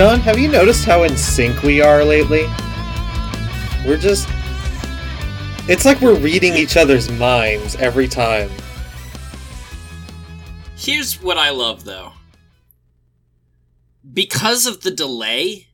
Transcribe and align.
John, 0.00 0.20
have 0.20 0.38
you 0.38 0.48
noticed 0.48 0.86
how 0.86 1.02
in 1.02 1.14
sync 1.14 1.62
we 1.62 1.82
are 1.82 2.02
lately? 2.02 2.46
We're 3.86 3.98
just. 3.98 4.26
It's 5.68 5.84
like 5.84 6.00
we're 6.00 6.18
reading 6.18 6.54
each 6.54 6.78
other's 6.78 7.10
minds 7.10 7.76
every 7.76 8.08
time. 8.08 8.48
Here's 10.74 11.20
what 11.20 11.36
I 11.36 11.50
love 11.50 11.84
though. 11.84 12.12
Because 14.10 14.64
of 14.64 14.80
the 14.80 14.90
delay, 14.90 15.66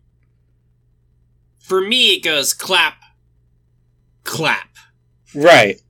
for 1.60 1.80
me 1.80 2.16
it 2.16 2.24
goes 2.24 2.52
clap, 2.52 2.96
clap. 4.24 4.70
Right. 5.36 5.80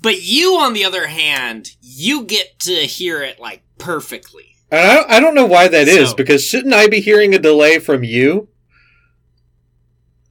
But 0.00 0.22
you, 0.22 0.54
on 0.54 0.72
the 0.72 0.86
other 0.86 1.08
hand, 1.08 1.72
you 1.82 2.24
get 2.24 2.60
to 2.60 2.72
hear 2.86 3.22
it 3.22 3.38
like 3.38 3.62
perfectly. 3.76 4.55
And 4.70 4.80
I, 4.80 5.16
I 5.16 5.20
don't 5.20 5.34
know 5.34 5.46
why 5.46 5.68
that 5.68 5.88
is 5.88 6.10
So- 6.10 6.16
because 6.16 6.44
shouldn't 6.44 6.74
I 6.74 6.88
be 6.88 7.00
hearing 7.00 7.34
a 7.34 7.38
delay 7.38 7.78
from 7.78 8.02
you? 8.04 8.48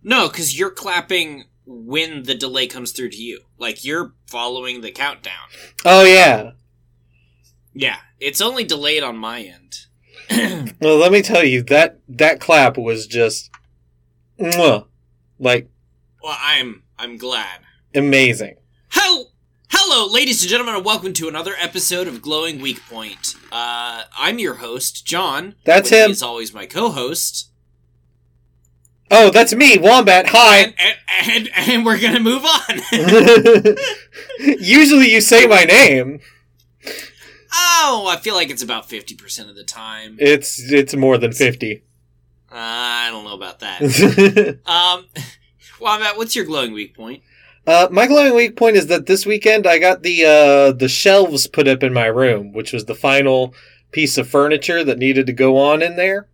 No, 0.03 0.27
because 0.27 0.57
you're 0.57 0.69
clapping 0.71 1.45
when 1.65 2.23
the 2.23 2.35
delay 2.35 2.67
comes 2.67 2.91
through 2.91 3.09
to 3.09 3.17
you. 3.17 3.41
Like 3.57 3.83
you're 3.83 4.13
following 4.27 4.81
the 4.81 4.91
countdown. 4.91 5.47
Oh, 5.83 6.03
yeah. 6.03 6.51
Yeah, 7.73 7.97
it's 8.19 8.39
only 8.41 8.63
delayed 8.63 9.03
on 9.03 9.17
my 9.17 9.41
end. 9.41 9.75
Well, 10.81 10.97
let 10.97 11.11
me 11.11 11.21
tell 11.21 11.43
you, 11.43 11.61
that, 11.63 11.99
that 12.09 12.39
clap 12.39 12.77
was 12.77 13.07
just. 13.07 13.49
Mwah, 14.39 14.85
like, 15.39 15.69
Well, 16.21 16.37
I'm 16.39 16.83
I'm 16.99 17.17
glad. 17.17 17.59
amazing. 17.93 18.55
Hel- 18.89 19.31
Hello, 19.77 20.11
ladies 20.11 20.41
and 20.41 20.49
gentlemen, 20.49 20.73
and 20.75 20.85
welcome 20.85 21.11
to 21.11 21.27
another 21.27 21.53
episode 21.59 22.07
of 22.07 22.21
Glowing 22.21 22.61
Weak 22.61 22.79
Point. 22.89 23.35
Uh, 23.51 24.03
I'm 24.17 24.39
your 24.39 24.55
host, 24.55 25.05
John. 25.05 25.55
That's 25.65 25.89
him. 25.89 26.11
As 26.11 26.23
always, 26.23 26.53
my 26.53 26.65
co-host. 26.65 27.51
Oh, 29.11 29.29
that's 29.31 29.53
me, 29.53 29.77
Wombat. 29.77 30.27
Hi. 30.29 30.59
And, 30.59 30.73
and, 30.79 30.95
and, 31.29 31.49
and 31.69 31.85
we're 31.85 31.99
gonna 31.99 32.21
move 32.21 32.45
on. 32.45 32.79
Usually 34.39 35.11
you 35.11 35.19
say 35.19 35.45
my 35.45 35.65
name. 35.65 36.21
oh, 37.53 38.07
I 38.09 38.17
feel 38.21 38.35
like 38.35 38.49
it's 38.49 38.63
about 38.63 38.87
50% 38.87 39.49
of 39.49 39.55
the 39.55 39.65
time. 39.65 40.15
It's 40.19 40.71
it's 40.71 40.95
more 40.95 41.17
than 41.17 41.33
50. 41.33 41.83
Uh, 42.49 42.55
I 42.55 43.09
don't 43.11 43.25
know 43.25 43.35
about 43.35 43.59
that. 43.59 44.59
Um, 44.65 45.05
Matt, 45.99 46.15
what's 46.15 46.33
your 46.33 46.45
glowing 46.45 46.71
weak 46.71 46.95
point? 46.95 47.23
Uh, 47.67 47.87
my 47.91 48.07
glowing 48.07 48.35
weak 48.35 48.55
point 48.55 48.75
is 48.75 48.87
that 48.87 49.05
this 49.05 49.25
weekend 49.25 49.65
I 49.65 49.79
got 49.79 50.03
the 50.03 50.25
uh, 50.25 50.71
the 50.71 50.87
shelves 50.89 51.47
put 51.47 51.67
up 51.67 51.83
in 51.83 51.93
my 51.93 52.05
room, 52.05 52.53
which 52.53 52.71
was 52.71 52.85
the 52.85 52.95
final 52.95 53.53
piece 53.91 54.17
of 54.17 54.29
furniture 54.29 54.83
that 54.83 54.97
needed 54.99 55.25
to 55.27 55.33
go 55.33 55.57
on 55.57 55.81
in 55.81 55.95
there. 55.95 56.27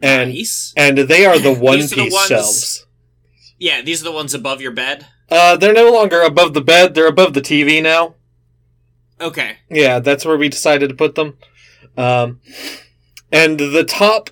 And 0.00 0.30
nice. 0.30 0.72
and 0.76 0.96
they 0.96 1.26
are 1.26 1.38
the 1.38 1.52
one 1.60 1.80
are 1.80 1.86
the 1.86 1.94
piece 1.94 2.12
ones- 2.12 2.26
shelves. 2.28 2.86
Yeah, 3.58 3.82
these 3.82 4.02
are 4.02 4.04
the 4.04 4.12
ones 4.12 4.34
above 4.34 4.60
your 4.60 4.70
bed. 4.70 5.06
Uh, 5.28 5.56
they're 5.56 5.72
no 5.72 5.90
longer 5.90 6.22
above 6.22 6.54
the 6.54 6.60
bed; 6.60 6.94
they're 6.94 7.08
above 7.08 7.34
the 7.34 7.40
TV 7.40 7.82
now. 7.82 8.14
Okay. 9.20 9.56
Yeah, 9.68 9.98
that's 9.98 10.24
where 10.24 10.36
we 10.36 10.48
decided 10.48 10.88
to 10.90 10.94
put 10.94 11.16
them. 11.16 11.36
Um, 11.96 12.40
and 13.32 13.58
the 13.58 13.84
top, 13.84 14.30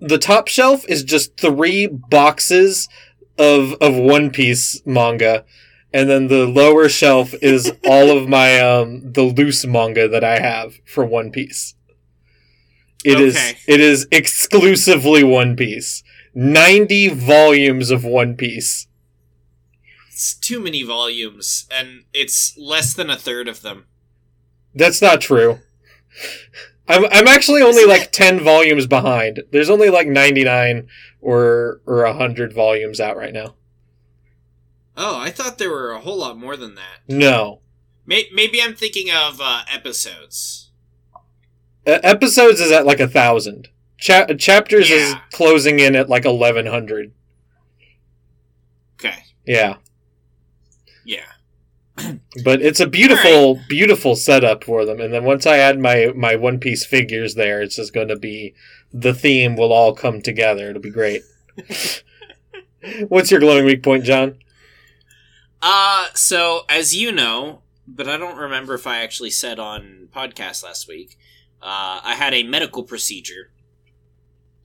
the 0.00 0.18
top 0.18 0.46
shelf 0.46 0.84
is 0.88 1.02
just 1.02 1.36
three 1.36 1.88
boxes 1.88 2.88
of 3.38 3.74
of 3.80 3.96
One 3.96 4.30
Piece 4.30 4.80
manga, 4.84 5.44
and 5.92 6.08
then 6.08 6.28
the 6.28 6.46
lower 6.46 6.88
shelf 6.88 7.34
is 7.40 7.72
all 7.86 8.16
of 8.16 8.28
my 8.28 8.60
um 8.60 9.12
the 9.12 9.22
loose 9.22 9.64
manga 9.64 10.08
that 10.08 10.24
I 10.24 10.40
have 10.40 10.74
for 10.84 11.04
One 11.04 11.30
Piece. 11.30 11.74
It 13.04 13.16
okay. 13.16 13.24
is 13.24 13.36
it 13.66 13.80
is 13.80 14.06
exclusively 14.10 15.22
One 15.22 15.56
Piece. 15.56 16.02
90 16.34 17.08
volumes 17.08 17.90
of 17.90 18.04
One 18.04 18.36
Piece. 18.36 18.86
It's 20.08 20.34
too 20.34 20.60
many 20.60 20.82
volumes 20.82 21.66
and 21.70 22.04
it's 22.12 22.56
less 22.58 22.94
than 22.94 23.10
a 23.10 23.16
third 23.16 23.48
of 23.48 23.62
them. 23.62 23.86
That's 24.74 25.00
not 25.00 25.20
true. 25.20 25.58
I'm 26.88 27.04
I'm 27.06 27.28
actually 27.28 27.62
only 27.62 27.82
Isn't 27.82 27.90
like 27.90 28.02
it? 28.02 28.12
10 28.12 28.40
volumes 28.40 28.86
behind. 28.86 29.42
There's 29.52 29.70
only 29.70 29.90
like 29.90 30.06
99 30.06 30.88
or 31.20 31.80
or 31.86 32.04
a 32.04 32.14
hundred 32.14 32.52
volumes 32.52 33.00
out 33.00 33.16
right 33.16 33.32
now. 33.32 33.54
Oh, 34.96 35.18
I 35.18 35.30
thought 35.30 35.58
there 35.58 35.70
were 35.70 35.92
a 35.92 36.00
whole 36.00 36.18
lot 36.18 36.36
more 36.36 36.56
than 36.56 36.74
that. 36.74 37.00
No. 37.08 37.60
Maybe 38.06 38.60
I'm 38.60 38.74
thinking 38.74 39.10
of 39.10 39.38
uh, 39.40 39.62
episodes. 39.70 40.70
Uh, 41.86 42.00
episodes 42.02 42.60
is 42.60 42.72
at 42.72 42.86
like 42.86 43.00
a 43.00 43.08
thousand. 43.08 43.68
Cha- 43.98 44.34
chapters 44.34 44.88
yeah. 44.88 44.96
is 44.96 45.14
closing 45.30 45.78
in 45.78 45.94
at 45.94 46.08
like 46.08 46.24
eleven 46.24 46.66
hundred. 46.66 47.12
Okay. 48.94 49.24
Yeah. 49.46 49.76
Yeah. 51.04 51.24
but 52.44 52.62
it's 52.62 52.80
a 52.80 52.86
beautiful, 52.86 53.56
right. 53.56 53.68
beautiful 53.68 54.16
setup 54.16 54.64
for 54.64 54.84
them. 54.84 55.00
And 55.00 55.12
then 55.12 55.24
once 55.24 55.46
I 55.46 55.58
add 55.58 55.78
my 55.78 56.12
my 56.16 56.36
One 56.36 56.58
Piece 56.58 56.84
figures 56.84 57.34
there, 57.34 57.62
it's 57.62 57.76
just 57.76 57.92
going 57.92 58.08
to 58.08 58.18
be 58.18 58.54
the 58.92 59.14
theme 59.14 59.56
will 59.56 59.72
all 59.72 59.94
come 59.94 60.20
together. 60.20 60.70
It'll 60.70 60.82
be 60.82 60.90
great. 60.90 61.22
What's 63.08 63.30
your 63.30 63.40
glowing 63.40 63.64
weak 63.64 63.82
point, 63.82 64.04
John? 64.04 64.38
Uh, 65.60 66.06
so 66.14 66.62
as 66.68 66.94
you 66.94 67.12
know, 67.12 67.62
but 67.86 68.08
I 68.08 68.16
don't 68.16 68.36
remember 68.36 68.74
if 68.74 68.86
I 68.86 69.02
actually 69.02 69.30
said 69.30 69.58
on 69.58 70.08
podcast 70.14 70.62
last 70.62 70.86
week, 70.88 71.18
uh, 71.60 72.00
I 72.04 72.14
had 72.14 72.34
a 72.34 72.44
medical 72.44 72.84
procedure 72.84 73.50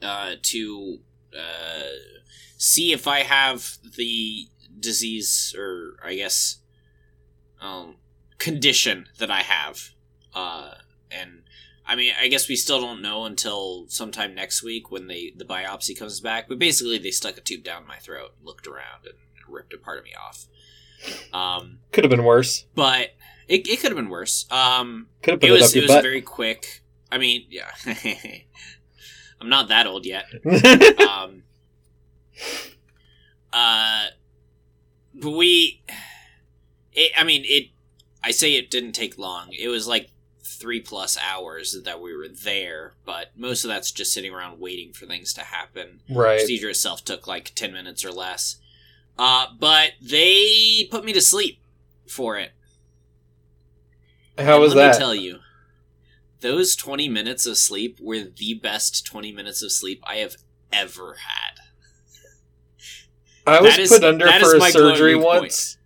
uh, 0.02 0.36
to 0.42 1.00
uh, 1.36 1.84
see 2.58 2.94
if 2.94 3.08
I 3.08 3.20
have 3.20 3.78
the 3.98 4.48
disease, 4.80 5.56
or 5.58 5.96
I 6.04 6.16
guess, 6.16 6.58
um, 7.62 7.96
condition 8.38 9.08
that 9.18 9.32
I 9.32 9.42
have. 9.42 9.92
Uh, 10.34 10.76
and 11.10 11.43
I 11.86 11.96
mean, 11.96 12.14
I 12.20 12.28
guess 12.30 12.48
we 12.48 12.56
still 12.56 12.80
don't 12.80 13.02
know 13.02 13.26
until 13.26 13.86
sometime 13.90 14.34
next 14.34 14.64
week 14.64 14.90
when 14.92 15.08
they 15.08 15.34
the 15.36 15.46
biopsy 15.46 15.98
comes 15.98 16.20
back. 16.22 16.48
But 16.48 16.60
basically, 16.60 16.98
they 16.98 17.12
stuck 17.12 17.38
a 17.38 17.42
tube 17.42 17.64
down 17.64 17.86
my 17.88 17.98
throat, 17.98 18.32
looked 18.42 18.68
around, 18.68 19.06
and 19.06 19.16
ripped 19.48 19.74
a 19.74 19.78
part 19.78 19.98
of 20.00 20.06
me 20.06 20.12
off. 20.16 20.48
Um, 21.34 21.80
Could 21.92 22.06
have 22.06 22.12
been 22.12 22.24
worse. 22.24 22.66
but 22.76 23.10
it, 23.50 23.68
it 23.68 23.82
could 23.82 23.92
have 23.92 23.98
been 23.98 24.10
worse. 24.10 24.46
Um, 24.50 25.08
Could 25.22 25.32
have 25.32 25.40
put 25.42 25.50
it 25.50 25.54
it, 25.54 25.62
was 25.62 25.76
it 25.76 25.82
was 25.82 25.92
butt. 25.92 26.04
very 26.04 26.22
quick. 26.22 26.82
I 27.12 27.18
mean, 27.18 27.46
yeah, 27.50 27.70
I'm 29.42 29.50
not 29.50 29.68
that 29.68 29.86
old 29.88 30.06
yet. 30.06 30.26
Um, 31.08 31.44
uh, 33.52 34.06
but 35.14 35.32
we, 35.32 35.84
it, 36.94 37.12
I 37.18 37.24
mean, 37.24 37.44
it. 37.46 37.70
I 38.24 38.32
say 38.32 38.54
it 38.56 38.72
didn't 38.72 38.94
take 38.94 39.18
long. 39.18 39.50
It 39.52 39.68
was 39.68 39.88
like 39.88 40.10
three 40.54 40.80
plus 40.80 41.18
hours 41.18 41.82
that 41.84 42.02
we 42.02 42.16
were 42.16 42.28
there, 42.28 42.94
but 43.06 43.32
most 43.36 43.64
of 43.64 43.70
that's 43.70 43.92
just 43.92 44.14
sitting 44.14 44.34
around 44.34 44.60
waiting 44.60 44.94
for 44.94 45.06
things 45.06 45.34
to 45.34 45.42
happen 45.42 46.02
right. 46.10 46.40
procedure 46.40 46.70
itself 46.70 47.04
took 47.04 47.28
like 47.28 47.52
10 47.56 47.74
minutes 47.74 48.04
or 48.06 48.12
less. 48.12 48.58
Uh, 49.18 49.48
but 49.60 49.92
they 50.02 50.88
put 50.90 51.06
me 51.06 51.14
to 51.14 51.22
sleep 51.22 51.60
for 52.08 52.38
it. 52.38 52.52
How 54.38 54.54
And 54.54 54.62
was 54.64 54.74
let 54.74 54.88
that? 54.88 54.94
me 54.94 55.00
tell 55.00 55.16
you, 55.16 55.40
those 56.42 56.76
20 56.76 57.08
minutes 57.10 57.46
of 57.46 57.58
sleep 57.58 58.00
were 58.02 58.20
the 58.22 58.56
best 58.56 59.06
20 59.06 59.32
minutes 59.32 59.62
of 59.62 59.72
sleep 59.72 60.02
I 60.06 60.16
have 60.16 60.36
ever 60.72 61.16
had. 61.16 61.60
I 63.46 63.62
was 63.62 63.78
is- 63.78 63.90
put 63.90 64.04
under 64.04 64.28
for 64.28 64.56
a 64.56 64.62
surgery 64.72 65.16
once, 65.16 65.78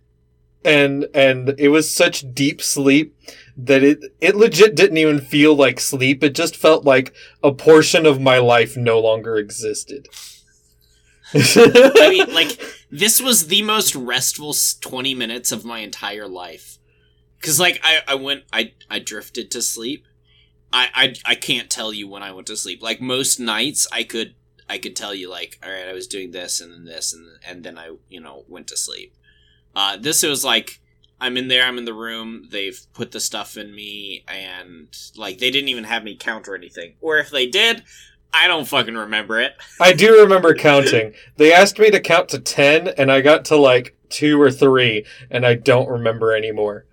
and 0.64 1.06
and 1.12 1.54
it 1.58 1.68
was 1.68 1.92
such 1.92 2.32
deep 2.32 2.62
sleep 2.62 3.16
that 3.58 3.82
it 3.82 4.04
it 4.20 4.36
legit 4.36 4.76
didn't 4.76 4.98
even 4.98 5.18
feel 5.18 5.54
like 5.54 5.80
sleep. 5.80 6.22
It 6.22 6.34
just 6.34 6.56
felt 6.56 6.84
like 6.84 7.12
a 7.42 7.52
portion 7.52 8.06
of 8.06 8.20
my 8.20 8.38
life 8.38 8.76
no 8.76 9.00
longer 9.00 9.36
existed. 9.36 10.06
I 11.34 12.08
mean, 12.10 12.34
like, 12.34 12.58
this 12.90 13.20
was 13.20 13.48
the 13.48 13.62
most 13.62 13.94
restful 13.94 14.54
20 14.80 15.14
minutes 15.14 15.52
of 15.52 15.64
my 15.64 15.80
entire 15.80 16.28
life. 16.28 16.78
Cause, 17.42 17.60
like, 17.60 17.80
I, 17.82 17.98
I 18.08 18.14
went, 18.14 18.44
I, 18.52 18.72
I 18.90 18.98
drifted 18.98 19.50
to 19.52 19.62
sleep. 19.62 20.06
I, 20.72 20.88
I, 20.94 21.32
I 21.32 21.34
can't 21.34 21.70
tell 21.70 21.92
you 21.92 22.08
when 22.08 22.22
I 22.22 22.32
went 22.32 22.46
to 22.48 22.56
sleep. 22.56 22.82
Like, 22.82 23.00
most 23.00 23.38
nights, 23.38 23.86
I 23.92 24.04
could, 24.04 24.34
I 24.68 24.78
could 24.78 24.96
tell 24.96 25.14
you, 25.14 25.30
like, 25.30 25.58
alright, 25.64 25.86
I 25.86 25.92
was 25.92 26.08
doing 26.08 26.30
this 26.30 26.60
and 26.60 26.72
then 26.72 26.84
this 26.84 27.12
and, 27.12 27.26
and 27.46 27.62
then 27.62 27.78
I, 27.78 27.96
you 28.08 28.20
know, 28.20 28.44
went 28.48 28.66
to 28.68 28.76
sleep. 28.76 29.14
Uh, 29.76 29.96
this 29.96 30.22
was 30.22 30.44
like, 30.44 30.80
I'm 31.20 31.36
in 31.36 31.48
there, 31.48 31.64
I'm 31.64 31.78
in 31.78 31.84
the 31.84 31.94
room, 31.94 32.48
they've 32.50 32.80
put 32.92 33.10
the 33.10 33.20
stuff 33.20 33.56
in 33.56 33.74
me, 33.74 34.24
and, 34.28 34.88
like, 35.16 35.38
they 35.38 35.50
didn't 35.50 35.68
even 35.68 35.84
have 35.84 36.04
me 36.04 36.16
count 36.16 36.48
or 36.48 36.54
anything. 36.54 36.94
Or 37.00 37.18
if 37.18 37.30
they 37.30 37.46
did, 37.46 37.82
I 38.32 38.46
don't 38.46 38.68
fucking 38.68 38.94
remember 38.94 39.40
it. 39.40 39.54
I 39.80 39.92
do 39.92 40.20
remember 40.20 40.54
counting. 40.54 41.14
They 41.36 41.52
asked 41.52 41.78
me 41.78 41.90
to 41.90 42.00
count 42.00 42.28
to 42.30 42.38
10, 42.38 42.88
and 42.88 43.10
I 43.10 43.20
got 43.20 43.46
to 43.46 43.56
like 43.56 43.96
two 44.08 44.40
or 44.40 44.50
three, 44.50 45.04
and 45.30 45.44
I 45.44 45.54
don't 45.54 45.88
remember 45.88 46.34
anymore. 46.34 46.86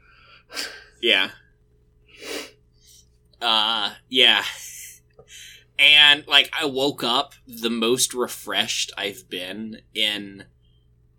Yeah. 1.02 1.30
Uh, 3.42 3.92
yeah. 4.10 4.44
and 5.78 6.26
like 6.28 6.52
I 6.60 6.66
woke 6.66 7.04
up 7.04 7.34
the 7.46 7.70
most 7.70 8.14
refreshed 8.14 8.92
I've 8.98 9.30
been 9.30 9.82
in 9.94 10.46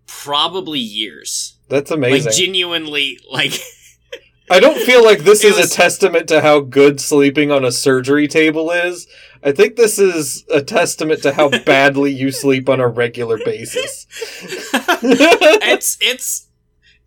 probably 0.06 0.80
years. 0.80 1.56
That's 1.68 1.90
amazing. 1.90 2.26
Like 2.26 2.34
genuinely, 2.34 3.18
like 3.30 3.52
I 4.50 4.60
don't 4.60 4.78
feel 4.78 5.04
like 5.04 5.20
this 5.20 5.44
is 5.44 5.56
was- 5.56 5.72
a 5.72 5.74
testament 5.74 6.28
to 6.28 6.40
how 6.40 6.60
good 6.60 7.00
sleeping 7.00 7.50
on 7.50 7.64
a 7.64 7.72
surgery 7.72 8.28
table 8.28 8.70
is. 8.70 9.06
I 9.42 9.52
think 9.52 9.76
this 9.76 9.98
is 9.98 10.44
a 10.52 10.62
testament 10.62 11.22
to 11.22 11.32
how 11.32 11.48
badly 11.64 12.12
you 12.12 12.30
sleep 12.32 12.68
on 12.68 12.80
a 12.80 12.88
regular 12.88 13.38
basis. 13.38 14.06
it's 15.02 15.98
it's 16.00 16.48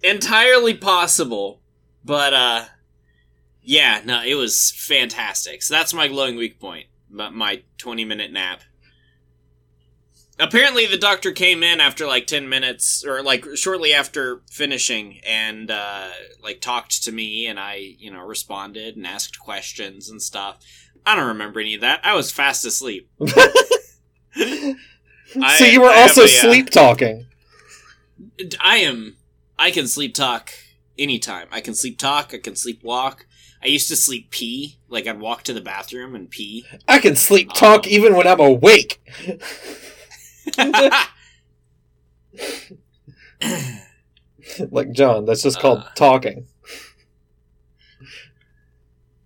entirely 0.04 0.74
possible, 0.74 1.62
but 2.04 2.34
uh, 2.34 2.66
yeah, 3.62 4.02
no, 4.06 4.24
it 4.24 4.36
was 4.36 4.72
fantastic. 4.72 5.62
So 5.64 5.74
that's 5.74 5.94
my 5.94 6.08
glowing 6.08 6.36
weak 6.36 6.60
point. 6.60 6.88
My, 7.10 7.30
my 7.30 7.64
twenty 7.78 8.06
minute 8.06 8.32
nap. 8.32 8.62
Apparently, 10.40 10.86
the 10.86 10.98
doctor 10.98 11.32
came 11.34 11.64
in 11.64 11.82
after 11.82 12.08
like 12.08 12.26
ten 12.26 12.48
minutes, 12.48 13.04
or 13.06 13.22
like 13.22 13.46
shortly 13.56 13.94
after 13.94 14.42
finishing, 14.50 15.20
and 15.26 15.70
uh, 15.70 16.10
like 16.42 16.62
talked 16.62 17.04
to 17.04 17.12
me, 17.12 17.46
and 17.48 17.60
I, 17.60 17.76
you 17.98 18.10
know, 18.12 18.22
responded 18.26 18.96
and 18.96 19.06
asked 19.06 19.38
questions 19.40 20.10
and 20.10 20.22
stuff. 20.22 20.58
I 21.06 21.16
don't 21.16 21.28
remember 21.28 21.60
any 21.60 21.76
of 21.76 21.82
that. 21.82 22.00
I 22.04 22.16
was 22.16 22.32
fast 22.32 22.66
asleep. 22.66 23.10
I- 24.36 24.76
so 25.58 25.66
you 25.66 25.82
were 25.82 25.90
I 25.90 26.02
also 26.02 26.22
a, 26.22 26.26
uh, 26.26 26.28
sleep 26.28 26.70
talking. 26.70 27.26
I 28.62 28.78
am. 28.78 29.18
I 29.58 29.72
can 29.72 29.88
sleep 29.88 30.14
talk 30.16 30.52
anytime. 30.98 31.48
I 31.52 31.62
can 31.62 31.74
sleep 31.76 31.98
talk. 32.00 32.34
I 32.34 32.38
can 32.38 32.56
sleep 32.56 32.82
walk. 32.84 33.26
I 33.62 33.68
used 33.68 33.90
to 33.90 33.96
sleep 33.96 34.32
pee. 34.32 34.80
Like 34.88 35.06
I'd 35.06 35.20
walk 35.20 35.44
to 35.44 35.54
the 35.54 35.62
bathroom 35.62 36.16
and 36.16 36.30
pee. 36.30 36.66
I 36.88 37.00
can 37.00 37.16
sleep 37.16 37.52
talk 37.54 37.82
Oh. 37.86 37.90
even 37.90 38.16
when 38.16 38.26
I'm 38.28 38.40
awake. 38.40 39.02
Like 44.72 44.92
John, 44.92 45.26
that's 45.26 45.44
just 45.44 45.60
called 45.60 45.80
Uh. 45.80 45.90
talking. 45.96 46.48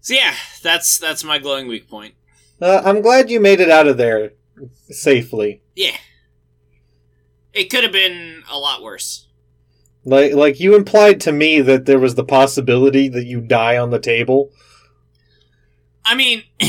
so 0.02 0.14
yeah, 0.14 0.34
that's 0.62 0.98
that's 0.98 1.24
my 1.24 1.40
glowing 1.40 1.68
weak 1.68 1.90
point. 1.90 2.16
Uh, 2.62 2.82
I'm 2.86 3.02
glad 3.02 3.30
you 3.30 3.40
made 3.40 3.60
it 3.60 3.70
out 3.70 3.88
of 3.88 3.98
there 3.98 4.34
safely. 4.90 5.62
Yeah, 5.76 5.98
it 7.54 7.70
could 7.70 7.84
have 7.84 7.94
been 7.94 8.44
a 8.52 8.58
lot 8.58 8.82
worse. 8.82 9.28
Like 10.06 10.34
like 10.34 10.60
you 10.60 10.76
implied 10.76 11.22
to 11.22 11.32
me 11.32 11.62
that 11.62 11.86
there 11.86 12.00
was 12.00 12.16
the 12.16 12.26
possibility 12.26 13.08
that 13.10 13.26
you 13.26 13.42
die 13.42 13.78
on 13.78 13.90
the 13.90 14.00
table. 14.00 14.52
I 16.06 16.16
mean, 16.16 16.44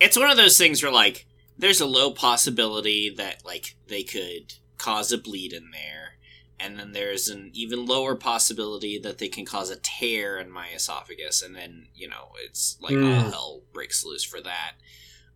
it's 0.00 0.18
one 0.18 0.30
of 0.30 0.36
those 0.38 0.56
things 0.56 0.82
where 0.82 0.92
like 0.92 1.26
there's 1.58 1.80
a 1.80 1.86
low 1.86 2.10
possibility 2.12 3.10
that 3.16 3.44
like 3.44 3.76
they 3.88 4.02
could 4.04 4.54
cause 4.78 5.10
a 5.12 5.18
bleed 5.18 5.52
in 5.52 5.70
there, 5.72 6.14
and 6.60 6.78
then 6.78 6.92
there's 6.92 7.28
an 7.28 7.50
even 7.52 7.84
lower 7.84 8.14
possibility 8.14 8.98
that 8.98 9.18
they 9.18 9.28
can 9.28 9.44
cause 9.44 9.68
a 9.70 9.76
tear 9.76 10.38
in 10.38 10.50
my 10.50 10.68
esophagus, 10.68 11.42
and 11.42 11.54
then 11.56 11.88
you 11.94 12.08
know 12.08 12.28
it's 12.44 12.78
like 12.80 12.94
all 12.94 12.98
Mm. 13.24 13.30
hell 13.30 13.62
breaks 13.72 14.04
loose 14.04 14.24
for 14.24 14.40
that. 14.40 14.74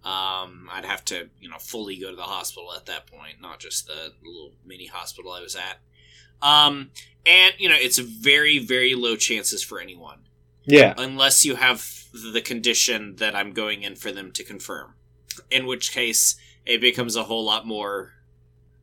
Um, 0.04 0.68
I'd 0.72 0.84
have 0.84 1.04
to 1.06 1.28
you 1.40 1.48
know 1.48 1.58
fully 1.58 1.96
go 1.96 2.10
to 2.10 2.16
the 2.16 2.22
hospital 2.22 2.72
at 2.74 2.86
that 2.86 3.06
point, 3.06 3.40
not 3.40 3.60
just 3.60 3.86
the 3.86 4.12
little 4.24 4.52
mini 4.64 4.86
hospital 4.86 5.32
I 5.32 5.40
was 5.40 5.56
at. 5.56 5.78
Um, 6.40 6.90
and 7.24 7.54
you 7.58 7.68
know 7.68 7.76
it's 7.78 7.98
very 7.98 8.58
very 8.58 8.94
low 8.94 9.14
chances 9.16 9.62
for 9.62 9.78
anyone 9.80 10.20
Yeah. 10.64 10.94
unless 10.98 11.44
you 11.44 11.54
have 11.54 11.88
the 12.12 12.40
condition 12.40 13.16
that 13.16 13.34
I'm 13.36 13.52
going 13.52 13.82
in 13.82 13.94
for 13.96 14.10
them 14.10 14.32
to 14.32 14.42
confirm. 14.44 14.94
In 15.50 15.66
which 15.66 15.92
case, 15.92 16.36
it 16.66 16.80
becomes 16.80 17.16
a 17.16 17.24
whole 17.24 17.44
lot 17.44 17.66
more 17.66 18.12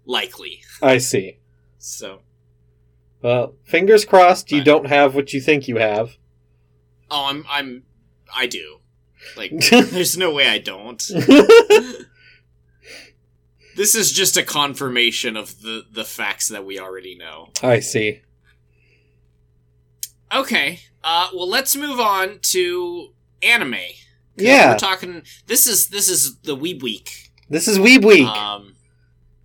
likely. 0.05 0.61
I 0.81 0.97
see. 0.97 1.37
So, 1.77 2.21
Well, 3.21 3.55
fingers 3.63 4.05
crossed 4.05 4.51
you 4.51 4.63
don't 4.63 4.87
have 4.87 5.15
what 5.15 5.33
you 5.33 5.41
think 5.41 5.67
you 5.67 5.77
have. 5.77 6.17
oh, 7.11 7.25
I'm, 7.29 7.45
I'm, 7.49 7.83
I 8.35 8.47
do. 8.47 8.79
Like, 9.37 9.51
there's 9.69 10.17
no 10.17 10.33
way 10.33 10.47
I 10.47 10.57
don't. 10.59 11.03
This 13.75 13.95
is 13.95 14.11
just 14.11 14.35
a 14.35 14.43
confirmation 14.43 15.37
of 15.37 15.61
the 15.61 15.85
the 15.89 16.03
facts 16.03 16.49
that 16.49 16.65
we 16.65 16.77
already 16.77 17.15
know. 17.15 17.51
I 17.63 17.79
see. 17.79 18.23
Okay, 20.33 20.81
uh, 21.01 21.29
well, 21.33 21.47
let's 21.47 21.77
move 21.77 21.97
on 21.97 22.39
to 22.51 23.13
anime. 23.41 23.77
Yeah. 24.39 24.71
we're 24.71 24.77
talking. 24.77 25.21
This 25.47 25.67
is 25.67 25.87
this 25.87 26.09
is 26.09 26.37
the 26.39 26.55
Weeb 26.55 26.81
Week. 26.81 27.31
This 27.49 27.67
is 27.67 27.77
Weeb 27.79 28.05
Week. 28.05 28.27
Um, 28.27 28.75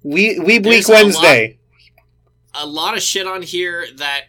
we 0.02 0.36
Weeb 0.38 0.66
Week 0.66 0.88
a 0.88 0.92
Wednesday. 0.92 1.58
a 2.54 2.66
lot 2.66 2.96
of 2.96 3.02
shit 3.02 3.26
on 3.26 3.42
here 3.42 3.86
that 3.96 4.24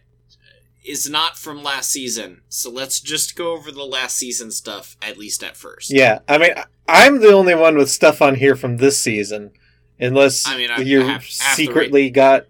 is 0.86 1.10
not 1.10 1.38
from 1.38 1.64
last 1.64 1.90
season. 1.92 2.42
So 2.48 2.70
let's 2.70 3.00
just 3.00 3.36
go 3.36 3.52
over 3.54 3.72
the 3.72 3.84
last 3.84 4.16
season 4.18 4.52
stuff 4.52 4.96
at 5.02 5.18
least 5.18 5.44
at 5.44 5.58
first. 5.58 5.92
Yeah, 5.92 6.20
I 6.28 6.38
mean, 6.38 6.52
I'm 6.88 7.20
the 7.20 7.32
only 7.34 7.56
one 7.56 7.76
with 7.76 7.90
stuff 7.90 8.22
on 8.22 8.36
here 8.36 8.56
from 8.56 8.78
this 8.78 9.02
season, 9.02 9.52
unless 10.00 10.48
I 10.48 10.58
mean, 10.58 10.70
I- 10.72 10.82
you 10.82 11.02
I 11.02 11.06
have- 11.14 11.24
half 11.24 11.58
the 11.58 11.66
secretly 11.66 12.10
got. 12.10 12.46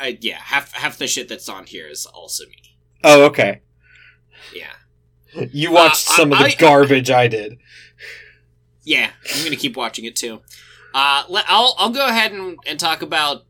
I, 0.00 0.18
yeah, 0.20 0.38
half 0.38 0.72
half 0.72 0.96
the 0.98 1.06
shit 1.08 1.28
that's 1.28 1.48
on 1.48 1.66
here 1.66 1.86
is 1.88 2.06
also 2.06 2.44
me. 2.46 2.76
Oh, 3.04 3.24
okay. 3.26 3.60
Yeah. 4.54 4.72
You 5.52 5.72
watched 5.72 6.08
Uh, 6.08 6.16
some 6.16 6.32
of 6.32 6.38
the 6.38 6.44
I- 6.46 6.54
garbage 6.54 7.10
I 7.10 7.28
did. 7.28 7.58
Yeah, 8.84 9.10
I'm 9.34 9.44
gonna 9.44 9.56
keep 9.56 9.76
watching 9.76 10.04
it 10.04 10.16
too. 10.16 10.40
Uh, 10.94 11.24
let, 11.28 11.44
I'll 11.48 11.74
I'll 11.78 11.90
go 11.90 12.06
ahead 12.06 12.32
and, 12.32 12.58
and 12.66 12.80
talk 12.80 13.02
about 13.02 13.44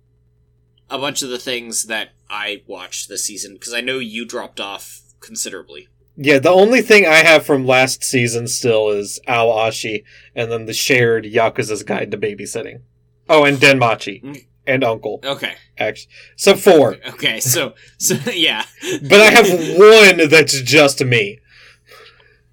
a 0.90 0.99
bunch 0.99 1.23
of 1.23 1.29
the 1.29 1.38
things 1.38 1.85
that 1.85 2.11
I 2.29 2.62
watched 2.67 3.08
this 3.08 3.25
season 3.25 3.55
because 3.55 3.73
I 3.73 3.81
know 3.81 3.99
you 3.99 4.25
dropped 4.25 4.58
off 4.61 5.00
considerably. 5.20 5.88
Yeah, 6.17 6.40
the 6.40 6.50
only 6.50 6.82
thing 6.82 7.06
I 7.06 7.17
have 7.19 7.46
from 7.46 7.64
last 7.67 8.02
season 8.02 8.49
still 8.49 8.88
is 8.88 9.20
Ao 9.28 9.47
Ashi, 9.47 10.02
and 10.35 10.50
then 10.50 10.66
the 10.66 10.73
shared 10.75 11.25
Yakuza's 11.25 11.85
Guide 11.85 12.11
to 12.11 12.16
Babysitting. 12.18 12.80
Oh, 13.28 13.45
and 13.45 13.59
Denmachi 13.59 14.23
Mm. 14.25 14.45
and 14.66 14.83
Uncle. 14.83 15.21
Okay, 15.25 15.54
Actually, 15.78 16.11
so 16.35 16.57
four. 16.57 16.97
okay, 17.11 17.38
so 17.38 17.75
so 17.99 18.14
yeah, 18.33 18.64
But 19.02 19.21
I 19.21 19.26
have 19.30 19.49
one 20.18 20.28
that's 20.28 20.61
just 20.62 21.04
me. 21.04 21.38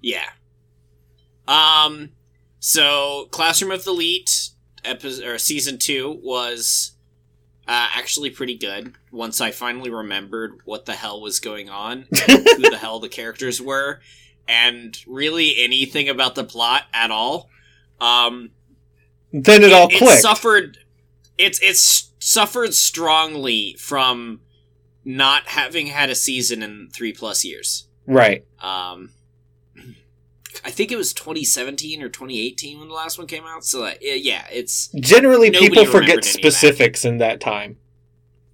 Yeah. 0.00 0.30
Um. 1.48 2.10
So, 2.58 3.28
Classroom 3.30 3.70
of 3.70 3.84
the 3.84 3.90
Elite, 3.90 4.50
episode 4.84 5.24
or 5.24 5.38
season 5.38 5.78
two 5.78 6.18
was 6.22 6.92
uh, 7.68 7.88
actually 7.94 8.30
pretty 8.30 8.56
good. 8.56 8.94
Once 9.10 9.40
I 9.40 9.50
finally 9.50 9.90
remembered 9.90 10.60
what 10.64 10.86
the 10.86 10.92
hell 10.94 11.20
was 11.20 11.40
going 11.40 11.68
on, 11.68 12.06
who 12.26 12.70
the 12.70 12.78
hell 12.80 13.00
the 13.00 13.08
characters 13.08 13.60
were, 13.60 14.00
and 14.48 14.96
really 15.06 15.54
anything 15.58 16.08
about 16.08 16.34
the 16.34 16.44
plot 16.44 16.84
at 16.92 17.10
all. 17.10 17.48
Um, 18.00 18.50
Then 19.32 19.62
it, 19.64 19.72
all 19.72 19.88
it 19.90 20.20
suffered. 20.20 20.78
It's 21.36 21.60
it's 21.62 22.12
suffered 22.18 22.74
strongly 22.74 23.76
from 23.78 24.40
not 25.04 25.48
having 25.48 25.88
had 25.88 26.10
a 26.10 26.14
season 26.14 26.62
in 26.62 26.88
three 26.92 27.12
plus 27.12 27.44
years. 27.44 27.88
right. 28.06 28.44
Um, 28.60 29.10
I 30.64 30.70
think 30.70 30.90
it 30.92 30.96
was 30.96 31.12
2017 31.12 32.02
or 32.02 32.08
2018 32.08 32.78
when 32.78 32.88
the 32.88 32.94
last 32.94 33.18
one 33.18 33.26
came 33.26 33.44
out. 33.44 33.64
So 33.64 33.84
uh, 33.84 33.94
yeah, 34.00 34.46
it's 34.50 34.88
Generally, 34.88 35.52
people 35.52 35.84
forget 35.86 36.18
of 36.18 36.24
that. 36.24 36.28
specifics 36.28 37.04
in 37.04 37.18
that 37.18 37.40
time. 37.40 37.78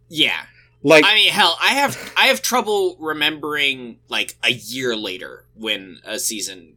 yeah. 0.09 0.47
Like, 0.85 1.05
I 1.07 1.15
mean, 1.15 1.31
hell, 1.31 1.57
I 1.63 1.75
have 1.75 2.13
I 2.17 2.27
have 2.27 2.43
trouble 2.43 2.97
remembering 2.99 3.99
like 4.09 4.37
a 4.43 4.51
year 4.51 4.97
later 4.97 5.45
when 5.55 6.01
a 6.05 6.19
season 6.19 6.75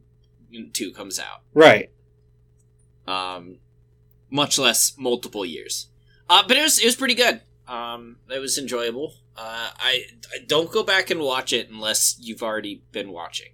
two 0.72 0.92
comes 0.92 1.18
out. 1.18 1.42
right. 1.54 1.90
Um, 3.08 3.58
much 4.30 4.58
less 4.58 4.94
multiple 4.96 5.44
years. 5.44 5.88
Uh, 6.30 6.42
but 6.46 6.56
it 6.56 6.62
was 6.62 6.78
it 6.78 6.84
was 6.84 6.94
pretty 6.96 7.14
good. 7.14 7.40
Um, 7.66 8.18
it 8.30 8.38
was 8.38 8.58
enjoyable. 8.58 9.14
Uh, 9.36 9.70
I, 9.76 10.04
I 10.32 10.38
don't 10.46 10.70
go 10.70 10.84
back 10.84 11.10
and 11.10 11.20
watch 11.20 11.52
it 11.52 11.68
unless 11.68 12.16
you've 12.20 12.42
already 12.44 12.82
been 12.92 13.10
watching. 13.10 13.48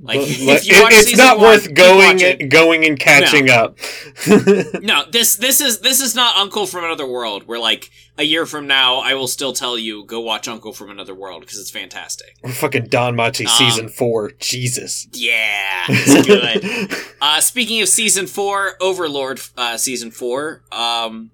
Like, 0.00 0.20
But, 0.20 0.28
if 0.28 0.46
like, 0.46 0.66
you 0.66 0.76
it- 0.76 0.82
watch 0.82 0.92
it's 0.94 1.16
not 1.16 1.38
one, 1.38 1.46
worth 1.48 1.74
going 1.74 2.18
watching. 2.18 2.48
going 2.48 2.84
and 2.84 2.98
catching 2.98 3.50
up. 3.50 3.78
No, 4.80 5.04
this 5.10 5.34
this 5.36 5.60
is 5.60 5.80
this 5.80 6.00
is 6.00 6.14
not 6.14 6.36
Uncle 6.36 6.66
from 6.66 6.84
Another 6.84 7.06
World. 7.06 7.44
Where 7.48 7.58
like 7.58 7.90
a 8.16 8.22
year 8.22 8.46
from 8.46 8.66
now, 8.68 8.96
I 8.98 9.14
will 9.14 9.26
still 9.26 9.52
tell 9.52 9.76
you 9.78 10.04
go 10.04 10.20
watch 10.20 10.46
Uncle 10.48 10.72
from 10.72 10.90
Another 10.90 11.14
World 11.14 11.40
because 11.40 11.58
it's 11.58 11.70
fantastic. 11.70 12.36
Fucking 12.48 12.86
DanMachi 12.88 13.46
Um, 13.46 13.52
season 13.58 13.88
four. 13.88 14.30
Jesus. 14.38 15.08
Yeah, 15.12 15.84
it's 15.88 16.26
good. 16.26 17.06
uh, 17.20 17.40
speaking 17.40 17.82
of 17.82 17.88
season 17.88 18.26
four, 18.28 18.74
Overlord 18.80 19.40
uh, 19.56 19.76
season 19.76 20.10
four 20.12 20.62
um, 20.70 21.30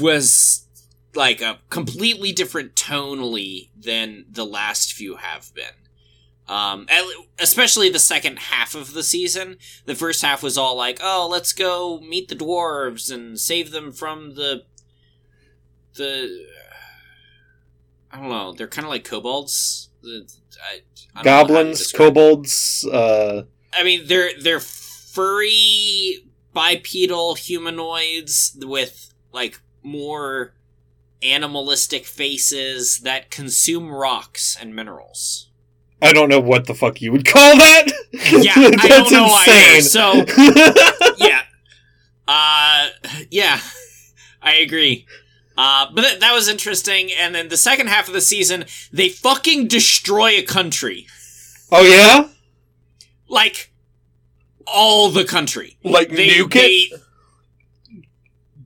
was 0.00 0.66
like 1.14 1.40
a 1.40 1.58
completely 1.70 2.32
different 2.32 2.74
tonally 2.74 3.70
than 3.76 4.24
the 4.30 4.44
last 4.44 4.92
few 4.92 5.16
have 5.16 5.52
been. 5.54 5.64
Um, 6.46 6.86
especially 7.38 7.88
the 7.88 7.98
second 7.98 8.38
half 8.38 8.74
of 8.74 8.92
the 8.92 9.02
season. 9.02 9.56
The 9.86 9.94
first 9.94 10.22
half 10.22 10.42
was 10.42 10.58
all 10.58 10.76
like, 10.76 10.98
"Oh, 11.02 11.26
let's 11.30 11.52
go 11.52 12.00
meet 12.00 12.28
the 12.28 12.36
dwarves 12.36 13.12
and 13.12 13.40
save 13.40 13.70
them 13.70 13.92
from 13.92 14.34
the 14.34 14.64
the." 15.94 16.46
I 18.10 18.18
don't 18.18 18.28
know. 18.28 18.52
They're 18.52 18.68
kind 18.68 18.84
of 18.84 18.90
like 18.90 19.04
kobolds. 19.04 19.88
I, 20.04 20.08
I 21.16 21.22
don't 21.22 21.24
know 21.24 21.32
how 21.32 21.42
to 21.42 21.48
Goblins, 21.48 21.92
kobolds, 21.92 22.86
uh, 22.92 23.42
I 23.72 23.82
mean, 23.82 24.06
they're 24.06 24.30
they're 24.40 24.60
furry 24.60 26.24
bipedal 26.52 27.34
humanoids 27.34 28.56
with 28.60 29.12
like 29.32 29.60
more 29.82 30.54
animalistic 31.22 32.04
faces 32.04 33.00
that 33.00 33.30
consume 33.30 33.90
rocks 33.90 34.56
and 34.60 34.74
minerals. 34.74 35.50
I 36.04 36.12
don't 36.12 36.28
know 36.28 36.40
what 36.40 36.66
the 36.66 36.74
fuck 36.74 37.00
you 37.00 37.10
would 37.12 37.26
call 37.26 37.56
that. 37.56 37.86
Yeah, 38.12 38.52
I 38.56 38.88
don't 38.88 39.10
know 39.10 39.26
either. 39.26 39.80
So 39.80 40.12
yeah, 41.16 41.42
uh, 42.28 42.88
yeah, 43.30 43.58
I 44.42 44.54
agree. 44.56 45.06
Uh, 45.56 45.86
but 45.94 46.02
th- 46.02 46.20
that 46.20 46.32
was 46.34 46.48
interesting. 46.48 47.10
And 47.16 47.34
then 47.34 47.48
the 47.48 47.56
second 47.56 47.86
half 47.88 48.06
of 48.08 48.14
the 48.14 48.20
season, 48.20 48.66
they 48.92 49.08
fucking 49.08 49.68
destroy 49.68 50.30
a 50.32 50.42
country, 50.42 51.06
oh 51.72 51.82
yeah, 51.82 52.28
like 53.28 53.72
all 54.66 55.10
the 55.10 55.24
country. 55.24 55.78
like 55.82 56.10
they, 56.10 56.28
nuke 56.28 56.56
it. 56.56 57.00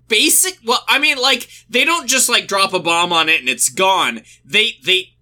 basic 0.07 0.59
well 0.64 0.85
i 0.87 0.99
mean 0.99 1.18
like 1.18 1.49
they 1.68 1.85
don't 1.85 2.07
just 2.09 2.28
like 2.28 2.47
drop 2.47 2.73
a 2.73 2.78
bomb 2.78 3.12
on 3.12 3.28
it 3.28 3.40
and 3.40 3.49
it's 3.49 3.68
gone 3.68 4.23
they 4.45 4.76
they 4.85 5.14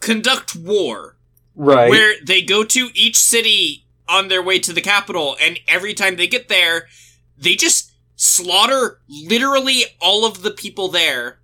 conduct 0.00 0.56
war 0.56 1.15
Right. 1.58 1.88
where 1.88 2.14
they 2.22 2.42
go 2.42 2.64
to 2.64 2.90
each 2.94 3.16
city 3.16 3.86
on 4.08 4.28
their 4.28 4.42
way 4.42 4.58
to 4.58 4.72
the 4.72 4.80
capital 4.82 5.36
and 5.40 5.58
every 5.66 5.94
time 5.94 6.16
they 6.16 6.26
get 6.26 6.48
there 6.48 6.86
they 7.38 7.54
just 7.54 7.92
slaughter 8.14 9.00
literally 9.08 9.84
all 10.00 10.24
of 10.26 10.42
the 10.42 10.50
people 10.50 10.88
there 10.88 11.38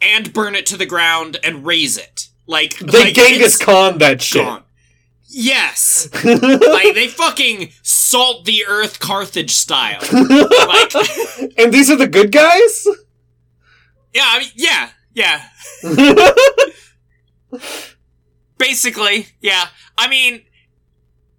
and 0.00 0.32
burn 0.32 0.54
it 0.54 0.66
to 0.66 0.76
the 0.76 0.86
ground 0.86 1.38
and 1.42 1.66
raze 1.66 1.98
it 1.98 2.28
like 2.46 2.78
they 2.78 3.04
like, 3.04 3.14
Genghis 3.14 3.58
Khan 3.58 3.98
that 3.98 4.22
shit. 4.22 4.44
gone. 4.44 4.62
yes 5.28 6.08
like 6.24 6.94
they 6.94 7.08
fucking 7.08 7.70
salt 7.82 8.44
the 8.44 8.64
earth 8.68 9.00
carthage 9.00 9.50
style 9.52 10.00
like 10.12 10.94
and 11.58 11.72
these 11.72 11.90
are 11.90 11.96
the 11.96 12.08
good 12.08 12.30
guys? 12.32 12.86
Yeah, 14.14 14.24
I 14.24 14.38
mean, 14.38 14.48
yeah, 14.54 14.90
yeah. 15.12 15.48
Basically, 18.58 19.28
yeah. 19.40 19.68
I 19.98 20.08
mean, 20.08 20.42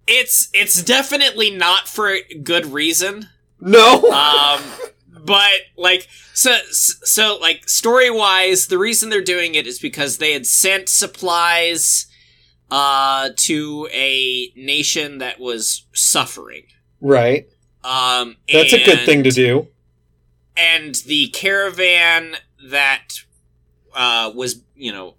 it's 0.06 0.48
it's 0.52 0.82
definitely 0.82 1.50
not 1.50 1.88
for 1.88 2.16
good 2.42 2.66
reason. 2.66 3.28
no. 3.60 4.10
Um, 4.10 4.62
but 5.24 5.52
like, 5.76 6.08
so 6.32 6.56
so 6.70 7.38
like 7.40 7.68
story 7.68 8.10
wise, 8.10 8.68
the 8.68 8.78
reason 8.78 9.10
they're 9.10 9.20
doing 9.20 9.54
it 9.54 9.66
is 9.66 9.78
because 9.78 10.18
they 10.18 10.32
had 10.32 10.46
sent 10.46 10.88
supplies 10.88 12.06
uh 12.70 13.30
to 13.36 13.88
a 13.92 14.52
nation 14.56 15.18
that 15.18 15.40
was 15.40 15.86
suffering. 15.94 16.64
right. 17.00 17.46
Um, 17.84 18.36
That's 18.52 18.72
a 18.74 18.84
good 18.84 19.00
thing 19.06 19.22
to 19.22 19.30
do. 19.30 19.68
and 20.56 20.94
the 21.06 21.28
caravan 21.28 22.34
that 22.70 23.04
uh, 23.94 24.32
was, 24.34 24.62
you 24.74 24.92
know, 24.92 25.14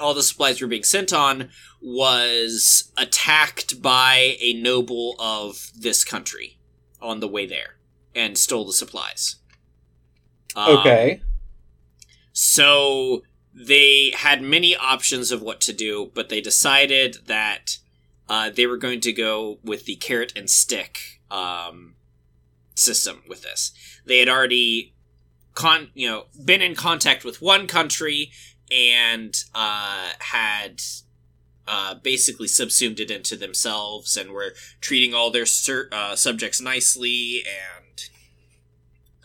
all 0.00 0.14
the 0.14 0.22
supplies 0.22 0.60
were 0.60 0.68
being 0.68 0.84
sent 0.84 1.12
on 1.12 1.50
was 1.80 2.92
attacked 2.96 3.80
by 3.82 4.36
a 4.40 4.52
noble 4.54 5.14
of 5.18 5.70
this 5.78 6.04
country 6.04 6.58
on 7.00 7.20
the 7.20 7.28
way 7.28 7.46
there 7.46 7.76
and 8.14 8.36
stole 8.36 8.64
the 8.64 8.72
supplies. 8.72 9.36
Um, 10.56 10.78
Okay. 10.78 11.22
so 12.32 13.22
they 13.54 14.12
had 14.16 14.42
many 14.42 14.76
options 14.76 15.32
of 15.32 15.42
what 15.42 15.60
to 15.62 15.72
do, 15.72 16.10
but 16.14 16.28
they 16.28 16.40
decided 16.40 17.18
that 17.26 17.78
uh, 18.28 18.50
they 18.50 18.66
were 18.66 18.76
going 18.76 19.00
to 19.00 19.12
go 19.12 19.58
with 19.64 19.84
the 19.84 19.96
carrot 19.96 20.32
and 20.36 20.48
stick 20.48 21.20
um, 21.30 21.94
system 22.74 23.22
with 23.28 23.42
this. 23.42 23.72
They 24.06 24.18
had 24.20 24.28
already 24.28 24.94
con 25.54 25.88
you 25.94 26.08
know 26.08 26.26
been 26.44 26.62
in 26.62 26.74
contact 26.76 27.24
with 27.24 27.42
one 27.42 27.66
country 27.66 28.30
and 28.70 29.34
uh, 29.54 30.10
had 30.18 30.80
uh, 31.66 31.94
basically 31.94 32.48
subsumed 32.48 32.98
it 32.98 33.10
into 33.10 33.36
themselves 33.36 34.16
and 34.16 34.30
were 34.30 34.54
treating 34.80 35.12
all 35.12 35.30
their 35.30 35.46
sur- 35.46 35.88
uh, 35.92 36.16
subjects 36.16 36.60
nicely 36.60 37.42
and 37.46 38.08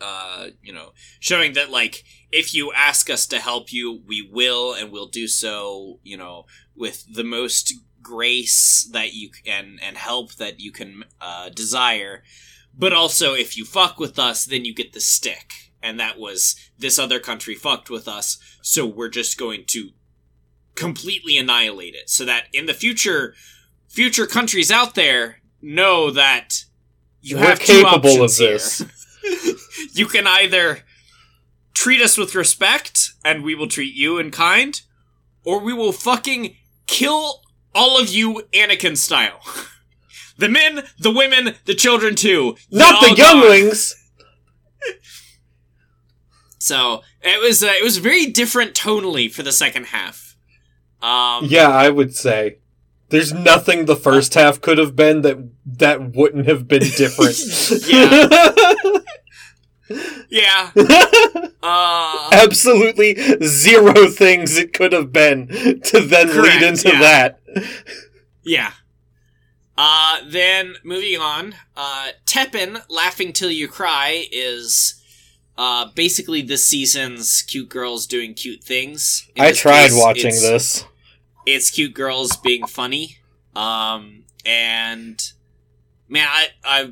uh, 0.02 0.48
you 0.62 0.74
know 0.74 0.92
showing 1.20 1.54
that 1.54 1.72
like 1.72 2.04
if 2.32 2.54
you 2.54 2.74
ask 2.74 3.10
us 3.10 3.26
to 3.26 3.40
help 3.40 3.72
you 3.72 4.02
we 4.06 4.28
will 4.30 4.74
and 4.74 4.92
we'll 4.92 5.08
do 5.08 5.28
so 5.28 6.00
you 6.04 6.18
know 6.18 6.46
with 6.76 7.06
the 7.14 7.24
most 7.24 7.74
grace 8.02 8.90
that 8.92 9.14
you 9.14 9.30
can 9.30 9.80
and 9.82 9.96
help 9.96 10.36
that 10.36 10.60
you 10.60 10.72
can 10.72 11.06
uh, 11.22 11.48
desire. 11.48 12.24
But 12.78 12.92
also 12.92 13.34
if 13.34 13.56
you 13.56 13.64
fuck 13.64 14.00
with 14.00 14.20
us 14.20 14.44
then 14.44 14.66
you 14.66 14.74
get 14.74 14.92
the 14.92 15.00
stick 15.00 15.63
and 15.84 16.00
that 16.00 16.18
was 16.18 16.56
this 16.80 16.98
other 16.98 17.20
country 17.20 17.54
fucked 17.54 17.90
with 17.90 18.08
us 18.08 18.38
so 18.64 18.86
we're 18.88 19.10
just 19.10 19.38
going 19.38 19.64
to 19.68 19.90
completely 20.76 21.38
annihilate 21.38 21.94
it 21.94 22.10
so 22.10 22.26
that 22.26 22.46
in 22.54 22.66
the 22.66 22.74
future 22.74 23.36
future 23.88 24.26
countries 24.26 24.72
out 24.72 24.96
there 24.96 25.42
know 25.62 26.10
that 26.10 26.64
you 27.22 27.38
We're 27.38 27.44
have 27.44 27.60
two 27.60 27.84
capable 27.84 28.24
of 28.24 28.32
options 28.32 28.38
here. 28.40 28.52
this. 28.54 28.86
you 29.94 30.08
can 30.08 30.26
either 30.28 30.80
treat 31.74 32.02
us 32.02 32.18
with 32.18 32.36
respect 32.36 33.12
and 33.24 33.44
we 33.44 33.56
will 33.56 33.68
treat 33.68 33.94
you 33.94 34.18
in 34.18 34.32
kind 34.32 34.82
or 35.46 35.60
we 35.60 35.74
will 35.74 35.92
fucking 35.94 36.56
kill 36.88 37.42
all 37.76 38.00
of 38.02 38.10
you 38.10 38.44
Anakin 38.54 38.98
style 38.98 39.40
the 40.38 40.50
men 40.50 40.84
the 41.00 41.12
women 41.12 41.56
the 41.66 41.76
children 41.76 42.16
too 42.16 42.56
Not 42.72 43.02
Y'all 43.02 43.16
the 43.16 43.22
gone. 43.22 43.38
younglings. 43.42 43.96
So 46.64 47.02
it 47.22 47.42
was 47.42 47.62
uh, 47.62 47.74
it 47.78 47.84
was 47.84 47.98
very 47.98 48.28
different 48.28 48.74
tonally 48.74 49.30
for 49.30 49.44
the 49.44 49.52
second 49.52 49.88
half. 49.88 50.38
Um, 51.02 51.44
Yeah, 51.46 51.68
I 51.68 51.90
would 51.90 52.16
say. 52.16 52.60
There's 53.10 53.34
nothing 53.34 53.84
the 53.86 53.98
first 53.98 54.34
half 54.34 54.62
could 54.62 54.78
have 54.78 54.96
been 54.96 55.24
that 55.24 55.38
that 55.66 56.16
wouldn't 56.16 56.48
have 56.48 56.66
been 56.70 56.80
different. 56.98 57.38
yeah. 60.30 60.72
Uh, 61.66 62.30
Absolutely 62.34 63.16
zero 63.48 64.10
things 64.10 64.58
it 64.58 64.74
could 64.74 64.92
have 64.92 65.14
been 65.14 65.48
to 65.48 66.02
then 66.02 66.28
Correct, 66.28 66.60
lead 66.60 66.62
into 66.62 66.90
yeah. 66.90 67.00
that. 67.00 67.40
yeah. 68.44 68.72
Uh, 69.78 70.18
then 70.28 70.76
moving 70.84 71.22
on, 71.22 71.56
uh, 71.78 72.10
Teppen, 72.26 72.84
Laughing 72.90 73.32
Till 73.32 73.50
You 73.50 73.70
Cry 73.70 74.26
is 74.30 75.02
uh, 75.58 75.90
basically 75.96 76.42
this 76.42 76.66
season's 76.66 77.42
cute 77.44 77.70
girls 77.70 78.08
doing 78.08 78.34
cute 78.34 78.64
things. 78.64 79.30
In 79.36 79.44
I 79.44 79.52
tried 79.52 79.90
case, 79.90 79.96
watching 79.96 80.28
it's- 80.28 80.42
this. 80.42 80.86
it's 81.46 81.70
cute 81.70 81.94
girls 81.94 82.36
being 82.38 82.66
funny. 82.66 83.18
Um, 83.56 84.24
and 84.46 85.22
man, 86.10 86.28
I, 86.30 86.48
I, 86.64 86.92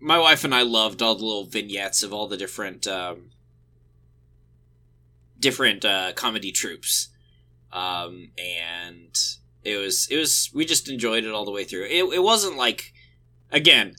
my 0.00 0.18
wife 0.18 0.42
and 0.44 0.54
I 0.54 0.62
loved 0.62 1.02
all 1.02 1.14
the 1.14 1.24
little 1.24 1.44
vignettes 1.44 2.02
of 2.02 2.12
all 2.12 2.26
the 2.28 2.36
different, 2.36 2.86
um, 2.86 3.30
different 5.38 5.84
uh, 5.84 6.12
comedy 6.14 6.52
troupes. 6.52 7.08
Um, 7.72 8.30
and 8.38 9.16
it 9.64 9.76
was, 9.76 10.08
it 10.10 10.16
was, 10.16 10.50
we 10.54 10.64
just 10.64 10.88
enjoyed 10.88 11.24
it 11.24 11.30
all 11.32 11.44
the 11.44 11.50
way 11.50 11.64
through. 11.64 11.84
It, 11.84 12.04
it 12.14 12.22
wasn't 12.22 12.56
like, 12.56 12.92
again, 13.50 13.96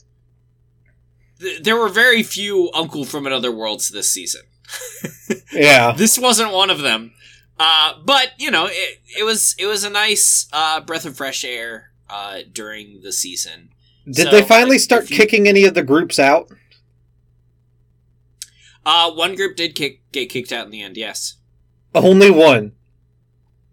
th- 1.40 1.62
there 1.62 1.76
were 1.76 1.88
very 1.88 2.22
few 2.22 2.70
Uncle 2.74 3.04
from 3.04 3.26
Another 3.26 3.52
Worlds 3.52 3.90
this 3.90 4.08
season. 4.10 4.42
Yeah. 5.52 5.92
This 5.96 6.18
wasn't 6.18 6.52
one 6.52 6.68
of 6.70 6.80
them. 6.80 7.12
Uh, 7.60 7.94
but 8.04 8.32
you 8.38 8.50
know, 8.50 8.66
it, 8.68 8.98
it 9.18 9.22
was 9.22 9.54
it 9.58 9.66
was 9.66 9.84
a 9.84 9.90
nice 9.90 10.48
uh, 10.52 10.80
breath 10.80 11.06
of 11.06 11.16
fresh 11.16 11.44
air 11.44 11.90
uh, 12.10 12.40
during 12.52 13.00
the 13.02 13.12
season. 13.12 13.68
Did 14.04 14.16
So, 14.26 14.30
they 14.32 14.42
finally 14.42 14.72
like, 14.72 14.80
start 14.80 15.08
you- 15.10 15.16
kicking 15.16 15.46
any 15.46 15.64
of 15.64 15.74
the 15.74 15.84
groups 15.84 16.18
out? 16.18 16.50
Uh, 18.84 19.10
one 19.12 19.34
group 19.34 19.56
did 19.56 19.74
kick, 19.74 20.00
get 20.12 20.28
kicked 20.28 20.52
out 20.52 20.66
in 20.66 20.70
the 20.70 20.82
end. 20.82 20.96
Yes. 20.96 21.36
Only 21.94 22.30
one. 22.30 22.72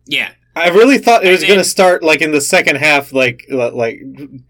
Yeah. 0.05 0.31
I 0.55 0.69
really 0.69 0.97
thought 0.99 1.25
it 1.25 1.31
was 1.31 1.43
going 1.43 1.57
to 1.59 1.63
start 1.65 2.03
like 2.03 2.21
in 2.21 2.31
the 2.31 2.41
second 2.41 2.75
half, 2.77 3.11
like 3.13 3.45
like 3.49 4.01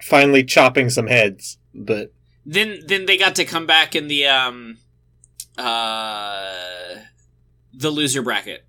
finally 0.03 0.43
chopping 0.43 0.89
some 0.89 1.07
heads. 1.07 1.57
But 1.73 2.11
Then 2.45 2.79
then 2.85 3.05
they 3.05 3.17
got 3.17 3.35
to 3.35 3.45
come 3.45 3.65
back 3.65 3.95
in 3.95 4.07
the 4.07 4.25
um 4.27 4.77
uh 5.57 6.95
the 7.73 7.89
loser 7.89 8.21
bracket 8.21 8.65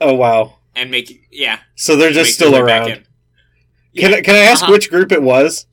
oh 0.00 0.14
wow, 0.14 0.58
and 0.74 0.90
make 0.90 1.26
yeah 1.30 1.60
so 1.74 1.96
they're 1.96 2.12
just 2.12 2.34
still 2.34 2.56
around. 2.56 2.90
in. 2.90 3.06
Can 3.96 4.14
I, 4.14 4.20
can 4.20 4.34
I 4.34 4.40
ask 4.40 4.62
Uh-huh. 4.62 4.72
which 4.72 4.90
group 4.90 5.10
it 5.10 5.22
was? 5.22 5.66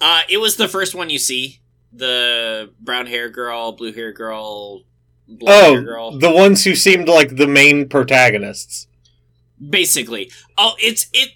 Uh, 0.00 0.22
it 0.28 0.38
was 0.38 0.56
the 0.56 0.66
first 0.68 0.94
one 0.94 1.08
you 1.08 1.18
see. 1.18 1.60
The 1.92 2.72
brown 2.80 3.06
hair 3.06 3.28
girl, 3.30 3.72
blue 3.72 3.92
hair 3.92 4.12
girl, 4.12 4.82
blonde 5.28 5.48
hair 5.66 5.78
Oh, 5.78 5.82
girl. 5.84 6.18
the 6.18 6.30
ones 6.32 6.64
who 6.64 6.74
seemed 6.74 7.08
like 7.08 7.36
the 7.36 7.46
main 7.46 7.88
protagonists. 7.88 8.88
Basically. 9.70 10.30
Oh, 10.58 10.74
it's 10.78 11.06
it. 11.12 11.30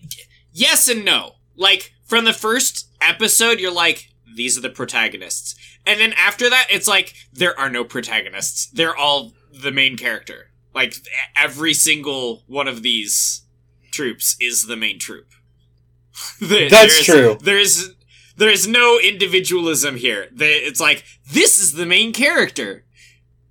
Yes 0.53 0.89
and 0.89 1.05
no. 1.05 1.37
Like 1.57 1.95
from 2.05 2.25
the 2.25 2.33
first 2.35 2.89
episode, 3.01 3.61
you're 3.61 3.73
like, 3.73 4.09
these 4.37 4.57
are 4.57 4.61
the 4.61 4.71
protagonists, 4.71 5.55
and 5.87 5.99
then 6.01 6.13
after 6.15 6.49
that, 6.51 6.67
it's 6.71 6.87
like 6.89 7.15
there 7.33 7.59
are 7.59 7.71
no 7.71 7.85
protagonists. 7.85 8.67
They're 8.67 8.97
all 8.97 9.33
the 9.53 9.73
main 9.73 9.97
character. 9.97 10.51
Like 10.75 10.95
every 11.37 11.75
single 11.75 12.45
one 12.47 12.69
of 12.69 12.83
these 12.83 13.43
troupes 13.91 14.37
is 14.41 14.67
the 14.67 14.77
main 14.77 14.99
troupe. 14.99 15.27
There- 16.41 16.69
That's 16.71 17.07
there's- 17.07 17.07
true. 17.07 17.39
There's 17.43 17.91
there's 18.37 18.67
no 18.69 18.99
individualism 18.99 19.97
here. 19.97 20.29
They, 20.33 20.53
it's 20.55 20.81
like 20.81 21.05
this 21.31 21.59
is 21.59 21.73
the 21.73 21.87
main 21.87 22.13
character. 22.13 22.85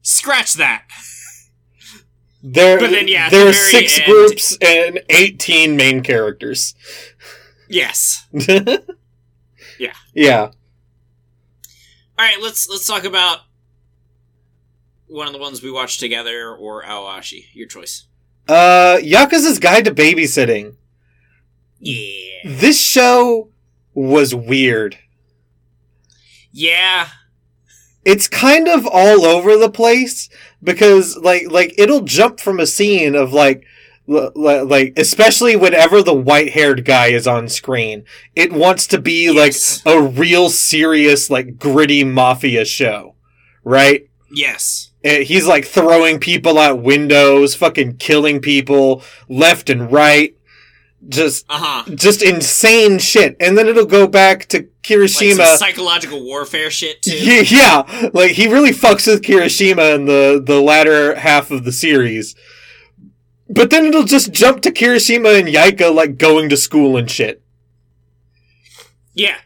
Scratch 0.02 0.54
that. 0.56 0.86
There, 2.42 2.80
But 2.80 2.92
then, 2.92 3.08
yeah, 3.10 3.30
there 3.30 3.44
the 3.46 3.50
are 3.52 3.54
six 3.54 4.00
end- 4.00 4.06
groups 4.06 4.58
and 4.62 5.02
18 5.10 5.76
main 5.76 6.02
characters. 6.04 6.74
Yes. 7.68 8.26
yeah. 9.80 9.94
Yeah. 10.14 10.52
All 12.18 12.26
right, 12.26 12.42
let's 12.42 12.68
let's 12.70 12.86
talk 12.86 13.06
about 13.06 13.40
one 15.08 15.28
of 15.28 15.34
the 15.34 15.40
ones 15.40 15.64
we 15.64 15.72
watched 15.72 16.00
together 16.00 16.54
or 16.56 16.84
Aoashi. 16.84 17.46
Your 17.54 17.68
choice. 17.68 18.06
Uh, 18.48 18.98
Yakuza's 19.02 19.60
Guide 19.60 19.86
to 19.86 19.94
Babysitting. 19.94 20.76
Yeah. 21.80 22.42
This 22.46 22.80
show 22.82 23.50
was 23.94 24.36
weird. 24.36 24.98
Yeah. 26.52 27.08
It's 28.06 28.28
kind 28.28 28.68
of 28.68 28.88
all 28.88 29.26
over 29.26 29.58
the 29.58 29.70
place 29.70 30.30
because 30.64 31.16
like 31.18 31.52
like 31.52 31.74
it'll 31.78 32.02
jump 32.02 32.40
from 32.40 32.60
a 32.60 32.68
scene 32.68 33.16
of 33.16 33.34
like 33.34 33.64
like 34.10 34.94
especially 34.98 35.56
whenever 35.56 36.02
the 36.02 36.14
white-haired 36.14 36.84
guy 36.86 37.08
is 37.08 37.28
on 37.28 37.48
screen, 37.48 38.04
it 38.36 38.52
wants 38.52 38.88
to 38.88 39.00
be 39.00 39.32
Yes. 39.32 39.86
like 39.86 39.96
a 39.96 40.02
real 40.02 40.50
serious 40.50 41.30
like 41.30 41.58
gritty 41.60 42.04
mafia 42.04 42.66
show, 42.66 43.16
right? 43.64 44.10
Yes. 44.32 44.92
And 45.04 45.24
he's 45.24 45.48
like 45.48 45.66
throwing 45.66 46.20
people 46.20 46.58
out 46.58 46.82
windows, 46.82 47.56
fucking 47.56 47.98
killing 47.98 48.42
people 48.42 49.04
left 49.30 49.70
and 49.70 49.92
right. 49.92 50.36
Just 51.08 51.46
Uh 51.50 51.58
huh. 51.86 51.96
just 51.96 52.22
insane 52.22 53.00
shit. 53.00 53.38
And 53.40 53.58
then 53.58 53.68
it'll 53.68 53.86
go 53.86 54.06
back 54.06 54.48
to 54.48 54.58
Like 54.58 54.70
Kirishima. 54.84 55.46
some 55.46 55.58
psychological 55.58 56.26
warfare 56.26 56.70
shit 56.70 57.02
too. 57.02 57.16
Yeah, 57.18 57.42
yeah, 57.88 58.10
like 58.14 58.32
he 58.32 58.48
really 58.52 58.72
fucks 58.72 59.08
with 59.08 59.22
Kirishima 59.22 59.96
in 59.96 60.06
the 60.06 60.44
the 60.46 60.60
latter 60.60 61.16
half 61.16 61.52
of 61.52 61.64
the 61.64 61.72
series. 61.72 62.36
But 63.50 63.72
then 63.72 63.86
it'll 63.86 64.04
just 64.04 64.32
jump 64.32 64.62
to 64.62 64.72
Kirishima 64.72 65.40
and 65.40 65.48
Yaeka 65.48 65.94
like 65.94 66.18
going 66.18 66.50
to 66.50 66.58
school 66.58 66.98
and 66.98 67.10
shit. 67.10 67.42
Yeah. 69.14 69.38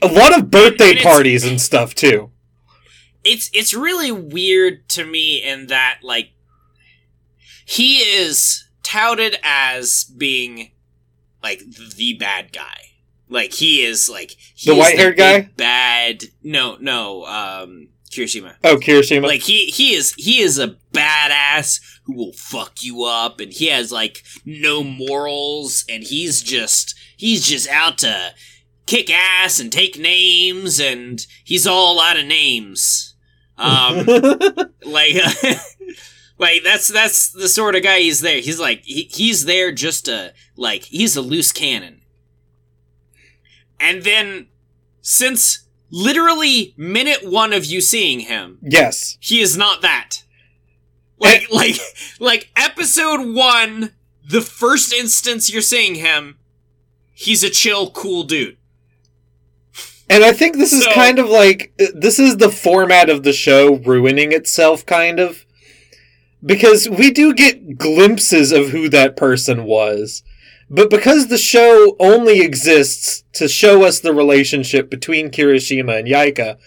A 0.00 0.06
lot 0.06 0.36
of 0.38 0.50
birthday 0.50 0.92
And 0.92 1.00
parties 1.00 1.44
and 1.44 1.60
stuff 1.60 1.94
too. 1.94 2.30
It's 3.24 3.50
it's 3.52 3.74
really 3.74 4.12
weird 4.12 4.88
to 4.90 5.04
me 5.04 5.42
in 5.42 5.66
that 5.66 5.98
like 6.02 6.30
he 7.66 7.98
is 7.98 8.68
touted 8.82 9.36
as 9.42 10.04
being 10.04 10.70
like 11.42 11.62
the 11.96 12.14
bad 12.14 12.52
guy. 12.52 12.92
Like 13.28 13.52
he 13.52 13.84
is 13.84 14.08
like 14.08 14.36
he 14.54 14.70
The 14.70 14.76
white-haired 14.76 15.16
guy? 15.16 15.50
Bad. 15.56 16.24
No, 16.42 16.76
no. 16.80 17.24
Um, 17.26 17.88
Kirishima. 18.10 18.54
Oh, 18.64 18.76
Kirishima. 18.76 19.24
like 19.26 19.42
he 19.42 19.66
he 19.66 19.94
is 19.94 20.14
he 20.14 20.40
is 20.40 20.58
a 20.58 20.76
badass 20.92 21.80
who 22.04 22.14
will 22.14 22.32
fuck 22.32 22.82
you 22.82 23.04
up 23.04 23.40
and 23.40 23.52
he 23.52 23.66
has 23.66 23.92
like 23.92 24.22
no 24.44 24.82
morals 24.82 25.84
and 25.88 26.04
he's 26.04 26.42
just 26.42 26.94
he's 27.16 27.46
just 27.46 27.68
out 27.68 27.98
to 27.98 28.30
kick 28.86 29.10
ass 29.10 29.60
and 29.60 29.72
take 29.72 29.98
names 29.98 30.80
and 30.80 31.26
he's 31.44 31.66
all 31.66 32.00
out 32.00 32.18
of 32.18 32.26
names 32.26 33.14
um 33.58 34.04
like 34.86 35.14
like 36.38 36.62
that's 36.64 36.88
that's 36.88 37.30
the 37.32 37.48
sort 37.48 37.76
of 37.76 37.82
guy 37.82 38.00
he's 38.00 38.20
there 38.20 38.40
he's 38.40 38.58
like 38.58 38.82
he, 38.84 39.02
he's 39.12 39.44
there 39.44 39.70
just 39.70 40.06
to 40.06 40.32
like 40.56 40.84
he's 40.84 41.16
a 41.16 41.22
loose 41.22 41.52
cannon 41.52 42.00
and 43.78 44.02
then 44.02 44.48
since 45.00 45.66
literally 45.90 46.74
minute 46.76 47.24
one 47.24 47.52
of 47.52 47.64
you 47.64 47.80
seeing 47.80 48.20
him 48.20 48.58
yes. 48.62 49.18
he 49.20 49.40
is 49.40 49.56
not 49.56 49.82
that. 49.82 50.22
Like, 51.20 51.48
like, 51.52 51.76
like 52.18 52.50
episode 52.56 53.34
one, 53.34 53.92
the 54.28 54.40
first 54.40 54.92
instance 54.92 55.52
you're 55.52 55.62
seeing 55.62 55.96
him, 55.96 56.38
he's 57.12 57.42
a 57.44 57.50
chill, 57.50 57.90
cool 57.90 58.24
dude. 58.24 58.56
And 60.08 60.24
I 60.24 60.32
think 60.32 60.56
this 60.56 60.72
is 60.72 60.84
So- 60.84 60.92
kind 60.92 61.18
of 61.20 61.28
like 61.28 61.72
this 61.94 62.18
is 62.18 62.38
the 62.38 62.50
format 62.50 63.08
of 63.08 63.22
the 63.22 63.32
show 63.32 63.76
ruining 63.76 64.32
itself 64.32 64.84
kind 64.84 65.20
of 65.20 65.46
because 66.44 66.88
we 66.88 67.10
do 67.12 67.32
get 67.34 67.78
glimpses 67.78 68.50
of 68.50 68.70
who 68.70 68.88
that 68.88 69.16
person 69.16 69.64
was. 69.64 70.22
But 70.68 70.88
because 70.90 71.26
the 71.26 71.38
show 71.38 71.96
only 72.00 72.40
exists 72.40 73.24
to 73.34 73.46
show 73.48 73.84
us 73.84 74.00
the 74.00 74.14
relationship 74.14 74.88
between 74.88 75.30
Kirishima 75.30 75.98
and 75.98 76.08
Yaeka, 76.08 76.58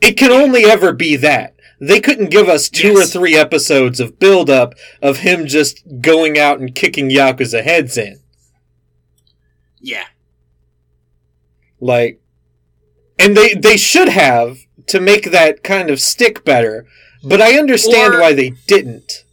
it 0.00 0.12
can 0.16 0.30
only 0.32 0.64
ever 0.64 0.92
be 0.92 1.16
that. 1.16 1.54
They 1.80 2.00
couldn't 2.00 2.30
give 2.30 2.48
us 2.48 2.68
two 2.68 2.92
or 2.96 3.04
three 3.04 3.36
episodes 3.36 4.00
of 4.00 4.18
build 4.18 4.50
up 4.50 4.74
of 5.00 5.18
him 5.18 5.46
just 5.46 5.82
going 6.00 6.36
out 6.38 6.58
and 6.58 6.74
kicking 6.74 7.08
Yakuza 7.08 7.62
heads 7.62 7.96
in. 7.96 8.20
Yeah, 9.80 10.06
Like, 11.80 12.20
and 13.18 13.36
they 13.36 13.54
they 13.54 13.76
should 13.76 14.08
have 14.08 14.58
to 14.88 15.00
make 15.00 15.30
that 15.30 15.62
kind 15.62 15.88
of 15.90 16.00
stick 16.00 16.44
better. 16.44 16.86
But 17.22 17.40
I 17.40 17.58
understand 17.58 18.14
Or- 18.14 18.20
why 18.20 18.32
they 18.32 18.50
didn't. 18.66 19.24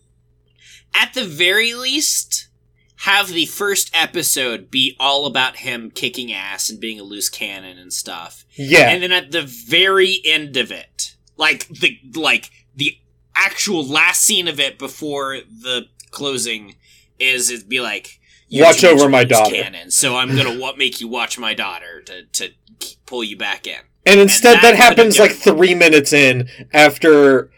at 0.94 1.14
the 1.14 1.26
very 1.26 1.74
least, 1.74 2.48
have 3.00 3.30
the 3.30 3.46
first 3.48 3.90
episode 3.94 4.70
be 4.72 4.96
all 5.00 5.26
about 5.26 5.58
him 5.58 5.92
kicking 5.92 6.32
ass 6.32 6.70
and 6.70 6.80
being 6.80 7.00
a 7.00 7.04
loose 7.04 7.30
cannon 7.30 7.78
and 7.78 7.92
stuff. 7.92 8.46
Yeah, 8.56 8.90
And 8.90 9.02
then 9.04 9.12
at 9.12 9.32
the 9.32 9.42
very 9.44 10.22
end 10.24 10.58
of 10.58 10.72
it, 10.72 11.15
like 11.38 11.68
the 11.68 12.00
like 12.16 12.50
the 12.76 12.98
actual 13.36 13.84
last 13.86 14.22
scene 14.22 14.48
of 14.48 14.60
it 14.60 14.78
before 14.80 15.38
the 15.62 15.88
closing 16.12 16.76
is 17.20 17.50
it'd 17.50 17.68
be 17.70 17.82
like 17.82 18.20
Watch 18.52 18.84
over 18.84 19.10
my 19.10 19.24
daughter." 19.24 19.54
cannon, 19.56 19.92
so 19.92 20.16
I'm 20.16 20.36
gonna 20.36 20.58
what 20.60 20.78
make 20.78 21.02
you 21.02 21.08
watch 21.08 21.38
my 21.38 21.54
daughter 21.54 22.02
to 22.04 22.24
to 22.34 22.50
pull 23.06 23.24
you 23.24 23.36
back 23.38 23.66
in. 23.68 23.80
and 24.06 24.20
instead 24.20 24.58
that 24.58 24.62
that, 24.62 24.76
happens 24.76 25.18
like 25.20 25.32
three 25.32 25.74
minutes 25.74 26.14
in 26.14 26.48
after 26.74 27.50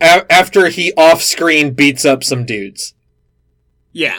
after 0.00 0.68
he 0.68 0.92
off 0.94 1.22
screen 1.22 1.72
beats 1.72 2.04
up 2.04 2.22
some 2.24 2.44
dudes. 2.44 2.94
Yeah, 3.92 4.18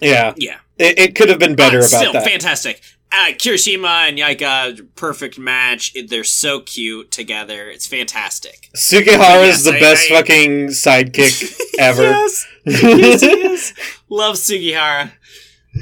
Yeah, 0.00 0.34
yeah. 0.36 0.58
it, 0.78 0.98
it 0.98 1.14
could 1.14 1.28
have 1.28 1.38
been 1.38 1.54
better 1.54 1.76
Uh, 1.78 1.86
about 1.86 1.88
still 1.88 2.12
that. 2.14 2.24
fantastic. 2.24 2.80
Uh, 3.14 3.26
Kirishima 3.32 4.08
and 4.08 4.16
Yaeka, 4.18 4.86
perfect 4.94 5.38
match. 5.38 5.94
They're 6.08 6.24
so 6.24 6.60
cute 6.60 7.10
together. 7.10 7.68
It's 7.68 7.86
fantastic. 7.86 8.70
Sugihara 8.74 9.46
Yes, 9.46 9.58
is 9.58 9.64
the 9.64 9.74
I- 9.76 9.80
best 9.80 10.10
I- 10.10 10.14
fucking 10.14 10.66
sidekick 10.68 11.52
ever. 11.78 12.02
yes, 12.02 12.46
yes, 12.64 13.20
he 13.20 13.26
is. 13.28 13.74
Love 14.08 14.38
Sugihara. 14.38 15.12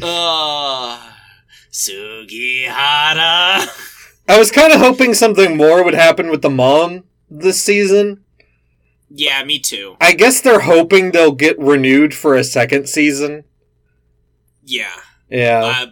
Oh, 0.03 1.01
Sugihara. 1.71 3.67
I 4.29 4.39
was 4.39 4.51
kind 4.51 4.73
of 4.73 4.81
hoping 4.81 5.15
something 5.15 5.57
more 5.57 5.85
would 5.85 5.95
happen 5.95 6.31
with 6.31 6.43
the 6.43 6.51
mom 6.51 7.05
this 7.29 7.63
season. 7.63 8.25
Yeah, 9.09 9.43
me 9.45 9.59
too. 9.59 9.97
I 10.01 10.13
guess 10.15 10.41
they're 10.41 10.61
hoping 10.61 11.11
they'll 11.11 11.33
get 11.33 11.59
renewed 11.59 12.15
for 12.15 12.35
a 12.37 12.45
second 12.45 12.89
season. 12.89 13.45
Yeah. 14.65 14.93
Yeah. 15.29 15.65
Uh, 15.65 15.87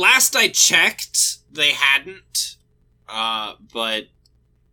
last 0.00 0.34
I 0.34 0.48
checked, 0.48 1.38
they 1.52 1.72
hadn't. 1.72 2.56
Uh, 3.08 3.54
but 3.72 4.04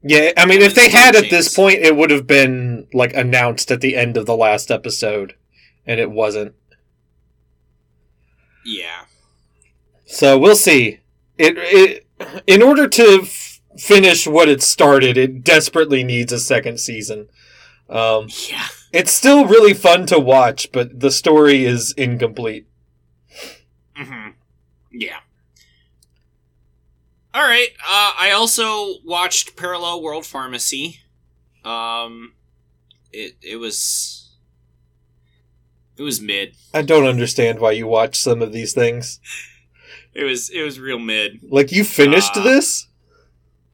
Yeah, 0.04 0.32
I 0.38 0.46
mean, 0.46 0.62
if 0.62 0.74
they 0.76 0.90
had 0.90 1.16
at 1.16 1.30
this 1.30 1.54
point, 1.56 1.80
it 1.80 1.96
would 1.96 2.12
have 2.12 2.26
been 2.28 2.88
like 2.94 3.14
announced 3.14 3.72
at 3.72 3.82
the 3.82 3.96
end 3.96 4.16
of 4.18 4.26
the 4.26 4.36
last 4.38 4.72
episode, 4.72 5.36
and 5.86 6.00
it 6.00 6.12
wasn't. 6.12 6.54
yeah, 8.66 9.06
So 10.06 10.38
we'll 10.38 10.56
see. 10.56 11.00
It 11.38 11.56
it 11.58 12.08
in 12.48 12.62
order 12.62 12.88
to 12.88 13.20
f- 13.22 13.62
finish 13.78 14.28
what 14.28 14.50
it 14.50 14.62
started, 14.62 15.18
it 15.18 15.44
desperately 15.44 16.04
needs 16.04 16.32
a 16.32 16.40
second 16.40 16.80
season. 16.80 17.30
Um, 17.90 18.28
yeah. 18.50 18.68
It's 18.92 19.12
still 19.12 19.46
really 19.46 19.74
fun 19.74 20.06
to 20.08 20.20
watch, 20.20 20.72
but 20.72 21.00
the 21.00 21.12
story 21.12 21.64
is 21.66 21.94
incomplete. 21.98 22.68
Yeah. 25.00 25.20
All 27.34 27.44
right. 27.44 27.70
Uh, 27.88 28.14
I 28.18 28.32
also 28.32 28.96
watched 29.06 29.56
Parallel 29.56 30.02
World 30.02 30.26
Pharmacy. 30.26 31.00
Um, 31.64 32.34
it 33.12 33.36
it 33.42 33.58
was 33.58 34.32
it 35.98 36.02
was 36.04 36.20
mid. 36.20 36.56
I 36.74 36.82
don't 36.82 37.06
understand 37.06 37.60
why 37.60 37.72
you 37.72 37.86
watch 37.88 38.18
some 38.18 38.42
of 38.42 38.54
these 38.54 38.74
things. 38.74 39.20
It 40.14 40.24
was 40.24 40.50
it 40.50 40.64
was 40.64 40.80
real 40.80 41.00
mid. 41.00 41.40
Like 41.50 41.72
you 41.72 41.84
finished 41.84 42.36
Uh, 42.38 42.44
this? 42.44 42.88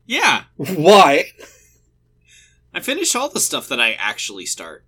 Yeah, 0.06 0.44
Why? 0.58 1.32
I 2.74 2.82
finished 2.82 3.16
all 3.16 3.30
the 3.30 3.40
stuff 3.40 3.70
that 3.70 3.80
I 3.80 3.94
actually 3.94 4.46
start. 4.46 4.84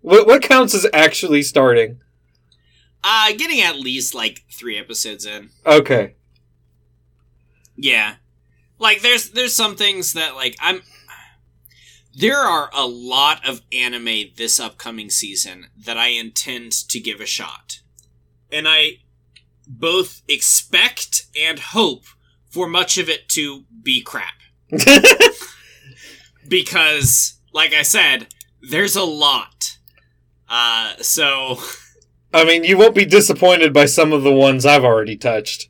What 0.00 0.26
what 0.26 0.42
counts 0.42 0.74
as 0.74 0.86
actually 0.92 1.42
starting? 1.42 2.00
Uh, 3.08 3.30
getting 3.36 3.60
at 3.60 3.78
least 3.78 4.16
like 4.16 4.42
three 4.50 4.76
episodes 4.76 5.24
in. 5.24 5.50
Okay. 5.64 6.16
Yeah. 7.76 8.16
Like 8.80 9.00
there's 9.00 9.30
there's 9.30 9.54
some 9.54 9.76
things 9.76 10.14
that 10.14 10.34
like 10.34 10.56
I'm 10.60 10.82
there 12.12 12.38
are 12.38 12.68
a 12.74 12.84
lot 12.84 13.48
of 13.48 13.62
anime 13.72 14.32
this 14.36 14.58
upcoming 14.58 15.08
season 15.08 15.66
that 15.78 15.96
I 15.96 16.08
intend 16.08 16.72
to 16.88 16.98
give 16.98 17.20
a 17.20 17.26
shot. 17.26 17.80
And 18.50 18.66
I 18.66 18.98
both 19.68 20.22
expect 20.28 21.26
and 21.40 21.60
hope 21.60 22.06
for 22.50 22.66
much 22.66 22.98
of 22.98 23.08
it 23.08 23.28
to 23.30 23.66
be 23.84 24.02
crap. 24.02 24.34
Because 26.48 27.38
like 27.52 27.72
I 27.72 27.82
said, 27.82 28.26
there's 28.68 28.96
a 28.96 29.04
lot. 29.04 29.78
Uh 30.48 30.94
so 31.02 31.58
I 32.36 32.44
mean, 32.44 32.64
you 32.64 32.76
won't 32.76 32.94
be 32.94 33.04
disappointed 33.06 33.72
by 33.72 33.86
some 33.86 34.12
of 34.12 34.22
the 34.22 34.32
ones 34.32 34.66
I've 34.66 34.84
already 34.84 35.16
touched. 35.16 35.68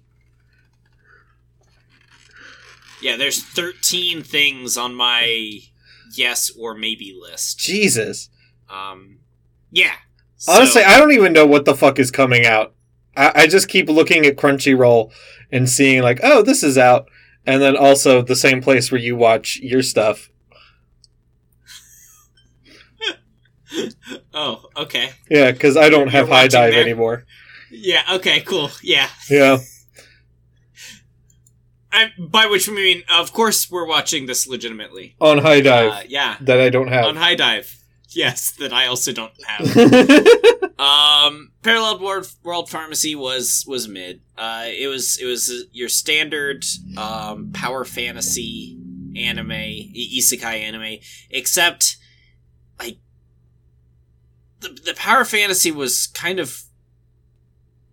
yeah, 3.00 3.16
there's 3.16 3.42
13 3.42 4.22
things 4.22 4.76
on 4.76 4.94
my 4.94 5.60
yes 6.14 6.50
or 6.58 6.74
maybe 6.74 7.16
list. 7.20 7.58
Jesus. 7.58 8.30
Um, 8.68 9.18
yeah. 9.70 9.92
Honestly, 10.48 10.82
So- 10.82 10.88
I 10.88 10.98
don't 10.98 11.12
even 11.12 11.32
know 11.32 11.46
what 11.46 11.64
the 11.64 11.74
fuck 11.74 11.98
is 11.98 12.10
coming 12.10 12.46
out. 12.46 12.74
I, 13.16 13.32
I 13.42 13.46
just 13.46 13.68
keep 13.68 13.88
looking 13.88 14.26
at 14.26 14.36
Crunchyroll 14.36 15.12
and 15.52 15.68
seeing 15.68 16.02
like, 16.02 16.20
oh, 16.22 16.42
this 16.42 16.62
is 16.62 16.76
out, 16.76 17.08
and 17.46 17.62
then 17.62 17.76
also 17.76 18.22
the 18.22 18.36
same 18.36 18.60
place 18.60 18.90
where 18.90 19.00
you 19.00 19.14
watch 19.16 19.58
your 19.60 19.82
stuff. 19.82 20.30
oh, 24.34 24.66
okay. 24.76 25.10
Yeah, 25.30 25.50
because 25.52 25.76
I 25.76 25.88
don't 25.88 26.08
have 26.08 26.28
HIDIVE 26.28 26.72
there? 26.72 26.80
anymore. 26.82 27.24
Yeah. 27.70 28.02
Okay. 28.14 28.40
Cool. 28.40 28.70
Yeah. 28.82 29.08
Yeah. 29.30 29.58
I, 31.92 32.10
by 32.18 32.46
which 32.46 32.68
we 32.68 32.74
mean, 32.74 33.02
of 33.12 33.32
course, 33.32 33.70
we're 33.70 33.86
watching 33.86 34.26
this 34.26 34.46
legitimately. 34.46 35.16
On 35.20 35.38
HIDIVE 35.38 35.92
Uh, 35.92 36.02
yeah. 36.08 36.36
that 36.42 36.60
I 36.60 36.68
don't 36.68 36.88
have 36.88 37.06
On. 37.06 37.16
HIDIVE. 37.16 37.74
Yes, 38.10 38.52
that 38.52 38.72
I 38.72 38.86
also 38.86 39.12
don't 39.12 39.32
have. 39.46 39.76
um, 40.78 41.50
Parallel 41.62 41.98
World, 42.00 42.32
World 42.42 42.70
Pharmacy 42.70 43.14
was 43.14 43.64
was 43.66 43.88
mid. 43.88 44.20
Uh, 44.38 44.66
it 44.68 44.86
was 44.86 45.18
it 45.20 45.26
was 45.26 45.66
your 45.72 45.88
standard 45.88 46.64
um, 46.96 47.50
power 47.52 47.84
fantasy 47.84 48.78
anime, 49.16 49.50
isekai 49.50 50.60
anime, 50.62 50.98
except 51.30 51.96
the 54.66 54.80
the 54.80 54.94
power 54.94 55.24
fantasy 55.24 55.70
was 55.70 56.06
kind 56.08 56.38
of 56.38 56.62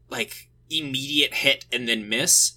like 0.09 0.49
immediate 0.69 1.33
hit 1.33 1.65
and 1.71 1.87
then 1.87 2.09
miss. 2.09 2.53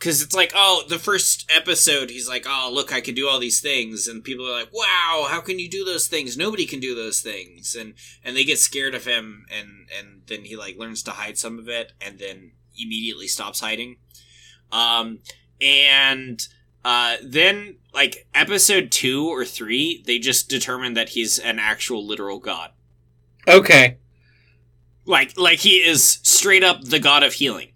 Cause 0.00 0.20
it's 0.20 0.34
like, 0.34 0.52
oh, 0.54 0.82
the 0.86 0.98
first 0.98 1.50
episode, 1.50 2.10
he's 2.10 2.28
like, 2.28 2.44
oh, 2.46 2.70
look, 2.70 2.92
I 2.92 3.00
can 3.00 3.14
do 3.14 3.26
all 3.26 3.38
these 3.38 3.60
things, 3.60 4.06
and 4.06 4.22
people 4.22 4.46
are 4.46 4.52
like, 4.52 4.70
wow, 4.70 5.26
how 5.30 5.40
can 5.40 5.58
you 5.58 5.70
do 5.70 5.82
those 5.82 6.08
things? 6.08 6.36
Nobody 6.36 6.66
can 6.66 6.78
do 6.78 6.94
those 6.94 7.22
things, 7.22 7.74
and 7.74 7.94
and 8.22 8.36
they 8.36 8.44
get 8.44 8.58
scared 8.58 8.94
of 8.94 9.06
him, 9.06 9.46
and 9.50 9.88
and 9.98 10.22
then 10.26 10.44
he 10.44 10.56
like 10.56 10.76
learns 10.76 11.02
to 11.04 11.12
hide 11.12 11.38
some 11.38 11.58
of 11.58 11.70
it, 11.70 11.92
and 12.02 12.18
then 12.18 12.52
immediately 12.76 13.28
stops 13.28 13.60
hiding. 13.60 13.96
Um, 14.72 15.20
and 15.62 16.46
uh, 16.84 17.16
then 17.22 17.76
like 17.94 18.26
episode 18.34 18.90
two 18.90 19.26
or 19.26 19.44
three, 19.44 20.02
they 20.06 20.18
just 20.18 20.50
determine 20.50 20.94
that 20.94 21.10
he's 21.10 21.38
an 21.38 21.58
actual 21.58 22.06
literal 22.06 22.40
god, 22.40 22.72
okay. 23.48 23.98
like 25.06 25.36
like 25.38 25.58
he 25.60 25.76
is 25.76 26.18
straight 26.22 26.62
up 26.64 26.82
the 26.82 26.98
god 26.98 27.22
of 27.22 27.34
healing. 27.34 27.68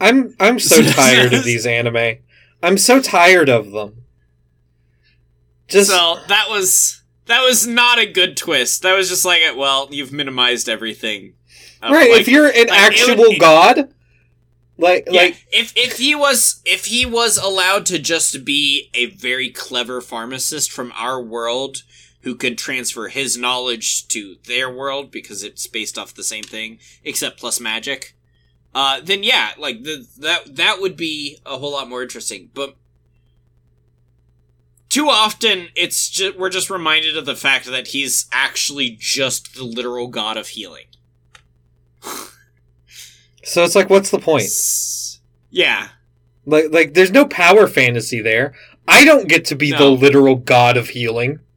I'm 0.00 0.34
I'm 0.40 0.58
so 0.58 0.82
tired 0.92 1.32
of 1.32 1.44
these 1.44 1.66
anime. 1.66 2.18
I'm 2.62 2.78
so 2.78 3.00
tired 3.00 3.48
of 3.48 3.70
them. 3.72 4.02
Just 5.68 5.90
so 5.90 6.18
that 6.28 6.46
was 6.50 7.02
that 7.26 7.42
was 7.42 7.66
not 7.66 7.98
a 7.98 8.06
good 8.06 8.36
twist. 8.36 8.82
That 8.82 8.94
was 8.96 9.08
just 9.08 9.24
like, 9.24 9.40
well, 9.56 9.88
you've 9.90 10.12
minimized 10.12 10.68
everything. 10.68 11.34
Right. 11.82 12.10
like- 12.10 12.20
if 12.22 12.28
you're 12.28 12.46
an 12.48 12.68
like, 12.68 12.70
actual 12.70 13.16
would- 13.16 13.38
god, 13.40 13.93
like 14.76 15.04
yeah, 15.08 15.22
like 15.22 15.46
if 15.52 15.72
if 15.76 15.98
he 15.98 16.14
was 16.14 16.60
if 16.64 16.86
he 16.86 17.06
was 17.06 17.36
allowed 17.36 17.86
to 17.86 17.98
just 17.98 18.44
be 18.44 18.90
a 18.94 19.06
very 19.06 19.50
clever 19.50 20.00
pharmacist 20.00 20.72
from 20.72 20.92
our 20.96 21.22
world 21.22 21.82
who 22.22 22.34
could 22.34 22.58
transfer 22.58 23.08
his 23.08 23.36
knowledge 23.36 24.08
to 24.08 24.36
their 24.46 24.68
world 24.72 25.10
because 25.10 25.44
it's 25.44 25.66
based 25.66 25.98
off 25.98 26.14
the 26.14 26.24
same 26.24 26.42
thing 26.42 26.78
except 27.04 27.38
plus 27.38 27.60
magic, 27.60 28.16
uh, 28.74 29.00
then 29.02 29.22
yeah, 29.22 29.50
like 29.58 29.84
the 29.84 30.06
that 30.18 30.56
that 30.56 30.80
would 30.80 30.96
be 30.96 31.38
a 31.46 31.58
whole 31.58 31.72
lot 31.72 31.88
more 31.88 32.02
interesting. 32.02 32.50
But 32.52 32.74
too 34.88 35.08
often, 35.08 35.68
it's 35.76 36.08
just 36.08 36.36
we're 36.36 36.50
just 36.50 36.70
reminded 36.70 37.16
of 37.16 37.26
the 37.26 37.36
fact 37.36 37.66
that 37.66 37.88
he's 37.88 38.26
actually 38.32 38.96
just 38.98 39.54
the 39.54 39.64
literal 39.64 40.08
god 40.08 40.36
of 40.36 40.48
healing. 40.48 40.86
so 43.44 43.62
it's 43.64 43.74
like 43.74 43.90
what's 43.90 44.10
the 44.10 44.18
point? 44.18 44.44
Yeah. 45.50 45.88
Like 46.46 46.66
like 46.70 46.94
there's 46.94 47.10
no 47.12 47.26
power 47.26 47.66
fantasy 47.66 48.20
there. 48.20 48.54
I 48.86 49.04
don't 49.04 49.28
get 49.28 49.44
to 49.46 49.54
be 49.56 49.70
the 49.72 49.88
literal 49.90 50.36
god 50.36 50.76
of 50.76 50.88
healing. 50.90 51.40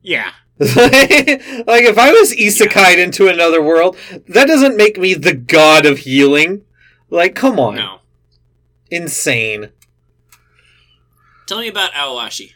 Yeah. 0.00 0.30
like 0.58 0.70
if 1.82 1.98
I 1.98 2.12
was 2.12 2.32
isekai'd 2.32 2.98
into 2.98 3.28
another 3.28 3.60
world, 3.62 3.96
that 4.28 4.46
doesn't 4.46 4.76
make 4.76 4.96
me 4.98 5.12
the 5.14 5.34
god 5.34 5.84
of 5.84 5.98
healing. 5.98 6.62
Like 7.10 7.34
come 7.34 7.60
on. 7.60 7.74
No. 7.74 7.98
Insane. 8.90 9.70
Tell 11.46 11.60
me 11.60 11.68
about 11.68 11.92
Aoashi. 11.92 12.52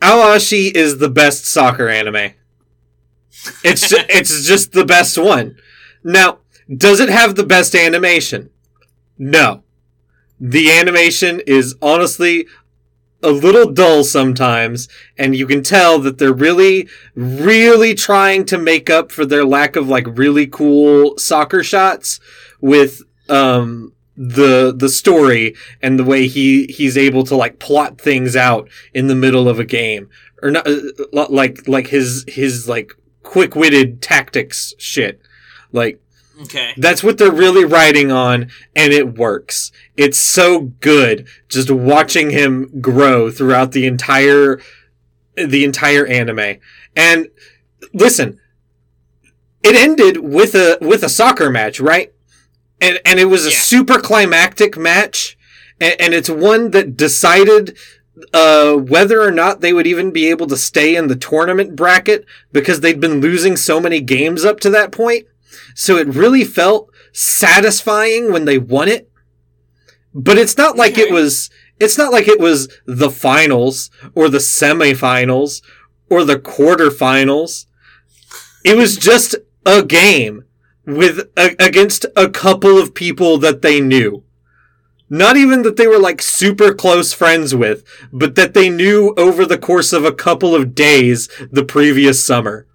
Aoashi 0.00 0.74
is 0.74 0.98
the 0.98 1.08
best 1.10 1.44
soccer 1.44 1.88
anime. 1.88 2.32
It's 3.64 3.88
ju- 3.88 3.96
it's 4.08 4.46
just 4.46 4.72
the 4.72 4.84
best 4.84 5.16
one. 5.18 5.56
Now, 6.02 6.38
does 6.74 7.00
it 7.00 7.08
have 7.08 7.34
the 7.34 7.44
best 7.44 7.74
animation? 7.74 8.50
No. 9.18 9.62
The 10.40 10.70
animation 10.70 11.40
is 11.46 11.74
honestly 11.82 12.46
a 13.22 13.30
little 13.30 13.72
dull 13.72 14.04
sometimes, 14.04 14.88
and 15.16 15.34
you 15.34 15.46
can 15.46 15.62
tell 15.62 15.98
that 15.98 16.18
they're 16.18 16.32
really, 16.32 16.88
really 17.14 17.94
trying 17.94 18.44
to 18.46 18.58
make 18.58 18.88
up 18.88 19.10
for 19.10 19.26
their 19.26 19.44
lack 19.44 19.74
of 19.74 19.88
like 19.88 20.06
really 20.16 20.46
cool 20.46 21.18
soccer 21.18 21.62
shots 21.62 22.20
with 22.60 23.02
um 23.28 23.92
the 24.16 24.74
the 24.76 24.88
story 24.88 25.54
and 25.80 25.98
the 25.98 26.04
way 26.04 26.26
he 26.26 26.66
he's 26.66 26.96
able 26.96 27.22
to 27.22 27.36
like 27.36 27.60
plot 27.60 28.00
things 28.00 28.34
out 28.34 28.68
in 28.92 29.06
the 29.06 29.14
middle 29.14 29.48
of 29.48 29.60
a 29.60 29.64
game 29.64 30.08
or 30.42 30.50
not 30.50 30.66
uh, 30.66 31.26
like 31.30 31.68
like 31.68 31.86
his 31.86 32.24
his 32.26 32.68
like 32.68 32.92
quick-witted 33.22 34.02
tactics 34.02 34.74
shit 34.76 35.20
like 35.70 36.00
Okay. 36.40 36.72
that's 36.76 37.02
what 37.02 37.18
they're 37.18 37.32
really 37.32 37.64
riding 37.64 38.12
on 38.12 38.48
and 38.76 38.92
it 38.92 39.18
works 39.18 39.72
it's 39.96 40.18
so 40.18 40.60
good 40.80 41.26
just 41.48 41.70
watching 41.70 42.30
him 42.30 42.80
grow 42.80 43.30
throughout 43.30 43.72
the 43.72 43.86
entire 43.86 44.60
the 45.36 45.64
entire 45.64 46.06
anime 46.06 46.58
and 46.94 47.28
listen 47.92 48.38
it 49.62 49.74
ended 49.74 50.18
with 50.18 50.54
a 50.54 50.78
with 50.80 51.02
a 51.02 51.08
soccer 51.08 51.50
match 51.50 51.80
right 51.80 52.12
and 52.80 53.00
and 53.04 53.18
it 53.18 53.24
was 53.26 53.44
a 53.44 53.50
Yeah. 53.50 53.58
super 53.58 53.98
climactic 53.98 54.76
match 54.76 55.36
and, 55.80 55.96
and 56.00 56.14
it's 56.14 56.30
one 56.30 56.70
that 56.70 56.96
decided 56.96 57.76
uh, 58.34 58.74
whether 58.74 59.22
or 59.22 59.30
not 59.30 59.60
they 59.60 59.72
would 59.72 59.86
even 59.86 60.10
be 60.10 60.28
able 60.28 60.46
to 60.48 60.56
stay 60.56 60.96
in 60.96 61.06
the 61.06 61.14
tournament 61.16 61.76
bracket 61.76 62.24
because 62.52 62.80
they'd 62.80 63.00
been 63.00 63.20
losing 63.20 63.56
so 63.56 63.80
many 63.80 64.00
games 64.00 64.44
up 64.44 64.58
to 64.58 64.70
that 64.70 64.90
point. 64.90 65.26
So 65.74 65.96
it 65.96 66.08
really 66.08 66.44
felt 66.44 66.90
satisfying 67.12 68.32
when 68.32 68.44
they 68.44 68.58
won 68.58 68.88
it. 68.88 69.10
But 70.14 70.38
it's 70.38 70.56
not 70.56 70.76
like 70.76 70.98
it 70.98 71.12
was 71.12 71.50
it's 71.80 71.98
not 71.98 72.12
like 72.12 72.26
it 72.26 72.40
was 72.40 72.68
the 72.86 73.10
finals 73.10 73.90
or 74.14 74.28
the 74.28 74.38
semifinals 74.38 75.62
or 76.10 76.24
the 76.24 76.38
quarterfinals. 76.38 77.66
It 78.64 78.76
was 78.76 78.96
just 78.96 79.36
a 79.64 79.82
game 79.82 80.44
with 80.86 81.28
a, 81.36 81.54
against 81.58 82.06
a 82.16 82.28
couple 82.28 82.78
of 82.78 82.94
people 82.94 83.38
that 83.38 83.62
they 83.62 83.80
knew. 83.80 84.24
Not 85.10 85.36
even 85.36 85.62
that 85.62 85.76
they 85.76 85.86
were 85.86 85.98
like 85.98 86.20
super 86.20 86.74
close 86.74 87.12
friends 87.12 87.54
with, 87.54 87.84
but 88.12 88.34
that 88.34 88.54
they 88.54 88.68
knew 88.68 89.14
over 89.16 89.46
the 89.46 89.58
course 89.58 89.92
of 89.92 90.04
a 90.04 90.12
couple 90.12 90.54
of 90.54 90.74
days 90.74 91.28
the 91.50 91.64
previous 91.64 92.24
summer. 92.24 92.66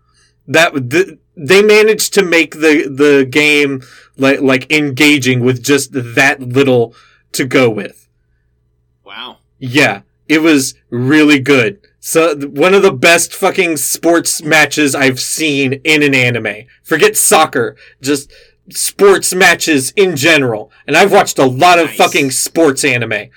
That 0.47 0.89
th- 0.91 1.19
they 1.35 1.61
managed 1.61 2.13
to 2.15 2.23
make 2.23 2.55
the 2.55 2.87
the 2.89 3.25
game 3.29 3.81
like 4.17 4.41
like 4.41 4.71
engaging 4.71 5.39
with 5.41 5.63
just 5.63 5.91
that 5.93 6.41
little 6.41 6.93
to 7.33 7.45
go 7.45 7.69
with. 7.69 8.07
Wow. 9.05 9.37
Yeah, 9.59 10.01
it 10.27 10.41
was 10.41 10.75
really 10.89 11.39
good. 11.39 11.79
So 11.99 12.35
one 12.35 12.73
of 12.73 12.81
the 12.83 12.91
best 12.91 13.33
fucking 13.33 13.77
sports 13.77 14.43
matches 14.43 14.93
I've 14.93 15.19
seen 15.21 15.73
in 15.85 16.03
an 16.03 16.13
anime. 16.13 16.65
Forget 16.83 17.15
soccer, 17.15 17.77
just 18.01 18.31
sports 18.69 19.33
matches 19.33 19.91
in 19.95 20.15
general. 20.17 20.69
And 20.85 20.97
I've 20.97 21.13
watched 21.13 21.39
a 21.39 21.45
lot 21.45 21.79
of 21.79 21.85
Nice. 21.87 21.97
fucking 21.97 22.31
sports 22.31 22.83
anime. 22.83 23.13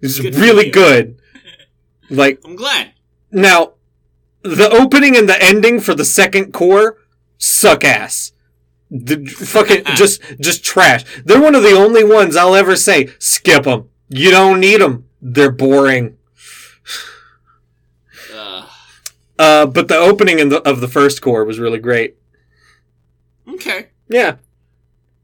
it's 0.00 0.18
Good 0.20 0.34
really 0.34 0.70
good. 0.70 1.16
Like 2.12 2.40
I'm 2.44 2.56
glad. 2.56 2.90
now, 3.30 3.74
the 4.42 4.68
opening 4.70 5.16
and 5.16 5.28
the 5.28 5.40
ending 5.42 5.80
for 5.80 5.94
the 5.94 6.04
second 6.04 6.52
cour 6.52 6.96
suck 7.38 7.84
ass. 7.84 8.32
The 8.90 9.24
fucking 9.26 9.84
just 9.96 10.20
just 10.40 10.64
trash. 10.64 11.04
They're 11.24 11.40
one 11.40 11.54
of 11.54 11.62
the 11.62 11.72
only 11.76 12.04
ones 12.04 12.36
I'll 12.36 12.54
ever 12.56 12.76
say 12.76 13.08
skip 13.18 13.64
them. 13.64 13.88
You 14.08 14.30
don't 14.30 14.60
need 14.60 14.80
them. 14.80 15.06
They're 15.22 15.52
boring. 15.52 16.16
Uh, 18.34 18.66
Uh, 19.38 19.66
but 19.66 19.88
the 19.88 19.96
opening 19.96 20.38
in 20.38 20.48
the, 20.50 20.60
of 20.68 20.80
the 20.80 20.88
first 20.88 21.22
cour 21.22 21.44
was 21.44 21.58
really 21.58 21.78
great. 21.78 22.16
okay. 23.48 23.88
Yeah. 24.08 24.36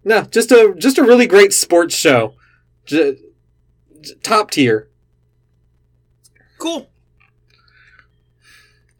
No, 0.04 0.22
just 0.22 0.52
a 0.52 0.74
just 0.78 0.98
a 0.98 1.02
really 1.02 1.26
great 1.26 1.52
sports 1.52 1.94
show. 1.96 2.34
J- 2.84 3.18
top 4.22 4.52
tier. 4.52 4.88
Cool. 6.58 6.88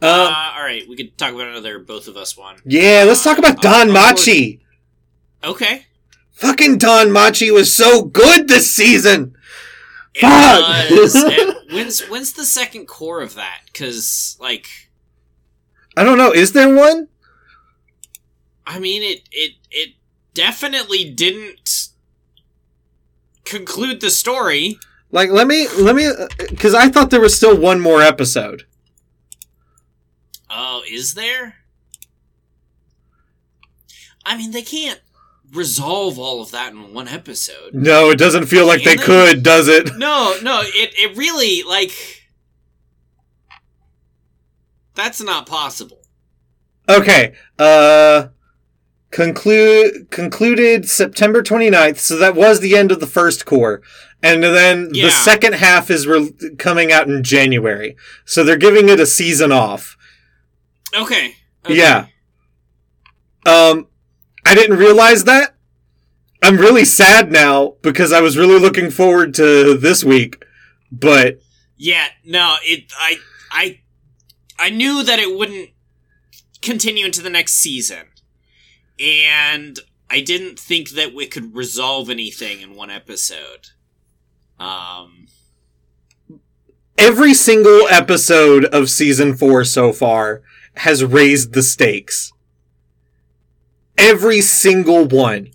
Uh, 0.02 0.06
Uh, 0.06 0.52
all 0.58 0.62
right, 0.62 0.86
we 0.88 0.96
could 0.96 1.16
talk 1.16 1.32
about 1.32 1.48
another 1.48 1.78
both 1.78 2.06
of 2.08 2.16
us 2.16 2.36
one. 2.36 2.56
yeah, 2.64 3.04
let's 3.06 3.24
talk 3.24 3.38
about 3.38 3.58
uh, 3.64 3.68
Don 3.68 3.88
of 3.88 3.94
Machi. 3.94 4.60
Okay. 5.42 5.86
Fucking 6.32 6.78
DanMachi 6.78 7.50
was 7.50 7.74
so 7.74 8.02
good 8.02 8.46
this 8.46 8.74
season. 8.76 9.34
It 10.14 10.20
Fuck! 10.20 11.56
When's 11.72 12.02
when's 12.08 12.32
the 12.34 12.44
second 12.44 12.86
cour 12.88 13.22
of 13.22 13.34
that? 13.36 13.60
Because 13.66 14.36
like, 14.38 14.66
I 15.96 16.04
don't 16.04 16.18
know. 16.18 16.30
Is 16.32 16.52
there 16.52 16.74
one? 16.74 17.08
I 18.66 18.78
mean, 18.78 19.02
it 19.02 19.22
it 19.32 19.52
it 19.70 19.94
definitely 20.34 21.10
didn't 21.10 21.88
conclude 23.44 24.00
the 24.00 24.10
story. 24.10 24.78
Like, 25.10 25.30
let 25.30 25.46
me 25.46 25.68
let 25.78 25.96
me 25.96 26.10
because 26.50 26.74
I 26.74 26.88
thought 26.88 27.10
there 27.10 27.20
was 27.20 27.34
still 27.34 27.56
one 27.58 27.80
more 27.80 28.02
episode. 28.02 28.65
Oh, 30.50 30.82
is 30.90 31.14
there? 31.14 31.56
I 34.24 34.36
mean, 34.36 34.50
they 34.52 34.62
can't 34.62 35.00
resolve 35.52 36.18
all 36.18 36.42
of 36.42 36.50
that 36.50 36.72
in 36.72 36.92
one 36.92 37.08
episode. 37.08 37.72
No, 37.74 38.10
it 38.10 38.18
doesn't 38.18 38.46
feel 38.46 38.66
like 38.66 38.82
they 38.82 38.96
they? 38.96 39.02
could, 39.02 39.42
does 39.42 39.68
it? 39.68 39.96
No, 39.96 40.36
no, 40.42 40.60
it 40.64 40.92
it 40.96 41.16
really 41.16 41.62
like 41.62 41.92
that's 44.94 45.22
not 45.22 45.46
possible. 45.46 46.02
Okay. 46.88 47.34
Uh 47.58 48.28
conclude 49.10 50.10
concluded 50.10 50.88
September 50.88 51.42
29th, 51.42 51.98
so 51.98 52.16
that 52.18 52.34
was 52.34 52.60
the 52.60 52.76
end 52.76 52.90
of 52.90 53.00
the 53.00 53.06
first 53.06 53.46
cour. 53.46 53.82
And 54.22 54.42
then 54.42 54.90
Yeah. 54.92 55.06
the 55.06 55.10
second 55.12 55.54
half 55.54 55.90
is 55.90 56.06
re- 56.06 56.32
coming 56.58 56.90
out 56.90 57.06
in 57.08 57.22
January. 57.22 57.96
So 58.24 58.42
they're 58.42 58.56
giving 58.56 58.88
it 58.88 58.98
a 58.98 59.06
season 59.06 59.52
off. 59.52 59.95
Okay. 60.94 61.34
okay. 61.64 61.76
Yeah. 61.76 62.06
Um 63.44 63.88
I 64.44 64.54
didn't 64.54 64.78
realize 64.78 65.24
that. 65.24 65.54
I'm 66.42 66.58
really 66.58 66.84
sad 66.84 67.32
now 67.32 67.74
because 67.82 68.12
I 68.12 68.20
was 68.20 68.36
really 68.36 68.58
looking 68.60 68.90
forward 68.90 69.34
to 69.34 69.76
this 69.76 70.04
week. 70.04 70.44
But 70.92 71.40
Yeah, 71.76 72.06
no, 72.24 72.56
it 72.62 72.92
I 72.98 73.16
I 73.50 73.80
I 74.58 74.70
knew 74.70 75.02
that 75.02 75.18
it 75.18 75.36
wouldn't 75.36 75.70
continue 76.62 77.04
into 77.04 77.22
the 77.22 77.30
next 77.30 77.54
season. 77.54 78.06
And 78.98 79.78
I 80.08 80.20
didn't 80.20 80.58
think 80.58 80.90
that 80.90 81.12
we 81.14 81.26
could 81.26 81.54
resolve 81.54 82.08
anything 82.08 82.60
in 82.60 82.74
one 82.74 82.90
episode. 82.90 83.68
Um 84.58 85.26
every 86.98 87.34
single 87.34 87.86
episode 87.88 88.64
of 88.66 88.88
season 88.88 89.36
4 89.36 89.64
so 89.64 89.92
far 89.92 90.42
has 90.78 91.04
raised 91.04 91.52
the 91.52 91.62
stakes. 91.62 92.32
Every 93.98 94.40
single 94.40 95.06
one. 95.06 95.50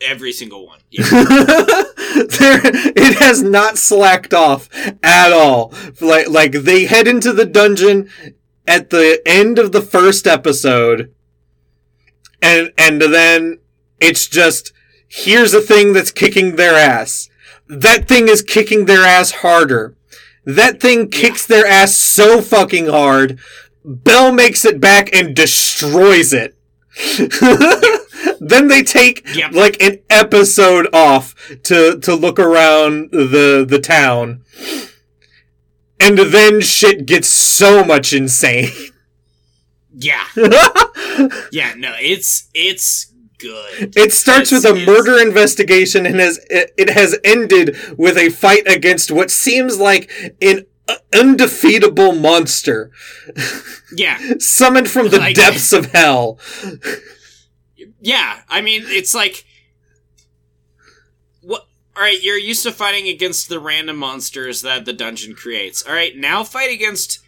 every 0.00 0.32
single 0.32 0.66
one. 0.66 0.78
Yeah. 0.90 1.04
there, 1.10 2.60
it 2.64 3.18
has 3.18 3.42
not 3.42 3.78
slacked 3.78 4.32
off 4.32 4.68
at 5.02 5.32
all. 5.32 5.72
Like, 6.00 6.28
like 6.28 6.52
they 6.52 6.84
head 6.84 7.08
into 7.08 7.32
the 7.32 7.44
dungeon 7.44 8.08
at 8.66 8.90
the 8.90 9.20
end 9.26 9.58
of 9.58 9.72
the 9.72 9.82
first 9.82 10.26
episode, 10.26 11.12
and 12.40 12.72
and 12.78 13.00
then 13.02 13.58
it's 14.00 14.28
just 14.28 14.72
here's 15.08 15.54
a 15.54 15.60
thing 15.60 15.92
that's 15.92 16.12
kicking 16.12 16.56
their 16.56 16.74
ass. 16.74 17.28
That 17.66 18.06
thing 18.06 18.28
is 18.28 18.42
kicking 18.42 18.84
their 18.84 19.04
ass 19.04 19.32
harder. 19.32 19.96
That 20.44 20.80
thing 20.80 21.08
kicks 21.10 21.46
their 21.46 21.66
ass 21.66 21.96
so 21.96 22.42
fucking 22.42 22.86
hard. 22.86 23.38
Bell 23.84 24.32
makes 24.32 24.64
it 24.64 24.80
back 24.80 25.14
and 25.14 25.34
destroys 25.36 26.32
it. 26.32 26.56
then 28.40 28.68
they 28.68 28.82
take 28.82 29.34
Yep. 29.34 29.52
like 29.52 29.82
an 29.82 29.98
episode 30.08 30.88
off 30.94 31.34
to 31.64 31.98
to 32.00 32.14
look 32.14 32.38
around 32.38 33.10
the 33.10 33.64
the 33.68 33.78
town. 33.80 34.42
And 36.00 36.18
then 36.18 36.60
shit 36.60 37.06
gets 37.06 37.28
so 37.28 37.84
much 37.84 38.12
insane. 38.12 38.70
yeah. 39.94 40.24
Yeah, 41.52 41.74
no, 41.76 41.94
it's 42.00 42.48
it's 42.54 43.12
good. 43.38 43.96
It 43.96 44.12
starts 44.12 44.50
It's- 44.52 44.64
with 44.64 44.82
a 44.82 44.84
murder 44.84 45.16
investigation 45.20 46.06
and 46.06 46.18
has 46.18 46.40
it, 46.50 46.72
it 46.76 46.90
has 46.90 47.16
ended 47.22 47.76
with 47.96 48.16
a 48.16 48.30
fight 48.30 48.66
against 48.66 49.12
what 49.12 49.30
seems 49.30 49.78
like 49.78 50.10
an 50.42 50.66
undefeatable 51.14 52.12
monster 52.12 52.90
Yeah. 53.94 54.18
summoned 54.38 54.88
from 54.90 55.08
the 55.08 55.18
Like- 55.18 55.36
depths 55.36 55.72
of 55.72 55.92
hell. 55.92 56.38
Yeah, 58.00 58.40
I 58.48 58.60
mean, 58.60 58.82
it's 58.86 59.14
like 59.14 59.44
what 61.40 61.66
all 61.96 62.02
right, 62.02 62.20
you're 62.22 62.38
used 62.38 62.64
to 62.64 62.72
fighting 62.72 63.08
against 63.08 63.48
the 63.48 63.60
random 63.60 63.96
monsters 63.96 64.62
that 64.62 64.84
the 64.84 64.92
dungeon 64.92 65.34
creates. 65.34 65.82
All 65.86 65.94
right, 65.94 66.16
now 66.16 66.42
fight 66.42 66.70
against 66.72 67.20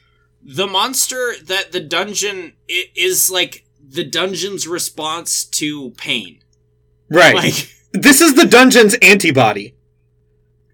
the 0.42 0.66
monster 0.66 1.34
that 1.44 1.72
the 1.72 1.80
dungeon 1.80 2.54
is 2.68 3.30
like 3.30 3.64
the 3.88 4.04
dungeon's 4.04 4.66
response 4.66 5.44
to 5.44 5.90
pain. 5.92 6.40
Right. 7.08 7.34
Like 7.36 7.70
this 7.92 8.20
is 8.20 8.34
the 8.34 8.46
dungeon's 8.46 8.94
antibody. 9.00 9.74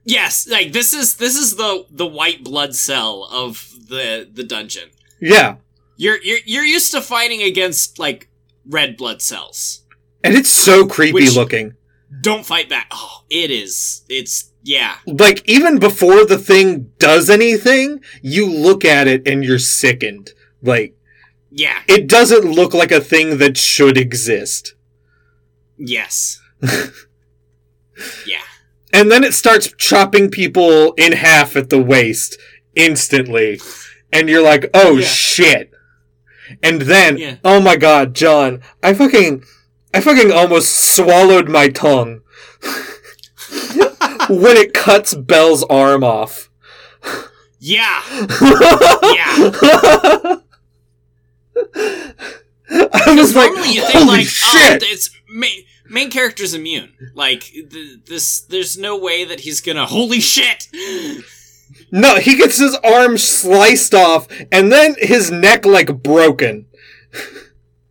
Yes, 0.04 0.48
like 0.48 0.72
this 0.72 0.92
is 0.92 1.16
this 1.16 1.36
is 1.36 1.56
the 1.56 1.86
the 1.90 2.06
white 2.06 2.44
blood 2.44 2.74
cell 2.74 3.28
of 3.30 3.68
the 3.88 4.28
the 4.32 4.44
dungeon. 4.44 4.90
Yeah. 5.20 5.56
You're 5.96 6.20
you're 6.22 6.38
you're 6.44 6.64
used 6.64 6.92
to 6.92 7.00
fighting 7.00 7.42
against 7.42 7.98
like 7.98 8.28
red 8.68 8.96
blood 8.96 9.22
cells. 9.22 9.82
And 10.24 10.34
it's 10.34 10.48
so 10.50 10.86
creepy 10.86 11.12
Which- 11.14 11.36
looking. 11.36 11.74
Don't 12.20 12.44
fight 12.44 12.68
back. 12.68 12.88
Oh, 12.90 13.24
it 13.30 13.50
is. 13.50 14.02
It's 14.08 14.52
yeah. 14.62 14.96
Like 15.06 15.42
even 15.48 15.78
before 15.78 16.26
the 16.26 16.36
thing 16.36 16.92
does 16.98 17.30
anything, 17.30 18.00
you 18.20 18.46
look 18.46 18.84
at 18.84 19.08
it 19.08 19.26
and 19.26 19.42
you're 19.42 19.58
sickened. 19.58 20.30
Like 20.62 20.94
Yeah. 21.50 21.80
it 21.88 22.08
doesn't 22.08 22.44
look 22.44 22.74
like 22.74 22.92
a 22.92 23.00
thing 23.00 23.38
that 23.38 23.56
should 23.56 23.96
exist. 23.96 24.74
Yes. 25.78 26.38
yeah. 28.26 28.42
And 28.92 29.11
then 29.11 29.24
it 29.24 29.35
starts 29.35 29.72
chopping 29.78 30.31
people 30.31 30.92
in 30.94 31.12
half 31.12 31.57
at 31.57 31.70
the 31.70 31.83
waist 31.83 32.38
instantly. 32.74 33.61
And 34.12 34.28
you're 34.28 34.42
like, 34.42 34.68
oh 34.74 34.98
Yeah. 34.98 35.07
shit. 35.07 35.72
And 36.62 36.83
then, 36.83 37.16
Yeah. 37.16 37.37
oh 37.44 37.61
my 37.61 37.76
god, 37.76 38.14
John, 38.14 38.61
I 38.83 38.92
fucking, 38.94 39.42
I 39.94 40.00
fucking 40.00 40.31
almost 40.31 40.94
swallowed 40.94 41.48
my 41.48 41.68
tongue. 41.68 42.20
when 44.28 44.57
it 44.57 44.74
cuts 44.74 45.14
Bell's 45.14 45.64
arm 45.64 46.05
off. 46.05 46.50
Yeah. 47.59 48.02
yeah. 48.11 48.26
I 52.94 53.14
was 53.14 53.37
like, 53.37 53.52
Normally 53.52 53.74
you 53.74 53.81
think 53.83 53.92
holy 53.94 54.07
like, 54.07 54.20
oh, 54.20 54.24
shit! 54.24 54.83
oh, 54.83 54.87
it's 54.90 55.11
main, 55.28 55.64
main 55.92 56.11
character's 56.11 56.55
immune. 56.55 56.92
Like 57.14 57.42
th- 57.42 58.05
this, 58.07 58.40
there's 58.40 58.76
no 58.76 58.96
way 58.98 59.24
that 59.24 59.40
he's 59.40 59.61
gonna. 59.61 59.87
Holy 59.87 60.20
shit! 60.20 60.68
no, 61.92 62.16
he 62.16 62.37
gets 62.37 62.59
his 62.59 62.74
arm 62.76 63.18
sliced 63.18 63.94
off, 63.94 64.26
and 64.50 64.72
then 64.72 64.96
his 64.98 65.31
neck 65.31 65.64
like 65.64 66.02
broken. 66.02 66.66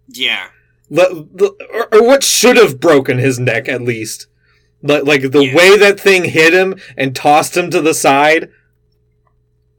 Yeah. 0.08 0.48
The, 0.90 1.26
the, 1.34 1.68
or, 1.74 1.88
or 2.02 2.06
what 2.06 2.22
should 2.24 2.58
have 2.58 2.80
broken 2.82 3.18
his 3.18 3.40
neck 3.40 3.70
at 3.70 3.82
least. 3.82 4.28
Like, 4.84 5.06
like 5.06 5.32
the 5.32 5.46
Yeah. 5.46 5.56
way 5.56 5.78
that 5.78 6.00
thing 6.00 6.26
hit 6.26 6.54
him 6.54 6.76
and 6.98 7.16
tossed 7.16 7.56
him 7.56 7.70
to 7.72 7.82
the 7.82 7.94
side. 7.94 8.50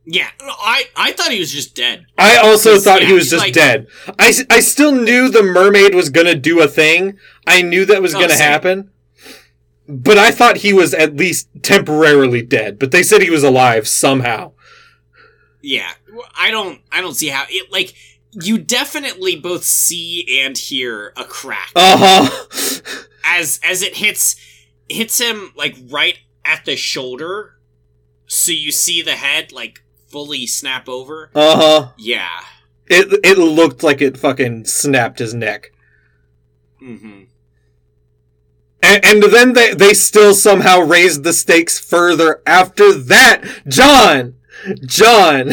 Yeah. 0.04 0.28
I 0.40 0.84
I 0.96 1.12
thought 1.12 1.30
he 1.32 1.38
was 1.38 1.52
just 1.52 1.74
dead. 1.76 2.06
I 2.18 2.36
also 2.38 2.78
thought 2.78 3.02
yeah, 3.02 3.08
he 3.08 3.12
was 3.14 3.30
just 3.30 3.44
like- 3.44 3.52
dead. 3.52 3.86
I 4.18 4.30
still 4.60 4.92
knew 4.92 5.28
the 5.28 5.42
mermaid 5.42 5.94
was 5.94 6.08
gonna 6.10 6.34
do 6.34 6.60
a 6.60 6.66
thing. 6.68 7.18
I 7.46 7.62
knew 7.62 7.84
that 7.84 8.02
was 8.02 8.14
Oh, 8.14 8.20
gonna 8.20 8.34
same. 8.34 8.38
happen. 8.50 8.90
But 9.88 10.18
I 10.18 10.30
thought 10.30 10.58
he 10.58 10.72
was 10.72 10.94
at 10.94 11.16
least 11.16 11.48
temporarily 11.62 12.42
dead. 12.42 12.78
But 12.78 12.90
they 12.92 13.02
said 13.02 13.20
he 13.22 13.30
was 13.30 13.44
alive 13.44 13.86
somehow. 13.86 14.52
Yeah. 15.60 15.92
I 16.36 16.50
don't. 16.50 16.80
I 16.90 17.00
don't 17.00 17.14
see 17.14 17.28
how 17.28 17.44
it 17.48 17.70
like. 17.72 17.94
You 18.40 18.56
definitely 18.58 19.36
both 19.36 19.62
see 19.64 20.40
and 20.42 20.56
hear 20.56 21.12
a 21.16 21.24
crack 21.24 21.70
Uh 21.76 21.96
huh. 21.98 22.80
as 23.24 23.60
as 23.62 23.82
it 23.82 23.96
hits 23.96 24.36
hits 24.88 25.18
him 25.20 25.52
like 25.54 25.76
right 25.90 26.18
at 26.44 26.64
the 26.64 26.74
shoulder. 26.76 27.58
So 28.26 28.50
you 28.52 28.72
see 28.72 29.02
the 29.02 29.16
head 29.16 29.52
like 29.52 29.82
fully 30.12 30.46
snap 30.46 30.88
over. 30.88 31.30
Uh 31.34 31.56
huh. 31.56 31.88
Yeah. 31.96 32.42
It 32.86 33.20
it 33.24 33.38
looked 33.38 33.82
like 33.82 34.00
it 34.00 34.18
fucking 34.18 34.66
snapped 34.66 35.18
his 35.18 35.34
neck. 35.34 35.72
Mm-hmm. 36.80 37.22
And, 38.82 39.04
and 39.04 39.22
then 39.22 39.52
they, 39.52 39.74
they 39.74 39.94
still 39.94 40.34
somehow 40.34 40.80
raised 40.80 41.22
the 41.22 41.32
stakes 41.32 41.78
further 41.78 42.42
after 42.46 42.92
that. 42.92 43.44
John! 43.68 44.34
John! 44.84 45.52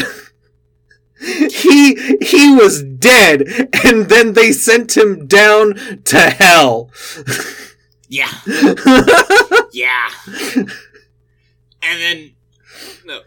he, 1.20 1.94
he 2.20 2.54
was 2.54 2.82
dead, 2.82 3.42
and 3.84 4.06
then 4.08 4.32
they 4.32 4.50
sent 4.50 4.96
him 4.96 5.26
down 5.28 5.74
to 6.04 6.18
hell. 6.18 6.90
Yeah. 8.08 8.32
Yeah. 9.72 10.08
and 10.56 10.68
then 11.80 12.32
no. 13.04 13.20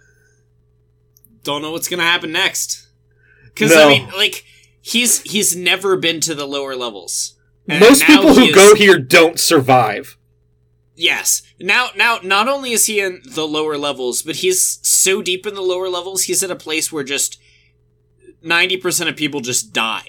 Don't 1.44 1.62
know 1.62 1.72
what's 1.72 1.88
gonna 1.88 2.04
happen 2.04 2.32
next. 2.32 2.88
Cause 3.56 3.70
No. 3.72 3.86
I 3.88 3.90
mean, 3.90 4.10
like, 4.16 4.44
he's 4.82 5.22
he's 5.22 5.56
never 5.56 5.96
been 5.98 6.20
to 6.22 6.34
the 6.36 6.48
lower 6.48 6.76
levels. 6.76 7.34
And 7.68 7.80
Most 7.80 8.04
people 8.04 8.34
who 8.34 8.46
is- 8.46 8.56
go 8.56 8.76
here 8.76 8.98
don't 8.98 9.40
survive. 9.40 10.18
Yes. 10.96 11.42
Now 11.60 11.90
now 11.96 12.20
not 12.24 12.48
only 12.48 12.72
is 12.72 12.86
he 12.86 13.00
in 13.00 13.22
the 13.26 13.48
lower 13.48 13.78
levels, 13.78 14.22
but 14.22 14.38
he's 14.38 14.80
so 14.84 15.22
deep 15.22 15.46
in 15.46 15.54
the 15.56 15.62
lower 15.62 15.90
levels, 15.90 16.24
he's 16.24 16.44
at 16.44 16.52
a 16.52 16.56
place 16.56 16.92
where 16.92 17.04
just 17.04 17.38
ninety 18.42 18.78
percent 18.78 19.10
of 19.10 19.16
people 19.16 19.40
just 19.42 19.74
die. 19.74 20.08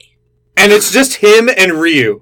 And 0.57 0.73
it's 0.73 0.93
just 0.93 1.17
him 1.17 1.49
and 1.57 1.73
Ryu. 1.75 2.21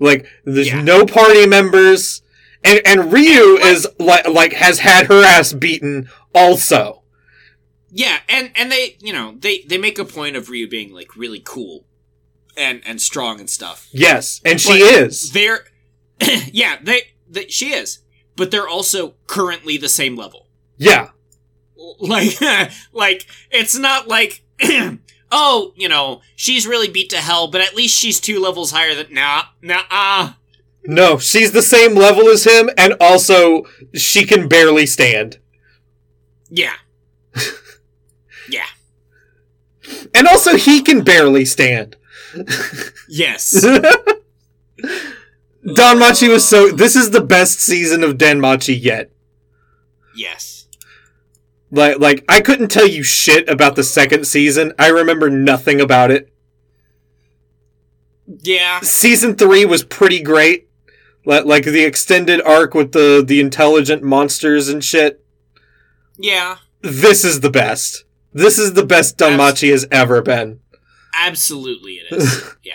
Like, 0.00 0.26
there's 0.44 0.68
Yeah. 0.68 0.82
no 0.82 1.04
party 1.06 1.46
members. 1.46 2.22
And, 2.64 2.80
and 2.84 3.12
Ryu 3.12 3.56
And, 3.56 3.60
like- 3.60 3.64
is 3.72 3.86
like, 3.98 4.28
like, 4.28 4.52
has 4.54 4.80
had 4.80 5.06
her 5.06 5.22
ass 5.22 5.52
beaten 5.52 6.08
also. 6.34 7.02
Yeah, 7.90 8.18
and 8.28 8.50
and 8.54 8.70
they 8.70 8.96
you 9.00 9.12
know, 9.12 9.34
they 9.38 9.62
they 9.62 9.78
make 9.78 9.98
a 9.98 10.04
point 10.04 10.36
of 10.36 10.50
Ryu 10.50 10.68
being 10.68 10.92
like 10.92 11.16
really 11.16 11.40
cool 11.44 11.84
and 12.56 12.82
and 12.84 13.00
strong 13.00 13.40
and 13.40 13.48
stuff. 13.48 13.88
Yes, 13.92 14.40
and 14.44 14.60
she 14.60 14.80
But 14.80 14.80
is. 14.80 15.32
They're 15.32 15.64
yeah, 16.52 16.76
they, 16.82 17.02
they 17.28 17.46
she 17.46 17.72
is, 17.72 18.00
but 18.36 18.50
they're 18.50 18.68
also 18.68 19.14
currently 19.26 19.76
the 19.76 19.88
same 19.88 20.16
level. 20.16 20.48
Yeah. 20.76 21.10
Like 22.00 22.40
like 22.92 23.26
it's 23.52 23.78
not 23.78 24.08
like 24.08 24.42
oh, 25.30 25.72
you 25.76 25.88
know, 25.88 26.22
she's 26.34 26.66
really 26.66 26.88
beat 26.88 27.08
to 27.10 27.18
hell, 27.18 27.48
but 27.48 27.60
at 27.60 27.76
least 27.76 27.96
she's 27.96 28.18
two 28.20 28.40
levels 28.40 28.72
higher 28.72 28.96
than 28.96 29.14
nah, 29.14 29.44
nah, 29.62 29.82
ah. 29.88 30.38
No, 30.84 31.18
she's 31.18 31.52
the 31.52 31.62
same 31.62 31.94
level 31.94 32.28
as 32.28 32.44
him, 32.44 32.68
and 32.76 32.94
also 33.00 33.62
she 33.94 34.24
can 34.24 34.48
barely 34.48 34.86
stand. 34.86 35.38
Yeah. 36.50 36.74
And 40.14 40.26
also 40.26 40.56
he 40.56 40.82
can 40.82 41.02
barely 41.02 41.44
stand. 41.44 41.96
Yes. 43.08 43.64
DanMachi 45.64 46.28
was 46.28 46.46
so. 46.46 46.70
This 46.70 46.94
is 46.96 47.10
the 47.10 47.20
best 47.20 47.60
season 47.60 48.02
of 48.04 48.16
DanMachi 48.18 48.80
yet. 48.80 49.10
yes. 50.14 50.66
Like, 51.70 51.98
like 51.98 52.24
I 52.28 52.40
couldn't 52.40 52.68
tell 52.70 52.86
you 52.88 53.02
shit 53.02 53.46
about 53.48 53.76
the 53.76 53.84
second 53.84 54.26
season. 54.26 54.72
I 54.78 54.88
remember 54.88 55.28
nothing 55.28 55.80
about 55.82 56.10
it. 56.10 56.32
Yeah. 58.26 58.80
Season 58.80 59.34
three 59.36 59.64
was 59.66 59.84
pretty 59.84 60.22
great. 60.22 60.68
Like, 61.26 61.44
like 61.44 61.64
the 61.64 61.84
extended 61.84 62.40
arc 62.42 62.72
with 62.72 62.92
the 62.92 63.22
the 63.26 63.40
intelligent 63.40 64.02
monsters 64.02 64.68
and 64.68 64.82
shit. 64.82 65.22
Yeah. 66.16 66.56
This 66.80 67.24
is 67.24 67.40
the 67.40 67.50
best. 67.50 68.04
This 68.32 68.58
is 68.58 68.74
the 68.74 68.84
best 68.84 69.16
DanMachi 69.18 69.70
has 69.70 69.86
ever 69.90 70.22
been. 70.22 70.60
Absolutely 71.14 71.94
it 71.94 72.12
is. 72.12 72.44
Yeah. 72.62 72.74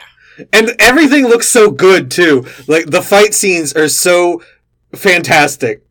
And 0.51 0.71
everything 0.79 1.27
looks 1.27 1.47
so 1.47 1.69
good 1.69 2.09
too. 2.09 2.47
Like 2.67 2.87
the 2.87 3.03
fight 3.03 3.35
scenes 3.35 3.73
are 3.73 3.87
so 3.87 4.41
fantastic. 4.95 5.85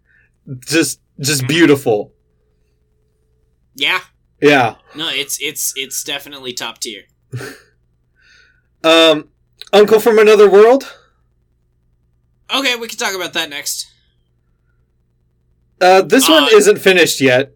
Just 0.67 1.01
just 1.21 1.47
beautiful. 1.47 2.13
Yeah. 3.77 4.01
Yeah. 4.41 4.75
No, 4.97 5.09
it's 5.09 5.39
it's 5.41 5.73
it's 5.77 6.03
definitely 6.03 6.53
top 6.53 6.79
tier. 6.79 7.03
Um 8.85 9.29
Uncle 9.73 10.01
from 10.01 10.19
Another 10.19 10.51
World? 10.51 10.93
Okay, 12.53 12.75
we 12.75 12.89
can 12.89 12.99
talk 12.99 13.15
about 13.15 13.33
that 13.35 13.49
next. 13.49 13.87
Uh 15.81 16.03
this 16.03 16.29
one 16.29 16.45
Uh, 16.45 16.49
isn't 16.49 16.79
finished 16.81 17.21
yet. 17.21 17.53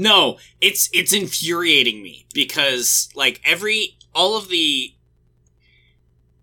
No, 0.00 0.38
it's 0.60 0.88
it's 0.92 1.12
infuriating 1.12 2.02
me 2.02 2.26
because 2.32 3.08
like 3.16 3.40
every 3.44 3.98
all 4.14 4.36
of 4.38 4.48
the 4.48 4.94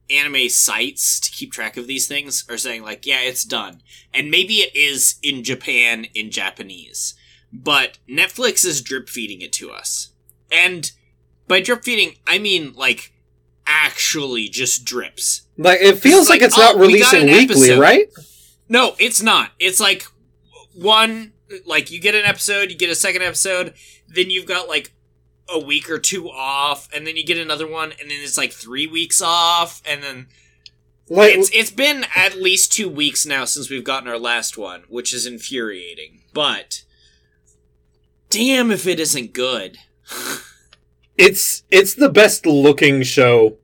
anime 0.10 0.50
sites 0.50 1.20
to 1.22 1.32
keep 1.32 1.52
track 1.52 1.78
of 1.78 1.88
these 1.88 2.08
things 2.08 2.46
are 2.50 2.58
saying 2.58 2.84
like 2.84 3.08
yeah 3.08 3.22
it's 3.22 3.44
done 3.44 3.82
and 4.14 4.30
maybe 4.30 4.56
it 4.58 4.76
is 4.76 5.16
in 5.24 5.44
japan 5.44 6.06
in 6.14 6.30
japanese 6.30 7.16
but 7.52 7.98
netflix 8.08 8.64
is 8.64 8.82
drip 8.84 9.10
feeding 9.10 9.42
it 9.42 9.52
to 9.52 9.72
us 9.72 10.12
and 10.52 10.92
by 11.48 11.60
drip 11.60 11.84
feeding 11.84 12.14
i 12.28 12.38
mean 12.38 12.72
like 12.76 13.14
actually 13.66 14.48
just 14.48 14.86
drips 14.86 15.48
Like 15.58 15.80
it 15.82 15.98
feels 15.98 16.22
It's 16.22 16.30
like, 16.30 16.42
like, 16.42 16.48
it's 16.50 16.58
not 16.60 16.76
oh, 16.76 16.78
got 16.78 16.82
releasing 16.82 17.26
weekly, 17.26 17.72
episode. 17.72 17.80
right? 17.80 18.06
no, 18.70 18.94
it's 19.00 19.24
not. 19.24 19.52
It's 19.60 19.80
like 19.80 20.06
one 20.76 21.32
like 21.66 21.92
you 21.92 22.00
get 22.00 22.16
an 22.16 22.26
episode, 22.26 22.70
you 22.72 22.78
get 22.78 22.90
a 22.90 22.96
second 22.96 23.22
episode, 23.22 23.74
then 24.08 24.30
you've 24.30 24.46
got 24.48 24.68
like 24.68 24.92
a 25.48 25.60
week 25.60 25.90
or 25.90 26.00
two 26.00 26.30
off, 26.30 26.88
and 26.94 27.06
then 27.06 27.16
you 27.16 27.24
get 27.26 27.38
another 27.38 27.68
one, 27.68 27.92
and 28.02 28.10
then 28.10 28.18
it's 28.22 28.38
like 28.38 28.52
three 28.52 28.88
weeks 28.88 29.22
off, 29.22 29.82
and 29.86 30.02
then 30.04 30.28
Like 31.08 31.36
it's 31.36 31.50
it's 31.54 31.72
been 31.72 32.06
at 32.16 32.36
least 32.42 32.72
two 32.74 32.90
weeks 32.90 33.26
now 33.26 33.46
since 33.46 33.70
we've 33.70 33.84
gotten 33.84 34.10
our 34.10 34.18
last 34.20 34.58
one, 34.58 34.84
which 34.90 35.14
is 35.14 35.26
infuriating. 35.28 36.22
But 36.34 36.82
damn 38.30 38.72
if 38.72 38.88
it 38.88 39.00
isn't 39.00 39.34
good. 39.34 39.78
it's 41.18 41.64
it's 41.72 41.94
the 41.96 42.10
best 42.10 42.46
looking 42.46 43.04
show 43.04 43.58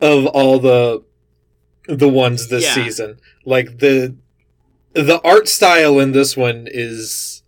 of 0.00 0.26
all 0.26 0.58
the 0.58 1.04
the 1.86 2.08
ones 2.08 2.48
this 2.48 2.64
Yeah. 2.64 2.74
season. 2.74 3.20
Like 3.44 3.78
the 3.78 4.16
the 4.94 5.20
art 5.24 5.48
style 5.48 5.98
in 5.98 6.12
this 6.12 6.36
one 6.36 6.66
is 6.70 7.42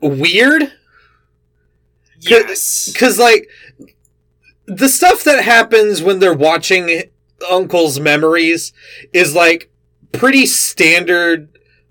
weird 0.00 0.72
Yes. 2.20 2.92
cuz 2.96 3.18
like 3.18 3.48
the 4.66 4.88
stuff 4.88 5.24
that 5.24 5.44
happens 5.44 6.02
when 6.02 6.18
they're 6.20 6.32
watching 6.32 7.02
uncle's 7.50 8.00
memories 8.00 8.72
is 9.12 9.34
like 9.34 9.70
pretty 10.12 10.46
standard 10.46 11.48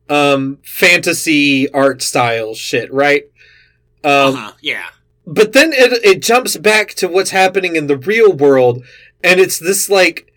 um 0.09 0.57
fantasy 0.63 1.69
art 1.71 2.01
style 2.01 2.55
shit, 2.55 2.91
right? 2.91 3.25
Um 4.03 4.35
uh-huh. 4.35 4.51
Yeah. 4.61 4.85
but 5.27 5.53
then 5.53 5.71
it 5.73 5.93
it 6.03 6.21
jumps 6.21 6.57
back 6.57 6.89
to 6.95 7.07
what's 7.07 7.29
happening 7.31 7.75
in 7.75 7.87
the 7.87 7.97
real 7.97 8.33
world 8.33 8.83
and 9.23 9.39
it's 9.39 9.59
this 9.59 9.89
like 9.89 10.31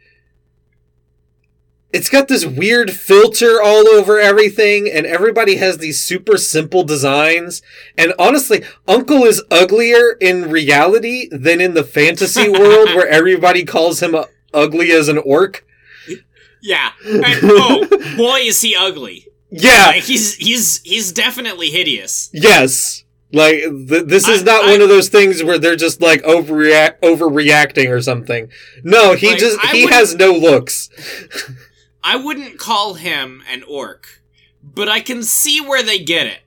it's 1.97 2.09
got 2.09 2.29
this 2.29 2.45
weird 2.47 2.91
filter 2.91 3.61
all 3.63 3.89
over 3.89 4.21
everything, 4.21 4.89
and 4.91 5.07
everybody 5.07 5.57
has 5.57 5.79
these 5.79 6.01
super 6.01 6.37
simple 6.37 6.85
designs. 6.85 7.63
And 7.99 8.13
honestly, 8.19 8.63
Uncle 8.87 9.25
is 9.25 9.43
uglier 9.51 10.13
in 10.21 10.51
reality 10.51 11.29
than 11.33 11.61
in 11.61 11.75
the 11.75 11.85
fantasy 11.85 12.49
world 12.61 12.89
where 12.95 13.09
everybody 13.09 13.65
calls 13.65 14.03
him 14.03 14.15
uh, 14.15 14.25
ugly 14.55 14.91
as 14.93 15.09
an 15.09 15.19
orc. 15.19 15.65
Yeah. 16.63 16.91
And, 17.05 17.25
oh, 17.45 17.87
boy, 18.17 18.41
is 18.41 18.61
he 18.61 18.75
ugly. 18.77 19.27
Yeah. 19.51 19.87
Like, 19.89 20.03
he's 20.03 20.35
he's 20.37 20.81
he's 20.83 21.13
definitely 21.13 21.69
hideous. 21.71 22.29
Yes. 22.33 23.05
Like 23.33 23.59
th- 23.89 24.07
this 24.07 24.27
is 24.29 24.43
I- 24.43 24.45
not 24.45 24.65
I- 24.65 24.73
one 24.73 24.81
of 24.83 24.89
those 24.89 25.09
things 25.09 25.43
where 25.45 25.59
they're 25.59 25.77
just 25.77 26.01
like 26.01 26.23
overreact 26.23 27.01
overreacting 27.01 27.91
or 27.91 28.01
something. 28.03 28.49
No, 28.83 29.15
he 29.15 29.29
Like, 29.31 29.39
just 29.39 29.59
I 29.65 29.69
he 29.73 29.87
has 29.87 30.15
no 30.17 30.33
looks. 30.33 30.89
I 32.07 32.15
wouldn't 32.15 32.61
call 32.61 32.95
him 32.95 33.43
an 33.51 33.65
orc, 33.65 34.23
but 34.63 34.89
I 34.89 35.01
can 35.01 35.25
see 35.25 35.61
where 35.61 35.83
they 35.83 35.99
get 35.99 36.29
it. 36.29 36.39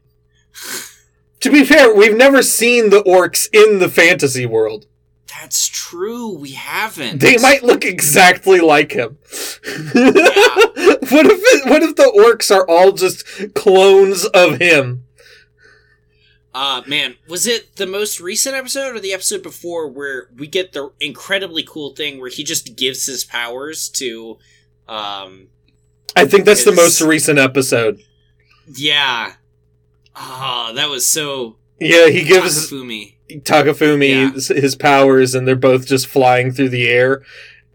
To 1.41 1.51
be 1.51 1.65
fair, 1.65 1.93
we've 1.93 2.15
never 2.15 2.41
seen 2.41 2.91
the 2.91 3.03
orcs 3.03 3.49
in 3.51 3.79
the 3.79 3.89
fantasy 3.89 4.45
world. 4.45 4.85
That's 5.27 5.67
true. 5.67 6.33
We 6.33 6.51
haven't. 6.51 7.19
They 7.19 7.37
might 7.37 7.63
look 7.63 7.83
exactly 7.83 8.61
like 8.61 8.93
him. 8.93 9.17
what 9.33 11.25
if 11.25 11.39
it, 11.43 11.69
what 11.69 11.83
if 11.83 11.97
the 11.97 12.11
orcs 12.17 12.55
are 12.55 12.65
all 12.65 12.93
just 12.93 13.53
clones 13.53 14.23
of 14.27 14.59
him? 14.59 15.03
Uh, 16.53 16.83
man, 16.87 17.15
was 17.27 17.45
it 17.45 17.75
the 17.75 17.85
most 17.85 18.21
recent 18.21 18.55
episode 18.55 18.95
or 18.95 18.99
the 19.01 19.13
episode 19.13 19.43
before 19.43 19.89
where 19.89 20.29
we 20.37 20.47
get 20.47 20.71
the 20.71 20.91
incredibly 21.01 21.63
cool 21.63 21.93
thing 21.93 22.17
where 22.17 22.29
he 22.29 22.45
just 22.45 22.77
gives 22.77 23.05
his 23.05 23.25
powers 23.25 23.89
to, 23.89 24.37
um, 24.89 25.47
I 26.15 26.25
think 26.25 26.45
that's 26.45 26.65
the 26.65 26.71
most 26.73 27.01
recent 27.01 27.39
episode. 27.39 28.01
yeah. 28.67 29.33
Ah, 30.15 30.71
that 30.75 30.89
was 30.89 31.07
so 31.07 31.57
Yeah, 31.79 32.09
he 32.09 32.23
gives 32.23 32.69
Takafumi. 32.69 33.15
Takafumi 33.29 34.09
Yeah. 34.09 34.31
his, 34.31 34.47
his 34.49 34.75
powers 34.75 35.33
and 35.35 35.47
they're 35.47 35.55
both 35.55 35.85
just 35.87 36.07
flying 36.07 36.51
through 36.51 36.69
the 36.69 36.87
air. 36.89 37.21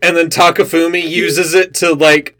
And 0.02 0.16
then 0.16 0.28
Takafumi 0.28 1.08
uses 1.08 1.54
it 1.54 1.72
to 1.74 1.94
like 1.94 2.36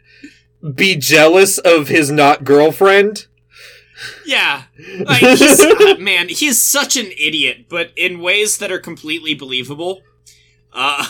be 0.75 0.95
jealous 0.95 1.57
of 1.57 1.87
his 1.87 2.11
not 2.11 2.43
girlfriend. 2.43 3.25
Yeah, 4.25 4.63
like 5.05 5.21
he's 5.21 5.59
uh, 5.63 5.95
man, 5.97 6.27
he's 6.27 6.61
such 6.61 6.97
an 6.97 7.07
idiot, 7.17 7.65
but 7.69 7.91
in 7.95 8.19
ways 8.19 8.57
that 8.57 8.71
are 8.71 8.79
completely 8.79 9.33
believable. 9.33 10.01
Uh, 10.73 11.07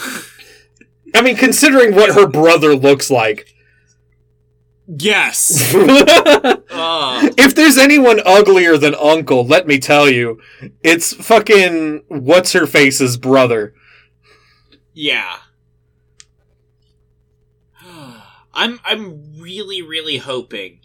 I 1.15 1.21
mean, 1.21 1.35
considering 1.35 1.95
what 1.95 2.13
her 2.13 2.27
brother 2.27 2.75
looks 2.75 3.09
like. 3.09 3.47
Yes. 4.87 5.73
if 5.75 6.71
Uh, 6.71 7.29
there's 7.55 7.77
anyone 7.77 8.19
uglier 8.25 8.77
than 8.77 8.95
Uncle, 8.95 9.45
let 9.45 9.67
me 9.67 9.79
tell 9.79 10.09
you, 10.09 10.39
it's 10.83 11.13
fucking 11.13 12.03
what's 12.07 12.53
her 12.53 12.67
face's 12.67 13.17
brother. 13.17 13.73
yeah. 14.93 15.37
I'm 18.57 18.79
I'm 18.85 19.33
really 19.37 19.81
really 19.81 20.17
hoping 20.17 20.79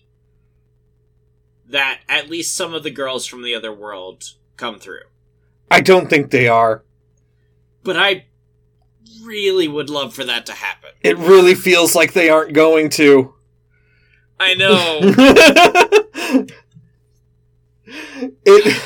that 1.68 2.00
at 2.08 2.28
least 2.28 2.56
some 2.56 2.74
of 2.74 2.82
the 2.82 2.90
girls 2.90 3.26
from 3.26 3.42
the 3.44 3.54
other 3.54 3.72
world 3.72 4.24
come 4.56 4.80
through. 4.80 5.04
I 5.70 5.80
don't 5.80 6.10
think 6.10 6.30
they 6.32 6.48
are. 6.48 6.84
But 7.84 7.96
I 7.96 8.26
really 9.22 9.68
would 9.68 9.88
love 9.88 10.12
for 10.14 10.24
that 10.24 10.46
to 10.46 10.52
happen. 10.52 10.90
It 11.02 11.16
really 11.16 11.54
feels 11.54 11.94
like 11.94 12.12
they 12.12 12.28
aren't 12.28 12.54
going 12.54 12.90
to. 12.90 13.34
I 14.42 14.54
know. 14.54 15.00
it 18.44 18.82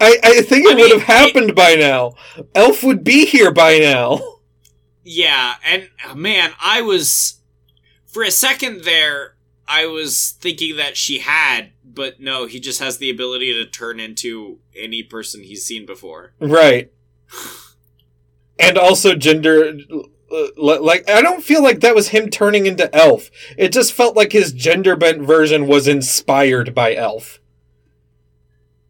I, 0.00 0.18
I 0.22 0.42
think 0.42 0.66
it 0.66 0.72
I 0.72 0.74
would 0.74 0.90
mean, 0.90 0.98
have 0.98 1.02
happened 1.02 1.54
by 1.54 1.74
now. 1.74 2.14
Elf 2.54 2.82
would 2.82 3.04
be 3.04 3.26
here 3.26 3.52
by 3.52 3.78
now. 3.78 4.20
Yeah, 5.04 5.54
and 5.64 5.90
uh, 6.08 6.14
man, 6.14 6.52
I 6.60 6.80
was 6.82 7.40
for 8.06 8.22
a 8.22 8.30
second 8.30 8.84
there. 8.84 9.36
I 9.68 9.86
was 9.86 10.34
thinking 10.40 10.76
that 10.76 10.96
she 10.96 11.18
had, 11.18 11.72
but 11.84 12.20
no, 12.20 12.46
he 12.46 12.58
just 12.60 12.80
has 12.80 12.98
the 12.98 13.10
ability 13.10 13.52
to 13.52 13.66
turn 13.66 14.00
into 14.00 14.60
any 14.76 15.02
person 15.02 15.42
he's 15.42 15.64
seen 15.64 15.84
before. 15.86 16.32
Right. 16.40 16.92
And 18.58 18.78
also 18.78 19.14
gender 19.14 19.76
Uh, 20.30 20.48
like 20.56 21.08
I 21.08 21.22
don't 21.22 21.44
feel 21.44 21.62
like 21.62 21.80
that 21.80 21.94
was 21.94 22.08
him 22.08 22.30
turning 22.30 22.66
into 22.66 22.94
elf. 22.94 23.30
It 23.56 23.72
just 23.72 23.92
felt 23.92 24.16
like 24.16 24.32
his 24.32 24.52
gender 24.52 24.96
bent 24.96 25.22
version 25.22 25.66
was 25.66 25.86
inspired 25.86 26.74
by 26.74 26.94
elf. 26.94 27.40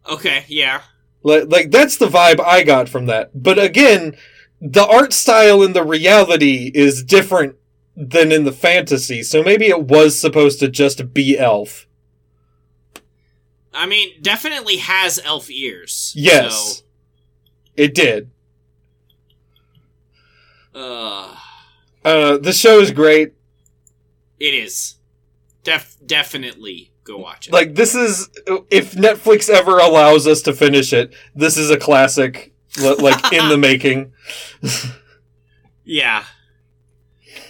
Okay, 0.09 0.45
yeah, 0.47 0.81
Like, 1.21 1.49
like 1.49 1.71
that's 1.71 1.97
the 1.97 2.07
vibe 2.07 2.39
I 2.39 2.63
got 2.63 2.87
from 2.87 3.07
that. 3.07 3.31
But 3.35 3.59
again, 3.59 4.15
the 4.61 4.87
art 4.87 5.13
style 5.13 5.61
in 5.63 5.73
the 5.73 5.83
reality 5.83 6.71
is 6.73 7.03
different 7.03 7.55
than 7.95 8.31
in 8.31 8.45
the 8.45 8.51
fantasy, 8.51 9.21
so 9.21 9.43
maybe 9.43 9.67
it 9.67 9.83
was 9.83 10.19
supposed 10.19 10.59
to 10.61 10.69
just 10.69 11.13
be 11.13 11.37
elf. 11.37 11.87
I 13.73 13.85
mean, 13.85 14.21
definitely 14.21 14.77
has 14.77 15.19
elf 15.23 15.51
ears. 15.51 16.13
Yes. 16.15 16.77
so, 16.77 16.83
It 17.75 17.93
did. 17.93 18.31
Uh, 20.77 21.35
Uh, 22.05 22.37
the 22.37 22.53
show 22.53 22.79
is 22.79 22.91
great. 22.91 23.33
it 24.39 24.53
is. 24.53 24.95
Def 25.63 25.97
definitely 26.05 26.91
go 27.03 27.17
watch 27.17 27.47
it. 27.47 27.53
Like 27.53 27.75
this 27.75 27.95
is 27.95 28.29
if 28.71 28.93
Netflix 28.93 29.49
ever 29.49 29.79
allows 29.79 30.27
us 30.27 30.41
to 30.43 30.53
finish 30.53 30.93
it, 30.93 31.13
this 31.35 31.57
is 31.57 31.69
a 31.69 31.77
classic 31.77 32.53
like 32.79 33.33
in 33.33 33.49
the 33.49 33.57
making. 33.69 34.13
Yeah. 35.83 36.23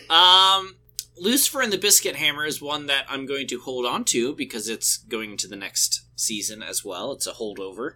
Um, 0.09 0.75
Lucifer 1.17 1.61
and 1.61 1.73
the 1.73 1.77
Biscuit 1.77 2.15
Hammer 2.15 2.45
is 2.45 2.61
one 2.61 2.85
that 2.87 3.05
I'm 3.09 3.25
going 3.25 3.47
to 3.47 3.59
hold 3.59 3.85
on 3.85 4.03
to 4.05 4.33
because 4.35 4.69
it's 4.69 4.97
going 4.97 5.37
to 5.37 5.47
the 5.47 5.55
next 5.55 6.05
season 6.15 6.63
as 6.63 6.85
well. 6.85 7.11
It's 7.11 7.27
a 7.27 7.33
holdover. 7.33 7.93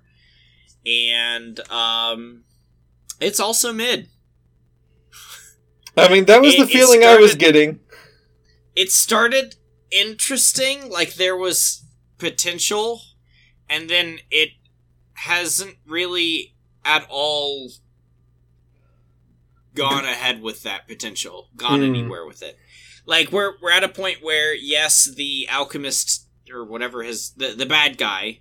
And 0.85 1.59
um 1.71 2.43
it's 3.19 3.39
also 3.39 3.71
mid. 3.71 4.09
I 5.97 6.07
mean, 6.11 6.25
that 6.25 6.41
was 6.41 6.55
It- 6.55 6.59
the 6.59 6.67
feeling 6.67 7.03
I 7.03 7.17
was 7.17 7.35
getting. 7.35 7.79
It 8.75 8.91
started 8.91 9.55
interesting, 9.91 10.89
like 10.89 11.15
there 11.15 11.35
was 11.35 11.83
potential, 12.17 13.01
and 13.69 13.89
then 13.89 14.19
it 14.29 14.51
hasn't 15.13 15.77
really 15.85 16.55
at 16.85 17.05
all 17.09 17.71
gone 19.75 20.05
ahead 20.05 20.41
with 20.41 20.63
that 20.63 20.87
potential, 20.87 21.49
gone 21.55 21.79
Hmm. 21.79 21.85
anywhere 21.95 22.25
with 22.25 22.41
it. 22.41 22.57
Like 23.05 23.31
we're 23.31 23.53
we're 23.61 23.71
at 23.71 23.83
a 23.83 23.89
point 23.89 24.21
where 24.23 24.53
yes, 24.55 25.05
the 25.05 25.47
alchemist 25.49 26.27
or 26.51 26.63
whatever 26.65 27.03
his 27.03 27.31
the, 27.31 27.49
the 27.49 27.65
bad 27.65 27.97
guy 27.97 28.39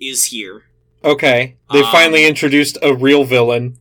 is 0.00 0.26
here. 0.26 0.64
Okay, 1.04 1.56
they 1.72 1.82
Um, 1.82 1.92
finally 1.92 2.24
introduced 2.26 2.78
a 2.82 2.94
real 2.94 3.24
villain. 3.24 3.78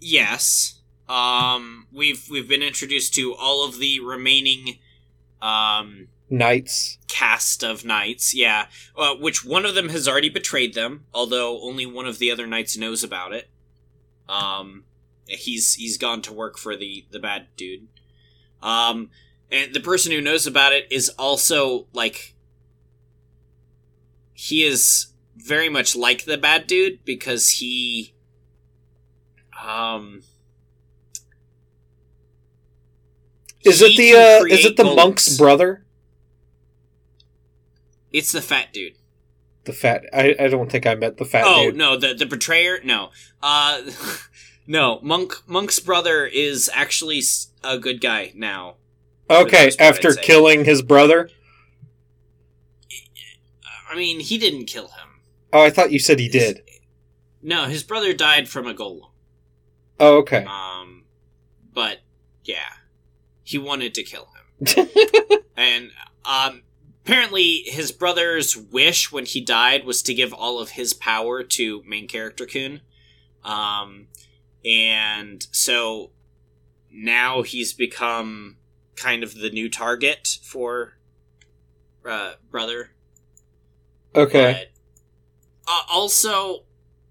Yes. 0.00 0.80
Um 1.08 1.73
we've 1.94 2.26
we've 2.30 2.48
been 2.48 2.62
introduced 2.62 3.14
to 3.14 3.34
all 3.34 3.64
of 3.66 3.78
the 3.78 4.00
remaining 4.00 4.78
um 5.40 6.08
Knights. 6.30 6.98
cast 7.06 7.62
of 7.62 7.84
knights, 7.84 8.34
yeah. 8.34 8.66
Uh, 8.96 9.14
which 9.14 9.44
one 9.44 9.64
of 9.66 9.74
them 9.74 9.90
has 9.90 10.08
already 10.08 10.30
betrayed 10.30 10.74
them, 10.74 11.04
although 11.12 11.60
only 11.60 11.86
one 11.86 12.06
of 12.06 12.18
the 12.18 12.30
other 12.30 12.46
knights 12.46 12.76
knows 12.76 13.04
about 13.04 13.32
it. 13.32 13.50
Um, 14.28 14.84
he's 15.26 15.74
he's 15.74 15.98
gone 15.98 16.22
to 16.22 16.32
work 16.32 16.58
for 16.58 16.76
the 16.76 17.06
the 17.10 17.18
bad 17.18 17.48
dude. 17.56 17.88
Um, 18.62 19.10
and 19.50 19.74
the 19.74 19.80
person 19.80 20.10
who 20.12 20.20
knows 20.20 20.46
about 20.46 20.72
it 20.72 20.90
is 20.90 21.10
also 21.10 21.86
like 21.92 22.34
he 24.32 24.64
is 24.64 25.06
very 25.36 25.68
much 25.68 25.94
like 25.94 26.24
the 26.24 26.38
bad 26.38 26.66
dude 26.66 27.04
because 27.04 27.50
he 27.50 28.14
um 29.62 30.22
Is 33.64 33.82
it 33.82 33.96
the 33.96 34.12
uh, 34.12 34.44
is 34.44 34.64
it 34.64 34.76
the 34.76 34.82
golems. 34.82 34.96
monk's 34.96 35.36
brother? 35.36 35.84
It's 38.12 38.32
the 38.32 38.42
fat 38.42 38.72
dude. 38.72 38.94
The 39.64 39.72
fat. 39.72 40.04
I, 40.12 40.36
I 40.38 40.48
don't 40.48 40.70
think 40.70 40.86
I 40.86 40.94
met 40.94 41.16
the 41.16 41.24
fat 41.24 41.44
oh 41.46 41.66
dude. 41.66 41.76
no, 41.76 41.96
the 41.96 42.14
the 42.14 42.26
betrayer. 42.26 42.80
No, 42.84 43.10
uh, 43.42 43.82
no. 44.66 45.00
Monk 45.02 45.34
Monk's 45.46 45.80
brother 45.80 46.26
is 46.26 46.70
actually 46.72 47.22
a 47.62 47.78
good 47.78 48.00
guy 48.00 48.32
now. 48.34 48.76
Okay, 49.30 49.72
after 49.78 50.12
killing 50.12 50.64
his 50.64 50.82
brother. 50.82 51.30
I 53.90 53.96
mean, 53.96 54.20
he 54.20 54.38
didn't 54.38 54.66
kill 54.66 54.88
him. 54.88 55.20
Oh, 55.52 55.62
I 55.62 55.70
thought 55.70 55.92
you 55.92 56.00
said 56.00 56.18
he 56.18 56.28
did. 56.28 56.62
No, 57.42 57.64
his 57.64 57.82
brother 57.82 58.12
died 58.12 58.48
from 58.48 58.66
a 58.66 58.74
golem. 58.74 59.08
Oh, 60.00 60.16
okay. 60.18 60.44
Um, 60.44 61.04
but 61.72 61.98
yeah, 62.42 62.72
he 63.44 63.58
wanted 63.58 63.94
to 63.94 64.02
kill 64.02 64.28
him. 64.58 64.88
and 65.56 65.90
um, 66.24 66.62
apparently 67.04 67.58
his 67.66 67.92
brother's 67.92 68.56
wish 68.56 69.12
when 69.12 69.26
he 69.26 69.40
died 69.40 69.84
was 69.84 70.02
to 70.02 70.14
give 70.14 70.32
all 70.32 70.58
of 70.58 70.70
his 70.70 70.94
power 70.94 71.42
to 71.42 71.82
main 71.86 72.08
character 72.08 72.46
Kun. 72.46 72.80
Um, 73.44 74.08
and 74.64 75.46
so 75.52 76.10
now 76.90 77.42
he's 77.42 77.72
become 77.72 78.56
kind 78.96 79.22
of 79.22 79.34
the 79.34 79.50
new 79.50 79.68
target 79.68 80.38
for 80.42 80.96
uh, 82.08 82.34
brother. 82.50 82.90
okay. 84.14 84.68
But, 85.66 85.72
uh, 85.72 85.82
also, 85.92 86.64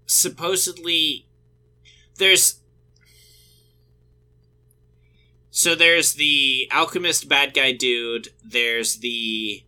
supposedly, 0.06 1.26
there's. 2.16 2.60
So 5.56 5.76
there's 5.76 6.14
the 6.14 6.68
alchemist 6.72 7.28
bad 7.28 7.54
guy 7.54 7.70
dude. 7.70 8.30
There's 8.44 8.96
the 8.96 9.62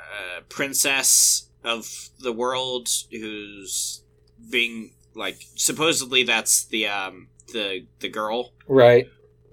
uh, 0.00 0.40
princess 0.48 1.48
of 1.62 2.08
the 2.18 2.32
world 2.32 2.88
who's 3.12 4.02
being 4.50 4.94
like 5.14 5.38
supposedly 5.54 6.24
that's 6.24 6.64
the 6.64 6.88
um 6.88 7.28
the 7.52 7.86
the 8.00 8.08
girl 8.08 8.52
Right. 8.66 9.06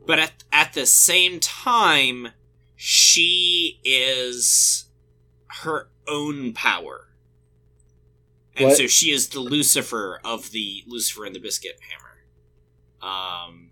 but 0.07 0.17
at 0.19 0.43
at 0.51 0.73
the 0.73 0.85
same 0.87 1.39
time 1.39 2.29
she 2.75 3.79
is 3.83 4.85
her 5.63 5.89
own 6.07 6.53
power 6.53 7.09
and 8.55 8.69
What? 8.69 8.77
so 8.77 8.87
she 8.87 9.11
is 9.11 9.29
the 9.29 9.39
lucifer 9.39 10.19
of 10.23 10.51
the 10.51 10.83
lucifer 10.87 11.25
and 11.25 11.33
the 11.35 11.39
biscuit 11.39 11.79
hammer 11.89 12.17
um 13.01 13.71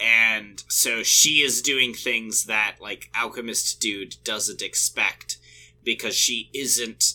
and 0.00 0.62
so 0.68 1.02
she 1.02 1.42
is 1.42 1.62
doing 1.62 1.94
things 1.94 2.44
that 2.44 2.76
like 2.80 3.10
alchemist 3.14 3.80
dude 3.80 4.16
doesn't 4.24 4.62
expect 4.62 5.38
because 5.84 6.14
she 6.14 6.50
isn't 6.52 7.14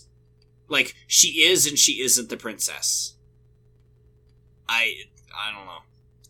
like 0.68 0.96
she 1.08 1.44
is 1.46 1.68
and 1.68 1.78
she 1.78 2.02
isn't 2.02 2.30
the 2.30 2.38
princess 2.38 3.16
i 4.70 4.94
i 5.38 5.52
don't 5.56 5.66
know 5.66 5.80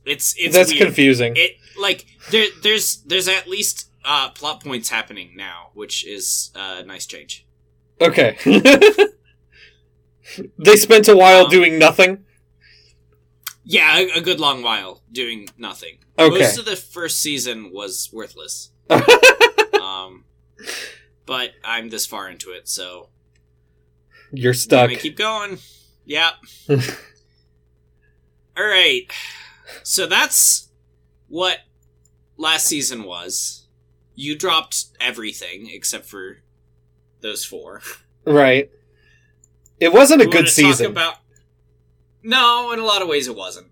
it's 0.05 0.33
it's 0.37 0.55
That's 0.55 0.71
weird 0.71 0.85
confusing. 0.87 1.33
it 1.35 1.57
like 1.79 2.05
there 2.31 2.47
there's 2.63 2.97
there's 3.03 3.27
at 3.27 3.47
least 3.47 3.89
uh 4.03 4.29
plot 4.31 4.63
points 4.63 4.89
happening 4.89 5.33
now 5.35 5.69
which 5.73 6.05
is 6.05 6.51
uh, 6.55 6.77
a 6.79 6.83
nice 6.85 7.05
change 7.05 7.45
okay. 8.01 8.35
they 10.57 10.75
spent 10.75 11.07
a 11.07 11.15
while 11.15 11.45
Um, 11.45 11.51
doing 11.51 11.77
nothing. 11.77 12.25
Yeah 13.71 13.97
a, 13.99 14.17
a 14.19 14.21
good 14.21 14.39
long 14.39 14.61
while 14.63 15.01
doing 15.11 15.47
nothing 15.57 15.97
Okay. 16.19 16.39
most 16.39 16.57
of 16.57 16.65
the 16.65 16.75
first 16.75 17.19
season 17.21 17.71
was 17.71 18.09
worthless 18.13 18.71
um 19.81 20.25
but 21.25 21.51
i'm 21.63 21.89
this 21.89 22.05
far 22.05 22.29
into 22.29 22.51
it 22.51 22.67
so 22.67 23.09
You're 24.31 24.53
stuck. 24.53 24.91
keep 24.91 25.17
going 25.17 25.57
yeah 26.05 26.31
all 26.69 26.77
right 28.57 29.05
so 29.83 30.05
that's 30.05 30.69
what 31.27 31.59
last 32.37 32.65
season 32.67 33.03
was 33.03 33.67
you 34.15 34.37
dropped 34.37 34.85
everything 34.99 35.69
except 35.71 36.05
for 36.05 36.39
those 37.21 37.45
four 37.45 37.81
Right. 38.25 38.69
It 39.79 39.93
wasn't 39.93 40.21
a 40.21 40.27
good 40.27 40.47
season. 40.47 40.87
About... 40.87 41.15
No, 42.23 42.71
in 42.71 42.79
a 42.79 42.85
lot 42.85 43.01
of 43.01 43.07
ways 43.07 43.27
it 43.27 43.35
wasn't. 43.35 43.67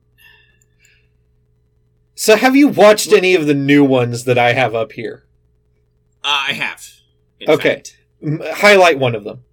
so 2.15 2.35
have 2.35 2.55
you 2.55 2.67
watched 2.67 3.13
any 3.13 3.33
of 3.35 3.45
the 3.47 3.53
new 3.53 3.83
ones 3.83 4.25
that 4.25 4.37
I 4.37 4.53
have 4.53 4.75
up 4.75 4.91
here? 4.93 5.23
Uh, 6.23 6.45
I 6.49 6.53
have. 6.53 6.85
in 7.39 7.49
Okay. 7.49 7.75
fact. 7.75 7.97
M- 8.21 8.41
highlight 8.43 8.99
one 8.99 9.15
of 9.15 9.23
them. 9.23 9.43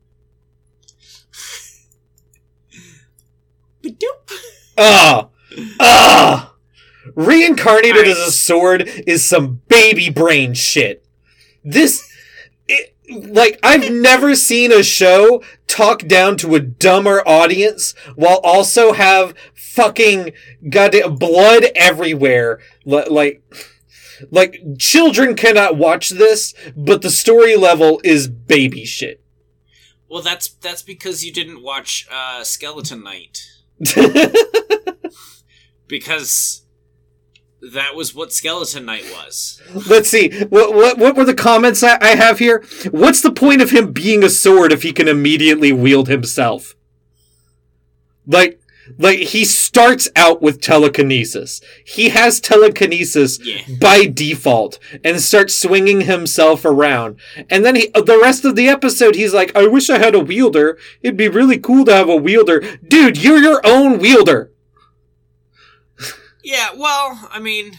Ba-doop. 3.83 4.33
Ah! 4.79 5.29
Ah! 5.81 6.55
Reincarnated 7.15 7.97
Alright. 7.97 8.09
as 8.09 8.19
a 8.19 8.33
sword 8.33 8.83
is 9.07 9.27
some 9.29 9.63
baby 9.69 10.11
brain 10.11 10.55
shit. 10.55 11.07
This. 11.65 12.06
It, 13.07 13.33
like, 13.35 13.59
I've 13.63 13.91
never 13.93 14.35
seen 14.35 14.73
a 14.73 14.83
show 14.83 15.43
talk 15.67 16.07
down 16.07 16.37
to 16.39 16.55
a 16.55 16.61
dumber 16.61 17.27
audience 17.27 17.95
while 18.15 18.41
also 18.43 18.93
have 18.93 19.35
fucking 19.55 20.33
goddamn 20.71 21.17
blood 21.17 21.67
everywhere. 21.75 22.61
Li- 22.85 23.09
Like. 23.09 23.43
Like, 24.31 24.63
children 24.79 25.35
cannot 25.37 25.77
watch 25.77 26.09
this, 26.09 26.55
but 26.75 27.03
the 27.03 27.11
story 27.11 27.55
level 27.55 28.01
is 28.03 28.29
baby 28.29 28.87
shit. 28.87 29.23
Well, 30.09 30.23
that's 30.23 30.49
that's 30.49 30.83
because 30.83 31.23
you 31.23 31.31
didn't 31.33 31.63
watch 31.63 32.09
uh, 32.11 32.43
Skeleton 32.43 33.05
Knight 33.05 33.45
because 35.87 36.63
that 37.73 37.95
was 37.95 38.15
what 38.15 38.33
Skeleton 38.33 38.85
Knight 38.85 39.05
was. 39.13 39.61
Let's 39.89 40.09
see. 40.09 40.45
What, 40.45 40.75
what 40.75 40.99
what 40.99 41.17
were 41.17 41.25
the 41.25 41.35
comments 41.35 41.83
I, 41.83 41.99
I 42.01 42.15
have 42.15 42.39
here? 42.39 42.65
What's 42.91 43.23
the 43.23 43.33
point 43.33 43.63
of 43.63 43.71
him 43.71 43.93
being 43.93 44.23
a 44.23 44.29
sword 44.31 44.73
if 44.73 44.83
he 44.83 44.93
can 44.93 45.09
immediately 45.09 45.73
wield 45.73 46.09
himself? 46.09 46.75
Like 48.27 48.61
like 48.99 49.19
he 49.19 49.45
starts 49.45 50.09
out 50.15 50.41
with 50.43 50.61
telekinesis. 50.61 51.61
He 51.85 52.11
has 52.11 52.39
telekinesis 52.39 53.41
Yeah. 53.43 53.63
by 53.81 54.07
default 54.07 54.79
and 55.03 55.21
starts 55.21 55.61
swinging 55.61 56.03
himself 56.03 56.65
around. 56.65 57.19
And 57.51 57.65
then 57.65 57.75
he 57.77 57.89
the 57.95 58.19
rest 58.23 58.45
of 58.45 58.55
the 58.55 58.69
episode 58.69 59.15
he's 59.17 59.35
like, 59.35 59.57
"I 59.57 59.67
wish 59.67 59.91
I 59.91 59.99
had 59.99 60.15
a 60.15 60.21
wielder. 60.21 60.79
It'd 61.03 61.17
be 61.17 61.29
really 61.29 61.59
cool 61.59 61.85
to 61.87 61.95
have 61.95 62.09
a 62.09 62.17
wielder." 62.17 62.61
Dude, 62.87 63.23
you're 63.23 63.43
your 63.43 63.61
own 63.65 63.99
wielder. 63.99 64.53
Yeah. 66.47 66.69
Well, 66.77 67.29
I 67.33 67.41
mean, 67.41 67.73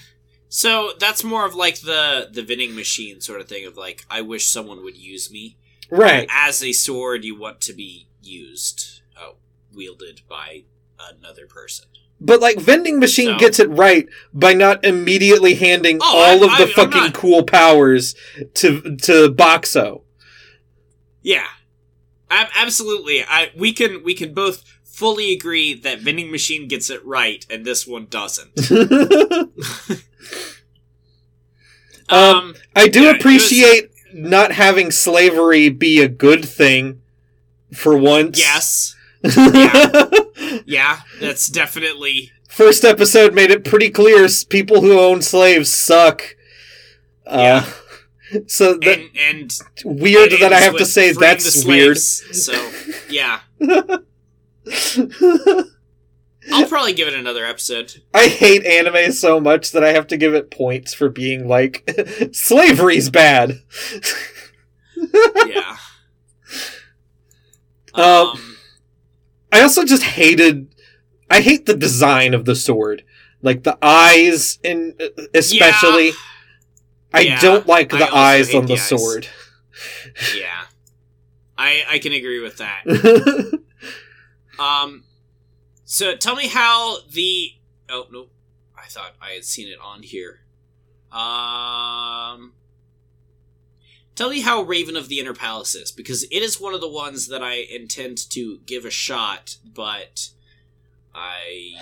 so 0.49 0.91
that's 0.99 1.23
more 1.23 1.45
of 1.45 1.55
like 1.55 1.79
the 1.81 2.27
the 2.31 2.43
vending 2.43 2.75
machine 2.75 3.21
sort 3.21 3.39
of 3.41 3.47
thing 3.47 3.65
of 3.65 3.77
like, 3.77 4.05
I 4.09 4.21
wish 4.21 4.47
someone 4.47 4.83
would 4.83 4.97
use 4.97 5.31
me. 5.31 5.57
Right. 5.89 6.27
As 6.29 6.61
a 6.61 6.73
sword, 6.73 7.23
you 7.23 7.39
want 7.39 7.61
to 7.61 7.73
be 7.73 8.07
used, 8.21 9.01
uh, 9.15 9.31
wielded 9.73 10.21
by 10.27 10.63
another 10.99 11.47
person. 11.47 11.85
But 12.19 12.41
like 12.41 12.59
vending 12.59 12.99
machine 12.99 13.35
So- 13.35 13.39
gets 13.39 13.59
it 13.59 13.69
right 13.69 14.05
by 14.33 14.53
not 14.53 14.83
immediately 14.83 15.53
handing 15.55 15.99
Oh, 16.01 16.05
all 16.05 16.43
I- 16.43 16.51
of 16.51 16.57
the 16.57 16.71
I- 16.71 16.73
fucking 16.73 17.01
not- 17.07 17.13
cool 17.13 17.43
powers 17.43 18.15
to 18.55 18.81
to 19.07 19.29
Boxxo. 19.31 20.01
Yeah, 21.21 21.47
Ab- 22.29 22.49
absolutely. 22.55 23.23
I 23.23 23.51
we 23.55 23.71
can 23.71 24.03
we 24.03 24.13
can 24.13 24.33
both 24.33 24.63
fully 24.97 25.31
agree 25.31 25.75
that 25.75 25.99
vending 25.99 26.31
machine 26.31 26.67
gets 26.67 26.89
it 26.89 27.05
right 27.05 27.45
and 27.51 27.63
this 27.63 27.85
one 27.85 28.07
doesn't. 28.09 28.51
Um, 32.09 32.19
Um, 32.19 32.55
I 32.75 32.87
do 32.87 33.01
Yeah, 33.01 33.09
it 33.09 33.13
was- 33.13 33.19
appreciate 33.21 33.91
not 34.13 34.53
having 34.53 34.91
slavery 34.91 35.67
be 35.69 35.99
a 36.01 36.07
good 36.07 36.45
thing 36.45 37.01
for 37.73 37.97
once. 37.97 38.39
yes, 38.39 38.95
yeah, 40.65 41.01
that's 41.19 41.47
definitely 41.47 42.31
First 42.47 42.85
episode 42.85 43.33
made 43.35 43.51
it 43.51 43.65
pretty 43.65 43.89
clear 43.89 44.27
people 44.49 44.81
who 44.81 44.97
own 44.99 45.21
slaves 45.21 45.71
suck. 45.71 46.23
Uh, 47.25 47.69
so 48.47 48.75
that 48.75 48.99
and 48.99 49.09
and 49.19 49.99
weird 49.99 50.31
that 50.39 50.53
I 50.53 50.59
have 50.61 50.77
to 50.77 50.85
say 50.85 51.11
that's 51.11 51.61
the 51.63 51.67
weird. 51.69 51.97
slaves, 51.97 52.45
So 52.45 52.71
yeah, 53.09 53.41
I'll 56.51 56.67
probably 56.67 56.93
give 56.93 57.07
it 57.07 57.13
another 57.13 57.45
episode. 57.45 58.01
I 58.13 58.27
hate 58.27 58.65
anime 58.65 59.11
so 59.11 59.39
much 59.39 59.71
that 59.71 59.83
I 59.83 59.91
have 59.91 60.07
to 60.07 60.17
give 60.17 60.33
it 60.33 60.49
points 60.49 60.93
for 60.93 61.09
being 61.09 61.47
like 61.47 61.89
slavery's 62.31 63.09
bad. 63.09 63.61
Yeah. 65.45 65.77
Um, 67.93 68.03
um 68.03 68.57
I 69.51 69.61
also 69.61 69.83
just 69.85 70.03
hated 70.03 70.73
I 71.29 71.41
hate 71.41 71.65
the 71.65 71.75
design 71.75 72.33
of 72.33 72.45
the 72.45 72.55
sword. 72.55 73.03
Like 73.41 73.63
the 73.63 73.77
eyes 73.81 74.57
in 74.63 74.95
especially 75.33 76.11
I 77.13 77.21
Yeah, 77.21 77.39
don't 77.41 77.67
like 77.67 77.89
the 77.89 78.09
eyes 78.13 78.53
on 78.55 78.61
the, 78.63 78.67
the 78.67 78.73
eyes. 78.75 78.87
sword. 78.87 79.27
yeah. 80.35 80.63
I 81.57 81.83
I 81.89 81.99
can 81.99 82.13
agree 82.13 82.39
with 82.39 82.57
that. 82.57 82.83
Um, 84.59 85.03
so 85.85 86.15
tell 86.15 86.35
me 86.35 86.47
how 86.47 86.97
the 87.09 87.51
oh 87.89 88.07
no, 88.11 88.27
I 88.77 88.87
thought 88.87 89.15
I 89.21 89.31
had 89.31 89.45
seen 89.45 89.67
it 89.67 89.79
on 89.81 90.03
here. 90.03 90.41
Um, 91.11 92.53
tell 94.15 94.29
me 94.29 94.41
how 94.41 94.61
Raven 94.61 94.97
of 94.97 95.07
the 95.07 95.19
Inner 95.19 95.33
Palace 95.33 95.75
is 95.75 95.91
because 95.91 96.23
it 96.23 96.41
is 96.43 96.59
one 96.59 96.73
of 96.73 96.81
the 96.81 96.89
ones 96.89 97.27
that 97.27 97.41
I 97.41 97.53
intend 97.53 98.17
to 98.31 98.59
give 98.65 98.83
a 98.83 98.89
shot, 98.89 99.57
but 99.63 100.29
I, 101.15 101.75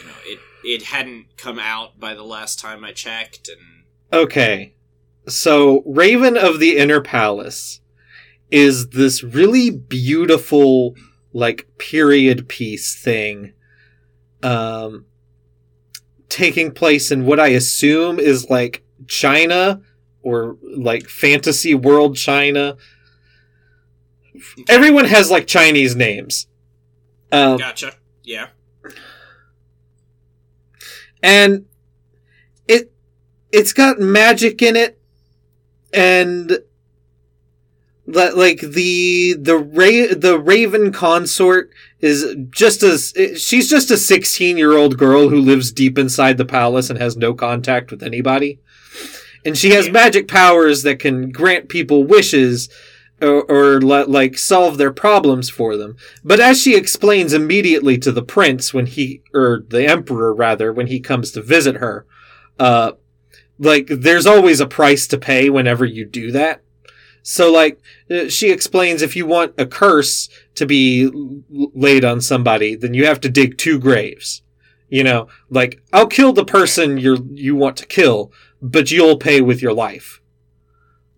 you 0.00 0.06
know, 0.06 0.14
it 0.24 0.38
it 0.64 0.82
hadn't 0.82 1.36
come 1.36 1.58
out 1.58 2.00
by 2.00 2.14
the 2.14 2.24
last 2.24 2.58
time 2.58 2.84
I 2.84 2.92
checked, 2.92 3.48
and 3.48 3.84
okay. 4.12 4.74
so 5.28 5.82
Raven 5.86 6.36
of 6.36 6.58
the 6.58 6.76
Inner 6.76 7.00
Palace 7.00 7.80
is 8.50 8.90
this 8.90 9.22
really 9.22 9.70
beautiful 9.70 10.94
like 11.36 11.66
period 11.76 12.48
piece 12.48 12.98
thing 12.98 13.52
um 14.42 15.04
taking 16.30 16.72
place 16.72 17.10
in 17.10 17.26
what 17.26 17.38
I 17.38 17.48
assume 17.48 18.18
is 18.18 18.48
like 18.48 18.82
China 19.06 19.82
or 20.22 20.56
like 20.62 21.08
fantasy 21.08 21.74
world 21.74 22.16
China. 22.16 22.76
Everyone 24.68 25.04
has 25.04 25.30
like 25.30 25.46
Chinese 25.46 25.94
names. 25.94 26.46
Um, 27.30 27.58
Gotcha. 27.58 27.92
Yeah. 28.24 28.48
and 31.22 31.66
it 32.66 32.92
it's 33.52 33.72
got 33.72 33.98
magic 34.00 34.62
in 34.62 34.74
it 34.74 34.98
and 35.92 36.58
like 38.06 38.60
the 38.60 39.34
the 39.38 39.56
ra- 39.56 40.14
the 40.16 40.38
raven 40.42 40.92
consort 40.92 41.70
is 42.00 42.36
just 42.50 42.82
as 42.82 43.12
she's 43.36 43.68
just 43.68 43.90
a 43.90 43.96
16 43.96 44.56
year 44.56 44.76
old 44.76 44.96
girl 44.96 45.28
who 45.28 45.40
lives 45.40 45.72
deep 45.72 45.98
inside 45.98 46.36
the 46.36 46.44
palace 46.44 46.88
and 46.88 46.98
has 47.00 47.16
no 47.16 47.34
contact 47.34 47.90
with 47.90 48.02
anybody. 48.02 48.60
And 49.44 49.56
she 49.56 49.70
has 49.70 49.90
magic 49.90 50.28
powers 50.28 50.82
that 50.82 50.98
can 50.98 51.30
grant 51.30 51.68
people 51.68 52.04
wishes 52.04 52.68
or, 53.20 53.44
or 53.44 53.80
like 53.80 54.36
solve 54.38 54.76
their 54.76 54.92
problems 54.92 55.48
for 55.48 55.76
them. 55.76 55.96
But 56.24 56.40
as 56.40 56.60
she 56.60 56.76
explains 56.76 57.32
immediately 57.32 57.96
to 57.98 58.12
the 58.12 58.22
prince 58.22 58.74
when 58.74 58.86
he, 58.86 59.22
or 59.32 59.64
the 59.68 59.86
emperor 59.86 60.34
rather, 60.34 60.72
when 60.72 60.88
he 60.88 61.00
comes 61.00 61.30
to 61.32 61.42
visit 61.42 61.76
her, 61.76 62.06
uh, 62.58 62.92
like 63.58 63.86
there's 63.86 64.26
always 64.26 64.60
a 64.60 64.66
price 64.66 65.06
to 65.08 65.18
pay 65.18 65.48
whenever 65.48 65.84
you 65.84 66.04
do 66.04 66.30
that. 66.32 66.62
So 67.28 67.50
like 67.50 67.80
uh, 68.08 68.28
she 68.28 68.52
explains 68.52 69.02
if 69.02 69.16
you 69.16 69.26
want 69.26 69.54
a 69.58 69.66
curse 69.66 70.28
to 70.54 70.64
be 70.64 71.10
laid 71.50 72.04
on 72.04 72.20
somebody, 72.20 72.76
then 72.76 72.94
you 72.94 73.04
have 73.06 73.20
to 73.22 73.28
dig 73.28 73.58
two 73.58 73.80
graves. 73.80 74.42
You 74.88 75.02
know, 75.02 75.26
like 75.50 75.82
I'll 75.92 76.06
kill 76.06 76.32
the 76.32 76.44
person 76.44 76.98
you 76.98 77.28
you 77.32 77.56
want 77.56 77.78
to 77.78 77.86
kill, 77.86 78.30
but 78.62 78.92
you'll 78.92 79.18
pay 79.18 79.40
with 79.40 79.60
your 79.60 79.72
life. 79.72 80.20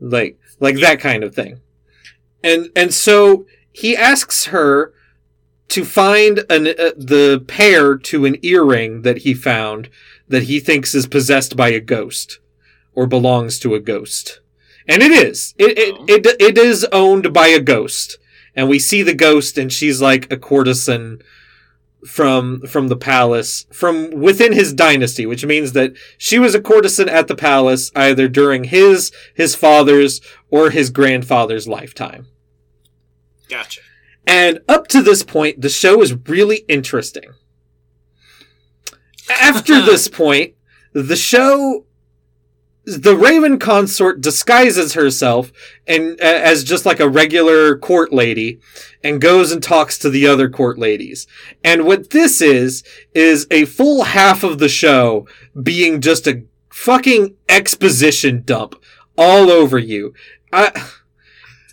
Like 0.00 0.38
like 0.60 0.76
that 0.76 0.98
kind 0.98 1.22
of 1.22 1.34
thing. 1.34 1.60
And 2.42 2.70
and 2.74 2.94
so 2.94 3.44
he 3.70 3.94
asks 3.94 4.46
her 4.46 4.94
to 5.68 5.84
find 5.84 6.38
an 6.48 6.68
uh, 6.68 6.92
the 6.96 7.44
pair 7.46 7.98
to 7.98 8.24
an 8.24 8.38
earring 8.42 9.02
that 9.02 9.18
he 9.18 9.34
found 9.34 9.90
that 10.26 10.44
he 10.44 10.58
thinks 10.58 10.94
is 10.94 11.06
possessed 11.06 11.54
by 11.54 11.68
a 11.68 11.80
ghost 11.80 12.38
or 12.94 13.06
belongs 13.06 13.58
to 13.58 13.74
a 13.74 13.80
ghost. 13.80 14.40
And 14.88 15.02
it 15.02 15.12
is. 15.12 15.54
It 15.58 15.78
it, 15.78 15.94
Oh. 15.98 16.04
it, 16.08 16.26
it 16.40 16.58
is 16.58 16.84
owned 16.92 17.32
by 17.32 17.48
a 17.48 17.60
ghost. 17.60 18.18
And 18.56 18.68
we 18.68 18.78
see 18.78 19.02
the 19.02 19.14
ghost 19.14 19.56
and 19.58 19.72
she's 19.72 20.00
like 20.00 20.32
a 20.32 20.36
courtesan 20.36 21.20
from 22.06 22.60
from 22.62 22.86
the 22.88 22.96
palace 22.96 23.66
from 23.72 24.10
within 24.12 24.52
his 24.52 24.72
dynasty 24.72 25.26
which 25.26 25.44
means 25.44 25.72
that 25.72 25.92
she 26.16 26.38
was 26.38 26.54
a 26.54 26.60
courtesan 26.60 27.08
at 27.08 27.26
the 27.26 27.34
palace 27.34 27.90
either 27.96 28.28
during 28.28 28.62
his 28.64 29.10
his 29.34 29.56
father's 29.56 30.20
or 30.48 30.70
his 30.70 30.90
grandfather's 30.90 31.66
lifetime 31.66 32.28
Gotcha. 33.48 33.80
and 34.28 34.60
up 34.68 34.86
to 34.88 35.02
this 35.02 35.24
point, 35.24 35.60
the 35.60 35.68
show 35.68 36.00
is 36.00 36.14
really 36.28 36.58
interesting. 36.68 37.30
After 39.28 39.82
this 39.84 40.06
point, 40.08 40.54
the 40.92 41.16
show, 41.16 41.84
the 42.96 43.16
Raven 43.16 43.58
consort 43.58 44.22
disguises 44.22 44.94
herself 44.94 45.52
and 45.86 46.18
as 46.20 46.64
just 46.64 46.86
like 46.86 47.00
a 47.00 47.08
regular 47.08 47.76
court 47.76 48.14
lady 48.14 48.60
and 49.04 49.20
goes 49.20 49.52
and 49.52 49.62
talks 49.62 49.98
to 49.98 50.08
the 50.08 50.26
other 50.26 50.48
court 50.48 50.78
ladies. 50.78 51.26
And 51.62 51.84
what 51.84 52.10
this 52.10 52.40
is, 52.40 52.82
is 53.14 53.46
a 53.50 53.66
full 53.66 54.04
half 54.04 54.42
of 54.42 54.58
the 54.58 54.70
show 54.70 55.28
being 55.62 56.00
just 56.00 56.26
a 56.26 56.44
fucking 56.70 57.36
exposition 57.46 58.42
dump 58.46 58.74
all 59.18 59.50
over 59.50 59.78
you. 59.78 60.14
I, 60.50 60.90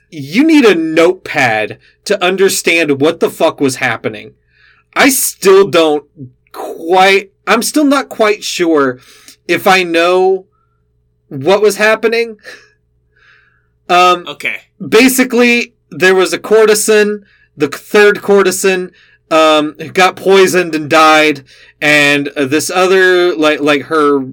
you 0.10 0.44
need 0.44 0.66
a 0.66 0.76
notepad 0.76 1.80
to 2.06 2.22
understand 2.22 3.00
what 3.00 3.22
the 3.22 3.30
fuck 3.30 3.62
was 3.62 3.78
happening. 3.78 4.34
I 4.94 5.10
still 5.10 5.70
don't 5.70 6.10
quite, 6.52 7.32
I'm 7.48 7.62
still 7.62 7.86
not 7.86 8.10
quite 8.10 8.44
sure 8.44 9.00
if 9.48 9.66
I 9.66 9.84
know 9.84 10.48
what 11.28 11.62
was 11.62 11.78
happening. 11.78 12.38
Um, 13.88 14.26
Okay. 14.28 14.62
basically, 14.86 15.76
there 15.92 16.16
was 16.16 16.34
a 16.34 16.40
courtesan, 16.40 17.26
the 17.56 17.68
third 17.68 18.22
courtesan, 18.22 18.92
um, 19.32 19.76
got 19.94 20.16
poisoned 20.16 20.76
and 20.76 20.90
died, 20.90 21.44
and 21.82 22.28
uh, 22.30 22.46
this 22.46 22.70
other, 22.70 23.36
like, 23.36 23.60
like 23.60 23.84
her, 23.84 24.28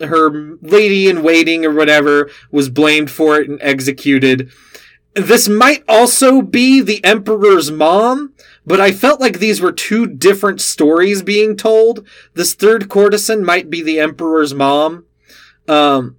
her 0.00 0.56
lady 0.60 1.08
in 1.08 1.22
waiting 1.22 1.64
or 1.64 1.72
whatever 1.72 2.30
was 2.50 2.68
blamed 2.68 3.10
for 3.10 3.36
it 3.40 3.48
and 3.48 3.58
executed. 3.62 4.50
This 5.14 5.48
might 5.48 5.84
also 5.88 6.42
be 6.42 6.80
the 6.80 7.02
Emperor's 7.04 7.70
mom, 7.70 8.34
but 8.66 8.80
I 8.80 8.90
felt 8.92 9.20
like 9.20 9.38
these 9.38 9.60
were 9.60 9.72
two 9.72 10.06
different 10.06 10.60
stories 10.60 11.22
being 11.22 11.56
told. 11.56 12.06
This 12.34 12.54
third 12.54 12.88
courtesan 12.88 13.44
might 13.44 13.70
be 13.70 13.80
the 13.82 14.00
Emperor's 14.00 14.54
mom. 14.54 15.04
Um, 15.68 16.16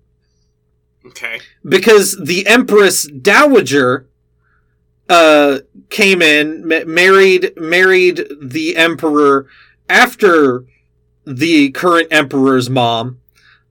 Okay. 1.06 1.39
because 1.68 2.18
the 2.24 2.48
Empress 2.48 3.08
Dowager 3.08 4.08
uh 5.08 5.60
came 5.89 6.20
in 6.24 6.68
ma- 6.68 6.84
married 6.88 7.54
married 7.58 8.26
the 8.41 8.76
emperor 8.76 9.46
after 9.88 10.64
the 11.28 11.70
current 11.70 12.08
emperor's 12.10 12.72
mom 12.72 13.20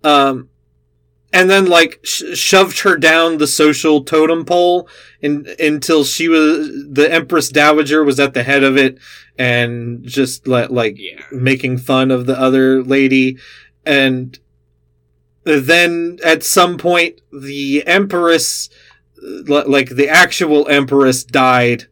um 0.05 0.49
and 1.33 1.51
then 1.51 1.67
like 1.67 1.99
sh- 2.05 2.37
shoved 2.39 2.79
her 2.83 2.97
down 2.97 3.39
the 3.39 3.49
social 3.49 4.05
totem 4.05 4.45
pole 4.45 4.89
in, 5.21 5.45
until 5.59 6.05
she 6.05 6.29
was 6.29 6.69
the 6.89 7.09
empress 7.13 7.49
dowager 7.49 8.05
was 8.05 8.21
at 8.21 8.33
the 8.33 8.45
head 8.45 8.63
of 8.63 8.77
it 8.77 8.97
and 9.37 10.05
just 10.05 10.47
let 10.47 10.73
like 10.73 10.95
Yeah. 10.97 11.21
making 11.33 11.79
fun 11.79 12.13
of 12.13 12.27
the 12.27 12.39
other 12.39 12.81
lady 12.85 13.39
and 13.85 14.39
then 15.45 16.19
at 16.25 16.43
some 16.43 16.79
point 16.79 17.21
the 17.33 17.87
empress 17.87 18.69
like 19.47 19.91
the 19.91 20.09
actual 20.09 20.69
empress 20.69 21.25
died. 21.25 21.85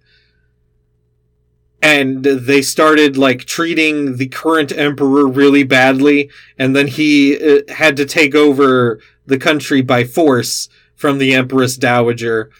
And 1.81 2.23
they 2.25 2.63
started 2.63 3.17
like 3.17 3.45
treating 3.45 4.17
the 4.17 4.29
current 4.29 4.71
emperor 4.71 5.27
really 5.27 5.65
badly. 5.65 6.31
And 6.57 6.77
then 6.77 6.87
he 6.87 7.37
uh, 7.37 7.63
had 7.73 7.97
to 7.97 8.07
take 8.07 8.35
over 8.37 9.01
the 9.27 9.39
country 9.39 9.83
by 9.83 10.05
force 10.05 10.69
from 10.95 11.19
the 11.19 11.35
empress 11.35 11.77
dowager. 11.77 12.51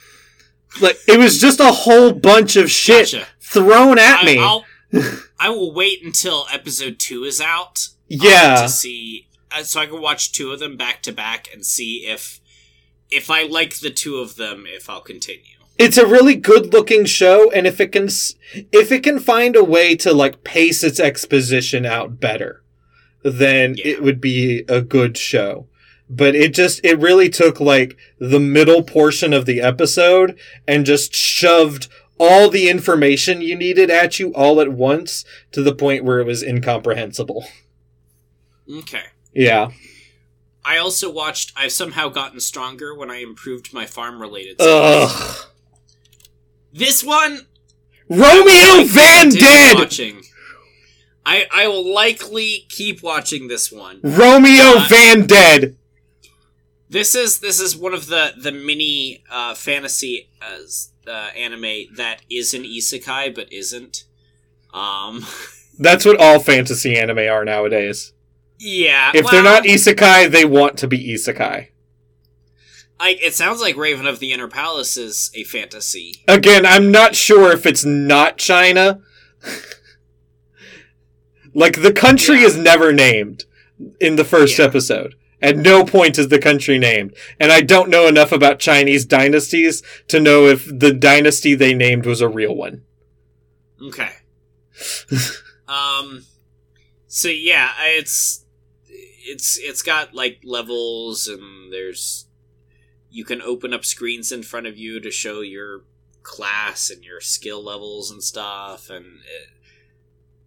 Like 0.81 0.99
it 1.07 1.19
was 1.19 1.41
just 1.41 1.61
a 1.61 1.71
whole 1.71 2.13
bunch 2.13 2.57
of 2.57 2.71
shit 2.71 3.13
Gotcha. 3.13 3.27
thrown 3.41 3.99
at 3.99 4.23
I, 4.23 4.27
me. 4.27 4.39
I'll, 4.41 4.65
I 5.39 5.51
will 5.51 5.73
wait 5.73 6.03
until 6.03 6.47
episode 6.53 6.99
two 6.99 7.23
is 7.23 7.41
out. 7.41 7.89
um, 8.11 8.19
yeah. 8.27 8.63
to 8.63 8.69
see, 8.69 9.29
so 9.63 9.81
I 9.81 9.87
can 9.87 10.01
watch 10.01 10.33
two 10.33 10.51
of 10.53 10.61
them 10.61 10.77
back 10.77 11.03
to 11.03 11.13
back 11.13 11.49
and 11.53 11.65
see 11.65 12.07
if 12.07 12.41
if 13.11 13.29
I 13.31 13.43
like 13.43 13.79
the 13.81 13.91
two 13.91 14.17
of 14.17 14.37
them, 14.37 14.65
if 14.67 14.89
I'll 14.89 15.03
continue. 15.03 15.59
it's 15.79 15.99
a 15.99 16.07
really 16.07 16.35
good 16.35 16.73
looking 16.73 17.05
show 17.05 17.51
and 17.51 17.67
if 17.67 17.81
it 17.81 17.93
can 17.93 18.09
if 18.73 18.91
it 18.93 19.03
can 19.03 19.19
find 19.19 19.55
a 19.57 19.65
way 19.65 19.95
to 19.97 20.13
like 20.13 20.45
pace 20.45 20.83
its 20.85 21.01
exposition 21.01 21.85
out 21.87 22.21
better 22.21 22.63
then 23.23 23.75
Yeah. 23.77 23.87
it 23.89 24.03
would 24.03 24.21
be 24.21 24.65
a 24.69 24.81
good 24.83 25.17
show 25.17 25.67
but 26.11 26.35
it 26.35 26.53
just 26.55 26.85
it 26.85 26.99
really 26.99 27.29
took 27.31 27.59
like 27.61 27.97
the 28.19 28.41
middle 28.41 28.83
portion 28.83 29.33
of 29.33 29.47
the 29.47 29.61
episode 29.63 30.39
and 30.69 30.85
just 30.85 31.15
shoved 31.15 31.89
all 32.19 32.51
the 32.51 32.69
information 32.69 33.41
you 33.41 33.57
needed 33.57 33.91
at 33.91 34.19
you 34.19 34.33
all 34.35 34.61
at 34.61 34.73
once 34.73 35.25
to 35.53 35.63
the 35.63 35.75
point 35.75 36.05
where 36.05 36.21
it 36.21 36.27
was 36.27 36.43
incomprehensible 36.43 37.45
Okay. 38.71 39.05
Yeah 39.35 39.71
I 40.65 40.79
also 40.79 41.11
watched. 41.11 41.53
I've 41.57 41.73
somehow 41.73 42.09
gotten 42.09 42.41
stronger 42.41 42.95
when 42.95 43.11
I 43.11 43.17
improved 43.17 43.75
my 43.75 43.87
farm 43.87 44.21
related. 44.21 44.61
stuff. 44.61 45.11
ugh 45.11 45.47
This 46.73 47.03
one 47.03 47.47
romeo 48.09 48.85
van 48.85 49.31
dead 49.31 49.77
Watching. 49.77 50.23
I 51.25 51.47
I 51.53 51.67
will 51.67 51.93
likely 51.93 52.67
keep 52.69 53.03
watching 53.03 53.49
this 53.49 53.73
one. 53.73 54.01
romeo 54.03 54.77
Uh, 54.77 54.87
van 54.89 55.27
dead 55.27 55.77
This 56.89 57.15
is 57.15 57.41
this 57.41 57.59
is 57.61 57.77
one 57.77 57.95
of 57.95 58.07
the 58.07 58.33
the 58.41 58.53
mini 58.53 59.25
uh, 59.31 59.55
fantasy 59.55 60.29
uh, 61.07 61.11
anime 61.37 61.95
that 61.97 62.23
is 62.31 62.55
an 62.55 62.63
isekai 62.63 63.35
but 63.35 63.53
isn't. 63.53 64.05
Um, 64.73 65.27
that's 65.79 66.05
what 66.05 66.21
all 66.21 66.39
fantasy 66.39 66.97
anime 66.97 67.19
are 67.19 67.45
nowadays 67.45 68.13
yeah. 68.63 69.11
If 69.15 69.31
they're 69.31 69.43
not 69.43 69.65
isekai, 69.65 70.31
they 70.31 70.45
want 70.45 70.77
to 70.79 70.87
be 70.89 71.13
isekai. 71.15 71.69
Like 73.01 73.21
it 73.23 73.35
sounds 73.35 73.61
like 73.61 73.77
Raven 73.77 74.07
of 74.07 74.21
the 74.21 74.33
Inner 74.33 74.47
Palace 74.47 74.97
is 74.97 75.31
a 75.35 75.43
fantasy. 75.43 76.23
Again, 76.29 76.65
I'm 76.65 76.93
not 76.93 77.17
sure 77.17 77.51
if 77.53 77.67
it's 77.67 77.85
not 77.85 78.39
China. 78.39 79.01
like 81.55 81.83
the 81.83 81.93
country 81.93 82.41
Yeah. 82.41 82.47
is 82.47 82.57
never 82.57 82.93
named 82.93 83.45
in 84.01 84.15
the 84.17 84.25
first 84.25 84.59
Yeah. 84.59 84.67
episode. 84.67 85.15
At 85.41 85.57
no 85.57 85.85
point 85.85 86.17
is 86.19 86.29
the 86.29 86.39
country 86.39 86.79
named. 86.79 87.15
And 87.41 87.51
I 87.51 87.63
don't 87.63 87.91
know 87.91 88.07
enough 88.07 88.31
about 88.31 88.61
Chinese 88.61 89.05
dynasties 89.05 89.83
to 90.07 90.21
know 90.21 90.47
if 90.47 90.65
the 90.67 90.93
dynasty 90.93 91.57
they 91.57 91.75
named 91.75 92.07
was 92.07 92.21
a 92.21 92.29
real 92.29 92.55
one. 92.55 92.83
Okay. 93.83 94.11
um. 95.69 96.25
So 97.09 97.29
yeah, 97.29 97.73
it's 97.81 98.42
it's 99.25 99.59
it's 99.59 99.83
got 99.83 100.15
like 100.15 100.41
levels 100.45 101.27
and 101.29 101.73
there's 101.73 102.27
you 103.11 103.25
can 103.25 103.43
open 103.43 103.73
up 103.75 103.85
screens 103.85 104.33
in 104.33 104.43
front 104.43 104.67
of 104.67 104.77
you 104.79 104.99
to 105.01 105.11
show 105.11 105.41
your 105.41 105.83
class 106.23 106.89
and 106.91 107.05
your 107.05 107.21
skill 107.21 107.63
levels 107.63 108.11
and 108.11 108.23
stuff 108.23 108.89
and 108.91 109.05
it, 109.07 109.49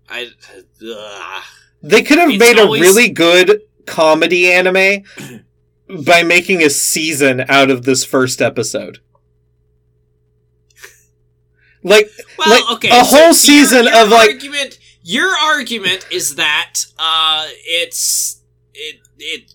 I. 0.10 1.44
They 1.82 2.02
could 2.04 2.18
have 2.20 2.38
made 2.38 2.58
always- 2.60 2.82
a 2.82 2.84
really 2.86 3.10
good 3.10 3.62
comedy 3.86 4.52
anime 4.52 5.04
by 6.06 6.24
making 6.24 6.64
a 6.64 6.70
season 6.70 7.44
out 7.48 7.70
of 7.70 7.84
this 7.86 8.04
first 8.06 8.42
episode. 8.42 9.00
Like 11.84 12.10
well 12.38 12.50
Like, 12.50 12.72
okay 12.78 12.90
a 12.90 13.04
so 13.04 13.16
whole 13.16 13.26
your- 13.26 13.34
season 13.34 13.86
your 13.86 14.04
of, 14.04 14.10
like- 14.10 14.30
argument 14.30 14.80
your 15.04 15.30
argument 15.38 16.08
is 16.12 16.36
that 16.36 16.74
uh 16.98 17.46
it's 17.64 18.42
it 18.76 19.02
it 19.18 19.54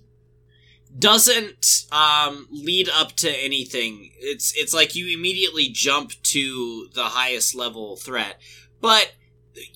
doesn't 0.99 1.85
um 1.93 2.49
lead 2.51 2.89
up 2.89 3.13
to 3.13 3.31
anything 3.31 4.11
it's 4.19 4.53
it's 4.57 4.75
like 4.75 4.97
you 4.97 5.17
immediately 5.17 5.69
jump 5.69 6.13
to 6.23 6.89
the 6.95 7.05
highest 7.05 7.55
level 7.55 7.97
threat 7.97 8.41
but 8.81 9.13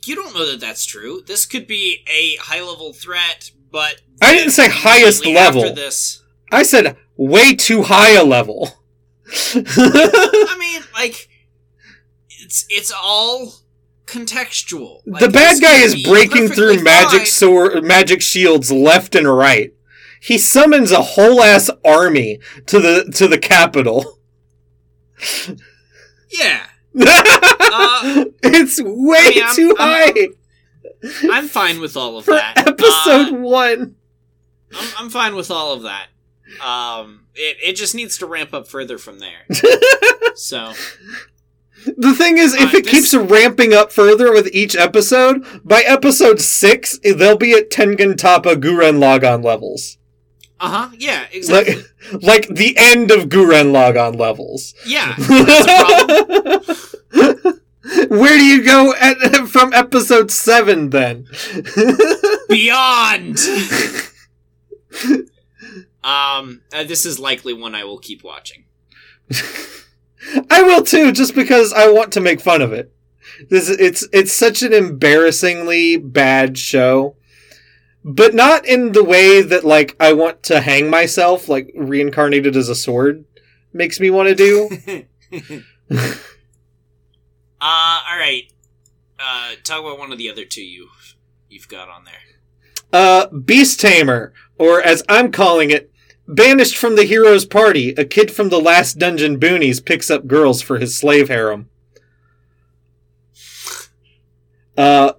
you 0.05 0.15
don't 0.15 0.35
know 0.35 0.51
that 0.51 0.61
that's 0.61 0.85
true 0.85 1.23
this 1.27 1.47
could 1.47 1.67
be 1.67 2.05
a 2.09 2.37
high 2.43 2.61
level 2.63 2.93
threat 2.93 3.51
but 3.71 4.01
I 4.23 4.35
didn't 4.35 4.53
say 4.53 4.69
highest 4.69 5.27
level. 5.27 5.75
this 5.75 6.23
I 6.53 6.63
said 6.63 6.97
way 7.17 7.57
too 7.57 7.83
high 7.83 8.13
a 8.13 8.23
level. 8.23 8.69
i 9.55 10.57
mean 10.61 10.83
like 10.95 11.29
it's 12.29 12.67
it's 12.69 12.93
all 12.93 13.55
contextual 14.07 15.01
Like, 15.07 15.21
the 15.23 15.29
bad 15.31 15.61
guy 15.63 15.77
is 15.79 16.03
breaking 16.03 16.49
through 16.49 16.83
magic 16.83 17.21
fine. 17.21 17.27
sword, 17.27 17.85
magic 17.85 18.21
shields 18.23 18.71
left 18.71 19.15
and 19.15 19.27
right. 19.29 19.73
He 20.21 20.39
summons 20.39 20.91
a 20.93 21.03
whole 21.03 21.43
ass 21.43 21.71
army 21.85 22.39
to 22.67 22.81
the 22.81 23.05
to 23.17 23.29
the 23.29 23.39
capital. 23.39 24.19
yeah 26.31 26.67
Uh, 26.97 28.27
it's 28.43 28.81
way 28.81 29.19
I 29.19 29.31
mean, 29.31 29.43
I'm- 29.43 29.55
too 29.57 29.77
I'm- 29.79 30.15
high 30.15 30.29
I'm 31.31 31.49
fine 31.49 31.81
with 31.81 31.97
all 31.97 32.17
of 32.19 32.25
for 32.25 32.33
that. 32.35 32.55
episode 32.57 33.35
Uh, 33.35 33.39
one. 33.39 33.97
I'm, 34.75 34.89
I'm 34.99 35.11
fine 35.11 35.35
with 35.35 35.51
all 35.51 35.73
of 35.75 35.83
that. 35.83 36.07
Um, 36.65 37.27
it, 37.35 37.57
it 37.63 37.73
just 37.75 37.95
needs 37.95 38.17
to 38.19 38.27
ramp 38.27 38.55
up 38.55 38.69
further 38.69 38.97
from 38.99 39.19
there. 39.19 39.47
So 40.37 40.73
The 41.97 42.15
thing 42.15 42.39
is, 42.39 42.55
if 42.55 42.73
Uh, 42.73 42.77
it 42.79 42.85
this- 42.85 42.93
keeps 43.11 43.15
ramping 43.15 43.75
up 43.75 43.93
further 43.93 44.33
with 44.33 44.49
each 44.55 44.75
episode, 44.77 45.45
by 45.65 45.83
episode 45.83 46.41
six, 46.41 46.99
they'll 47.03 47.37
be 47.37 47.53
at 47.53 47.71
Tengen 47.71 48.15
Toppa 48.15 48.55
Gurren 48.57 48.99
Lagann 48.99 49.45
levels. 49.45 49.99
uh 50.61 50.69
huh, 50.89 50.97
yeah, 50.99 51.25
exactly. 51.33 51.83
Like, 52.13 52.23
like 52.23 52.49
the 52.49 52.75
end 52.79 53.11
of 53.11 53.29
Gurren 53.29 53.73
Lagann 53.73 54.19
levels. 54.19 54.73
yeah. 54.87 55.17
Where 58.09 58.39
do 58.39 58.45
you 58.45 58.65
go 58.65 58.95
at, 58.95 59.19
from 59.49 59.73
episode 59.75 60.31
seven 60.31 60.89
then? 60.91 61.27
Beyond. 62.49 63.39
um, 66.03 66.63
uh, 66.73 66.85
this 66.85 67.05
is 67.05 67.19
likely 67.19 67.53
one 67.53 67.75
I 67.75 67.85
will 67.85 67.99
keep 67.99 68.25
watching. 68.25 68.65
I 70.51 70.63
will 70.63 70.83
too, 70.83 71.13
just 71.13 71.35
because 71.35 71.73
I 71.73 71.91
want 71.91 72.13
to 72.13 72.21
make 72.21 72.41
fun 72.41 72.63
of 72.63 72.73
it. 72.73 72.93
This 73.51 73.69
it's 73.69 74.07
it's 74.13 74.33
such 74.33 74.63
an 74.63 74.73
embarrassingly 74.73 75.97
bad 75.97 76.57
show, 76.59 77.17
but 78.05 78.35
not 78.35 78.67
in 78.67 78.93
the 78.93 79.05
way 79.05 79.43
that 79.43 79.65
like 79.65 79.97
I 79.99 80.13
want 80.13 80.43
to 80.45 80.61
hang 80.61 80.91
myself, 80.91 81.49
like 81.49 81.73
reincarnated 81.75 82.57
as 82.57 82.69
a 82.69 82.75
sword, 82.75 83.25
makes 83.73 83.99
me 84.01 84.11
want 84.11 84.29
to 84.29 84.35
do. 84.35 85.07
Uh, 87.67 88.01
all 88.11 88.19
right. 88.19 88.53
Uh, 89.19 89.55
talk 89.63 89.81
about 89.81 89.99
one 89.99 90.13
of 90.13 90.19
the 90.19 90.31
other 90.31 90.45
two 90.45 90.63
you 90.63 90.91
you've 91.49 91.67
got 91.67 91.89
on 91.89 92.05
there. 92.05 92.15
Uh, 92.93 93.27
Beast 93.29 93.81
Tamer, 93.81 94.35
or 94.59 94.83
as 94.83 95.03
I'm 95.09 95.33
calling 95.33 95.71
it, 95.71 95.91
banished 96.27 96.77
from 96.77 96.97
the 96.97 97.05
hero's 97.05 97.45
party. 97.45 97.91
A 97.91 98.05
kid 98.05 98.31
from 98.31 98.49
the 98.49 98.61
last 98.61 98.99
dungeon 98.99 99.39
boonies 99.39 99.85
picks 99.85 100.11
up 100.11 100.27
girls 100.27 100.63
for 100.63 100.79
his 100.79 100.97
slave 100.97 101.29
harem. 101.29 101.69
Uh, 104.77 105.13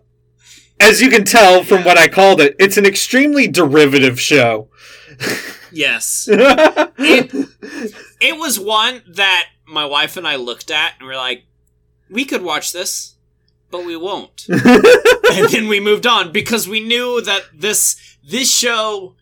as 0.80 1.02
you 1.02 1.10
can 1.10 1.24
tell 1.24 1.64
from 1.64 1.84
what 1.84 1.98
I 1.98 2.08
called 2.08 2.42
it, 2.42 2.56
it's 2.60 2.78
an 2.78 2.86
extremely 2.86 3.48
derivative 3.48 4.20
show. 4.20 4.70
Yes. 5.72 6.28
It 8.22 8.40
was 8.40 8.60
one 8.60 9.04
that 9.08 9.50
my 9.68 9.86
wife 9.86 10.18
and 10.18 10.28
I 10.28 10.36
looked 10.38 10.72
at 10.72 10.94
and 10.98 11.08
we're 11.08 11.16
like, 11.18 11.46
we 12.10 12.26
could 12.26 12.42
watch 12.42 12.72
this, 12.72 13.16
but 13.70 13.86
we 13.86 13.96
won't. 13.96 14.48
and 14.50 15.50
then 15.50 15.68
we 15.68 15.80
moved 15.80 16.08
on 16.08 16.32
because 16.32 16.68
we 16.68 16.80
knew 16.80 17.22
that 17.22 17.44
this 17.54 18.18
this 18.28 18.52
show 18.52 19.16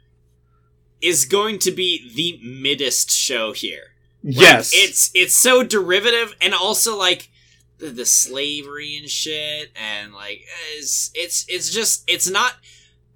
is 1.04 1.26
going 1.26 1.60
to 1.60 1.72
be 1.72 2.12
the 2.16 2.40
middest 2.44 3.12
show 3.12 3.52
here. 3.52 3.94
Like, 4.24 4.36
yes. 4.38 4.72
it's 4.74 5.12
it's 5.14 5.36
so 5.36 5.64
derivative 5.64 6.36
and 6.42 6.54
also 6.54 6.98
like 6.98 7.30
the, 7.78 7.90
the 7.90 8.06
slavery 8.06 8.96
and 8.98 9.10
shit 9.10 9.72
and 9.76 10.14
like 10.14 10.46
it's 10.78 11.12
it's 11.14 11.46
it's 11.50 11.70
just 11.70 12.04
it's 12.08 12.30
not 12.30 12.54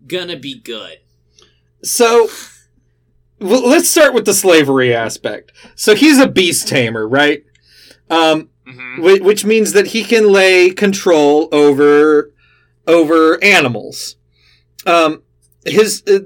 gonna 0.05 0.37
be 0.37 0.59
good. 0.59 0.99
So, 1.81 2.29
let's 3.39 3.87
start 3.87 4.13
with 4.13 4.25
the 4.25 4.33
slavery 4.33 4.93
aspect. 4.93 5.53
So 5.75 5.95
he's 5.95 6.19
a 6.19 6.27
beast 6.27 6.67
tamer, 6.67 7.07
right? 7.07 7.43
Um, 8.09 8.49
Mm-hmm. 8.67 9.01
Wh- 9.01 9.25
which 9.25 9.45
means 9.45 9.71
that 9.73 9.87
he 9.87 10.03
can 10.03 10.29
lay 10.31 10.71
control 10.71 11.47
over 11.53 12.33
over 12.85 13.41
animals. 13.43 14.17
Um, 14.85 15.23
his 15.67 16.03
uh, 16.07 16.19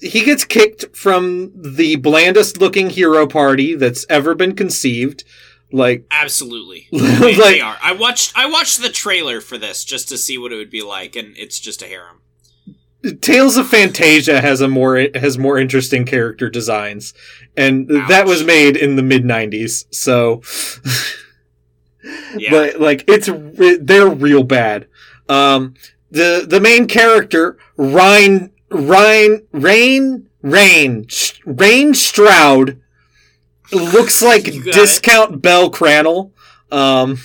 he 0.00 0.24
gets 0.24 0.44
kicked 0.44 0.96
from 0.96 1.52
the 1.54 1.96
blandest 1.96 2.58
looking 2.60 2.90
hero 2.90 3.26
party 3.26 3.74
that's 3.74 4.04
ever 4.08 4.34
been 4.34 4.54
conceived. 4.54 5.24
Like, 5.70 6.06
Absolutely. 6.10 6.88
They, 6.92 7.36
like 7.36 7.36
they 7.36 7.60
are. 7.60 7.76
I 7.82 7.92
watched 7.92 8.32
I 8.36 8.46
watched 8.46 8.80
the 8.80 8.88
trailer 8.88 9.40
for 9.40 9.58
this 9.58 9.84
just 9.84 10.08
to 10.08 10.18
see 10.18 10.38
what 10.38 10.52
it 10.52 10.56
would 10.56 10.70
be 10.70 10.82
like, 10.82 11.14
and 11.16 11.36
it's 11.36 11.60
just 11.60 11.82
a 11.82 11.86
harem. 11.86 12.22
Tales 13.20 13.56
of 13.56 13.66
Phantasia 13.66 14.40
has 14.40 14.60
a 14.60 14.66
more 14.68 15.06
has 15.14 15.38
more 15.38 15.56
interesting 15.58 16.04
character 16.04 16.50
designs, 16.50 17.14
and 17.56 17.86
that 18.08 18.26
was 18.26 18.42
made 18.42 18.76
in 18.76 18.96
the 18.96 19.02
mid 19.02 19.22
'90s. 19.24 19.84
So, 19.94 20.42
Yeah. 22.36 22.50
but 22.50 22.80
like 22.80 23.04
it's 23.06 23.28
they're 23.84 24.08
real 24.08 24.42
bad. 24.42 24.86
Um, 25.28 25.74
the 26.10 26.44
the 26.48 26.60
main 26.60 26.86
character 26.88 27.58
Ryan 27.76 28.52
Ryan 28.70 29.46
Rain 29.52 30.28
Rain 30.42 31.06
Rein 31.44 31.92
Shroud 31.92 32.80
looks 33.72 34.22
like 34.30 34.44
discount 34.44 35.42
Bell 35.42 35.70
Cranel. 35.70 36.32
Um, 36.70 37.18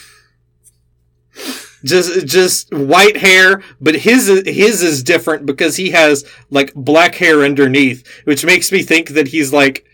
just 1.84 2.26
just 2.26 2.74
white 2.74 3.18
hair, 3.18 3.62
but 3.82 3.96
his 3.96 4.28
his 4.46 4.82
is 4.82 5.04
different 5.04 5.46
because 5.46 5.76
he 5.76 5.92
has 5.92 6.26
like 6.50 6.74
black 6.74 7.16
hair 7.16 7.44
underneath, 7.44 8.08
which 8.24 8.46
makes 8.46 8.72
me 8.72 8.82
think 8.82 9.10
that 9.10 9.30
he's 9.30 9.52
like 9.52 9.86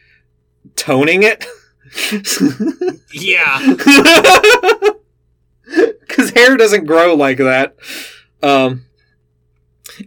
toning 0.75 1.23
it. 1.23 1.45
yeah. 3.11 3.75
because 5.99 6.31
hair 6.31 6.57
doesn't 6.57 6.85
grow 6.85 7.15
like 7.15 7.37
that. 7.37 7.75
Um, 8.41 8.85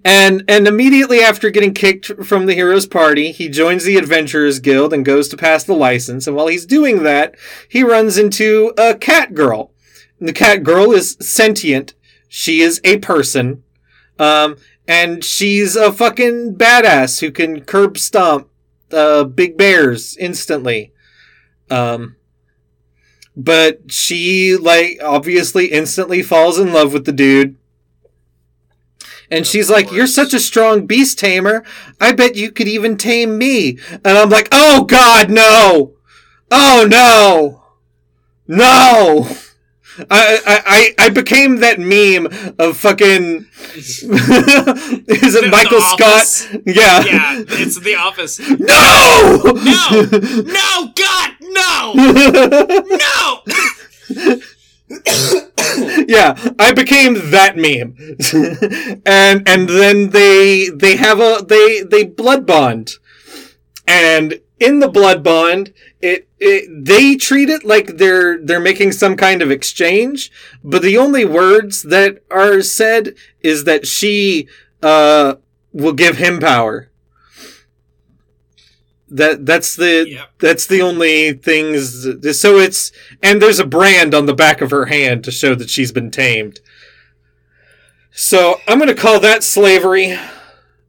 and 0.04 0.44
and 0.48 0.66
immediately 0.66 1.20
after 1.20 1.50
getting 1.50 1.74
kicked 1.74 2.24
from 2.24 2.46
the 2.46 2.54
hero's 2.54 2.86
party, 2.86 3.32
he 3.32 3.48
joins 3.48 3.84
the 3.84 3.96
Adventurers 3.96 4.58
Guild 4.58 4.92
and 4.92 5.04
goes 5.04 5.28
to 5.28 5.36
pass 5.36 5.64
the 5.64 5.74
license. 5.74 6.26
And 6.26 6.36
while 6.36 6.46
he's 6.46 6.66
doing 6.66 7.02
that, 7.02 7.34
he 7.68 7.82
runs 7.82 8.18
into 8.18 8.72
a 8.78 8.94
cat 8.94 9.34
girl. 9.34 9.72
And 10.18 10.28
the 10.28 10.32
cat 10.32 10.62
girl 10.62 10.92
is 10.92 11.16
sentient. 11.20 11.94
She 12.28 12.60
is 12.60 12.80
a 12.84 12.98
person. 12.98 13.62
Um, 14.18 14.56
and 14.86 15.24
she's 15.24 15.76
a 15.76 15.92
fucking 15.92 16.56
badass 16.56 17.20
who 17.20 17.30
can 17.30 17.62
curb 17.62 17.98
stomp 17.98 18.48
uh, 18.92 19.24
big 19.24 19.56
bears 19.56 20.16
instantly. 20.16 20.92
Um, 21.70 22.16
but 23.36 23.90
she 23.90 24.56
like 24.56 24.98
obviously 25.02 25.66
instantly 25.66 26.22
falls 26.22 26.58
in 26.58 26.72
love 26.72 26.92
with 26.92 27.06
the 27.06 27.12
dude. 27.12 27.56
And 29.32 29.46
she's 29.46 29.70
like, 29.70 29.90
"You're 29.90 30.06
such 30.06 30.34
a 30.34 30.38
strong 30.38 30.86
beast 30.86 31.18
tamer. 31.18 31.64
I 31.98 32.12
bet 32.12 32.36
you 32.36 32.52
could 32.52 32.68
even 32.68 32.98
tame 32.98 33.38
me." 33.38 33.78
And 34.04 34.18
I'm 34.18 34.28
like, 34.28 34.48
"Oh 34.52 34.84
God, 34.84 35.30
no! 35.30 35.94
Oh 36.50 36.86
no, 36.88 37.62
no!" 38.46 39.26
I 40.10 40.40
I 40.46 40.94
I, 40.98 41.08
became 41.10 41.56
that 41.60 41.78
meme 41.78 42.26
of 42.58 42.76
fucking. 42.76 43.46
Is 43.74 44.02
it 45.34 45.50
Michael 45.50 45.80
Scott? 45.80 46.48
Yeah. 46.66 47.04
Yeah, 47.04 47.42
it's 47.48 47.78
The 47.80 47.94
Office. 47.96 48.38
No! 48.38 49.40
No! 49.44 50.08
No! 50.52 50.92
God, 50.94 51.30
no! 51.40 51.94
No! 54.98 55.48
yeah, 56.08 56.36
I 56.58 56.72
became 56.72 57.30
that 57.30 57.56
meme, 57.56 57.96
and 59.06 59.48
and 59.48 59.68
then 59.68 60.10
they 60.10 60.68
they 60.68 60.96
have 60.96 61.20
a 61.20 61.44
they 61.46 61.82
they 61.82 62.04
blood 62.04 62.46
bond, 62.46 62.92
and 63.86 64.40
in 64.60 64.78
the 64.78 64.88
blood 64.88 65.24
bond, 65.24 65.72
it, 66.00 66.28
it 66.38 66.84
they 66.84 67.16
treat 67.16 67.48
it 67.48 67.64
like 67.64 67.96
they're 67.96 68.38
they're 68.38 68.60
making 68.60 68.92
some 68.92 69.16
kind 69.16 69.42
of 69.42 69.50
exchange, 69.50 70.30
but 70.62 70.82
the 70.82 70.96
only 70.96 71.24
words 71.24 71.82
that 71.82 72.22
are 72.30 72.62
said 72.62 73.14
is 73.40 73.64
that 73.64 73.86
she 73.86 74.48
uh 74.82 75.34
will 75.72 75.92
give 75.92 76.18
him 76.18 76.38
power. 76.38 76.91
That 79.14 79.44
that's 79.44 79.76
the 79.76 80.06
Yep. 80.08 80.28
that's 80.38 80.66
the 80.66 80.80
only 80.80 81.34
things. 81.34 82.06
So 82.38 82.58
it's 82.58 82.92
and 83.22 83.42
there's 83.42 83.58
a 83.58 83.66
brand 83.66 84.14
on 84.14 84.24
the 84.26 84.34
back 84.34 84.60
of 84.62 84.70
her 84.70 84.86
hand 84.86 85.22
to 85.24 85.30
show 85.30 85.54
that 85.54 85.68
she's 85.68 85.92
been 85.92 86.10
tamed. 86.10 86.60
So 88.10 88.60
I'm 88.66 88.78
gonna 88.78 88.94
call 88.94 89.20
that 89.20 89.42
slavery. 89.44 90.18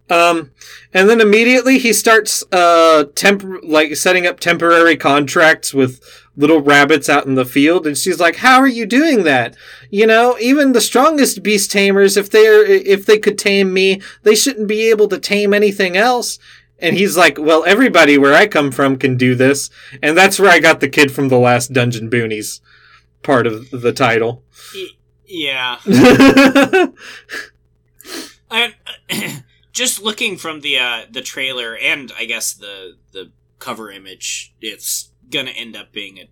Um, 0.10 0.52
and 0.94 1.10
then 1.10 1.22
immediately 1.22 1.80
he 1.80 1.92
starts 1.94 2.44
uh 2.52 3.06
temp 3.16 3.44
like 3.64 3.96
setting 3.96 4.28
up 4.28 4.40
temporary 4.40 4.96
contracts 4.96 5.74
with 5.74 6.02
little 6.36 6.62
rabbits 6.62 7.10
out 7.10 7.26
in 7.26 7.36
the 7.36 7.46
field, 7.46 7.86
and 7.86 7.98
she's 7.98 8.20
like, 8.20 8.38
"How 8.38 8.60
are 8.60 8.68
you 8.68 8.86
doing 8.86 9.24
that? 9.24 9.56
You 9.90 10.08
know, 10.08 10.36
even 10.40 10.72
the 10.74 10.82
strongest 10.82 11.44
beast 11.44 11.72
tamers, 11.72 12.18
if 12.18 12.30
they're 12.30 12.64
if 12.66 13.06
they 13.06 13.18
could 13.18 13.38
tame 13.38 13.74
me, 13.74 14.02
they 14.24 14.36
shouldn't 14.36 14.68
be 14.68 14.90
able 14.90 15.08
to 15.10 15.20
tame 15.20 15.54
anything 15.54 15.96
else." 15.98 16.40
And 16.84 16.96
he's 16.98 17.18
like, 17.18 17.38
"Well, 17.40 17.64
everybody 17.66 18.18
where 18.18 18.34
I 18.36 18.46
come 18.46 18.72
from 18.72 18.98
can 18.98 19.18
do 19.18 19.34
this," 19.36 19.70
and 20.04 20.16
that's 20.18 20.38
where 20.40 20.52
I 20.52 20.60
got 20.60 20.82
the 20.82 20.90
kid 20.90 21.12
from 21.12 21.30
the 21.30 21.40
last 21.40 21.74
Dungeon 21.74 22.10
Boonies 22.10 22.60
part 23.24 23.48
of 23.48 23.72
the 23.72 23.94
title. 23.94 24.44
Yeah. 25.26 25.78
I, 28.52 28.74
just 29.72 30.02
looking 30.02 30.38
from 30.38 30.62
the 30.62 30.78
uh, 30.78 31.02
the 31.10 31.22
trailer 31.22 31.76
and 31.76 32.12
I 32.18 32.26
guess 32.26 32.54
the 32.54 32.98
the 33.12 33.32
cover 33.60 33.92
image, 33.92 34.54
it's 34.62 35.10
gonna 35.32 35.52
end 35.52 35.76
up 35.76 35.92
being 35.92 36.18
a, 36.20 36.28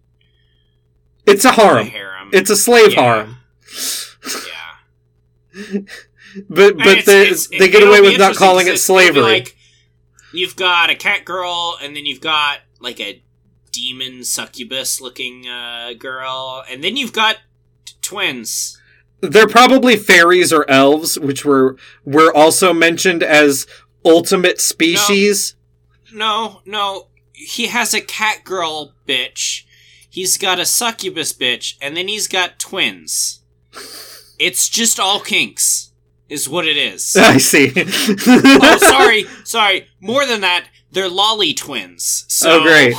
it's 1.25 1.45
a 1.45 1.49
a 1.49 1.51
harem. 1.53 1.87
harem. 1.87 2.29
It's 2.33 2.49
a 2.49 2.57
slave 2.57 2.93
Yeah. 2.93 3.01
harem. 3.01 3.37
yeah. 5.55 5.79
But 6.49 6.77
but 6.77 6.87
it's- 6.87 7.05
they 7.05 7.21
it's- 7.23 7.47
they 7.47 7.69
get 7.69 7.83
away 7.83 7.99
with 7.99 8.17
not 8.17 8.35
calling 8.37 8.67
it 8.67 8.71
it's- 8.71 8.89
it'll 8.89 8.99
be 8.99 9.03
slavery. 9.11 9.21
Like, 9.39 9.55
you've 10.33 10.55
got 10.55 10.89
a 10.89 10.95
cat 10.95 11.25
girl, 11.25 11.77
and 11.81 11.95
then 11.95 12.05
you've 12.05 12.21
got 12.21 12.59
like 12.79 12.99
a 12.99 13.23
demon 13.71 14.23
succubus 14.23 15.01
looking 15.01 15.47
uh, 15.47 15.93
girl, 15.97 16.63
and 16.69 16.83
then 16.83 16.97
you've 16.97 17.13
got 17.13 17.37
t- 17.85 17.93
twins. 18.01 18.77
They're 19.21 19.47
probably 19.47 19.97
fairies 19.97 20.51
or 20.51 20.69
elves, 20.69 21.19
which 21.19 21.45
were 21.45 21.77
were 22.03 22.35
also 22.35 22.73
mentioned 22.73 23.23
as 23.23 23.67
ultimate 24.03 24.59
species. 24.59 25.55
No, 26.13 26.61
no, 26.65 27.07
he 27.33 27.67
has 27.67 27.93
a 27.93 28.01
cat 28.01 28.43
girl 28.43 28.93
bitch. 29.07 29.63
He's 30.09 30.37
got 30.37 30.59
a 30.59 30.65
succubus 30.65 31.31
bitch, 31.33 31.75
and 31.81 31.95
then 31.95 32.07
he's 32.07 32.27
got 32.27 32.59
twins. 32.59 33.43
It's 34.37 34.67
just 34.67 34.99
all 34.99 35.21
kinks, 35.21 35.90
is 36.31 36.47
what 36.49 36.65
it 36.65 36.77
is. 36.77 37.15
I 37.19 37.37
see. 37.37 37.71
oh, 37.77 38.77
sorry, 38.79 39.25
sorry. 39.43 39.87
More 39.99 40.25
than 40.25 40.41
that, 40.41 40.65
they're 40.91 41.09
lolly 41.09 41.53
twins. 41.53 42.25
So, 42.27 42.59
Oh, 42.59 42.63
great. 42.63 42.95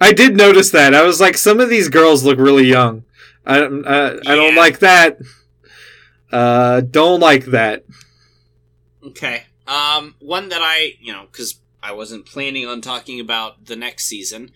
I 0.00 0.12
did 0.12 0.36
notice 0.36 0.70
that. 0.70 0.94
I 0.94 1.02
was 1.02 1.20
like, 1.20 1.36
some 1.36 1.60
of 1.60 1.68
these 1.68 1.88
girls 1.88 2.24
look 2.24 2.38
really 2.38 2.66
young. 2.66 3.04
I 3.46 3.58
don't- 3.58 3.86
uh, 3.86 4.18
I 4.26 4.34
don't 4.34 4.54
like 4.56 4.78
that. 4.80 5.18
Uh, 6.30 6.80
don't 6.80 7.20
like 7.20 7.46
that. 7.46 7.84
Okay. 9.04 9.44
Um, 9.66 10.14
one 10.20 10.48
that 10.48 10.60
I, 10.62 10.94
you 11.00 11.12
know, 11.12 11.26
because 11.30 11.56
I 11.82 11.92
wasn't 11.92 12.26
planning 12.26 12.66
on 12.66 12.80
talking 12.80 13.20
about 13.20 13.66
the 13.66 13.76
next 13.76 14.06
season. 14.06 14.50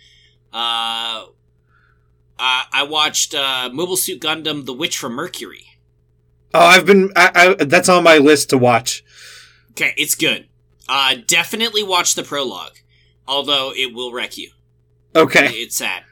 Uh, 0.52 1.26
I, 2.38 2.64
I 2.72 2.82
watched 2.88 3.34
uh, 3.34 3.68
Mobile 3.72 3.96
Suit 3.96 4.20
Gundam: 4.20 4.64
The 4.66 4.72
Witch 4.72 4.96
from 4.98 5.12
Mercury. 5.14 5.66
Oh, 6.54 6.60
I've 6.60 6.86
been. 6.86 7.12
I, 7.16 7.56
I, 7.60 7.64
that's 7.64 7.88
on 7.88 8.02
my 8.04 8.18
list 8.18 8.50
to 8.50 8.58
watch. 8.58 9.04
Okay, 9.72 9.92
it's 9.96 10.14
good. 10.14 10.48
Uh, 10.88 11.16
definitely 11.26 11.82
watch 11.82 12.14
the 12.14 12.22
prologue, 12.22 12.76
although 13.26 13.72
it 13.74 13.92
will 13.94 14.12
wreck 14.12 14.38
you. 14.38 14.50
Okay. 15.14 15.46
It's 15.48 15.76
sad. 15.76 16.04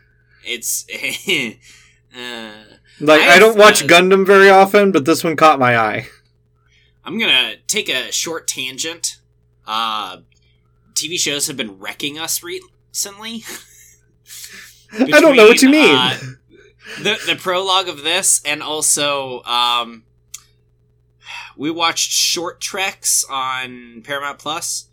It's. 0.45 0.87
uh, 2.17 2.53
Like 3.01 3.21
I, 3.23 3.35
I've, 3.35 3.41
don't 3.41 3.57
watch 3.59 3.83
uh, 3.83 3.87
Gundam 3.87 4.27
very 4.27 4.51
often, 4.51 4.93
but 4.93 5.05
this 5.05 5.25
one 5.25 5.37
caught 5.37 5.59
my 5.59 5.77
eye. 5.79 6.07
I'm 7.05 7.19
gonna 7.19 7.55
take 7.67 7.89
a 7.89 8.11
short 8.13 8.49
tangent. 8.49 9.19
Uh, 9.67 10.19
TV 10.95 11.19
shows 11.19 11.47
have 11.47 11.57
been 11.57 11.79
wrecking 11.79 12.19
us 12.19 12.43
recently. 12.43 13.45
I 14.93 15.21
don't 15.21 15.37
know 15.37 15.47
what 15.47 15.61
you 15.63 15.71
mean. 15.71 15.95
uh, 15.95 16.19
the 17.03 17.17
the 17.27 17.37
prologue 17.37 17.89
of 17.89 18.03
this, 18.05 18.41
and 18.45 18.63
also 18.63 19.43
um, 19.43 20.05
we 21.57 21.71
watched 21.71 22.11
Short 22.11 22.61
Treks 22.61 23.25
on 23.29 24.03
Paramount 24.03 24.39
Plus. 24.39 24.89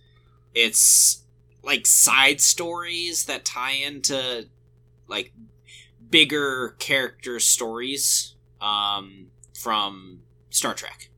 It's 0.54 1.24
like 1.64 1.86
side 1.86 2.42
stories 2.42 3.26
that 3.26 3.46
tie 3.46 3.74
into 3.74 4.48
like 5.08 5.34
bigger 6.10 6.76
character 6.80 7.40
stories 7.40 8.36
um, 8.60 9.28
from 9.58 10.22
Star 10.50 10.74
Trek. 10.74 11.10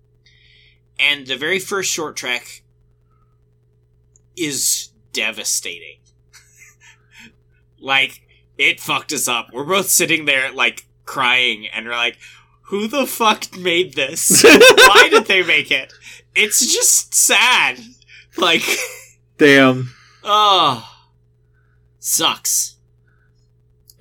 And 1.00 1.28
the 1.28 1.36
very 1.36 1.60
first 1.60 1.92
short 1.92 2.16
trek 2.16 2.64
is 4.38 4.92
devastating. 5.12 6.00
like, 7.80 8.22
it 8.58 8.80
fucked 8.80 9.12
us 9.12 9.28
up. 9.28 9.48
We're 9.52 9.66
both 9.66 9.90
sitting 9.90 10.26
there, 10.26 10.52
like, 10.52 10.86
crying, 11.06 11.68
and 11.68 11.86
we're 11.86 11.96
like, 11.96 12.18
who 12.68 12.88
the 12.88 13.06
fuck 13.06 13.58
made 13.58 13.94
this? 13.94 14.44
Why 14.44 15.08
did 15.10 15.26
they 15.26 15.44
make 15.44 15.72
it? 15.72 15.94
It's 16.36 16.60
just 16.74 17.14
sad. 17.14 17.80
Like, 18.38 18.64
Damn. 19.38 19.94
oh. 20.24 20.90
Sucks. 22.00 22.78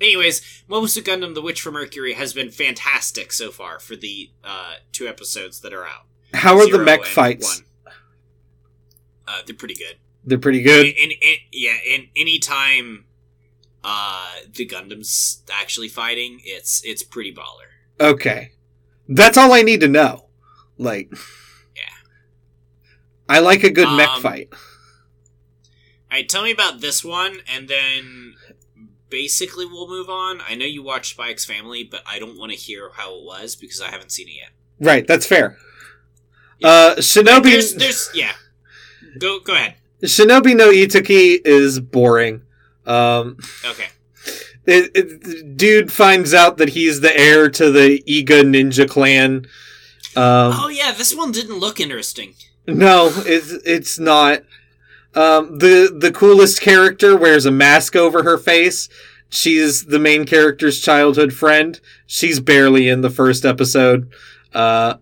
Anyways, 0.01 0.63
Mobile 0.67 0.87
Suit 0.87 1.05
Gundam 1.05 1.33
The 1.33 1.41
Witch 1.41 1.61
from 1.61 1.75
Mercury 1.75 2.13
has 2.13 2.33
been 2.33 2.49
fantastic 2.51 3.31
so 3.31 3.51
far 3.51 3.79
for 3.79 3.95
the 3.95 4.31
uh, 4.43 4.73
two 4.91 5.07
episodes 5.07 5.61
that 5.61 5.73
are 5.73 5.85
out. 5.85 6.05
How 6.33 6.57
are 6.59 6.69
the 6.69 6.79
mech 6.79 7.05
fights? 7.05 7.63
Uh, 9.25 9.39
they're 9.45 9.55
pretty 9.55 9.75
good. 9.75 9.95
They're 10.25 10.37
pretty 10.37 10.61
good. 10.61 10.85
In, 10.87 11.11
in, 11.11 11.35
yeah, 11.51 11.77
in 11.87 12.07
any 12.15 12.39
time 12.39 13.05
uh, 13.83 14.31
the 14.53 14.67
Gundam's 14.67 15.43
actually 15.51 15.89
fighting, 15.89 16.39
it's 16.43 16.83
it's 16.83 17.03
pretty 17.03 17.33
baller. 17.33 17.72
Okay. 17.99 18.51
That's 19.07 19.37
all 19.37 19.53
I 19.53 19.61
need 19.61 19.81
to 19.81 19.87
know. 19.87 20.25
Like 20.77 21.11
Yeah. 21.75 21.83
I 23.29 23.39
like 23.39 23.63
a 23.63 23.69
good 23.69 23.89
mech 23.95 24.09
Um, 24.09 24.21
fight. 24.21 24.49
All 24.51 26.19
right, 26.19 26.29
tell 26.29 26.43
me 26.43 26.51
about 26.51 26.79
this 26.81 27.03
one, 27.03 27.39
and 27.47 27.67
then 27.67 28.35
basically 29.09 29.65
we'll 29.65 29.87
move 29.87 30.09
on. 30.09 30.41
I 30.47 30.53
know 30.55 30.65
you 30.65 30.83
watched 30.83 31.19
X 31.19 31.43
Family, 31.45 31.83
but 31.83 32.01
I 32.05 32.19
don't 32.19 32.37
want 32.37 32.51
to 32.51 32.57
hear 32.57 32.91
how 32.93 33.15
it 33.15 33.23
was 33.23 33.55
because 33.55 33.81
I 33.81 33.89
haven't 33.89 34.11
seen 34.11 34.27
it 34.27 34.35
yet. 34.35 34.49
Right, 34.79 35.07
that's 35.07 35.25
fair. 35.25 35.57
Yeah. 36.59 36.67
Uh 36.67 36.95
Shinobi 36.97 37.43
There's, 37.43 37.75
there's, 37.75 38.09
yeah. 38.13 38.33
Go, 39.19 39.39
go 39.39 39.53
ahead. 39.53 39.75
Shinobi 40.03 40.55
no 40.55 40.71
Ittoki 40.71 41.39
is 41.45 41.79
boring. 41.79 42.41
Um 42.85 43.37
Okay. 43.65 43.87
It, 44.65 44.91
it, 44.95 45.57
dude 45.57 45.91
finds 45.91 46.33
out 46.33 46.57
that 46.57 46.69
he's 46.69 47.01
the 47.01 47.15
heir 47.17 47.49
to 47.49 47.71
the 47.71 48.03
Iga 48.07 48.43
ninja 48.43 48.89
clan. 48.89 49.47
Um 50.15 50.53
oh 50.55 50.69
yeah, 50.69 50.91
this 50.91 51.15
one 51.15 51.31
didn't 51.31 51.59
look 51.59 51.79
interesting. 51.79 52.35
No, 52.67 53.11
it's 53.15 53.51
it's 53.65 53.99
not. 53.99 54.43
Um, 55.15 55.59
the 55.59 55.95
the 55.95 56.11
coolest 56.11 56.61
character 56.61 57.15
wears 57.15 57.45
a 57.45 57.51
mask 57.51 57.95
over 57.95 58.23
her 58.23 58.37
face 58.37 58.89
She's 59.33 59.85
the 59.85 59.97
main 59.97 60.25
character's 60.25 60.79
childhood 60.79 61.33
friend. 61.33 61.79
She's 62.05 62.39
barely 62.39 62.87
in 62.87 63.01
the 63.01 63.09
first 63.09 63.45
episode. 63.45 64.13
Uh, 64.53 64.97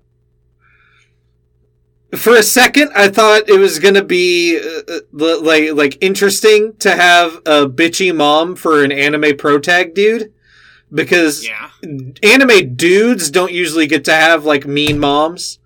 for 2.18 2.36
a 2.36 2.44
second, 2.44 2.92
I 2.96 3.08
thought 3.08 3.50
it 3.50 3.58
was 3.60 3.80
gonna 3.80 4.04
be 4.04 4.60
uh, 4.60 4.94
uh, 5.20 5.40
like 5.42 5.74
like 5.74 5.98
interesting 6.02 6.74
to 6.80 6.92
have 6.96 7.36
a 7.46 7.68
bitchy 7.68 8.16
mom 8.16 8.56
for 8.56 8.84
an 8.84 8.92
anime 8.92 9.38
pro 9.38 9.60
tag 9.60 9.94
dude, 9.94 10.32
because 10.94 11.48
Yeah. 11.48 11.70
anime 12.24 12.76
dudes 12.76 13.32
don't 13.32 13.52
usually 13.52 13.88
get 13.88 14.04
to 14.06 14.14
have 14.14 14.46
like 14.46 14.66
mean 14.68 15.00
moms. 15.00 15.60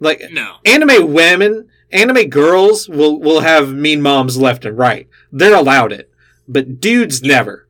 Like 0.00 0.22
No. 0.30 0.56
anime 0.64 1.12
women, 1.12 1.68
anime 1.90 2.28
girls 2.28 2.88
will 2.88 3.18
will 3.20 3.40
have 3.40 3.72
mean 3.74 4.00
moms 4.00 4.36
left 4.36 4.64
and 4.64 4.78
right. 4.78 5.08
They're 5.32 5.54
allowed 5.54 5.92
it, 5.92 6.08
but 6.46 6.80
dudes 6.80 7.22
never. 7.22 7.66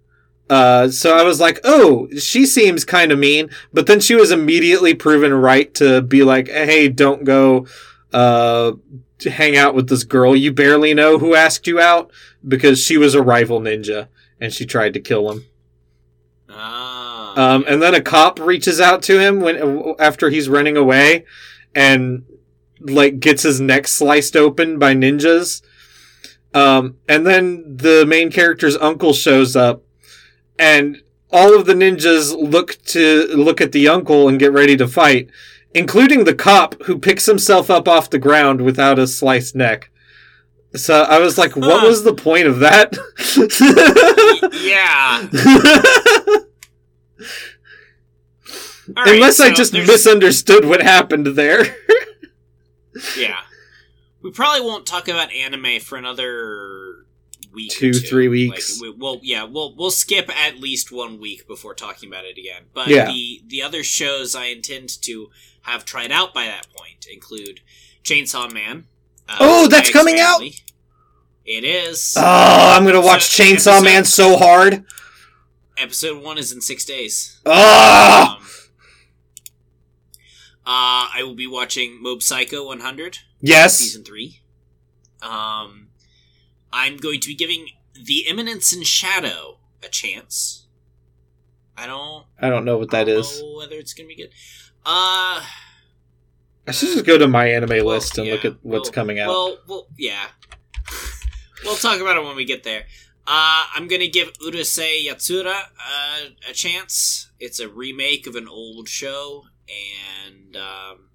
Uh, 0.51 0.89
so 0.89 1.14
I 1.14 1.24
was 1.24 1.41
like, 1.41 1.61
oh, 1.62 2.09
she 2.18 2.47
seems 2.47 2.83
kind 2.85 3.12
of 3.12 3.18
mean, 3.18 3.51
but 3.70 3.87
then 3.87 4.01
she 4.01 4.14
was 4.14 4.31
immediately 4.31 4.95
proven 4.95 5.35
right 5.35 5.72
to 5.74 6.01
be 6.01 6.22
like, 6.24 6.49
hey, 6.49 6.89
don't 6.89 7.24
go, 7.24 7.66
uh, 8.13 8.73
to 9.19 9.31
hang 9.31 9.57
out 9.57 9.75
with 9.75 9.89
this 9.89 10.05
girl 10.05 10.35
you 10.35 10.53
barely 10.53 10.95
know 10.95 11.19
who 11.19 11.35
asked 11.35 11.67
you 11.67 11.81
out 11.81 12.11
because 12.47 12.83
she 12.83 12.97
was 12.97 13.15
a 13.15 13.23
rival 13.23 13.61
ninja 13.61 14.09
and 14.41 14.53
she 14.53 14.65
tried 14.65 14.95
to 14.95 15.01
kill 15.01 15.31
him. 15.31 15.45
Ah. 16.49 17.09
Um, 17.39 17.65
and 17.69 17.81
then 17.81 17.95
a 17.95 18.01
cop 18.01 18.41
reaches 18.41 18.81
out 18.81 19.03
to 19.05 19.21
him 19.21 19.41
when 19.41 19.95
after 19.99 20.31
he's 20.31 20.49
running 20.49 20.77
away, 20.77 21.25
and 21.75 22.25
like 22.81 23.21
gets 23.21 23.43
his 23.43 23.61
neck 23.61 23.87
sliced 23.87 24.37
open 24.37 24.79
by 24.79 24.95
ninjas. 24.95 25.63
Um, 26.55 26.97
and 27.09 27.27
then 27.27 27.77
the 27.77 28.05
main 28.07 28.33
character's 28.33 28.77
uncle 28.79 29.13
shows 29.13 29.55
up, 29.55 29.83
and 30.59 31.03
all 31.31 31.55
of 31.55 31.67
the 31.67 31.75
ninjas 31.75 32.35
look 32.37 32.83
to 32.87 33.29
look 33.29 33.61
at 33.61 33.73
the 33.73 33.87
uncle 33.87 34.29
and 34.29 34.41
get 34.41 34.53
ready 34.53 34.77
to 34.77 34.89
fight, 34.89 35.29
including 35.79 36.24
the 36.24 36.35
cop 36.35 36.74
who 36.83 36.99
picks 36.99 37.26
himself 37.26 37.70
up 37.70 37.87
off 37.89 38.11
the 38.11 38.18
ground 38.18 38.61
without 38.61 38.99
a 38.99 39.07
sliced 39.07 39.55
neck. 39.55 39.91
So 40.74 41.03
I 41.05 41.18
was 41.18 41.39
like, 41.39 41.57
what 41.57 41.83
was 41.87 42.05
the 42.05 42.12
point 42.12 42.47
of 42.47 42.59
that? 42.61 42.93
yeah. 44.62 45.29
Right, 48.97 49.16
Unless 49.16 49.39
I 49.39 49.49
so 49.51 49.55
just 49.55 49.72
there's- 49.72 49.87
misunderstood 49.87 50.64
what 50.64 50.81
happened 50.83 51.26
there. 51.29 51.76
Yeah. 53.16 53.37
We 54.22 54.33
probably 54.33 54.62
won't 54.66 54.85
talk 54.85 55.07
about 55.07 55.31
anime 55.33 55.79
for 55.79 55.97
another 55.97 57.05
week. 57.53 57.70
or 57.70 57.79
Two, 57.79 57.93
three 57.93 58.26
weeks. 58.26 58.81
Like, 58.81 58.83
we, 58.83 58.91
we'll 58.99 59.20
yeah, 59.22 59.45
we'll 59.45 59.76
we'll 59.76 59.93
skip 59.93 60.29
at 60.37 60.59
least 60.59 60.91
one 60.91 61.20
week 61.20 61.47
before 61.47 61.74
talking 61.74 62.09
about 62.09 62.24
it 62.24 62.37
again. 62.39 62.62
But 62.74 62.89
Yeah. 62.89 63.07
the 63.07 63.43
the 63.47 63.62
other 63.62 63.85
shows 63.85 64.35
I 64.35 64.47
intend 64.47 64.89
to 65.03 65.31
have 65.73 65.85
tried 65.85 66.11
out 66.12 66.35
by 66.35 66.45
that 66.47 66.66
point 66.75 67.07
include 67.11 67.61
Chainsaw 68.05 68.53
Man. 68.53 68.87
uh, 69.29 69.37
Oh, 69.41 69.69
that's 69.69 69.91
coming 69.91 70.19
out? 70.21 70.41
It 71.45 71.64
is. 71.64 72.14
Oh, 72.16 72.23
I'm 72.77 72.85
gonna 72.85 73.01
watch 73.01 73.25
So, 73.25 73.43
Chainsaw 73.43 73.77
episode- 73.79 73.85
Man 73.85 74.05
so 74.05 74.37
hard. 74.37 74.85
Episode 75.79 76.23
one 76.23 76.39
is 76.39 76.53
in 76.53 76.61
six 76.61 76.85
days. 76.85 77.41
Ah, 77.47 78.37
Um, 78.39 78.43
uh, 80.66 81.09
I 81.14 81.23
will 81.23 81.35
be 81.35 81.47
watching 81.47 82.03
Mob 82.03 82.23
Psycho 82.23 82.66
100. 82.66 83.19
yes. 83.41 83.79
season 83.79 84.05
three. 84.05 84.41
Um, 85.23 85.89
I'm 86.73 86.97
going 86.97 87.21
to 87.21 87.29
be 87.29 87.35
giving 87.35 87.69
The 87.95 88.29
Eminence 88.29 88.73
in 88.75 88.83
Shadow 88.83 89.59
a 89.83 89.89
chance. 89.89 90.66
I 91.77 91.87
don't. 91.87 92.27
I 92.41 92.51
don't 92.51 92.64
know 92.64 92.77
what 92.77 92.91
that 92.91 93.03
I 93.03 93.05
don't 93.05 93.21
is. 93.21 93.41
know 93.41 93.57
whether 93.57 93.77
it's 93.77 93.95
gonna 93.95 94.09
be 94.09 94.16
good. 94.16 94.31
Uh, 94.91 95.45
I 96.66 96.72
should 96.72 96.89
just 96.89 97.05
go 97.05 97.18
to 97.18 97.28
my 97.28 97.47
anime 97.51 97.68
well, 97.84 97.97
list 97.97 98.16
and 98.16 98.26
yeah, 98.26 98.32
look 98.32 98.45
at 98.47 98.57
what's 98.62 98.89
well- 98.89 98.95
coming 98.95 99.18
out. 99.20 99.28
Well, 99.28 99.59
well, 99.68 99.86
yeah. 99.99 100.28
we'll 101.64 101.76
talk 101.76 102.01
about 102.01 102.16
it 102.16 102.24
when 102.24 102.36
we 102.36 102.47
get 102.47 102.62
there. 102.64 102.84
Uh, 103.26 103.66
I'm 103.74 103.86
gonna 103.89 104.09
give 104.09 104.32
Urusei 104.39 105.07
Yatsura 105.07 105.55
uh, 105.55 106.18
a 106.49 106.55
chance. 106.55 107.30
It's 107.39 107.61
a 107.61 107.68
remake 107.68 108.26
of 108.26 108.34
an 108.36 108.49
old 108.49 108.89
show, 108.89 109.45
and 109.68 110.57
um, 110.57 111.11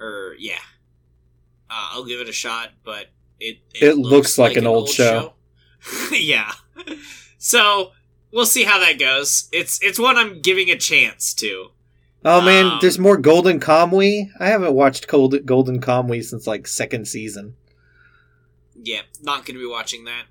or 0.00 0.34
yeah, 0.38 0.54
uh, 1.68 1.90
I'll 1.92 2.04
give 2.06 2.20
it 2.20 2.28
a 2.30 2.32
shot. 2.32 2.70
But 2.82 3.08
it 3.38 3.58
It 3.74 3.98
looks 3.98 4.38
like 4.38 4.56
an 4.56 4.66
old 4.66 4.88
show. 4.88 5.34
show. 5.80 6.08
yeah. 6.16 6.52
So 7.36 7.92
we'll 8.30 8.46
see 8.46 8.64
how 8.64 8.78
that 8.78 8.98
goes. 8.98 9.50
It's 9.52 9.82
it's 9.82 9.98
one 9.98 10.16
I'm 10.16 10.40
giving 10.40 10.70
a 10.70 10.76
chance 10.78 11.34
to. 11.34 11.72
Oh 12.24 12.40
man, 12.40 12.66
um, 12.66 12.78
there's 12.80 12.98
more 12.98 13.16
Golden 13.16 13.58
Kamui. 13.58 14.30
I 14.38 14.46
haven't 14.46 14.74
watched 14.74 15.08
Gold- 15.08 15.44
Golden 15.44 15.80
Kamui 15.80 16.22
since 16.24 16.46
like 16.46 16.66
second 16.68 17.06
season. 17.08 17.56
Yeah, 18.80 19.02
not 19.22 19.44
going 19.44 19.56
to 19.56 19.64
be 19.64 19.70
watching 19.70 20.04
that. 20.04 20.24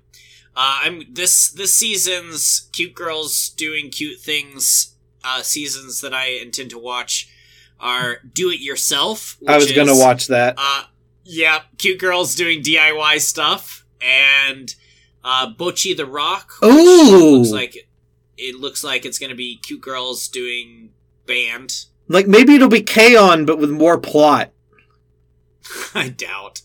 Uh, 0.54 0.80
I'm 0.82 1.02
this 1.10 1.50
this 1.50 1.74
season's 1.74 2.68
cute 2.72 2.94
girls 2.94 3.50
doing 3.50 3.90
cute 3.90 4.20
things. 4.20 4.96
Uh, 5.24 5.42
seasons 5.42 6.00
that 6.00 6.12
I 6.12 6.26
intend 6.30 6.70
to 6.70 6.78
watch 6.78 7.28
are 7.78 8.18
Do 8.34 8.50
It 8.50 8.60
Yourself. 8.60 9.38
I 9.46 9.56
was 9.56 9.70
gonna 9.72 9.96
watch 9.96 10.26
that. 10.26 10.54
Uh, 10.58 10.84
yeah, 11.24 11.60
cute 11.78 12.00
girls 12.00 12.34
doing 12.34 12.62
DIY 12.62 13.20
stuff, 13.20 13.84
and 14.00 14.74
uh, 15.24 15.52
Bocchi 15.52 15.96
the 15.96 16.06
Rock. 16.06 16.52
Ooh. 16.64 17.38
looks 17.38 17.50
like 17.50 17.88
it 18.36 18.56
looks 18.56 18.82
like 18.82 19.04
it's 19.04 19.18
going 19.18 19.30
to 19.30 19.36
be 19.36 19.56
cute 19.56 19.80
girls 19.80 20.26
doing 20.28 20.90
band. 21.26 21.86
Like 22.08 22.26
maybe 22.26 22.54
it'll 22.54 22.68
be 22.68 22.82
K-On, 22.82 23.44
but 23.44 23.58
with 23.58 23.70
more 23.70 23.98
plot. 23.98 24.52
I 25.94 26.08
doubt. 26.08 26.62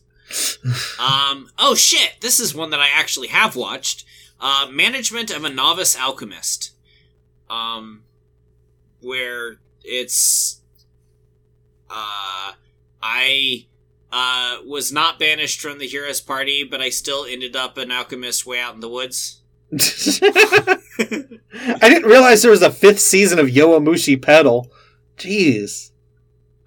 um. 1.00 1.50
Oh 1.58 1.76
shit! 1.76 2.16
This 2.22 2.40
is 2.40 2.54
one 2.54 2.72
that 2.72 2.80
I 2.80 2.88
actually 2.94 3.28
have 3.30 3.56
watched. 3.56 4.06
Uh, 4.40 4.68
Management 4.72 5.32
of 5.32 5.44
a 5.44 5.50
Novice 5.50 5.98
Alchemist. 5.98 6.72
Um, 7.50 8.04
where 9.00 9.58
it's, 9.84 10.62
uh, 11.90 12.52
I 13.02 13.66
uh 14.12 14.58
was 14.66 14.92
not 14.92 15.20
banished 15.20 15.62
from 15.62 15.80
the 15.80 15.88
heroes 15.88 16.20
party, 16.22 16.64
but 16.64 16.82
I 16.82 16.90
still 16.90 17.26
ended 17.26 17.56
up 17.56 17.78
an 17.78 17.92
alchemist 17.92 18.46
way 18.46 18.60
out 18.60 18.76
in 18.76 18.82
the 18.82 18.90
woods. 18.90 19.42
I 19.74 20.78
didn't 21.90 22.10
realize 22.10 22.42
there 22.42 22.52
was 22.52 22.62
a 22.62 22.72
fifth 22.72 23.00
season 23.00 23.40
of 23.40 23.48
Yowamushi 23.48 24.22
Pedal. 24.22 24.72
Jeez. 25.18 25.92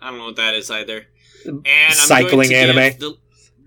I 0.01 0.11
don't 0.11 0.19
know 0.19 0.27
what 0.27 0.37
that 0.37 0.55
is 0.55 0.71
either. 0.71 1.07
And 1.45 1.65
I'm 1.67 1.93
Cycling 1.93 2.53
anime. 2.53 2.99
the, 2.99 3.17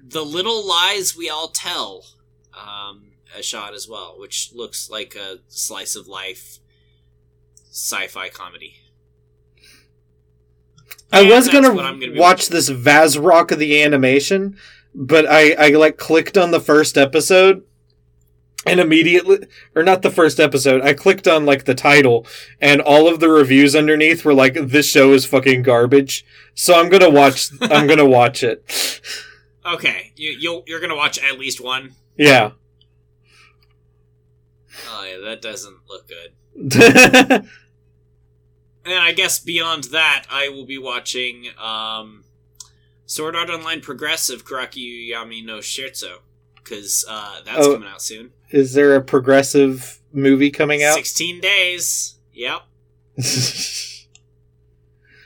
the 0.06 0.22
little 0.24 0.68
lies 0.68 1.16
we 1.18 1.30
all 1.30 1.48
tell 1.48 2.06
um, 2.54 3.14
a 3.38 3.42
shot 3.42 3.74
as 3.74 3.88
well, 3.88 4.16
which 4.20 4.52
looks 4.54 4.90
like 4.90 5.16
a 5.16 5.40
slice 5.48 5.96
of 5.96 6.08
life 6.08 6.60
sci-fi 7.72 8.30
comedy. 8.30 8.76
I 11.12 11.22
And 11.22 11.30
was 11.30 11.48
gonna, 11.50 11.70
gonna 11.74 12.20
watch 12.20 12.50
this 12.50 12.70
VazzRock 12.70 13.52
of 13.52 13.60
the 13.60 13.82
animation, 13.84 14.58
but 14.94 15.26
I, 15.28 15.54
I 15.54 15.70
like 15.70 15.98
clicked 15.98 16.38
on 16.38 16.52
the 16.52 16.60
first 16.60 16.98
episode 16.98 17.64
and 18.66 18.80
immediately 18.80 19.48
or 19.76 19.84
not 19.84 20.02
the 20.02 20.10
first 20.12 20.40
episode, 20.40 20.82
I 20.82 20.94
clicked 20.94 21.28
on 21.28 21.46
like 21.46 21.66
the 21.66 21.76
title 21.76 22.26
and 22.62 22.82
all 22.82 23.08
of 23.08 23.20
the 23.20 23.30
reviews 23.30 23.76
underneath 23.76 24.26
were 24.26 24.34
like 24.34 24.56
this 24.56 24.88
show 24.88 25.14
is 25.14 25.26
fucking 25.26 25.64
garbage. 25.64 26.26
So 26.56 26.80
I'm 26.80 26.90
gonna 26.90 27.10
watch 27.10 27.50
I'm 27.62 27.88
gonna 27.88 28.06
watch 28.06 28.44
it. 28.44 29.02
Okay, 29.66 30.12
you, 30.16 30.32
you'll, 30.32 30.64
you're 30.68 30.82
gonna 30.82 30.96
watch 30.96 31.18
at 31.20 31.40
least 31.40 31.62
one. 31.62 31.94
Yeah. 32.18 32.52
Oh 34.90 35.06
yeah, 35.06 35.18
that 35.24 35.42
doesn't 35.42 35.78
look 35.88 36.08
good. 36.08 37.48
And 38.86 38.96
I 38.96 39.14
guess 39.14 39.40
beyond 39.40 39.86
that, 39.86 40.26
I 40.30 40.50
will 40.50 40.66
be 40.66 40.78
watching 40.78 41.48
um, 41.62 42.26
Sword 43.06 43.36
Art 43.36 43.50
Online 43.50 43.80
Progressive 43.82 44.46
Kuraki 44.46 45.10
Yami 45.10 45.44
no 45.46 45.60
Scherzo 45.60 46.18
because 46.64 47.06
uh, 47.10 47.42
that's 47.46 47.66
Oh. 47.68 47.74
coming 47.74 47.90
out 47.90 48.02
soon. 48.02 48.32
is 48.52 48.74
there 48.74 48.96
a 48.96 49.02
progressive 49.02 50.00
movie 50.12 50.52
coming 50.52 50.84
out? 50.84 50.96
16 50.96 51.42
days. 51.42 52.16
Yep. 52.34 52.62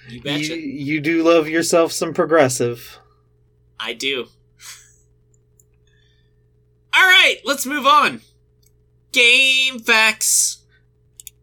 You 0.09 0.21
you, 0.23 0.55
you 0.55 1.01
do 1.01 1.21
love 1.21 1.49
yourself 1.49 1.91
some 1.91 2.13
progressive. 2.13 2.97
I 3.77 3.91
do. 3.91 4.27
All 6.93 7.01
right, 7.05 7.39
let's 7.43 7.65
move 7.65 7.85
on. 7.85 8.21
Game 9.11 9.79
facts. 9.79 10.63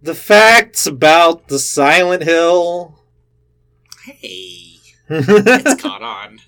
The 0.03 0.14
facts 0.14 0.86
about 0.86 1.49
the 1.49 1.59
Silent 1.59 2.22
Hill. 2.22 2.99
Hey, 4.05 4.76
it's 5.11 5.82
caught 5.82 6.01
on. 6.03 6.38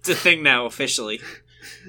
It's 0.00 0.10
a 0.10 0.14
thing 0.14 0.42
now 0.42 0.66
officially. 0.66 1.18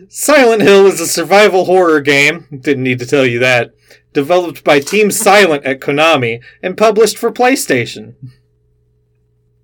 Silent 0.09 0.61
Hill 0.61 0.87
is 0.87 0.99
a 0.99 1.07
survival 1.07 1.65
horror 1.65 2.01
game. 2.01 2.45
Didn't 2.51 2.83
need 2.83 2.99
to 2.99 3.05
tell 3.05 3.25
you 3.25 3.39
that. 3.39 3.71
Developed 4.13 4.63
by 4.63 4.79
Team 4.79 5.11
Silent 5.11 5.65
at 5.65 5.79
Konami 5.79 6.41
and 6.61 6.77
published 6.77 7.17
for 7.17 7.31
PlayStation. 7.31 8.15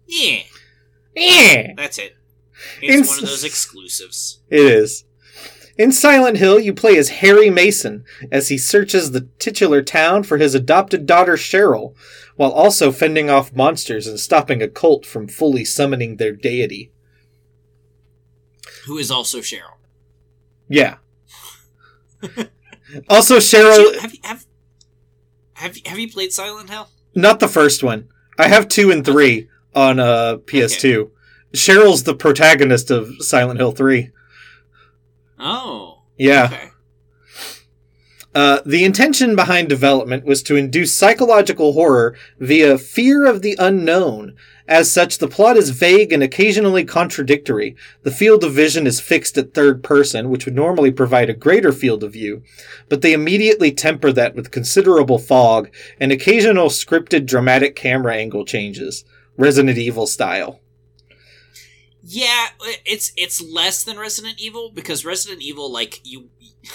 Yeah, 0.08 0.40
Yeah. 1.16 1.74
that's 1.78 1.98
it. 1.98 2.16
It's 2.82 2.96
Ins- 2.96 3.08
one 3.10 3.20
of 3.20 3.30
those 3.30 3.44
exclusives. 3.44 4.42
It 4.50 4.60
is. 4.60 5.06
In 5.78 5.92
Silent 5.92 6.38
Hill, 6.38 6.60
you 6.60 6.74
play 6.74 6.98
as 6.98 7.10
Harry 7.10 7.50
Mason 7.50 8.04
as 8.32 8.50
he 8.50 8.58
searches 8.58 9.12
the 9.12 9.30
titular 9.40 9.82
town 9.82 10.24
for 10.24 10.38
his 10.38 10.54
adopted 10.54 11.06
daughter 11.06 11.34
Cheryl, 11.36 11.96
while 12.36 12.52
also 12.52 12.92
fending 12.92 13.30
off 13.30 13.56
monsters 13.56 14.06
and 14.06 14.20
stopping 14.20 14.62
a 14.62 14.68
cult 14.68 15.06
from 15.06 15.28
fully 15.28 15.64
summoning 15.66 16.18
their 16.18 16.34
deity. 16.34 16.92
Who 18.86 18.98
is 18.98 19.10
also 19.10 19.40
Cheryl? 19.40 19.71
Yeah. 20.72 20.96
also, 23.10 23.38
Cheryl, 23.38 24.00
have, 24.00 24.14
you, 24.14 24.20
have, 24.24 24.46
have, 25.54 25.76
you- 25.78 25.84
have 25.86 26.00
you 26.00 26.10
played 26.12 26.32
Silent 26.32 26.70
Hill? 26.70 26.88
not 27.14 27.40
the 27.42 27.48
first 27.48 27.84
one. 27.84 28.08
I 28.40 28.48
have 28.48 28.68
two 28.70 28.90
and 28.90 29.06
three 29.06 29.50
on 29.76 30.00
uh, 30.00 30.38
PS2. 30.46 31.10
Cheryl's 31.54 32.04
the 32.04 32.16
protagonist 32.16 32.90
of 32.90 33.22
Silent 33.22 33.60
Hill 33.60 33.74
3. 33.74 34.10
Oh. 35.38 36.04
Yeah. 36.18 36.46
Okay. 36.46 36.71
Uh, 38.34 38.62
the 38.66 38.86
intention 38.86 39.36
behind 39.36 39.68
development 39.68 40.26
was 40.26 40.42
to 40.44 40.56
induce 40.56 40.96
psychological 40.96 41.74
horror 41.74 42.16
via 42.40 42.78
fear 42.78 43.26
of 43.26 43.42
the 43.42 43.56
unknown. 43.60 44.36
As 44.68 44.90
such, 44.90 45.18
the 45.18 45.28
plot 45.28 45.58
is 45.58 45.72
vague 45.72 46.14
and 46.14 46.24
occasionally 46.24 46.86
contradictory. 46.86 47.76
The 48.04 48.12
field 48.12 48.46
of 48.46 48.54
vision 48.54 48.88
is 48.88 49.02
fixed 49.02 49.38
at 49.38 49.54
third 49.54 49.84
person, 49.84 50.30
which 50.30 50.46
would 50.46 50.56
normally 50.56 50.92
provide 50.92 51.30
a 51.30 51.34
greater 51.34 51.74
field 51.74 52.06
of 52.06 52.14
view, 52.14 52.42
but 52.88 53.02
they 53.02 53.12
immediately 53.12 53.74
temper 53.74 54.14
that 54.14 54.34
with 54.34 54.52
considerable 54.52 55.20
fog 55.20 55.70
and 56.00 56.14
occasional 56.14 56.70
scripted 56.70 57.26
dramatic 57.26 57.76
camera 57.76 58.16
angle 58.16 58.46
changes, 58.46 59.04
Resident 59.36 59.78
Evil 59.78 60.08
style. 60.08 60.62
Yeah, 62.04 62.48
it's 62.86 63.12
it's 63.16 63.42
less 63.42 63.84
than 63.84 64.00
Resident 64.00 64.40
Evil 64.40 64.72
because 64.74 65.06
Resident 65.06 65.42
Evil, 65.42 65.72
like 65.72 66.00
you, 66.04 66.30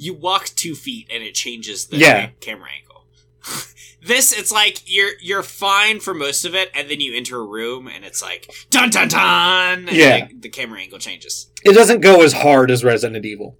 you 0.00 0.14
walk 0.14 0.46
two 0.56 0.74
feet 0.74 1.06
and 1.12 1.22
it 1.22 1.34
changes 1.34 1.86
the 1.86 1.98
Yeah. 1.98 2.30
camera 2.40 2.68
angle. 2.80 3.04
this, 4.02 4.32
it's 4.32 4.50
like 4.50 4.82
you're 4.86 5.12
you're 5.20 5.42
fine 5.42 6.00
for 6.00 6.14
most 6.14 6.44
of 6.44 6.54
it, 6.54 6.70
and 6.74 6.88
then 6.90 7.00
you 7.00 7.14
enter 7.14 7.38
a 7.38 7.44
room 7.44 7.86
and 7.86 8.04
it's 8.04 8.22
like 8.22 8.50
dun 8.70 8.88
dun 8.90 9.08
dun. 9.08 9.88
and 9.88 9.96
Yeah. 9.96 10.26
the, 10.28 10.34
the 10.40 10.48
camera 10.48 10.80
angle 10.80 10.98
changes, 10.98 11.50
It 11.64 11.74
doesn't 11.74 12.00
go 12.00 12.22
as 12.22 12.32
hard 12.32 12.70
as 12.70 12.82
Resident 12.82 13.24
Evil. 13.26 13.58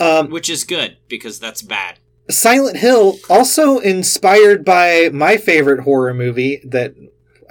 Um, 0.00 0.30
which 0.30 0.48
is 0.50 0.62
good 0.64 0.96
because 1.08 1.38
that's 1.40 1.62
bad. 1.62 1.98
Silent 2.30 2.76
Hill, 2.76 3.18
also 3.28 3.78
inspired 3.78 4.64
by 4.64 5.10
my 5.12 5.36
favorite 5.36 5.80
horror 5.80 6.12
movie 6.14 6.60
that 6.64 6.94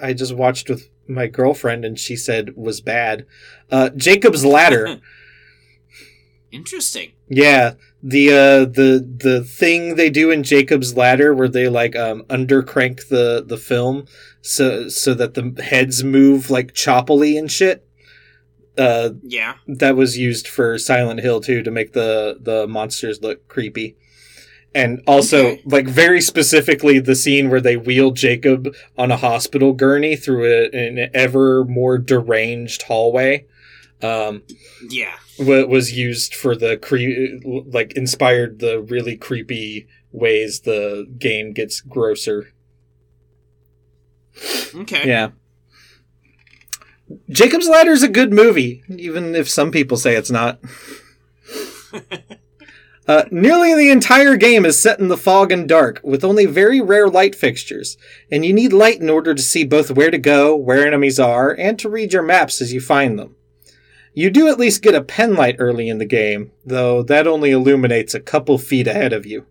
I 0.00 0.12
just 0.14 0.34
watched 0.34 0.68
with 0.70 0.88
my 1.06 1.26
girlfriend 1.26 1.84
and 1.84 1.98
she 1.98 2.14
said 2.16 2.56
was 2.56 2.80
bad. 2.80 3.26
Uh, 3.70 3.88
Jacob's 3.90 4.44
Ladder. 4.44 5.00
Interesting. 6.50 7.12
yeah, 7.28 7.74
the 8.02 8.30
uh, 8.30 8.64
the 8.64 9.04
the 9.24 9.42
thing 9.44 9.96
they 9.96 10.10
do 10.10 10.30
in 10.30 10.42
Jacob's 10.42 10.96
Ladder 10.96 11.34
where 11.34 11.48
they 11.48 11.68
like 11.68 11.96
um, 11.96 12.22
undercrank 12.24 13.08
the 13.08 13.44
the 13.46 13.56
film 13.56 14.06
so 14.40 14.88
so 14.88 15.14
that 15.14 15.34
the 15.34 15.62
heads 15.62 16.04
move 16.04 16.50
like 16.50 16.72
choppily 16.74 17.38
and 17.38 17.50
shit. 17.50 17.84
Uh, 18.76 19.10
Yeah. 19.24 19.54
that 19.66 19.96
was 19.96 20.16
used 20.16 20.46
for 20.46 20.78
Silent 20.78 21.18
Hill 21.20 21.40
too 21.40 21.62
to 21.64 21.70
make 21.70 21.92
the 21.92 22.38
the 22.40 22.66
monsters 22.68 23.20
look 23.22 23.48
creepy. 23.48 23.96
And 24.74 25.02
also, 25.06 25.46
Okay. 25.46 25.62
like 25.64 25.88
very 25.88 26.20
specifically, 26.20 26.98
the 27.00 27.16
scene 27.16 27.48
where 27.48 27.60
they 27.60 27.76
wheel 27.76 28.10
Jacob 28.12 28.68
on 28.96 29.10
a 29.10 29.16
hospital 29.16 29.72
gurney 29.72 30.14
through 30.14 30.44
a, 30.44 30.68
an 30.70 31.10
ever 31.14 31.64
more 31.64 31.96
deranged 31.98 32.82
hallway, 32.82 33.46
um, 34.02 34.42
Yeah. 34.88 35.14
Wa- 35.38 35.66
was 35.66 35.92
used 35.92 36.34
for 36.34 36.56
the 36.56 36.76
cre- 36.76 37.46
like 37.70 37.92
inspired 37.92 38.58
the 38.58 38.80
really 38.80 39.16
creepy 39.16 39.86
ways 40.12 40.60
the 40.60 41.06
game 41.18 41.52
gets 41.52 41.80
grosser. 41.80 42.52
Okay. 44.74 45.08
Yeah. 45.08 45.30
Jacob's 47.30 47.68
Ladder 47.68 47.92
is 47.92 48.02
a 48.02 48.08
good 48.08 48.32
movie, 48.32 48.82
even 48.88 49.34
if 49.34 49.48
some 49.48 49.70
people 49.70 49.96
say 49.96 50.14
it's 50.14 50.30
not. 50.30 50.60
Uh, 53.08 53.24
nearly 53.30 53.74
the 53.74 53.90
entire 53.90 54.36
game 54.36 54.66
is 54.66 54.80
set 54.80 55.00
in 55.00 55.08
the 55.08 55.16
fog 55.16 55.50
and 55.50 55.66
dark, 55.66 55.98
with 56.04 56.22
only 56.22 56.44
very 56.44 56.78
rare 56.78 57.08
light 57.08 57.34
fixtures, 57.34 57.96
and 58.30 58.44
you 58.44 58.52
need 58.52 58.70
light 58.70 59.00
in 59.00 59.08
order 59.08 59.34
to 59.34 59.40
see 59.40 59.64
both 59.64 59.90
where 59.90 60.10
to 60.10 60.18
go, 60.18 60.54
where 60.54 60.86
enemies 60.86 61.18
are, 61.18 61.50
and 61.58 61.78
to 61.78 61.88
read 61.88 62.12
your 62.12 62.22
maps 62.22 62.60
as 62.60 62.74
you 62.74 62.82
find 62.82 63.18
them. 63.18 63.34
You 64.18 64.30
do 64.30 64.48
at 64.48 64.58
least 64.58 64.82
get 64.82 64.96
a 64.96 65.00
pen 65.00 65.36
light 65.36 65.54
early 65.60 65.88
in 65.88 65.98
the 65.98 66.04
game, 66.04 66.50
though 66.66 67.04
that 67.04 67.28
only 67.28 67.52
illuminates 67.52 68.14
a 68.14 68.20
couple 68.20 68.58
feet 68.58 68.88
ahead 68.88 69.12
of 69.12 69.24
you. 69.24 69.46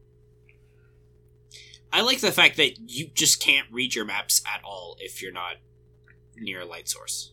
I 1.93 2.01
like 2.01 2.19
the 2.19 2.33
fact 2.33 2.57
that 2.57 2.73
you 2.85 3.07
just 3.13 3.41
can't 3.41 3.67
read 3.71 3.95
your 3.95 4.03
maps 4.03 4.41
at 4.45 4.61
all 4.65 4.97
if 4.99 5.21
you're 5.21 5.31
not 5.31 5.53
near 6.35 6.59
a 6.59 6.65
light 6.65 6.89
source. 6.89 7.31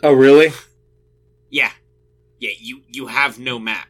Oh, 0.00 0.12
really? 0.12 0.52
Yeah. 1.48 1.72
Yeah, 2.38 2.52
you 2.56 2.82
you 2.86 3.08
have 3.08 3.40
no 3.40 3.58
map 3.58 3.88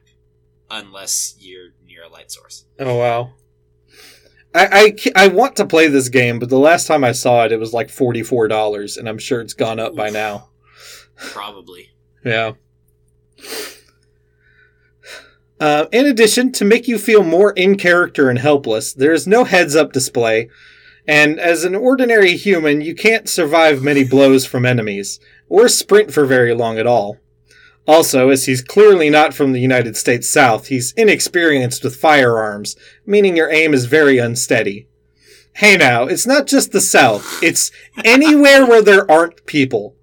unless 0.71 1.37
you're 1.39 1.73
near 1.87 2.05
a 2.05 2.09
light 2.09 2.33
source. 2.33 2.65
Oh 2.79 2.97
wow. 2.97 3.35
I, 4.55 4.97
I, 5.15 5.25
I 5.25 5.29
want 5.29 5.55
to 5.57 5.67
play 5.67 5.89
this 5.89 6.09
game, 6.09 6.39
but 6.39 6.49
the 6.49 6.59
last 6.59 6.87
time 6.87 7.05
I 7.05 7.13
saw 7.13 7.45
it, 7.45 7.53
it 7.53 7.61
was 7.61 7.75
like 7.75 7.91
forty 7.91 8.23
four 8.23 8.49
dollars, 8.49 8.97
and 8.97 9.07
I'm 9.07 9.19
sure 9.19 9.43
it's 9.43 9.53
gone 9.53 9.79
up 9.79 9.95
by 9.95 10.09
now. 10.09 10.49
Probably. 11.15 11.91
Yeah. 12.25 12.53
Uh, 15.59 15.87
in 15.93 16.07
addition, 16.07 16.51
to 16.53 16.65
make 16.65 16.89
you 16.89 16.99
feel 16.99 17.23
more 17.23 17.53
in 17.53 17.77
character 17.77 18.31
and 18.31 18.39
helpless, 18.39 18.95
there 18.95 19.13
is 19.13 19.27
no 19.27 19.45
heads 19.45 19.77
up 19.77 19.93
display, 19.93 20.49
and 21.07 21.39
as 21.39 21.65
an 21.65 21.75
ordinary 21.75 22.37
human, 22.37 22.81
you 22.81 22.95
can't 22.95 23.29
survive 23.29 23.83
many 23.83 24.03
blows 24.03 24.47
from 24.47 24.65
enemies, 24.65 25.21
or 25.51 25.69
sprint 25.69 26.13
for 26.13 26.25
very 26.25 26.55
long 26.55 26.79
at 26.79 26.87
all. 26.87 27.19
Also, 27.87 28.29
as 28.31 28.47
he's 28.47 28.63
clearly 28.63 29.11
not 29.11 29.35
from 29.35 29.53
the 29.53 29.61
United 29.61 29.97
States 29.97 30.31
South, 30.31 30.69
he's 30.69 30.93
inexperienced 30.93 31.83
with 31.83 31.97
firearms, 31.97 32.77
meaning 33.05 33.37
your 33.37 33.51
aim 33.51 33.75
is 33.75 33.87
very 33.87 34.17
unsteady. 34.17 34.87
Hey 35.55 35.77
now, 35.77 36.05
it's 36.05 36.27
not 36.27 36.47
just 36.47 36.73
the 36.73 36.81
South, 36.81 37.43
it's 37.43 37.71
anywhere 38.05 38.65
where 38.65 38.83
there 38.83 39.11
aren't 39.11 39.45
people. 39.45 39.97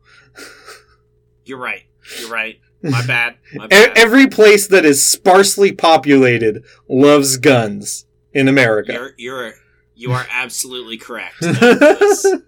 You're 1.45 1.57
right. 1.57 1.84
You're 2.20 2.30
right. 2.30 2.60
My 2.90 3.06
bad. 3.06 3.36
My 3.54 3.68
bad. 3.68 3.98
Every 3.98 4.28
place 4.28 4.68
that 4.68 4.86
is 4.86 5.10
sparsely 5.10 5.72
populated 5.72 6.64
loves 6.88 7.38
guns 7.38 8.06
in 8.34 8.48
America. 8.48 8.94
You're 8.94 9.14
you're 9.18 9.54
you 9.96 10.12
are 10.12 10.26
absolutely 10.32 10.98
correct. 10.98 11.36
That 11.42 12.02
is, 12.02 12.42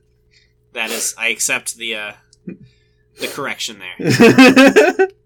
that 0.74 0.92
is 0.92 1.16
I 1.18 1.30
accept 1.30 1.76
the 1.78 1.96
uh 1.96 2.12
the 3.20 3.28
correction 3.28 3.80
there. 3.80 5.08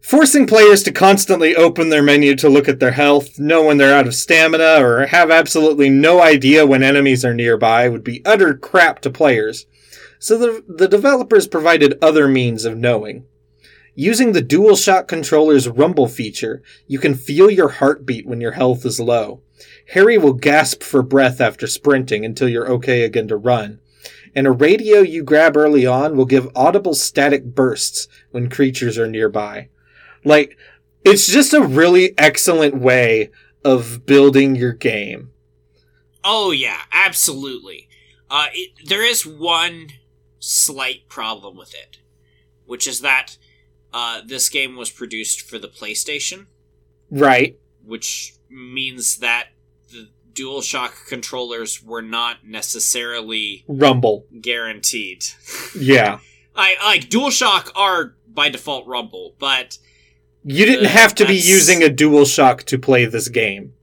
Forcing 0.00 0.46
players 0.46 0.82
to 0.84 0.92
constantly 0.92 1.54
open 1.54 1.90
their 1.90 2.02
menu 2.02 2.34
to 2.36 2.48
look 2.48 2.66
at 2.66 2.80
their 2.80 2.92
health, 2.92 3.38
know 3.38 3.64
when 3.64 3.76
they're 3.76 3.94
out 3.94 4.06
of 4.06 4.14
stamina, 4.14 4.82
or 4.82 5.06
have 5.06 5.30
absolutely 5.30 5.90
no 5.90 6.22
idea 6.22 6.66
when 6.66 6.82
enemies 6.82 7.24
are 7.24 7.34
nearby 7.34 7.88
would 7.88 8.02
be 8.02 8.24
utter 8.24 8.54
crap 8.54 9.00
to 9.02 9.10
players. 9.10 9.66
So 10.18 10.38
the, 10.38 10.64
the 10.66 10.88
developers 10.88 11.46
provided 11.46 11.98
other 12.02 12.28
means 12.28 12.64
of 12.64 12.76
knowing. 12.76 13.24
Using 13.94 14.32
the 14.32 14.42
DualShock 14.42 15.08
controller's 15.08 15.68
rumble 15.68 16.06
feature, 16.06 16.62
you 16.86 16.98
can 16.98 17.14
feel 17.14 17.50
your 17.50 17.68
heartbeat 17.68 18.26
when 18.26 18.40
your 18.40 18.52
health 18.52 18.84
is 18.84 19.00
low. 19.00 19.42
Harry 19.92 20.18
will 20.18 20.34
gasp 20.34 20.82
for 20.82 21.02
breath 21.02 21.40
after 21.40 21.66
sprinting 21.66 22.24
until 22.24 22.48
you're 22.48 22.70
okay 22.70 23.02
again 23.02 23.26
to 23.28 23.36
run. 23.36 23.80
And 24.34 24.46
a 24.46 24.52
radio 24.52 25.00
you 25.00 25.24
grab 25.24 25.56
early 25.56 25.84
on 25.84 26.16
will 26.16 26.26
give 26.26 26.48
audible 26.54 26.94
static 26.94 27.44
bursts 27.44 28.06
when 28.30 28.50
creatures 28.50 28.98
are 28.98 29.08
nearby. 29.08 29.68
Like, 30.24 30.56
it's 31.04 31.26
just 31.26 31.52
a 31.52 31.62
really 31.62 32.16
excellent 32.18 32.76
way 32.76 33.30
of 33.64 34.06
building 34.06 34.54
your 34.54 34.72
game. 34.72 35.32
Oh 36.22 36.50
yeah, 36.50 36.82
absolutely. 36.92 37.88
Uh, 38.30 38.46
it, 38.52 38.70
there 38.86 39.04
is 39.04 39.26
one 39.26 39.88
slight 40.38 41.08
problem 41.08 41.56
with 41.56 41.74
it, 41.74 41.98
which 42.66 42.86
is 42.86 43.00
that 43.00 43.36
uh, 43.92 44.20
this 44.24 44.48
game 44.48 44.76
was 44.76 44.90
produced 44.90 45.40
for 45.42 45.58
the 45.58 45.68
PlayStation, 45.68 46.46
Right. 47.10 47.58
which 47.84 48.34
means 48.50 49.18
that 49.18 49.48
the 49.90 50.08
DualShock 50.34 51.06
controllers 51.08 51.82
were 51.82 52.02
not 52.02 52.46
necessarily 52.46 53.64
Rumble. 53.68 54.26
guaranteed. 54.40 55.24
Yeah. 55.78 56.18
I 56.56 56.76
like 56.84 57.08
DualShock 57.08 57.70
are 57.76 58.14
by 58.26 58.48
default 58.48 58.86
Rumble, 58.86 59.34
but 59.38 59.78
You 60.44 60.66
didn't 60.66 60.86
have 60.86 61.14
to 61.16 61.26
be 61.26 61.34
using 61.36 61.82
a 61.82 61.88
DualShock 61.88 62.64
to 62.64 62.78
play 62.78 63.04
this 63.04 63.28
game. 63.28 63.74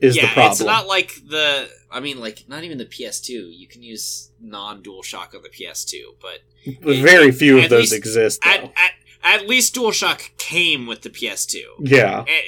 Is 0.00 0.14
yeah, 0.16 0.22
the 0.22 0.28
problem? 0.28 0.52
it's 0.52 0.60
not 0.62 0.86
like 0.86 1.14
the. 1.28 1.68
I 1.90 2.00
mean, 2.00 2.20
like 2.20 2.44
not 2.48 2.64
even 2.64 2.78
the 2.78 2.84
PS2. 2.86 3.56
You 3.56 3.66
can 3.66 3.82
use 3.82 4.30
non-DualShock 4.40 5.34
on 5.34 5.42
the 5.42 5.48
PS2, 5.48 6.16
but 6.20 6.40
Very 6.82 7.32
few 7.32 7.58
of 7.58 7.70
those 7.70 7.92
least- 7.92 7.94
exist. 7.94 8.40
at, 8.44 8.64
at 8.64 8.72
at 9.24 9.48
least 9.48 9.74
DualShock 9.74 10.36
came 10.36 10.86
with 10.86 11.02
the 11.02 11.10
PS2. 11.10 11.60
yeah. 11.80 12.24
Eh, 12.28 12.40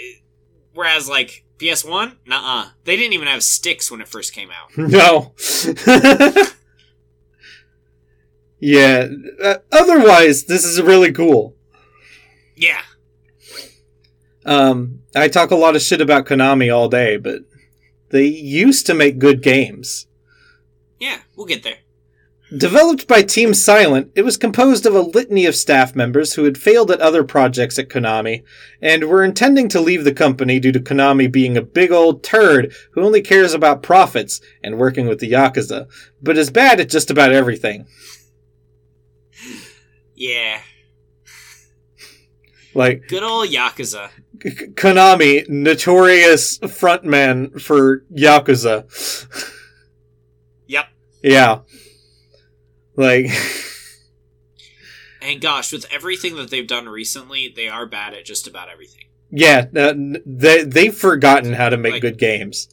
Whereas 0.72 1.08
like 1.08 1.44
PS1, 1.58 2.16
nah, 2.26 2.68
they 2.84 2.96
didn't 2.96 3.12
even 3.12 3.26
have 3.28 3.42
sticks 3.42 3.90
when 3.90 4.00
it 4.00 4.08
first 4.08 4.32
came 4.32 4.50
out. 4.50 4.70
No. 4.76 5.34
yeah. 8.60 9.06
Uh, 9.42 9.56
otherwise, 9.72 10.44
this 10.44 10.64
is 10.64 10.80
really 10.80 11.12
cool. 11.12 11.56
Yeah, 12.56 12.82
Um, 14.44 15.00
I 15.16 15.28
talk 15.28 15.50
a 15.50 15.54
lot 15.56 15.76
of 15.76 15.82
shit 15.82 16.00
about 16.02 16.26
Konami 16.26 16.74
all 16.74 16.88
day, 16.90 17.16
but 17.16 17.40
they 18.10 18.24
used 18.26 18.86
to 18.86 18.94
make 18.94 19.18
good 19.18 19.42
games. 19.42 20.06
yeah, 20.98 21.18
we'll 21.36 21.46
get 21.46 21.62
there. 21.62 21.78
Developed 22.56 23.06
by 23.06 23.22
Team 23.22 23.54
Silent, 23.54 24.10
it 24.16 24.22
was 24.22 24.36
composed 24.36 24.84
of 24.84 24.92
a 24.92 25.00
litany 25.00 25.46
of 25.46 25.54
staff 25.54 25.94
members 25.94 26.34
who 26.34 26.42
had 26.42 26.58
failed 26.58 26.90
at 26.90 27.00
other 27.00 27.22
projects 27.22 27.78
at 27.78 27.88
Konami 27.88 28.42
and 28.82 29.04
were 29.04 29.22
intending 29.22 29.68
to 29.68 29.80
leave 29.80 30.02
the 30.02 30.12
company 30.12 30.58
due 30.58 30.72
to 30.72 30.80
Konami 30.80 31.30
being 31.30 31.56
a 31.56 31.62
big 31.62 31.92
old 31.92 32.24
turd 32.24 32.74
who 32.90 33.02
only 33.02 33.22
cares 33.22 33.54
about 33.54 33.84
profits 33.84 34.40
and 34.64 34.78
working 34.78 35.06
with 35.06 35.20
the 35.20 35.30
Yakuza, 35.30 35.86
but 36.20 36.36
is 36.36 36.50
bad 36.50 36.80
at 36.80 36.90
just 36.90 37.08
about 37.08 37.30
everything. 37.30 37.86
Yeah, 40.16 40.60
Like, 42.74 43.06
good 43.08 43.22
old 43.22 43.48
Yakuza. 43.48 44.10
Konami, 44.40 45.48
notorious 45.48 46.58
frontman 46.60 47.60
for 47.60 48.04
Yakuza. 48.12 48.86
Yep. 50.66 50.86
yeah. 51.22 51.58
Like, 52.96 53.26
And 55.22 55.40
gosh, 55.40 55.72
with 55.72 55.86
everything 55.92 56.36
that 56.36 56.50
they've 56.50 56.66
done 56.66 56.88
recently, 56.88 57.52
they 57.54 57.68
are 57.68 57.86
bad 57.86 58.14
at 58.14 58.24
just 58.24 58.46
about 58.46 58.68
everything. 58.70 59.04
yeah, 59.30 59.66
uh, 59.76 59.94
they, 60.26 60.64
they've 60.64 60.94
forgotten 60.94 61.52
how 61.54 61.68
to 61.68 61.76
make 61.76 61.92
Like- 61.94 62.02
good 62.02 62.18
games. 62.18 62.68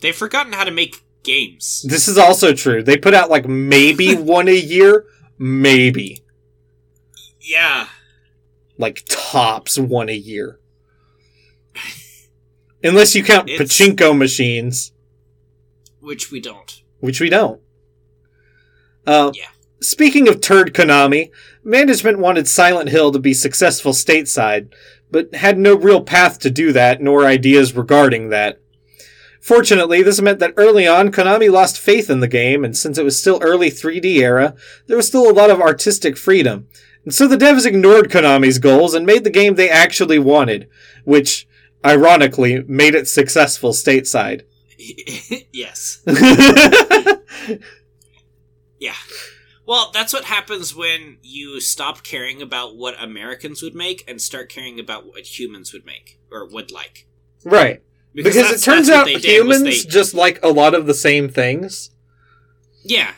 They've 0.00 0.16
forgotten 0.16 0.52
how 0.54 0.64
to 0.64 0.70
make 0.70 0.96
games. 1.22 1.84
This 1.86 2.08
is 2.08 2.16
also 2.16 2.54
true. 2.54 2.82
They 2.82 2.96
put 2.96 3.12
out 3.14 3.28
like 3.30 3.46
maybe 3.46 4.14
one 4.16 4.48
a 4.48 4.56
year, 4.56 5.04
maybe. 5.38 6.22
Yeah, 7.40 7.86
Like 8.80 9.04
tops 9.06 9.78
one 9.78 10.08
a 10.08 10.14
year. 10.14 10.58
Unless 12.82 13.14
you 13.14 13.22
count 13.22 13.50
It's- 13.50 13.60
pachinko 13.78 14.16
machines, 14.16 14.92
which 16.00 16.30
we 16.30 16.40
don't. 16.40 16.80
which 17.00 17.20
we 17.20 17.28
don't. 17.28 17.60
Uh, 19.06 19.32
Yeah. 19.34 19.48
Speaking 19.82 20.28
of 20.28 20.40
turd 20.40 20.72
Konami, 20.74 21.30
management 21.64 22.18
wanted 22.18 22.46
Silent 22.48 22.88
Hill 22.90 23.12
to 23.12 23.18
be 23.18 23.32
successful 23.34 23.92
stateside, 23.92 24.68
but 25.10 25.34
had 25.34 25.58
no 25.58 25.74
real 25.74 26.02
path 26.02 26.38
to 26.40 26.50
do 26.50 26.72
that, 26.72 27.00
nor 27.02 27.24
ideas 27.26 27.74
regarding 27.74 28.28
that. 28.30 28.60
Fortunately, 29.40 30.02
this 30.02 30.20
meant 30.20 30.38
that 30.38 30.52
early 30.58 30.86
on, 30.86 31.10
Konami 31.10 31.50
lost 31.50 31.78
faith 31.78 32.10
in 32.10 32.20
the 32.20 32.28
game, 32.28 32.62
and 32.64 32.76
since 32.76 32.98
it 32.98 33.04
was 33.04 33.18
still 33.18 33.38
early 33.42 33.70
3D 33.70 34.18
era, 34.22 34.54
there 34.86 34.98
was 34.98 35.06
still 35.06 35.30
a 35.30 35.32
lot 35.32 35.50
of 35.50 35.60
artistic 35.62 36.16
freedom. 36.18 36.66
And 37.04 37.14
so 37.14 37.26
the 37.26 37.36
devs 37.36 37.64
ignored 37.66 38.10
Konami's 38.10 38.58
goals 38.58 38.94
and 38.94 39.06
made 39.06 39.24
the 39.24 39.30
game 39.30 39.54
they 39.54 39.70
actually 39.70 40.18
wanted, 40.18 40.68
which, 41.04 41.48
ironically, 41.84 42.62
made 42.68 42.94
it 42.94 43.08
successful 43.08 43.72
stateside. 43.72 44.42
yes. 45.52 46.02
Yeah. 48.78 48.94
Well, 49.66 49.90
that's 49.92 50.12
what 50.12 50.24
happens 50.24 50.74
when 50.74 51.18
you 51.22 51.60
stop 51.60 52.02
caring 52.02 52.40
about 52.40 52.76
what 52.76 52.94
Americans 53.02 53.62
would 53.62 53.74
make 53.74 54.02
and 54.08 54.20
start 54.20 54.48
caring 54.48 54.80
about 54.80 55.06
what 55.06 55.38
humans 55.38 55.72
would 55.72 55.84
make 55.84 56.18
or 56.32 56.46
would 56.48 56.70
like. 56.70 57.06
right. 57.44 57.82
Because, 58.12 58.36
it 58.50 58.64
turns 58.64 58.90
out 58.90 59.04
they 59.04 59.16
did, 59.16 59.46
was 59.46 59.58
humans 59.58 59.84
they- 59.84 59.90
just 59.90 60.14
like 60.14 60.42
a 60.42 60.48
lot 60.48 60.74
of 60.74 60.86
the 60.86 60.94
same 60.94 61.28
things. 61.28 61.90
yeah. 62.82 63.12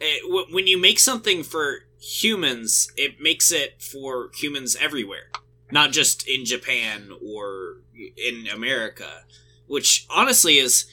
Eh, 0.00 0.04
it- 0.16 0.22
w- 0.22 0.46
when 0.52 0.66
you 0.66 0.76
make 0.80 0.98
something 0.98 1.42
for 1.44 1.80
humans, 2.06 2.92
it 2.96 3.20
makes 3.20 3.50
it 3.50 3.82
for 3.82 4.30
humans 4.34 4.76
everywhere, 4.80 5.30
not 5.70 5.92
just 5.92 6.26
in 6.28 6.44
Japan 6.44 7.10
or 7.24 7.78
in 8.16 8.46
America, 8.52 9.24
which 9.66 10.06
honestly 10.08 10.58
is 10.58 10.86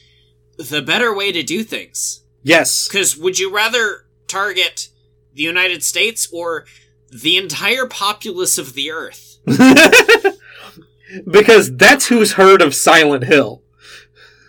the 0.58 0.82
better 0.82 1.16
way 1.16 1.32
to 1.32 1.44
do 1.44 1.64
things. 1.64 2.24
Yes. 2.42 2.88
Because 2.88 3.16
would 3.18 3.40
you 3.40 3.54
rather 3.54 4.06
target 4.28 4.90
the 5.34 5.44
United 5.44 5.84
States 5.84 6.28
or 6.32 6.66
the 7.12 7.38
entire 7.38 7.86
populace 7.86 8.58
of 8.58 8.74
the 8.74 8.92
Earth? 8.92 9.38
because 11.30 11.76
that's 11.76 12.08
who's 12.08 12.34
heard 12.34 12.62
of 12.62 12.74
Silent 12.74 13.26
Hill. 13.26 13.62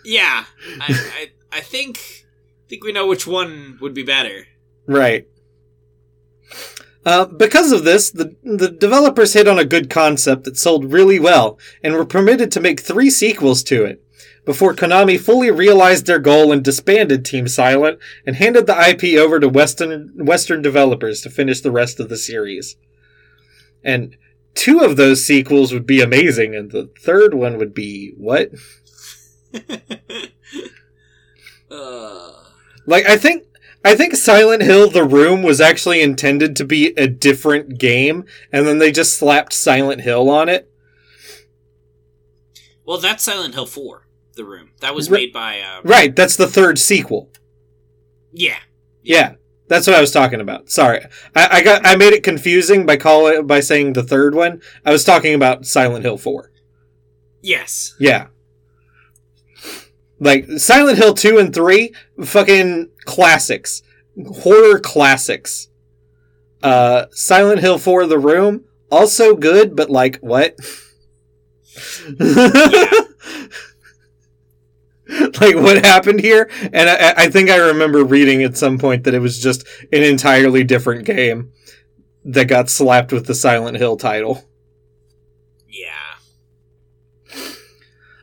Yeah, 0.03 0.45
I, 0.79 0.85
I, 0.87 1.57
I 1.57 1.61
think 1.61 2.25
think 2.67 2.83
we 2.83 2.91
know 2.91 3.07
which 3.07 3.27
one 3.27 3.77
would 3.81 3.93
be 3.93 4.03
better. 4.03 4.47
Right. 4.87 5.27
Uh, 7.05 7.25
because 7.25 7.71
of 7.71 7.83
this, 7.83 8.09
the, 8.09 8.35
the 8.43 8.69
developers 8.69 9.33
hit 9.33 9.47
on 9.47 9.59
a 9.59 9.65
good 9.65 9.89
concept 9.89 10.43
that 10.43 10.57
sold 10.57 10.91
really 10.91 11.19
well 11.19 11.59
and 11.83 11.93
were 11.93 12.05
permitted 12.05 12.51
to 12.51 12.59
make 12.59 12.79
three 12.79 13.11
sequels 13.11 13.61
to 13.61 13.85
it 13.85 14.01
before 14.45 14.73
Konami 14.73 15.19
fully 15.19 15.51
realized 15.51 16.05
their 16.05 16.19
goal 16.19 16.51
and 16.51 16.63
disbanded 16.63 17.25
Team 17.25 17.47
Silent 17.47 17.99
and 18.25 18.35
handed 18.35 18.67
the 18.67 18.89
IP 18.89 19.19
over 19.19 19.39
to 19.39 19.49
Western 19.49 20.11
Western 20.15 20.61
developers 20.61 21.21
to 21.21 21.29
finish 21.29 21.61
the 21.61 21.71
rest 21.71 21.99
of 21.99 22.09
the 22.09 22.17
series. 22.17 22.75
And 23.83 24.15
two 24.53 24.79
of 24.79 24.97
those 24.97 25.25
sequels 25.25 25.73
would 25.73 25.85
be 25.85 26.01
amazing, 26.01 26.55
and 26.55 26.71
the 26.71 26.89
third 27.01 27.33
one 27.33 27.57
would 27.57 27.73
be 27.73 28.13
what? 28.17 28.51
uh, 31.71 32.31
Like 32.85 33.05
I 33.05 33.17
think 33.17 33.43
I 33.85 33.95
think 33.95 34.15
Silent 34.15 34.63
Hill 34.63 34.89
The 34.89 35.03
Room 35.05 35.43
was 35.43 35.61
actually 35.61 36.01
intended 36.01 36.55
to 36.55 36.65
be 36.65 36.87
a 36.97 37.07
different 37.07 37.77
game 37.79 38.25
and 38.51 38.65
then 38.67 38.79
they 38.79 38.91
just 38.91 39.17
slapped 39.17 39.53
Silent 39.53 40.01
Hill 40.01 40.29
on 40.29 40.49
it. 40.49 40.69
well, 42.83 42.97
that's 42.97 43.23
Silent 43.23 43.53
Hill 43.53 43.65
Four, 43.67 44.07
The 44.33 44.43
Room. 44.43 44.71
That 44.79 44.95
was 44.95 45.09
made 45.09 45.31
by. 45.31 45.59
Uh, 45.61 45.81
Right, 45.83 46.15
that's 46.15 46.35
the 46.35 46.47
third 46.47 46.77
sequel. 46.79 47.29
Yeah, 48.33 48.57
Yeah. 49.03 49.35
That's 49.67 49.87
what 49.87 49.95
I 49.95 50.01
was 50.01 50.11
talking 50.11 50.41
about. 50.41 50.69
Sorry. 50.69 51.03
I, 51.35 51.47
I 51.57 51.63
got 51.63 51.87
I 51.87 51.95
made 51.95 52.13
it 52.13 52.21
confusing 52.21 52.85
by 52.85 52.97
call 52.97 53.25
it 53.25 53.47
by 53.47 53.61
saying 53.61 53.93
the 53.93 54.03
third 54.03 54.35
one. 54.35 54.61
I 54.85 54.91
was 54.91 55.03
talking 55.03 55.33
about 55.33 55.65
Silent 55.65 56.03
Hill 56.05 56.17
4. 56.17 56.51
yes, 57.41 57.95
Yeah. 57.99 58.27
Like 60.19 60.45
Silent 60.57 60.97
Hill 60.99 61.13
2 61.15 61.39
and 61.39 61.53
3, 61.53 61.93
fucking 62.23 62.89
classics. 63.05 63.81
Horror 64.41 64.79
classics. 64.79 65.69
Uh 66.63 67.05
Silent 67.11 67.59
Hill 67.59 67.77
4 67.77 68.07
The 68.07 68.19
Room, 68.19 68.65
also 68.91 69.35
good, 69.35 69.75
but 69.75 69.89
like 69.89 70.17
what? 70.17 70.57
like 75.41 75.55
what 75.55 75.85
happened 75.85 76.21
here? 76.21 76.49
And 76.73 76.89
I, 76.89 77.13
I 77.17 77.29
think 77.29 77.49
I 77.49 77.57
remember 77.57 78.03
reading 78.03 78.43
at 78.43 78.57
some 78.57 78.77
point 78.77 79.03
that 79.03 79.13
it 79.13 79.19
was 79.19 79.39
just 79.39 79.67
an 79.91 80.03
entirely 80.03 80.63
different 80.63 81.05
game 81.05 81.51
that 82.23 82.45
got 82.47 82.69
slapped 82.69 83.11
with 83.11 83.27
the 83.27 83.35
Silent 83.35 83.77
Hill 83.77 83.97
title. 83.97 84.43
yeah. 85.69 85.91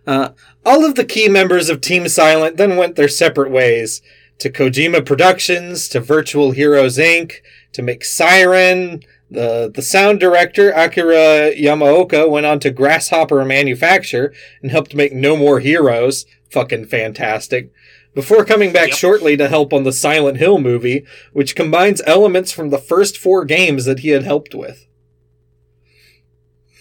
Uh, 0.06 0.30
all 0.64 0.84
of 0.84 0.96
the 0.96 1.04
key 1.04 1.28
members 1.28 1.68
of 1.68 1.80
Team 1.80 2.08
Silent 2.08 2.56
then 2.56 2.76
went 2.76 2.96
their 2.96 3.08
separate 3.08 3.50
ways 3.50 4.02
to 4.42 4.50
Kojima 4.50 5.06
Productions, 5.06 5.86
to 5.88 6.00
Virtual 6.00 6.50
Heroes 6.50 6.98
Inc., 6.98 7.34
to 7.72 7.80
make 7.80 8.04
Siren. 8.04 9.02
The, 9.30 9.70
the 9.72 9.82
sound 9.82 10.18
director, 10.18 10.70
Akira 10.72 11.52
Yamaoka, 11.54 12.28
went 12.28 12.44
on 12.44 12.58
to 12.60 12.70
Grasshopper 12.72 13.44
Manufacture 13.44 14.34
and 14.60 14.72
helped 14.72 14.94
make 14.96 15.12
No 15.12 15.36
More 15.36 15.60
Heroes. 15.60 16.26
Fucking 16.50 16.86
fantastic. 16.86 17.72
Before 18.14 18.44
coming 18.44 18.72
back 18.72 18.88
Yep. 18.88 18.98
shortly 18.98 19.36
to 19.36 19.48
help 19.48 19.72
on 19.72 19.84
the 19.84 19.92
Silent 19.92 20.38
Hill 20.38 20.58
movie, 20.58 21.06
which 21.32 21.54
combines 21.56 22.02
elements 22.04 22.50
from 22.50 22.70
the 22.70 22.78
first 22.78 23.16
four 23.16 23.44
games 23.44 23.84
that 23.84 24.00
he 24.00 24.08
had 24.08 24.24
helped 24.24 24.54
with. 24.56 24.86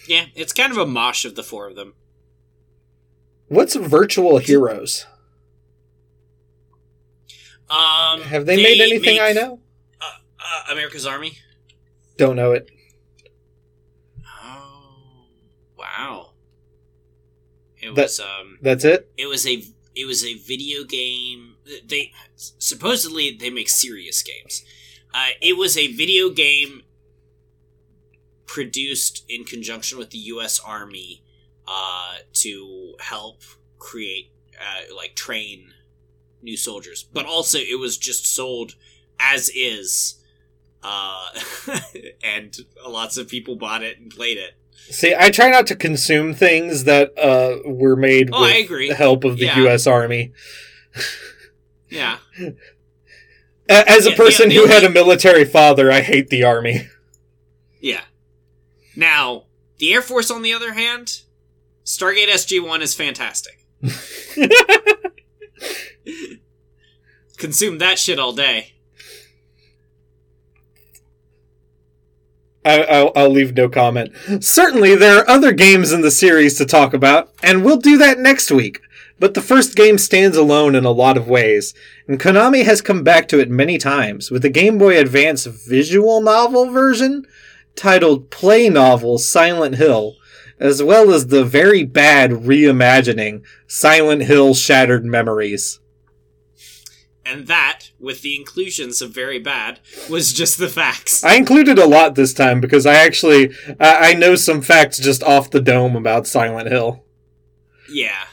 Yeah, 0.08 0.26
it's 0.34 0.52
kind 0.52 0.72
of 0.72 0.78
a 0.78 0.84
mosh 0.84 1.24
of 1.24 1.36
the 1.36 1.44
four 1.44 1.68
of 1.68 1.76
them. 1.76 1.94
What's 3.46 3.76
Virtual 3.76 4.38
Heroes? 4.38 5.06
Um, 7.72 8.20
Have 8.22 8.44
they, 8.46 8.56
made 8.56 8.80
anything 8.82 9.16
make, 9.16 9.20
I 9.22 9.32
know? 9.32 9.58
Uh, 10.00 10.04
uh, 10.38 10.72
America's 10.72 11.06
Army. 11.06 11.38
Don't 12.18 12.36
know 12.36 12.52
it. 12.52 12.68
Oh 14.44 15.24
wow. 15.78 16.30
It 17.80 17.94
That- 17.94 18.02
was 18.02 18.20
um 18.20 18.58
That's 18.60 18.84
it. 18.84 19.10
it 19.16 19.26
was 19.26 19.46
a 19.46 19.62
it 19.94 20.04
was 20.06 20.24
a 20.24 20.34
video 20.34 20.84
game 20.84 21.56
they 21.86 22.12
supposedly 22.36 23.36
they 23.38 23.50
make 23.50 23.68
serious 23.68 24.22
games. 24.22 24.64
Uh, 25.14 25.28
it 25.40 25.56
was 25.56 25.76
a 25.76 25.88
video 25.92 26.28
game 26.30 26.82
produced 28.46 29.24
in 29.28 29.44
conjunction 29.44 29.98
with 29.98 30.10
the 30.10 30.18
US 30.18 30.60
Army 30.60 31.22
uh, 31.66 32.16
to 32.34 32.94
help 33.00 33.40
create 33.78 34.30
uh, 34.60 34.94
like 34.94 35.14
train 35.14 35.72
new 36.42 36.56
soldiers. 36.56 37.04
But 37.12 37.26
also 37.26 37.58
it 37.58 37.78
was 37.78 37.96
just 37.98 38.26
sold 38.26 38.74
as 39.20 39.48
is 39.54 40.20
uh, 40.82 41.28
and 42.24 42.56
lots 42.86 43.16
of 43.16 43.28
people 43.28 43.56
bought 43.56 43.82
it 43.82 43.98
and 43.98 44.10
played 44.10 44.38
it. 44.38 44.54
See, 44.90 45.14
I 45.16 45.30
try 45.30 45.48
not 45.48 45.66
to 45.68 45.76
consume 45.76 46.34
things 46.34 46.84
that 46.84 47.16
uh, 47.16 47.58
were 47.64 47.94
made 47.94 48.30
Oh, 48.32 48.40
with 48.42 48.50
I 48.50 48.56
agree. 48.56 48.88
the 48.88 48.94
help 48.96 49.22
of 49.24 49.36
the 49.38 49.46
Yeah. 49.46 49.58
U.S. 49.60 49.86
Army. 49.86 50.32
Yeah. 51.88 52.18
A- 53.68 53.88
As 53.90 54.06
Yeah, 54.06 54.12
a 54.12 54.16
person 54.16 54.48
the- 54.48 54.56
who 54.56 54.66
had 54.66 54.82
a 54.82 54.90
military 54.90 55.44
father, 55.44 55.92
I 55.92 56.00
hate 56.00 56.28
the 56.30 56.42
Army. 56.42 56.88
Yeah. 57.80 58.00
Now, 58.96 59.44
the 59.78 59.92
Air 59.94 60.02
Force, 60.02 60.30
on 60.32 60.42
the 60.42 60.52
other 60.52 60.72
hand, 60.72 61.20
Stargate 61.84 62.28
SG 62.28 62.66
1 62.66 62.82
is 62.82 62.94
fantastic. 62.94 63.64
Consume 67.36 67.78
that 67.78 67.98
shit 67.98 68.18
all 68.18 68.32
day. 68.32 68.72
I, 72.64 72.82
I'll, 72.82 73.12
I'll 73.16 73.28
leave 73.28 73.56
no 73.56 73.68
comment. 73.68 74.12
Certainly, 74.40 74.94
there 74.96 75.18
are 75.18 75.28
other 75.28 75.52
games 75.52 75.92
in 75.92 76.02
the 76.02 76.10
series 76.10 76.56
to 76.58 76.64
talk 76.64 76.94
about, 76.94 77.30
and 77.42 77.64
we'll 77.64 77.78
do 77.78 77.98
that 77.98 78.18
next 78.18 78.52
week. 78.52 78.80
But 79.18 79.34
the 79.34 79.40
first 79.40 79.76
game 79.76 79.98
stands 79.98 80.36
alone 80.36 80.74
in 80.74 80.84
a 80.84 80.90
lot 80.90 81.16
of 81.16 81.28
ways, 81.28 81.74
and 82.08 82.20
Konami 82.20 82.64
has 82.64 82.80
come 82.80 83.02
back 83.02 83.28
to 83.28 83.40
it 83.40 83.50
many 83.50 83.78
times 83.78 84.30
with 84.30 84.42
the 84.42 84.48
Game 84.48 84.78
Boy 84.78 84.98
Advance 84.98 85.46
visual 85.46 86.20
novel 86.20 86.70
version 86.70 87.24
titled 87.74 88.30
Play 88.30 88.68
Novel 88.68 89.18
Silent 89.18 89.76
Hill, 89.76 90.16
as 90.58 90.82
well 90.82 91.12
as 91.12 91.28
the 91.28 91.44
very 91.44 91.84
bad 91.84 92.30
reimagining 92.30 93.42
Silent 93.66 94.22
Hill 94.22 94.54
Shattered 94.54 95.04
Memories. 95.04 95.80
And 97.24 97.46
that, 97.46 97.90
with 98.00 98.22
the 98.22 98.36
inclusions 98.36 99.00
of 99.00 99.12
very 99.12 99.38
bad, 99.38 99.78
was 100.10 100.32
just 100.32 100.58
the 100.58 100.68
facts. 100.68 101.22
I 101.22 101.34
included 101.34 101.78
a 101.78 101.86
lot 101.86 102.14
this 102.14 102.34
time 102.34 102.60
because 102.60 102.84
I 102.84 102.94
actually 102.94 103.52
I, 103.78 104.10
I 104.10 104.14
know 104.14 104.34
some 104.34 104.60
facts 104.60 104.98
just 104.98 105.22
off 105.22 105.50
the 105.50 105.60
dome 105.60 105.94
about 105.94 106.26
Silent 106.26 106.68
Hill. 106.68 107.04
Yeah. 107.88 108.24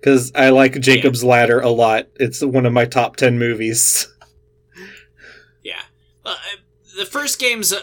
Because 0.00 0.30
I 0.32 0.50
like 0.50 0.78
Jacob's 0.80 1.24
Ladder 1.24 1.58
a 1.58 1.70
lot. 1.70 2.06
It's 2.20 2.40
one 2.40 2.66
of 2.66 2.72
my 2.72 2.84
top 2.84 3.16
ten 3.16 3.36
movies. 3.36 4.06
yeah. 5.64 5.82
Uh, 6.24 6.36
the 6.96 7.04
first 7.04 7.40
game's 7.40 7.72
uh, 7.72 7.80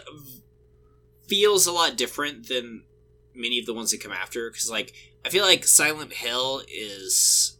feels 1.27 1.67
a 1.67 1.73
lot 1.73 1.97
different 1.97 2.47
than 2.47 2.83
many 3.35 3.59
of 3.59 3.65
the 3.65 3.73
ones 3.73 3.91
that 3.91 4.01
come 4.01 4.13
after 4.13 4.49
because 4.49 4.69
like 4.69 4.93
i 5.25 5.29
feel 5.29 5.43
like 5.43 5.65
silent 5.65 6.13
hill 6.13 6.61
is 6.71 7.57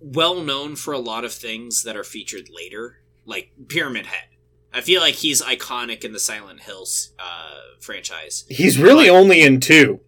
well 0.00 0.40
known 0.42 0.76
for 0.76 0.92
a 0.92 0.98
lot 0.98 1.24
of 1.24 1.32
things 1.32 1.82
that 1.82 1.96
are 1.96 2.04
featured 2.04 2.48
later 2.54 2.98
like 3.24 3.50
pyramid 3.68 4.06
head 4.06 4.28
i 4.72 4.80
feel 4.80 5.00
like 5.00 5.14
he's 5.14 5.40
iconic 5.40 6.04
in 6.04 6.12
the 6.12 6.18
silent 6.18 6.60
hills 6.62 7.12
uh, 7.18 7.60
franchise 7.80 8.44
He's 8.48 8.78
really 8.78 9.08
But- 9.08 9.14
only 9.16 9.42
in 9.42 9.60
two. 9.60 10.00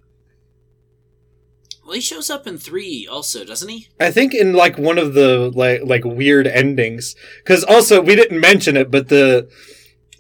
well 1.85 1.95
he 1.95 2.01
shows 2.01 2.29
up 2.29 2.47
in 2.47 2.59
three 2.59 3.07
also 3.11 3.45
doesn't 3.45 3.69
he 3.69 3.89
I 3.99 4.11
think 4.11 4.35
in 4.35 4.53
like 4.53 4.77
one 4.77 4.99
of 4.99 5.15
the 5.15 5.51
like 5.55 5.83
like 5.85 6.05
weird 6.05 6.47
endings. 6.47 7.15
Because 7.39 7.65
also 7.65 8.01
we 8.03 8.15
didn't 8.17 8.41
mention 8.41 8.77
it, 8.77 8.91
but 8.91 9.09
the 9.09 9.49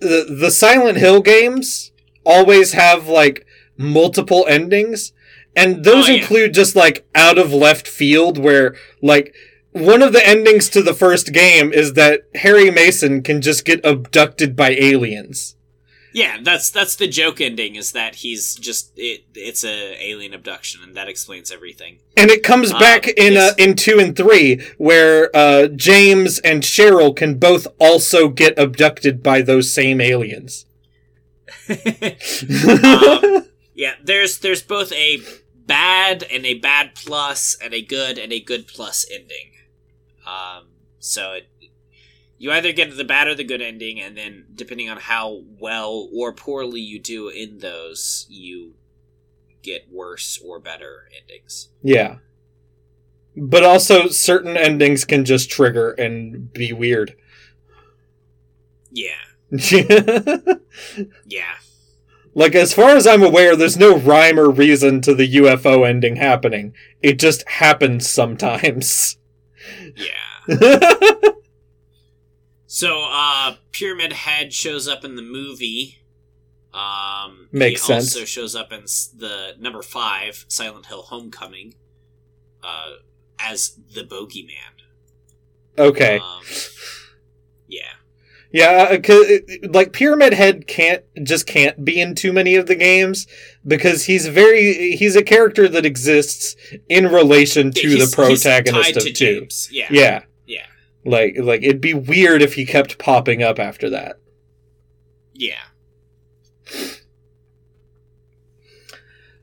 the 0.00 0.24
the 0.42 0.50
Silent 0.50 0.98
Hill 0.98 1.20
games 1.20 1.92
always 2.24 2.72
have 2.72 3.08
like 3.08 3.46
multiple 3.76 4.46
endings, 4.48 5.12
and 5.56 5.84
those 5.84 6.08
Oh, 6.08 6.12
yeah. 6.12 6.20
include 6.20 6.54
just 6.54 6.76
like 6.76 7.06
out 7.14 7.38
of 7.38 7.52
left 7.52 7.88
field 7.88 8.38
where 8.38 8.76
like. 9.02 9.34
One 9.72 10.00
of 10.00 10.14
the 10.14 10.26
endings 10.26 10.70
to 10.70 10.80
the 10.82 10.94
first 10.94 11.34
game 11.34 11.70
is 11.70 11.92
that 11.94 12.22
Harry 12.36 12.70
Mason 12.70 13.22
can 13.22 13.42
just 13.42 13.66
get 13.66 13.84
abducted 13.84 14.56
by 14.56 14.70
aliens. 14.70 15.54
yeah 16.14 16.38
that's 16.42 16.70
that's 16.70 16.96
the 16.96 17.06
joke 17.06 17.42
ending 17.42 17.76
is 17.76 17.92
that 17.92 18.14
he's 18.24 18.54
just 18.54 18.92
it 18.96 19.24
it's 19.34 19.64
a 19.64 19.76
alien 20.02 20.32
abduction 20.32 20.80
and 20.82 20.94
that 20.96 21.08
explains 21.10 21.50
everything 21.52 21.98
And 22.16 22.30
it 22.30 22.42
comes 22.42 22.72
Uh, 22.72 22.78
back 22.78 23.06
in 23.06 23.36
uh, 23.36 23.52
in 23.58 23.74
two 23.74 23.98
and 24.00 24.16
three, 24.16 24.62
where 24.78 25.28
uh, 25.36 25.66
James 25.68 26.38
and 26.38 26.62
Cheryl 26.62 27.14
can 27.14 27.34
both 27.38 27.66
also 27.78 28.28
get 28.30 28.58
abducted 28.58 29.22
by 29.22 29.42
those 29.42 29.74
same 29.74 30.00
aliens. 30.00 30.64
Um, 32.66 33.46
Yeah, 33.74 33.94
there's 34.02 34.38
there's 34.38 34.62
both 34.62 34.90
a 34.92 35.20
bad 35.66 36.22
and 36.22 36.47
a 36.47 36.55
bad 36.55 36.94
plus 36.94 37.56
and 37.62 37.74
a 37.74 37.82
good 37.82 38.18
and 38.18 38.32
a 38.32 38.40
good 38.40 38.66
plus 38.66 39.06
ending. 39.12 39.52
Um, 40.26 40.68
so 40.98 41.32
it, 41.34 41.48
you 42.38 42.52
either 42.52 42.72
get 42.72 42.97
the 42.97 43.05
bad 43.05 43.28
or 43.28 43.34
the 43.34 43.44
good 43.44 43.62
ending, 43.62 44.01
and 44.01 44.16
then 44.16 44.47
depending 44.55 44.90
on 44.90 44.98
how 44.98 45.43
well 45.59 46.09
or 46.14 46.32
poorly 46.32 46.80
you 46.80 46.98
do 46.98 47.28
in 47.28 47.59
those, 47.59 48.26
you 48.28 48.74
get 49.62 49.86
worse 49.90 50.40
or 50.44 50.60
better 50.60 51.09
endings. 51.20 51.68
yeah, 51.82 52.16
but 53.36 53.64
also 53.64 54.09
certain 54.09 54.56
endings 54.56 55.05
can 55.05 55.24
just 55.24 55.51
trigger 55.51 55.93
and 55.93 56.52
be 56.52 56.72
weird. 56.72 57.16
Yeah, 58.90 59.12
yeah. 61.26 61.55
Like 62.36 62.54
as 62.54 62.72
far 62.72 62.90
as 62.90 63.06
I'm 63.06 63.22
aware, 63.22 63.56
there's 63.56 63.76
no 63.76 63.96
rhyme 63.96 64.38
or 64.38 64.50
reason 64.50 65.00
to 65.00 65.14
the 65.14 65.36
UFO 65.36 65.88
ending 65.88 66.16
happening. 66.16 66.74
It 67.02 67.18
just 67.18 67.48
happens 67.48 68.08
sometimes. 68.08 69.16
Yeah. 69.96 71.14
So, 72.68 73.08
uh, 73.10 73.54
Pyramid 73.72 74.12
Head 74.12 74.52
shows 74.52 74.86
up 74.86 75.02
in 75.02 75.16
the 75.16 75.22
movie. 75.22 75.96
Um, 76.74 77.48
Makes 77.50 77.80
he 77.80 77.86
sense. 77.86 78.14
Also 78.14 78.26
shows 78.26 78.54
up 78.54 78.70
in 78.70 78.82
the 79.16 79.54
number 79.58 79.80
five 79.80 80.44
Silent 80.46 80.84
Hill 80.84 81.00
Homecoming, 81.00 81.74
uh, 82.62 82.96
as 83.38 83.78
the 83.94 84.02
Bogeyman. 84.02 84.82
okay. 85.78 86.18
Um, 86.18 86.42
yeah. 87.66 87.92
Yeah, 88.56 88.96
uh, 89.06 89.22
like 89.68 89.92
Pyramid 89.92 90.32
Head 90.32 90.66
can't 90.66 91.04
just 91.22 91.46
can't 91.46 91.84
be 91.84 92.00
in 92.00 92.14
too 92.14 92.32
many 92.32 92.54
of 92.56 92.66
the 92.66 92.74
games 92.74 93.26
because 93.66 94.06
he's 94.06 94.28
very 94.28 94.96
he's 94.96 95.14
a 95.14 95.22
character 95.22 95.68
that 95.68 95.84
exists 95.84 96.56
in 96.88 97.08
relation 97.08 97.70
to 97.72 97.80
He's- 97.88 98.10
the 98.10 98.16
protagonist 98.16 98.96
of 98.96 99.02
two. 99.04 99.12
James. 99.12 99.68
Yeah. 99.70 99.88
Yeah, 99.90 100.22
Yeah. 100.46 100.64
like 101.04 101.34
like 101.36 101.62
it'd 101.62 101.82
be 101.82 101.92
weird 101.92 102.40
if 102.40 102.54
he 102.54 102.64
kept 102.64 102.96
popping 102.98 103.42
up 103.42 103.58
after 103.58 103.90
that. 103.90 104.16
Yeah. 105.34 105.60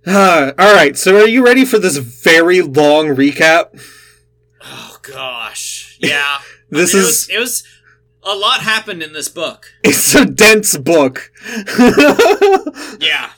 all 0.07 0.53
right, 0.57 0.97
so 0.97 1.15
are 1.17 1.27
you 1.27 1.45
ready 1.45 1.65
for 1.65 1.77
this 1.77 1.97
very 1.97 2.61
long 2.61 3.07
recap? 3.09 3.79
Oh 4.63 4.97
gosh. 5.03 5.97
Yeah. 6.01 6.39
This 6.69 6.95
I 6.95 6.97
mean, 6.97 7.05
is 7.07 7.29
It 7.29 7.37
was, 7.37 7.37
it 7.37 7.39
was 7.39 7.63
a 8.25 8.35
lot 8.35 8.61
happened 8.61 9.01
in 9.03 9.13
this 9.13 9.29
book. 9.29 9.67
it's 9.83 10.13
a 10.15 10.25
dense 10.25 10.77
book. 10.77 11.31
Yeah. 12.99 13.31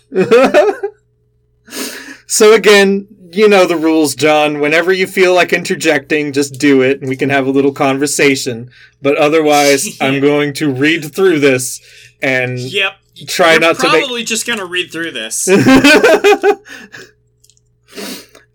so 2.28 2.53
again, 2.53 3.07
you 3.32 3.48
know 3.49 3.66
the 3.66 3.76
rules, 3.78 4.14
John. 4.16 4.60
Whenever 4.60 4.94
you 4.94 5.07
feel 5.07 5.34
like 5.34 5.52
interjecting, 5.53 6.32
just 6.34 6.60
do 6.60 6.82
it 6.82 6.99
and 7.02 7.10
we 7.10 7.16
can 7.16 7.30
have 7.30 7.48
a 7.48 7.52
little 7.52 7.72
conversation. 7.74 8.70
But 9.02 9.18
otherwise, 9.18 9.98
I'm 10.02 10.20
going 10.22 10.53
to 10.56 10.72
read 10.72 11.14
through 11.16 11.40
this 11.40 11.82
and 12.22 12.60
Yep. 12.60 12.94
try 13.28 13.53
You're 13.53 13.62
not 13.62 13.78
to 13.80 13.84
make 13.91 14.02
probably 14.03 14.24
just 14.24 14.45
gonna 14.45 14.66
read 14.66 14.91
through 14.91 15.12
this. 15.12 15.48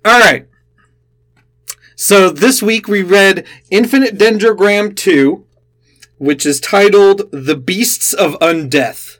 All 0.04 0.18
right. 0.20 0.46
So 1.96 2.30
this 2.30 2.62
week 2.62 2.88
we 2.88 3.02
read 3.02 3.46
Infinite 3.70 4.16
Dendrogram 4.16 4.96
2, 4.96 5.44
which 6.20 6.44
is 6.44 6.60
titled 6.60 7.22
The 7.32 7.56
Beasts 7.56 8.12
of 8.12 8.38
Undeath. 8.40 9.16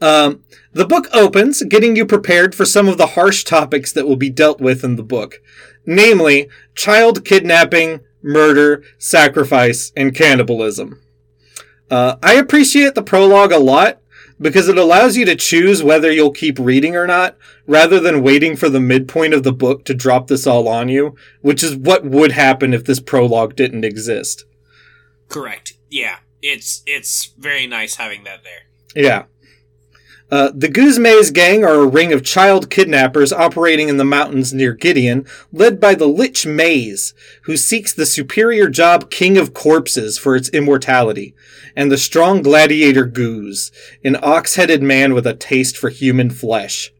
Um, 0.00 0.44
the 0.72 0.86
book 0.86 1.08
opens, 1.12 1.60
getting 1.64 1.96
you 1.96 2.06
prepared 2.06 2.54
for 2.54 2.64
some 2.64 2.86
of 2.86 2.96
the 2.96 3.08
harsh 3.08 3.42
topics 3.42 3.92
that 3.92 4.06
will 4.06 4.14
be 4.14 4.30
dealt 4.30 4.60
with 4.60 4.84
in 4.84 4.94
the 4.94 5.02
book, 5.02 5.42
namely 5.84 6.48
child 6.76 7.24
kidnapping, 7.24 8.02
murder, 8.22 8.84
sacrifice, 8.98 9.90
and 9.96 10.14
cannibalism. 10.14 11.02
Uh, 11.90 12.14
I 12.22 12.34
appreciate 12.34 12.94
the 12.94 13.02
prologue 13.02 13.50
a 13.50 13.58
lot 13.58 14.00
because 14.40 14.68
it 14.68 14.78
allows 14.78 15.16
you 15.16 15.24
to 15.24 15.36
choose 15.36 15.82
whether 15.82 16.10
you'll 16.10 16.32
keep 16.32 16.58
reading 16.58 16.96
or 16.96 17.06
not, 17.06 17.36
rather 17.66 18.00
than 18.00 18.22
waiting 18.22 18.56
for 18.56 18.68
the 18.68 18.80
midpoint 18.80 19.34
of 19.34 19.42
the 19.42 19.52
book 19.52 19.84
to 19.84 19.94
drop 19.94 20.26
this 20.26 20.46
all 20.46 20.68
on 20.68 20.88
you, 20.88 21.14
which 21.40 21.62
is 21.62 21.76
what 21.76 22.04
would 22.04 22.32
happen 22.32 22.74
if 22.74 22.84
this 22.84 23.00
prologue 23.00 23.56
didn't 23.56 23.84
exist. 23.84 24.44
Correct. 25.28 25.74
Yeah, 25.90 26.18
it's 26.42 26.82
it's 26.86 27.32
very 27.38 27.66
nice 27.66 27.96
having 27.96 28.24
that 28.24 28.40
there. 28.44 29.02
Yeah. 29.02 29.24
Uh, 30.34 30.50
the 30.52 30.68
Gouz-Maise 30.68 31.30
gang 31.30 31.64
are 31.64 31.76
a 31.76 31.86
ring 31.86 32.12
of 32.12 32.24
child 32.24 32.68
kidnappers 32.68 33.32
operating 33.32 33.88
in 33.88 33.98
the 33.98 34.04
mountains 34.04 34.52
near 34.52 34.72
Gideon, 34.72 35.24
led 35.52 35.78
by 35.78 35.94
the 35.94 36.08
Lich 36.08 36.44
Maise, 36.44 37.14
who 37.44 37.56
seeks 37.56 37.92
the 37.92 38.04
superior 38.04 38.68
job 38.68 39.12
King 39.12 39.38
of 39.38 39.54
Corpses 39.54 40.18
for 40.18 40.34
its 40.34 40.48
immortality, 40.48 41.36
and 41.76 41.88
the 41.88 41.96
strong 41.96 42.42
gladiator 42.42 43.06
Gouz, 43.06 43.70
an 44.02 44.16
ox-headed 44.20 44.82
man 44.82 45.14
with 45.14 45.24
a 45.24 45.34
taste 45.34 45.76
for 45.76 45.88
human 45.88 46.30
flesh. 46.30 46.92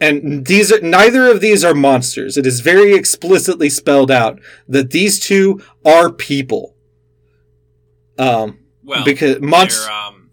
And 0.00 0.46
these 0.46 0.72
are, 0.72 0.80
neither 0.80 1.28
of 1.28 1.40
these 1.40 1.64
are 1.64 1.74
monsters. 1.74 2.36
It 2.36 2.46
is 2.46 2.60
very 2.60 2.94
explicitly 2.94 3.68
spelled 3.68 4.12
out 4.12 4.38
that 4.68 4.92
these 4.92 5.18
two 5.18 5.60
are 5.84 6.08
people. 6.12 6.76
Um, 8.16 8.60
Well, 8.84 9.04
because 9.04 9.40
monsters 9.40 9.88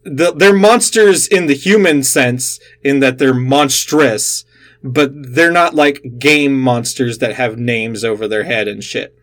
the, 0.05 0.31
they're 0.33 0.53
monsters 0.55 1.27
in 1.27 1.47
the 1.47 1.55
human 1.55 2.03
sense, 2.03 2.59
in 2.83 2.99
that 3.01 3.17
they're 3.17 3.33
monstrous, 3.33 4.45
but 4.83 5.09
they're 5.13 5.51
not 5.51 5.73
like 5.75 6.19
game 6.19 6.57
monsters 6.59 7.17
that 7.17 7.33
have 7.35 7.57
names 7.57 8.03
over 8.03 8.27
their 8.27 8.43
head 8.43 8.67
and 8.67 8.83
shit. 8.83 9.17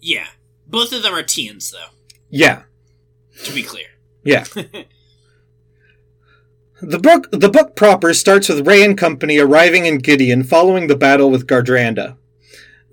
yeah, 0.00 0.26
both 0.66 0.92
of 0.92 1.02
them 1.02 1.14
are 1.14 1.22
teens, 1.22 1.70
though. 1.70 1.90
Yeah, 2.28 2.62
To 3.44 3.52
be 3.52 3.62
clear. 3.62 3.86
yeah. 4.24 4.44
the 6.82 6.98
book, 6.98 7.28
the 7.30 7.48
book 7.48 7.76
proper 7.76 8.12
starts 8.12 8.48
with 8.48 8.66
Ray 8.66 8.84
and 8.84 8.98
company 8.98 9.38
arriving 9.38 9.86
in 9.86 9.98
Gideon 9.98 10.42
following 10.44 10.88
the 10.88 10.96
battle 10.96 11.30
with 11.30 11.46
Gardranda. 11.46 12.16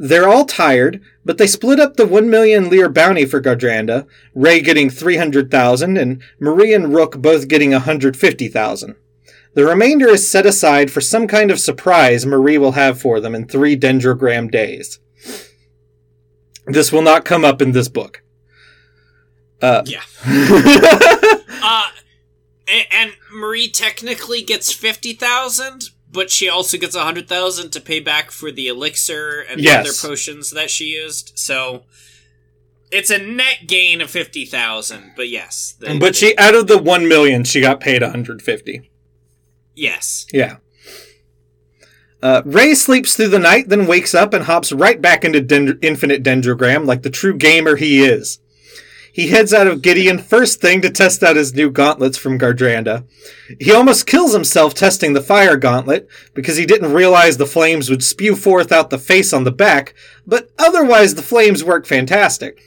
They're 0.03 0.27
all 0.27 0.43
tired, 0.43 1.01
but 1.23 1.37
they 1.37 1.47
split 1.47 1.79
up 1.79 1.95
the 1.95 2.05
1 2.05 2.29
million 2.29 2.69
lir 2.69 2.89
bounty 2.89 3.23
for 3.23 3.41
Gardranda, 3.41 4.05
Ray 4.35 4.59
getting 4.59 4.89
300,000 4.89 5.97
and 5.97 6.21
Marie 6.41 6.73
and 6.73 6.93
Rook 6.93 7.21
both 7.21 7.47
getting 7.47 7.71
150,000. 7.71 8.95
The 9.53 9.63
remainder 9.63 10.09
is 10.09 10.29
set 10.29 10.45
aside 10.45 10.91
for 10.91 10.99
some 10.99 11.25
kind 11.25 11.49
of 11.51 11.57
surprise 11.57 12.25
Marie 12.25 12.57
will 12.57 12.73
have 12.73 12.99
for 12.99 13.21
them 13.21 13.33
in 13.33 13.47
three 13.47 13.77
dendrogram 13.77 14.51
days. 14.51 14.99
This 16.65 16.91
will 16.91 17.01
not 17.01 17.23
come 17.23 17.45
up 17.45 17.61
in 17.61 17.71
this 17.71 17.87
book. 17.87 18.23
Uh, 19.61 19.83
Yeah. 19.85 20.01
Uh, 21.65 21.87
and, 22.67 22.85
and 22.91 23.11
Marie 23.31 23.69
technically 23.69 24.41
gets 24.41 24.73
fifty 24.73 25.13
thousand, 25.13 25.91
but 26.13 26.29
she 26.31 26.47
also 26.47 26.77
gets 26.77 26.95
a 26.95 27.03
hundred 27.03 27.27
thousand 27.27 27.71
to 27.71 27.81
pay 27.81 27.99
back 27.99 28.31
for 28.31 28.51
the 28.51 28.67
elixir 28.67 29.41
and 29.49 29.59
the 29.59 29.69
other 29.69 29.89
potions 29.99 30.51
that 30.51 30.69
she 30.69 30.85
used. 30.85 31.33
So 31.35 31.83
it's 32.91 33.09
a 33.09 33.17
net 33.17 33.65
gain 33.67 33.99
of 34.01 34.09
fifty 34.09 34.45
thousand. 34.45 35.13
But 35.15 35.29
yes, 35.29 35.75
but 35.99 36.15
she, 36.15 36.37
out 36.37 36.55
of 36.55 36.67
the 36.67 36.77
1 36.77 37.07
million, 37.07 37.43
she 37.43 37.59
got 37.59 37.79
paid 37.79 38.01
150. 38.01 38.91
yes, 39.75 40.25
Yeah. 40.31 40.57
Uh, 42.21 42.41
Ray 42.45 42.73
sleeps 42.73 43.17
through 43.17 43.27
the 43.27 43.37
night, 43.39 43.67
then 43.67 43.85
wakes 43.85 44.15
up 44.15 44.33
and 44.33 44.45
hops 44.45 44.71
right 44.71 45.01
back 45.01 45.25
into 45.25 45.41
dend- 45.41 45.79
Infinite 45.81 46.23
Dendrogram 46.23 46.85
like 46.85 47.01
the 47.01 47.09
true 47.09 47.35
gamer 47.37 47.75
he 47.75 48.01
is. 48.01 48.39
He 49.13 49.27
heads 49.27 49.53
out 49.53 49.67
of 49.67 49.83
Gideon 49.83 50.17
first 50.17 50.59
thing 50.59 50.81
to 50.81 50.89
test 50.89 51.21
out 51.21 51.35
his 51.35 51.53
new 51.53 51.69
gauntlets 51.69 52.17
from 52.17 52.39
Gardranda. 52.39 53.05
He 53.59 53.71
almost 53.71 54.07
kills 54.07 54.33
himself 54.33 54.73
testing 54.73 55.13
the 55.13 55.21
fire 55.21 55.55
gauntlet 55.55 56.07
because 56.33 56.57
he 56.57 56.65
didn't 56.65 56.93
realize 56.93 57.37
the 57.37 57.45
flames 57.45 57.91
would 57.91 58.03
spew 58.03 58.35
forth 58.35 58.71
out 58.71 58.89
the 58.89 58.97
face 58.97 59.31
on 59.31 59.43
the 59.43 59.51
back, 59.51 59.93
but 60.25 60.49
otherwise 60.57 61.13
the 61.13 61.21
flames 61.21 61.63
work 61.63 61.85
fantastic. 61.85 62.59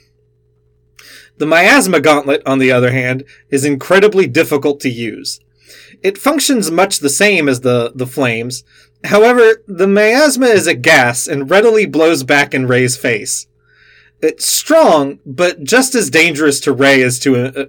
The 1.37 1.45
Miasma 1.45 1.99
gauntlet, 1.99 2.41
on 2.45 2.59
the 2.59 2.71
other 2.71 2.91
hand, 2.91 3.25
is 3.49 3.65
incredibly 3.65 4.25
difficult 4.25 4.79
to 4.79 4.89
use. 4.89 5.41
It 6.01 6.17
functions 6.17 6.71
much 6.71 6.99
the 6.99 7.09
same 7.09 7.49
as 7.49 7.59
the, 7.59 7.91
the 7.93 8.07
flames. 8.07 8.63
However, 9.03 9.63
the 9.67 9.87
miasma 9.87 10.47
is 10.47 10.65
a 10.65 10.73
gas 10.73 11.27
and 11.27 11.49
readily 11.49 11.85
blows 11.85 12.23
back 12.23 12.53
in 12.53 12.67
Ray's 12.67 12.95
face. 12.95 13.46
It's 14.21 14.45
strong, 14.45 15.19
but 15.25 15.63
just 15.63 15.93
as 15.95 16.09
dangerous 16.09 16.59
to 16.61 16.73
Ray 16.73 17.01
as 17.03 17.19
to 17.19 17.35
uh, 17.35 17.65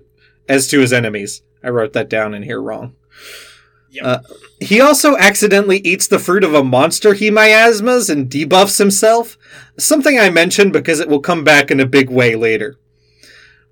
as 0.49 0.67
to 0.69 0.81
his 0.81 0.93
enemies. 0.93 1.43
I 1.63 1.69
wrote 1.69 1.93
that 1.93 2.09
down 2.09 2.35
in 2.35 2.45
here 2.45 2.63
wrong. 2.63 2.95
Yep. 3.91 4.05
Uh, 4.05 4.19
he 4.61 4.81
also 4.81 5.17
accidentally 5.17 5.79
eats 5.79 6.07
the 6.07 6.19
fruit 6.19 6.45
of 6.45 6.55
a 6.55 6.65
monster 6.65 7.15
he 7.15 7.31
miasmas 7.31 8.11
and 8.11 8.31
debuffs 8.31 8.79
himself, 8.79 9.37
something 9.79 10.19
I 10.19 10.31
mentioned 10.31 10.73
because 10.73 11.01
it 11.01 11.09
will 11.09 11.21
come 11.21 11.45
back 11.45 11.71
in 11.71 11.81
a 11.81 11.87
big 11.87 12.11
way 12.11 12.35
later. 12.35 12.77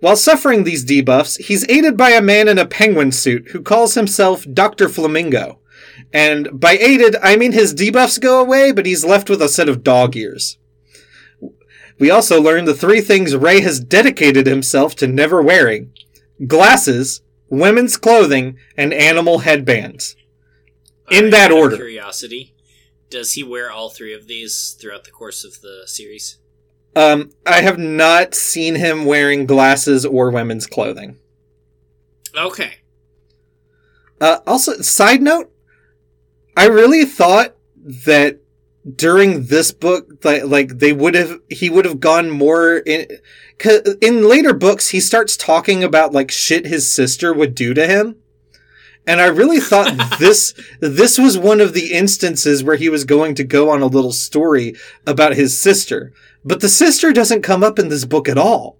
While 0.00 0.16
suffering 0.16 0.64
these 0.64 0.84
debuffs, 0.84 1.38
he's 1.40 1.68
aided 1.68 1.96
by 1.96 2.10
a 2.10 2.22
man 2.22 2.48
in 2.48 2.58
a 2.58 2.66
penguin 2.66 3.12
suit 3.12 3.48
who 3.48 3.62
calls 3.62 3.94
himself 3.94 4.46
Dr. 4.52 4.88
Flamingo. 4.88 5.58
And 6.12 6.60
by 6.60 6.72
aided, 6.72 7.16
I 7.22 7.36
mean 7.36 7.52
his 7.52 7.74
debuffs 7.74 8.20
go 8.20 8.40
away, 8.40 8.72
but 8.72 8.86
he's 8.86 9.04
left 9.04 9.30
with 9.30 9.40
a 9.40 9.48
set 9.48 9.68
of 9.68 9.82
dog 9.82 10.16
ears. 10.16 10.58
We 11.98 12.10
also 12.10 12.40
learn 12.40 12.64
the 12.64 12.74
three 12.74 13.00
things 13.00 13.34
Ray 13.34 13.60
has 13.60 13.80
dedicated 13.80 14.46
himself 14.46 14.94
to 14.96 15.06
never 15.06 15.42
wearing 15.42 15.92
glasses, 16.46 17.22
women's 17.48 17.96
clothing, 17.96 18.58
and 18.76 18.92
animal 18.92 19.38
headbands. 19.38 20.16
In 21.10 21.30
that 21.30 21.50
order. 21.50 21.76
Curiosity. 21.76 22.54
Does 23.08 23.32
he 23.32 23.42
wear 23.42 23.70
all 23.70 23.88
three 23.88 24.12
of 24.12 24.26
these 24.26 24.76
throughout 24.78 25.04
the 25.04 25.10
course 25.10 25.44
of 25.44 25.60
the 25.60 25.84
series? 25.86 26.38
Um, 26.96 27.30
I 27.46 27.60
have 27.60 27.78
not 27.78 28.34
seen 28.34 28.74
him 28.74 29.04
wearing 29.04 29.46
glasses 29.46 30.04
or 30.04 30.30
women's 30.30 30.66
clothing. 30.66 31.18
Okay. 32.36 32.76
Uh, 34.20 34.38
also, 34.46 34.80
side 34.80 35.22
note, 35.22 35.52
I 36.56 36.66
really 36.66 37.04
thought 37.04 37.54
that 37.76 38.40
during 38.94 39.46
this 39.46 39.72
book, 39.72 40.24
like, 40.24 40.44
like 40.44 40.78
they 40.78 40.92
would 40.92 41.14
have, 41.14 41.40
he 41.50 41.68
would 41.70 41.84
have 41.84 41.98
gone 42.00 42.30
more 42.30 42.76
in, 42.78 43.06
in 44.00 44.28
later 44.28 44.52
books, 44.54 44.90
he 44.90 45.00
starts 45.00 45.36
talking 45.36 45.82
about 45.82 46.12
like 46.12 46.30
shit 46.30 46.66
his 46.66 46.92
sister 46.92 47.32
would 47.34 47.54
do 47.54 47.74
to 47.74 47.86
him. 47.86 48.16
And 49.06 49.20
I 49.20 49.26
really 49.26 49.60
thought 49.60 50.16
this, 50.18 50.52
this 50.80 51.18
was 51.18 51.36
one 51.38 51.60
of 51.60 51.72
the 51.74 51.92
instances 51.92 52.62
where 52.62 52.76
he 52.76 52.88
was 52.88 53.04
going 53.04 53.34
to 53.36 53.44
go 53.44 53.70
on 53.70 53.82
a 53.82 53.86
little 53.86 54.12
story 54.12 54.74
about 55.06 55.34
his 55.34 55.60
sister. 55.60 56.12
But 56.44 56.60
the 56.60 56.68
sister 56.68 57.12
doesn't 57.12 57.42
come 57.42 57.64
up 57.64 57.78
in 57.78 57.88
this 57.88 58.04
book 58.04 58.28
at 58.28 58.38
all. 58.38 58.78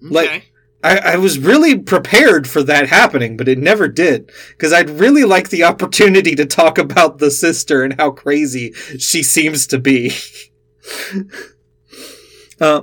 Like- 0.00 0.28
Okay. 0.28 0.44
I, 0.82 0.98
I 0.98 1.16
was 1.16 1.38
really 1.38 1.78
prepared 1.78 2.48
for 2.48 2.62
that 2.64 2.88
happening, 2.88 3.36
but 3.36 3.48
it 3.48 3.58
never 3.58 3.88
did. 3.88 4.30
Because 4.50 4.72
I'd 4.72 4.90
really 4.90 5.24
like 5.24 5.48
the 5.48 5.64
opportunity 5.64 6.34
to 6.34 6.44
talk 6.44 6.76
about 6.78 7.18
the 7.18 7.30
sister 7.30 7.82
and 7.82 7.94
how 7.98 8.10
crazy 8.10 8.72
she 8.98 9.22
seems 9.22 9.66
to 9.68 9.78
be. 9.78 10.12
uh, 12.60 12.82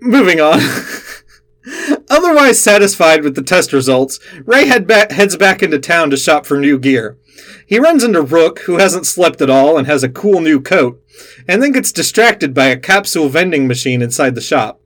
moving 0.00 0.40
on. 0.40 0.60
Otherwise 2.10 2.58
satisfied 2.58 3.22
with 3.22 3.36
the 3.36 3.42
test 3.42 3.72
results, 3.72 4.18
Ray 4.44 4.66
head 4.66 4.86
ba- 4.86 5.12
heads 5.12 5.36
back 5.36 5.62
into 5.62 5.78
town 5.78 6.10
to 6.10 6.16
shop 6.16 6.44
for 6.44 6.58
new 6.58 6.78
gear. 6.78 7.18
He 7.66 7.78
runs 7.78 8.04
into 8.04 8.20
Rook, 8.20 8.60
who 8.60 8.78
hasn't 8.78 9.06
slept 9.06 9.40
at 9.40 9.48
all 9.48 9.78
and 9.78 9.86
has 9.86 10.02
a 10.02 10.08
cool 10.08 10.40
new 10.40 10.60
coat, 10.60 11.02
and 11.48 11.62
then 11.62 11.72
gets 11.72 11.92
distracted 11.92 12.52
by 12.52 12.66
a 12.66 12.76
capsule 12.76 13.28
vending 13.28 13.66
machine 13.66 14.02
inside 14.02 14.34
the 14.34 14.40
shop. 14.40 14.81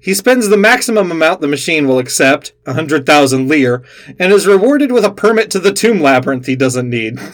He 0.00 0.14
spends 0.14 0.48
the 0.48 0.56
maximum 0.56 1.10
amount 1.10 1.40
the 1.40 1.48
machine 1.48 1.86
will 1.86 1.98
accept, 1.98 2.52
100,000 2.64 3.48
lir, 3.48 3.84
and 4.18 4.32
is 4.32 4.46
rewarded 4.46 4.92
with 4.92 5.04
a 5.04 5.12
permit 5.12 5.50
to 5.52 5.58
the 5.58 5.72
tomb 5.72 6.00
labyrinth 6.00 6.46
he 6.46 6.56
doesn't 6.56 6.88
need. 6.88 7.18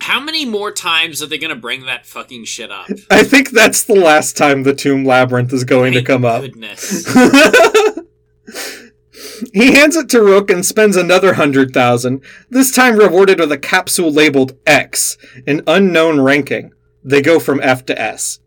How 0.00 0.18
many 0.18 0.44
more 0.44 0.72
times 0.72 1.22
are 1.22 1.26
they 1.26 1.38
gonna 1.38 1.54
bring 1.54 1.84
that 1.86 2.06
fucking 2.06 2.44
shit 2.44 2.70
up? 2.70 2.86
I 3.10 3.22
think 3.22 3.50
that's 3.50 3.84
the 3.84 3.94
last 3.94 4.36
time 4.36 4.62
the 4.62 4.74
tomb 4.74 5.04
labyrinth 5.04 5.52
is 5.52 5.64
going 5.64 5.92
to 5.92 6.02
come 6.02 6.24
up. 6.24 6.42
Goodness. 6.42 7.06
he 9.52 9.72
hands 9.72 9.96
it 9.96 10.08
to 10.10 10.22
Rook 10.22 10.50
and 10.50 10.64
spends 10.64 10.96
another 10.96 11.28
100,000, 11.28 12.22
this 12.50 12.72
time 12.72 12.96
rewarded 12.96 13.38
with 13.38 13.52
a 13.52 13.58
capsule 13.58 14.10
labeled 14.10 14.56
X, 14.66 15.16
an 15.46 15.62
unknown 15.66 16.20
ranking. 16.20 16.72
They 17.02 17.20
go 17.20 17.38
from 17.38 17.60
F 17.62 17.84
to 17.86 18.00
S. 18.00 18.40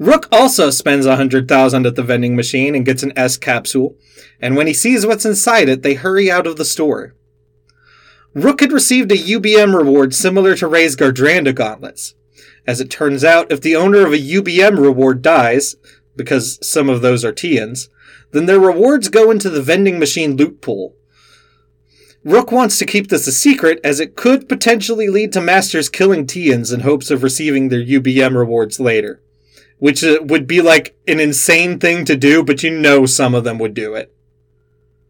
Rook 0.00 0.28
also 0.32 0.70
spends 0.70 1.06
100,000 1.06 1.86
at 1.86 1.94
the 1.94 2.02
vending 2.02 2.34
machine 2.34 2.74
and 2.74 2.86
gets 2.86 3.02
an 3.02 3.12
S 3.16 3.36
capsule, 3.36 3.98
and 4.40 4.56
when 4.56 4.66
he 4.66 4.72
sees 4.72 5.04
what's 5.04 5.26
inside 5.26 5.68
it, 5.68 5.82
they 5.82 5.92
hurry 5.92 6.30
out 6.30 6.46
of 6.46 6.56
the 6.56 6.64
store. 6.64 7.14
Rook 8.32 8.62
had 8.62 8.72
received 8.72 9.12
a 9.12 9.16
UBM 9.16 9.76
reward 9.76 10.14
similar 10.14 10.56
to 10.56 10.66
Ray's 10.66 10.96
Gardranda 10.96 11.54
gauntlets. 11.54 12.14
As 12.66 12.80
it 12.80 12.90
turns 12.90 13.24
out, 13.24 13.52
if 13.52 13.60
the 13.60 13.76
owner 13.76 14.06
of 14.06 14.14
a 14.14 14.18
UBM 14.18 14.80
reward 14.80 15.20
dies, 15.20 15.76
because 16.16 16.58
some 16.66 16.88
of 16.88 17.02
those 17.02 17.22
are 17.22 17.32
Tians, 17.32 17.90
then 18.30 18.46
their 18.46 18.58
rewards 18.58 19.10
go 19.10 19.30
into 19.30 19.50
the 19.50 19.62
vending 19.62 19.98
machine 19.98 20.34
loot 20.34 20.62
pool. 20.62 20.96
Rook 22.24 22.50
wants 22.50 22.78
to 22.78 22.86
keep 22.86 23.08
this 23.08 23.26
a 23.26 23.32
secret 23.32 23.78
as 23.84 24.00
it 24.00 24.16
could 24.16 24.48
potentially 24.48 25.10
lead 25.10 25.30
to 25.34 25.42
Masters 25.42 25.90
killing 25.90 26.26
Tians 26.26 26.72
in 26.72 26.80
hopes 26.80 27.10
of 27.10 27.22
receiving 27.22 27.68
their 27.68 27.84
UBM 27.84 28.34
rewards 28.34 28.80
later. 28.80 29.20
Which 29.80 30.04
uh, 30.04 30.20
would 30.22 30.46
be 30.46 30.62
like 30.62 30.96
an 31.08 31.18
insane 31.18 31.80
thing 31.80 32.04
to 32.04 32.16
do, 32.16 32.44
but 32.44 32.62
you 32.62 32.70
know 32.70 33.04
some 33.04 33.34
of 33.34 33.44
them 33.44 33.58
would 33.58 33.74
do 33.74 33.94
it. 33.94 34.14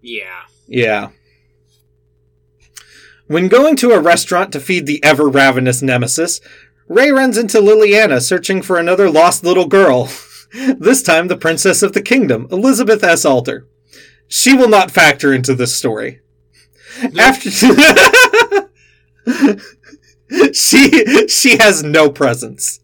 Yeah. 0.00 0.42
Yeah. 0.66 1.10
When 3.26 3.48
going 3.48 3.76
to 3.76 3.92
a 3.92 4.00
restaurant 4.00 4.52
to 4.52 4.60
feed 4.60 4.86
the 4.86 5.02
ever 5.04 5.28
ravenous 5.28 5.82
nemesis, 5.82 6.40
Ray 6.88 7.12
runs 7.12 7.38
into 7.38 7.58
Liliana 7.58 8.20
searching 8.20 8.62
for 8.62 8.76
another 8.76 9.08
lost 9.08 9.44
little 9.44 9.68
girl. 9.68 10.08
this 10.76 11.02
time 11.02 11.28
the 11.28 11.36
princess 11.36 11.82
of 11.82 11.92
the 11.92 12.02
kingdom, 12.02 12.48
Elizabeth 12.50 13.04
S. 13.04 13.24
Altar. 13.24 13.68
She 14.26 14.54
will 14.54 14.68
not 14.68 14.90
factor 14.90 15.32
into 15.32 15.54
this 15.54 15.74
story. 15.74 16.20
After 17.18 17.50
she 20.52 21.28
she 21.28 21.56
has 21.58 21.84
no 21.84 22.10
presence. 22.10 22.80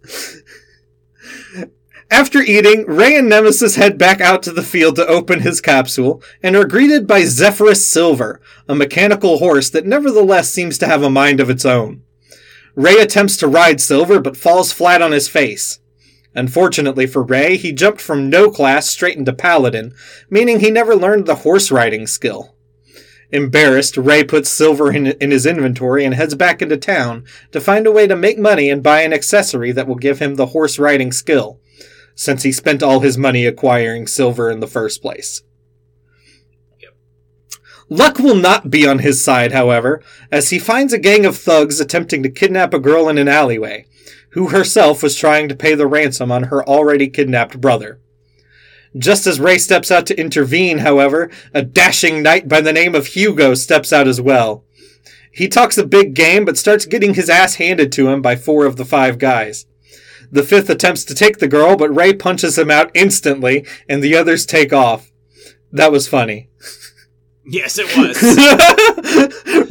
After 2.11 2.41
eating, 2.41 2.87
Ray 2.87 3.17
and 3.17 3.29
Nemesis 3.29 3.75
head 3.75 3.99
back 3.99 4.21
out 4.21 4.43
to 4.45 4.53
the 4.53 4.63
field 4.63 4.95
to 4.97 5.07
open 5.07 5.41
his 5.41 5.61
capsule 5.61 6.23
and 6.41 6.55
are 6.55 6.65
greeted 6.65 7.07
by 7.07 7.25
Zephyrus 7.25 7.87
Silver, 7.87 8.41
a 8.69 8.77
mechanical 8.77 9.39
horse 9.39 9.71
that 9.71 9.87
nevertheless 9.87 10.53
seems 10.53 10.79
to 10.79 10.87
have 10.87 11.03
a 11.03 11.11
mind 11.11 11.41
of 11.41 11.51
its 11.51 11.65
own. 11.65 12.03
Ray 12.77 12.99
attempts 12.99 13.37
to 13.39 13.49
ride 13.49 13.81
Silver 13.81 14.21
but 14.21 14.37
falls 14.37 14.73
flat 14.73 15.03
on 15.03 15.11
his 15.11 15.29
face. 15.29 15.81
Unfortunately 16.33 17.09
for 17.09 17.25
Ray, 17.25 17.57
he 17.57 17.73
jumped 17.73 18.01
from 18.01 18.31
no 18.31 18.51
class 18.51 18.87
straight 18.87 19.17
into 19.17 19.33
Paladin, 19.33 19.93
meaning 20.31 20.61
he 20.61 20.71
never 20.71 20.95
learned 20.95 21.27
the 21.27 21.37
horse 21.37 21.73
riding 21.73 22.07
skill. 22.07 22.55
Embarrassed, 23.33 23.97
Ray 23.97 24.23
puts 24.23 24.49
Silver 24.49 24.93
in, 24.93 25.09
in 25.09 25.33
his 25.33 25.45
inventory 25.45 26.05
and 26.05 26.15
heads 26.15 26.37
back 26.37 26.63
into 26.63 26.77
town 26.77 27.25
to 27.51 27.61
find 27.61 27.85
a 27.85 27.91
way 27.91 28.07
to 28.07 28.15
make 28.15 28.39
money 28.39 28.71
and 28.71 28.81
buy 28.81 29.01
an 29.01 29.13
accessory 29.13 29.73
that 29.73 29.89
will 29.89 29.97
give 29.97 30.21
him 30.21 30.37
the 30.37 30.47
horse 30.47 30.79
riding 30.79 31.11
skill 31.11 31.59
since 32.17 32.43
he 32.43 32.51
spent 32.51 32.83
all 32.83 33.01
his 33.01 33.17
money 33.17 33.47
acquiring 33.47 34.09
silver 34.09 34.51
in 34.51 34.59
the 34.59 34.67
first 34.67 35.01
place. 35.01 35.43
Luck 37.89 38.19
will 38.19 38.35
not 38.35 38.69
be 38.69 38.85
on 38.85 38.99
his 38.99 39.23
side, 39.23 39.53
however, 39.53 40.03
as 40.33 40.51
he 40.51 40.59
finds 40.59 40.93
a 40.93 40.99
gang 40.99 41.25
of 41.25 41.37
thugs 41.37 41.79
attempting 41.79 42.25
to 42.25 42.29
kidnap 42.29 42.75
a 42.75 42.81
girl 42.81 43.09
in 43.09 43.17
an 43.17 43.29
alleyway, 43.29 43.87
who 44.31 44.49
herself 44.49 45.05
was 45.05 45.15
trying 45.15 45.49
to 45.49 45.55
pay 45.55 45.77
the 45.77 45.87
ransom 45.87 46.33
on 46.33 46.45
her 46.45 46.69
already 46.69 47.07
kidnapped 47.09 47.61
brother. 47.61 48.01
Just 48.99 49.27
as 49.27 49.39
Ray 49.39 49.59
steps 49.59 49.91
out 49.91 50.07
to 50.07 50.19
intervene, 50.19 50.79
however, 50.79 51.31
a 51.55 51.63
dashing 51.63 52.23
knight 52.23 52.49
by 52.49 52.61
the 52.61 52.73
name 52.73 52.95
of 52.95 53.09
Hugo 53.09 53.55
steps 53.55 53.93
out 53.93 54.09
as 54.09 54.21
well. 54.21 54.65
He 55.31 55.49
talks 55.49 55.77
a 55.77 55.87
big 55.87 56.15
game, 56.15 56.45
but 56.45 56.57
starts 56.57 56.87
getting 56.87 57.15
his 57.15 57.29
ass 57.29 57.57
handed 57.57 57.93
to 57.93 58.09
him 58.09 58.23
by 58.23 58.37
four 58.37 58.65
of 58.65 58.77
the 58.77 58.87
five 58.87 59.19
guys. 59.19 59.67
The 60.31 60.43
fifth 60.43 60.71
attempts 60.71 61.05
to 61.05 61.15
take 61.15 61.39
the 61.39 61.49
girl, 61.49 61.77
but 61.77 61.95
Ray 61.95 62.15
punches 62.15 62.59
him 62.59 62.71
out 62.71 62.91
instantly, 62.95 63.67
and 63.89 64.03
the 64.03 64.17
others 64.17 64.47
take 64.47 64.73
off. 64.73 65.13
That 65.73 65.93
was 65.93 66.09
funny. 66.09 66.49
Yes, 67.49 67.79
it 67.79 67.87
was. 67.97 68.21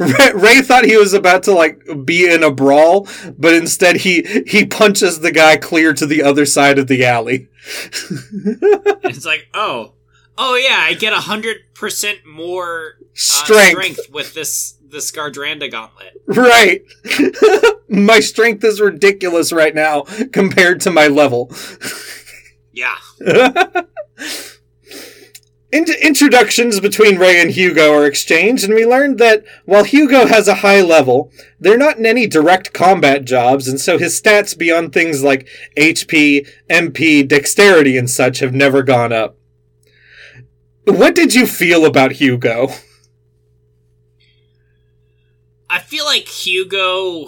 Ray, 0.00 0.32
Ray 0.34 0.62
thought 0.62 0.86
he 0.86 0.96
was 0.96 1.12
about 1.12 1.42
to 1.42 1.52
like 1.52 1.78
be 2.06 2.30
in 2.30 2.42
a 2.42 2.50
brawl, 2.50 3.06
but 3.36 3.52
instead 3.52 3.96
he 3.96 4.44
he 4.46 4.64
punches 4.64 5.20
the 5.20 5.30
guy 5.30 5.58
clear 5.58 5.92
to 5.92 6.06
the 6.06 6.22
other 6.22 6.46
side 6.46 6.78
of 6.78 6.86
the 6.86 7.04
alley. 7.04 7.48
it's 9.04 9.26
like, 9.26 9.48
oh, 9.52 9.92
oh 10.38 10.54
yeah, 10.56 10.78
I 10.80 10.94
get 10.94 11.12
a 11.12 11.20
hundred 11.20 11.58
percent 11.74 12.26
more 12.26 12.94
uh, 13.00 13.04
Strength. 13.14 13.70
strength 13.70 14.00
with 14.10 14.34
this 14.34 14.76
the 14.88 14.98
Gardranda 14.98 15.70
gauntlet. 15.70 16.20
Right. 16.26 16.84
my 17.88 18.20
strength 18.20 18.64
is 18.64 18.80
ridiculous 18.80 19.52
right 19.52 19.74
now 19.74 20.02
compared 20.32 20.80
to 20.82 20.90
my 20.90 21.08
level. 21.08 21.50
Yeah. 22.72 22.96
Int- 25.72 25.90
introductions 26.00 26.78
between 26.78 27.18
Ray 27.18 27.40
and 27.40 27.50
Hugo 27.50 27.92
are 27.92 28.06
exchanged, 28.06 28.64
and 28.64 28.74
we 28.74 28.86
learned 28.86 29.18
that 29.18 29.44
while 29.64 29.82
Hugo 29.84 30.26
has 30.26 30.46
a 30.46 30.56
high 30.56 30.80
level, 30.80 31.32
they're 31.58 31.76
not 31.76 31.98
in 31.98 32.06
any 32.06 32.26
direct 32.26 32.72
combat 32.72 33.24
jobs, 33.24 33.66
and 33.66 33.80
so 33.80 33.98
his 33.98 34.20
stats 34.20 34.56
beyond 34.56 34.92
things 34.92 35.24
like 35.24 35.48
HP, 35.76 36.48
MP, 36.70 37.26
dexterity, 37.26 37.98
and 37.98 38.08
such 38.08 38.38
have 38.38 38.54
never 38.54 38.82
gone 38.82 39.12
up. 39.12 39.36
What 40.86 41.16
did 41.16 41.34
you 41.34 41.46
feel 41.46 41.84
about 41.84 42.12
Hugo? 42.12 42.68
I 45.68 45.80
feel 45.80 46.04
like 46.04 46.28
Hugo 46.28 47.26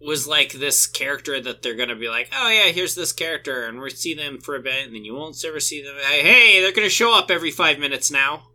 was 0.00 0.28
like 0.28 0.52
this 0.52 0.86
character 0.86 1.40
that 1.40 1.62
they're 1.62 1.74
gonna 1.74 1.96
be 1.96 2.08
like, 2.08 2.28
oh 2.32 2.48
yeah, 2.48 2.70
here's 2.70 2.94
this 2.94 3.12
character, 3.12 3.66
and 3.66 3.80
we'll 3.80 3.90
see 3.90 4.14
them 4.14 4.38
for 4.38 4.54
a 4.54 4.60
bit, 4.60 4.86
and 4.86 4.94
then 4.94 5.04
you 5.04 5.14
won't 5.14 5.44
ever 5.44 5.58
see 5.58 5.82
them. 5.82 5.96
Hey, 6.08 6.22
hey, 6.22 6.60
they're 6.60 6.72
gonna 6.72 6.88
show 6.88 7.16
up 7.18 7.32
every 7.32 7.50
five 7.50 7.80
minutes 7.80 8.12
now. 8.12 8.48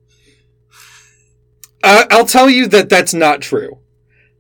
Uh, 1.84 2.06
I'll 2.10 2.26
tell 2.26 2.50
you 2.50 2.68
that 2.70 2.90
that's 2.90 3.14
not 3.14 3.42
true. 3.42 3.80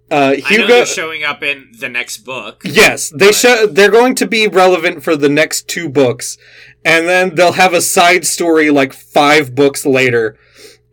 Uh, 0.09 0.33
Hugo, 0.35 0.85
showing 0.85 1.23
up 1.25 1.43
in 1.43 1.69
the 1.77 1.89
next 1.89 2.19
book. 2.19 2.61
Yes, 2.63 3.09
they 3.09 3.27
But- 3.27 3.35
show 3.35 3.65
they're 3.67 3.91
going 3.91 4.15
to 4.15 4.25
be 4.27 4.47
relevant 4.47 5.03
for 5.03 5.15
the 5.17 5.27
next 5.29 5.67
two 5.67 5.89
books, 5.89 6.37
and 6.85 7.07
then 7.09 7.35
they'll 7.35 7.53
have 7.53 7.73
a 7.73 7.81
side 7.81 8.25
story 8.25 8.69
like 8.69 8.93
five 8.93 9.53
books 9.53 9.85
later, 9.85 10.37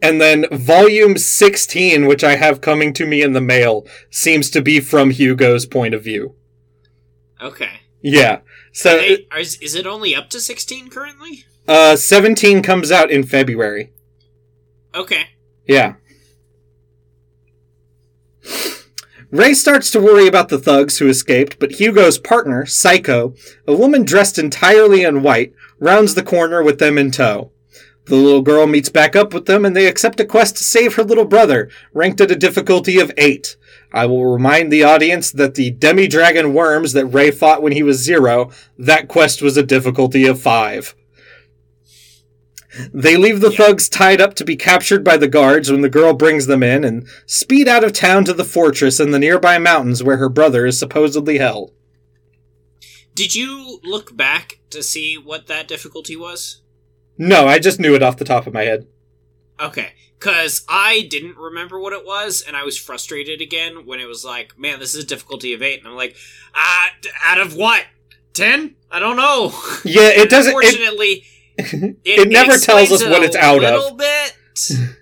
and 0.03 0.21
then 0.21 0.47
volume 0.51 1.17
sixteen, 1.17 2.07
which 2.07 2.25
I 2.25 2.35
have 2.37 2.61
coming 2.61 2.93
to 2.95 3.07
me 3.07 3.23
in 3.23 3.35
the 3.35 3.41
mail, 3.41 3.87
seems 4.11 4.51
to 4.51 4.61
be 4.61 4.81
from 4.81 5.11
Hugo's 5.11 5.65
point 5.67 5.95
of 5.95 6.03
view. 6.03 6.35
Okay. 7.41 7.81
Yeah, 8.03 8.41
so 8.73 8.99
Hey, 8.99 9.27
is, 9.39 9.57
is 9.61 9.75
it 9.77 9.87
only 9.87 10.15
up 10.17 10.29
to 10.31 10.41
sixteen 10.41 10.91
currently? 10.91 11.45
uh, 11.69 11.95
seventeen 11.95 12.63
comes 12.63 12.91
out 12.91 13.13
in 13.13 13.23
February. 13.23 13.93
Okay. 14.93 15.29
Yeah. 15.69 15.95
Ray 19.35 19.53
starts 19.53 19.91
to 19.91 20.01
worry 20.01 20.29
about 20.29 20.49
the 20.49 20.61
thugs 20.61 20.99
who 20.99 21.09
escaped, 21.09 21.59
but 21.59 21.73
Hugo's 21.73 22.19
partner, 22.19 22.65
Cyco, 22.67 23.37
a 23.67 23.75
woman 23.75 24.05
dressed 24.05 24.39
entirely 24.39 25.03
in 25.03 25.25
white, 25.25 25.53
rounds 25.81 26.15
the 26.15 26.23
corner 26.23 26.63
with 26.63 26.79
them 26.79 26.97
in 26.97 27.11
tow. 27.11 27.51
The 28.05 28.15
little 28.15 28.43
girl 28.43 28.69
meets 28.69 28.91
back 28.91 29.17
up 29.17 29.35
with 29.35 29.47
them 29.47 29.65
and 29.65 29.75
they 29.75 29.89
accept 29.89 30.21
a 30.21 30.25
quest 30.25 30.57
to 30.59 30.63
save 30.63 30.95
her 30.95 31.03
little 31.03 31.25
brother, 31.25 31.69
ranked 31.93 32.21
at 32.21 32.31
a 32.31 32.37
difficulty 32.37 33.01
of 33.01 33.11
8. 33.17 33.57
I 33.93 34.07
will 34.07 34.25
remind 34.25 34.73
the 34.73 34.85
audience 34.85 35.33
that 35.33 35.57
the 35.57 35.73
demi-dragon 35.73 36.55
worms 36.55 36.93
that 36.93 37.07
Ray 37.07 37.33
fought 37.33 37.61
when 37.61 37.73
he 37.73 37.83
was 37.83 38.05
zero, 38.05 38.53
that 38.79 39.09
quest 39.09 39.43
was 39.43 39.57
a 39.57 39.65
difficulty 39.65 40.29
of 40.29 40.41
5. 40.41 40.95
They 42.93 43.17
leave 43.17 43.41
the 43.41 43.51
thugs 43.51 43.89
tied 43.89 44.21
up 44.21 44.35
to 44.35 44.45
be 44.45 44.57
captured 44.57 45.05
by 45.05 45.17
the 45.17 45.29
guards 45.29 45.71
when 45.71 45.81
the 45.81 45.89
girl 45.89 46.13
brings 46.13 46.47
them 46.47 46.63
in 46.63 46.85
and 46.85 47.07
speed 47.27 47.69
out 47.69 47.85
of 47.85 47.93
town 47.93 48.25
to 48.25 48.33
the 48.33 48.45
fortress 48.45 48.99
in 49.01 49.11
the 49.11 49.19
nearby 49.19 49.59
mountains 49.59 50.03
where 50.03 50.17
her 50.17 50.29
brother 50.29 50.67
is 50.67 50.79
supposedly 50.79 51.39
held. 51.39 51.73
Did 53.15 53.35
you 53.35 53.79
look 53.85 54.17
back 54.17 54.59
to 54.71 54.83
see 54.83 55.17
what 55.17 55.47
that 55.47 55.69
difficulty 55.69 56.17
was? 56.17 56.63
No, 57.17 57.47
I 57.47 57.61
just 57.61 57.79
knew 57.79 57.95
it 57.95 58.03
off 58.03 58.17
the 58.17 58.25
top 58.25 58.47
of 58.47 58.53
my 58.53 58.63
head. 58.63 58.87
Okay, 59.61 59.93
because 60.19 60.65
I 60.69 61.07
didn't 61.09 61.37
remember 61.37 61.79
what 61.79 61.93
it 61.93 62.05
was, 62.05 62.43
and 62.43 62.57
I 62.57 62.65
was 62.65 62.77
frustrated 62.77 63.41
again 63.41 63.87
when 63.87 64.01
it 64.01 64.09
was 64.09 64.25
like, 64.25 64.59
"Man, 64.59 64.81
this 64.81 64.97
is 64.97 65.05
a 65.05 65.07
difficulty 65.07 65.53
of 65.53 65.63
eight. 65.63 65.79
and 65.79 65.87
I'm 65.87 65.95
like, 65.95 66.17
"Ah, 66.57 66.91
out 67.23 67.39
of 67.41 67.55
what? 67.55 67.85
Ten? 68.33 68.75
I 68.91 68.99
don't 68.99 69.17
know." 69.17 69.55
Yeah, 69.85 70.09
it 70.09 70.29
doesn't. 70.29 70.53
Unfortunately, 70.53 71.07
it, 71.07 71.25
it 72.05 72.29
never 72.29 72.59
tells 72.59 72.91
us 72.93 73.05
what 73.05 73.23
it's 73.23 73.37
out 73.37 73.63
of. 73.65 73.97
bit. 73.97 74.37
it, 74.51 74.97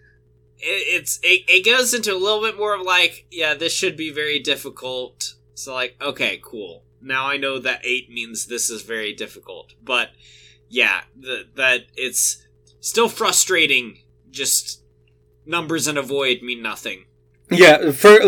it's 0.61 1.19
it, 1.23 1.45
it 1.49 1.65
goes 1.65 1.95
into 1.95 2.13
a 2.13 2.19
little 2.19 2.41
bit 2.41 2.57
more 2.57 2.75
of 2.75 2.83
like, 2.83 3.27
yeah, 3.31 3.55
this 3.55 3.73
should 3.73 3.97
be 3.97 4.11
very 4.11 4.39
difficult. 4.39 5.35
So 5.55 5.75
like, 5.75 5.97
okay, 6.01 6.41
cool. 6.43 6.85
Now 7.01 7.27
I 7.27 7.37
know 7.37 7.59
that 7.59 7.81
eight 7.85 8.11
means 8.11 8.47
this 8.47 8.71
is 8.71 8.83
very 8.83 9.13
difficult. 9.13 9.75
But 9.83 10.11
yeah, 10.69 11.03
the, 11.19 11.47
that 11.57 11.87
it's 11.97 12.45
still 12.81 13.09
frustrating. 13.09 13.99
Just 14.31 14.83
numbers 15.45 15.87
in 15.89 15.99
a 15.99 16.03
void 16.03 16.43
mean 16.43 16.63
nothing. 16.63 17.05
yeah, 17.51 17.91
for 17.91 18.19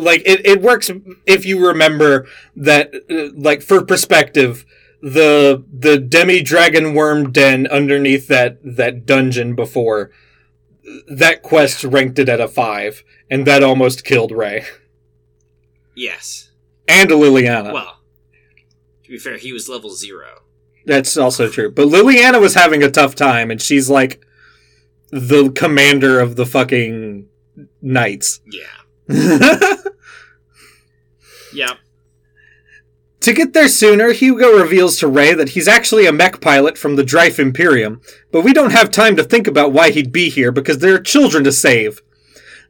like 0.00 0.22
it, 0.26 0.44
it 0.44 0.62
works 0.62 0.90
if 1.26 1.44
you 1.44 1.64
remember 1.66 2.26
that. 2.56 2.92
uh, 3.10 3.30
Like 3.38 3.62
for 3.62 3.84
perspective, 3.84 4.64
the 5.02 5.64
the 5.72 5.98
demi 5.98 6.42
dragon 6.42 6.94
worm 6.94 7.32
den 7.32 7.66
underneath 7.66 8.28
that 8.28 8.58
that 8.62 9.04
dungeon 9.04 9.54
before 9.56 10.10
that 11.08 11.42
quest 11.42 11.82
ranked 11.84 12.18
it 12.18 12.28
at 12.28 12.40
a 12.40 12.48
five, 12.48 13.02
and 13.30 13.46
that 13.46 13.62
almost 13.62 14.04
killed 14.04 14.30
Ray 14.32 14.64
Yes. 15.94 16.50
and 16.88 17.10
Liliana. 17.10 17.72
Well, 17.72 18.00
to 19.04 19.10
be 19.10 19.18
fair, 19.18 19.36
he 19.36 19.52
was 19.52 19.68
level 19.68 19.90
zero. 19.90 20.42
That's 20.86 21.16
also 21.16 21.48
true. 21.48 21.70
But 21.70 21.88
Liliana 21.88 22.40
was 22.40 22.54
having 22.54 22.82
a 22.82 22.90
tough 22.90 23.14
time, 23.14 23.50
and 23.50 23.60
she's 23.62 23.88
like 23.90 24.24
the 25.10 25.50
commander 25.50 26.18
of 26.20 26.36
the 26.36 26.46
fucking 26.46 27.26
knights. 27.80 28.40
Yeah. 28.46 28.66
Yep. 31.54 31.76
To 33.22 33.32
get 33.32 33.52
there 33.52 33.68
sooner, 33.68 34.10
Hugo 34.10 34.58
reveals 34.58 34.98
to 34.98 35.06
Ray 35.06 35.32
that 35.32 35.50
he's 35.50 35.68
actually 35.68 36.06
a 36.06 36.12
mech 36.12 36.40
pilot 36.40 36.76
from 36.76 36.96
the 36.96 37.04
Dryfe 37.04 37.38
Imperium, 37.38 38.00
but 38.32 38.42
we 38.42 38.52
don't 38.52 38.72
have 38.72 38.90
time 38.90 39.14
to 39.14 39.22
think 39.22 39.46
about 39.46 39.72
why 39.72 39.92
he'd 39.92 40.10
be 40.10 40.28
here 40.28 40.50
because 40.50 40.78
there 40.78 40.96
are 40.96 41.00
children 41.00 41.44
to 41.44 41.52
save. 41.52 42.02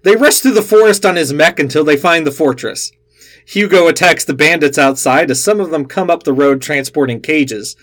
They 0.03 0.15
rush 0.15 0.41
through 0.41 0.53
the 0.53 0.61
forest 0.61 1.07
on 1.07 1.17
his 1.17 1.33
mech 1.33 1.59
until 1.59 1.85
they 1.85 1.97
find 1.97 2.27
the 2.27 2.31
fortress. 2.31 2.93
Hugo 3.47 3.89
attacks 3.89 4.27
the 4.27 4.35
bandits 4.35 4.77
outside 4.77 5.31
as 5.31 5.43
some 5.43 5.59
of 5.59 5.71
them 5.71 5.87
come 5.87 6.11
up 6.11 6.25
the 6.25 6.35
road 6.35 6.61
transporting 6.61 7.23
cages, 7.23 7.75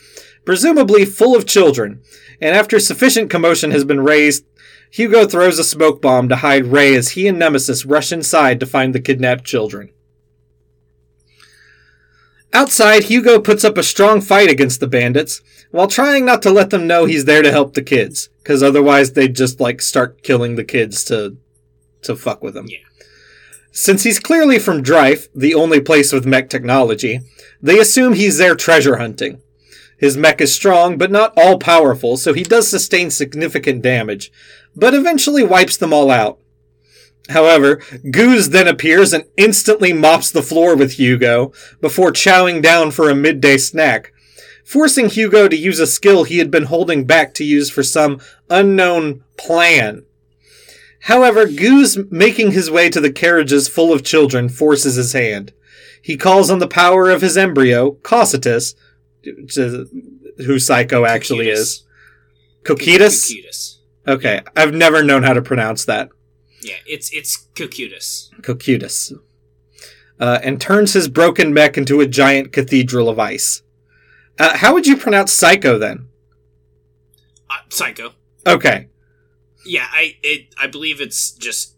presumably 0.45 1.05
full 1.05 1.35
of 1.35 1.47
children, 1.47 2.03
and 2.39 2.55
after 2.55 2.79
sufficient 2.79 3.31
commotion 3.31 3.71
has 3.71 3.83
been 3.83 4.01
raised, 4.01 4.45
Hugo 4.91 5.25
throws 5.25 5.57
a 5.57 5.63
smoke 5.63 6.03
bomb 6.03 6.29
to 6.29 6.35
hide 6.35 6.67
Ray 6.67 6.93
as 6.93 7.09
he 7.09 7.27
and 7.27 7.39
Nemesis 7.39 7.83
rush 7.83 8.11
inside 8.11 8.59
to 8.59 8.67
find 8.67 8.93
the 8.93 9.01
kidnapped 9.01 9.43
children. 9.43 9.89
Outside, 12.51 13.03
Hugo 13.03 13.39
puts 13.39 13.63
up 13.63 13.77
a 13.77 13.83
strong 13.83 14.21
fight 14.21 14.49
against 14.49 14.79
the 14.79 14.87
bandits, 14.87 15.41
while 15.71 15.87
trying 15.87 16.25
not 16.25 16.41
to 16.41 16.49
let 16.49 16.71
them 16.71 16.87
know 16.87 17.05
he's 17.05 17.25
there 17.25 17.43
to 17.43 17.51
help 17.51 17.73
the 17.73 17.81
kids, 17.83 18.29
because 18.41 18.63
otherwise 18.63 19.13
they'd 19.13 19.35
just 19.35 19.59
like 19.59 19.81
start 19.81 20.23
killing 20.23 20.55
the 20.55 20.63
kids 20.63 21.03
to 21.05 21.37
to 22.01 22.15
fuck 22.15 22.41
with 22.41 22.53
them. 22.53 22.65
Yeah. 22.67 22.77
Since 23.71 24.03
he's 24.03 24.19
clearly 24.19 24.57
from 24.57 24.83
Dryfe, 24.83 25.27
the 25.35 25.53
only 25.53 25.79
place 25.79 26.11
with 26.11 26.25
mech 26.25 26.49
technology, 26.49 27.19
they 27.61 27.77
assume 27.77 28.13
he's 28.13 28.37
there 28.37 28.55
treasure 28.55 28.97
hunting. 28.97 29.41
His 29.97 30.17
mech 30.17 30.41
is 30.41 30.53
strong, 30.53 30.97
but 30.97 31.11
not 31.11 31.33
all 31.37 31.59
powerful, 31.59 32.17
so 32.17 32.33
he 32.33 32.43
does 32.43 32.69
sustain 32.69 33.11
significant 33.11 33.81
damage, 33.81 34.31
but 34.75 34.93
eventually 34.93 35.43
wipes 35.43 35.77
them 35.77 35.93
all 35.93 36.09
out. 36.09 36.39
However, 37.29 37.77
Gouz 38.11 38.49
then 38.49 38.67
appears 38.67 39.13
and 39.13 39.23
instantly 39.37 39.93
mops 39.93 40.31
the 40.31 40.41
floor 40.41 40.75
with 40.75 40.93
Hugo 40.93 41.53
before 41.79 42.11
chowing 42.11 42.61
down 42.61 42.89
for 42.89 43.09
a 43.09 43.15
midday 43.15 43.57
snack, 43.57 44.11
forcing 44.65 45.09
Hugo 45.09 45.47
to 45.47 45.55
use 45.55 45.79
a 45.79 45.85
skill 45.87 46.23
he 46.23 46.39
had 46.39 46.49
been 46.49 46.65
holding 46.65 47.05
back 47.05 47.35
to 47.35 47.43
use 47.43 47.69
for 47.69 47.83
some 47.83 48.19
unknown 48.49 49.23
plan. 49.37 50.05
However, 51.03 51.45
Gouz 51.45 52.11
making 52.11 52.51
his 52.51 52.71
way 52.71 52.89
to 52.89 52.99
the 52.99 53.11
carriages 53.11 53.69
full 53.69 53.93
of 53.93 54.03
children 54.03 54.49
forces 54.49 54.95
his 54.95 55.13
hand. 55.13 55.53
He 56.01 56.17
calls 56.17 56.49
on 56.49 56.59
the 56.59 56.67
power 56.67 57.09
of 57.09 57.21
his 57.21 57.37
embryo, 57.37 57.91
Cocytus, 58.01 58.73
who 59.23 60.55
Cyco 60.55 61.07
actually 61.07 61.49
is. 61.49 61.83
Cocytus. 62.63 63.77
Okay, 64.07 64.41
I've 64.55 64.73
never 64.73 65.03
known 65.03 65.23
how 65.23 65.33
to 65.33 65.41
pronounce 65.41 65.85
that. 65.85 66.09
Yeah, 66.61 66.75
it's 66.85 67.11
it's 67.13 67.47
Cocytus. 67.55 68.29
Cocytus. 68.41 69.13
Uh, 70.19 70.39
and 70.43 70.59
turns 70.59 70.93
his 70.93 71.07
broken 71.07 71.53
mech 71.53 71.77
into 71.77 72.01
a 72.01 72.07
giant 72.07 72.51
cathedral 72.51 73.07
of 73.07 73.19
ice. 73.19 73.61
Uh, 74.37 74.57
how 74.57 74.73
would 74.73 74.85
you 74.85 74.97
pronounce 74.97 75.37
Cyco 75.37 75.79
then? 75.79 76.07
Uh, 77.49 77.55
Cyco. 77.69 78.13
Okay. 78.45 78.87
Yeah, 79.65 79.87
I 79.91 80.17
it 80.23 80.53
I 80.57 80.67
believe 80.67 80.99
it's 80.99 81.31
just 81.31 81.75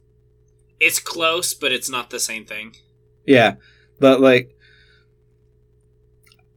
it's 0.80 1.00
close, 1.00 1.54
but 1.54 1.72
it's 1.72 1.90
not 1.90 2.10
the 2.10 2.20
same 2.20 2.46
thing. 2.46 2.76
Yeah. 3.26 3.56
But, 4.00 4.20
like. 4.20 4.56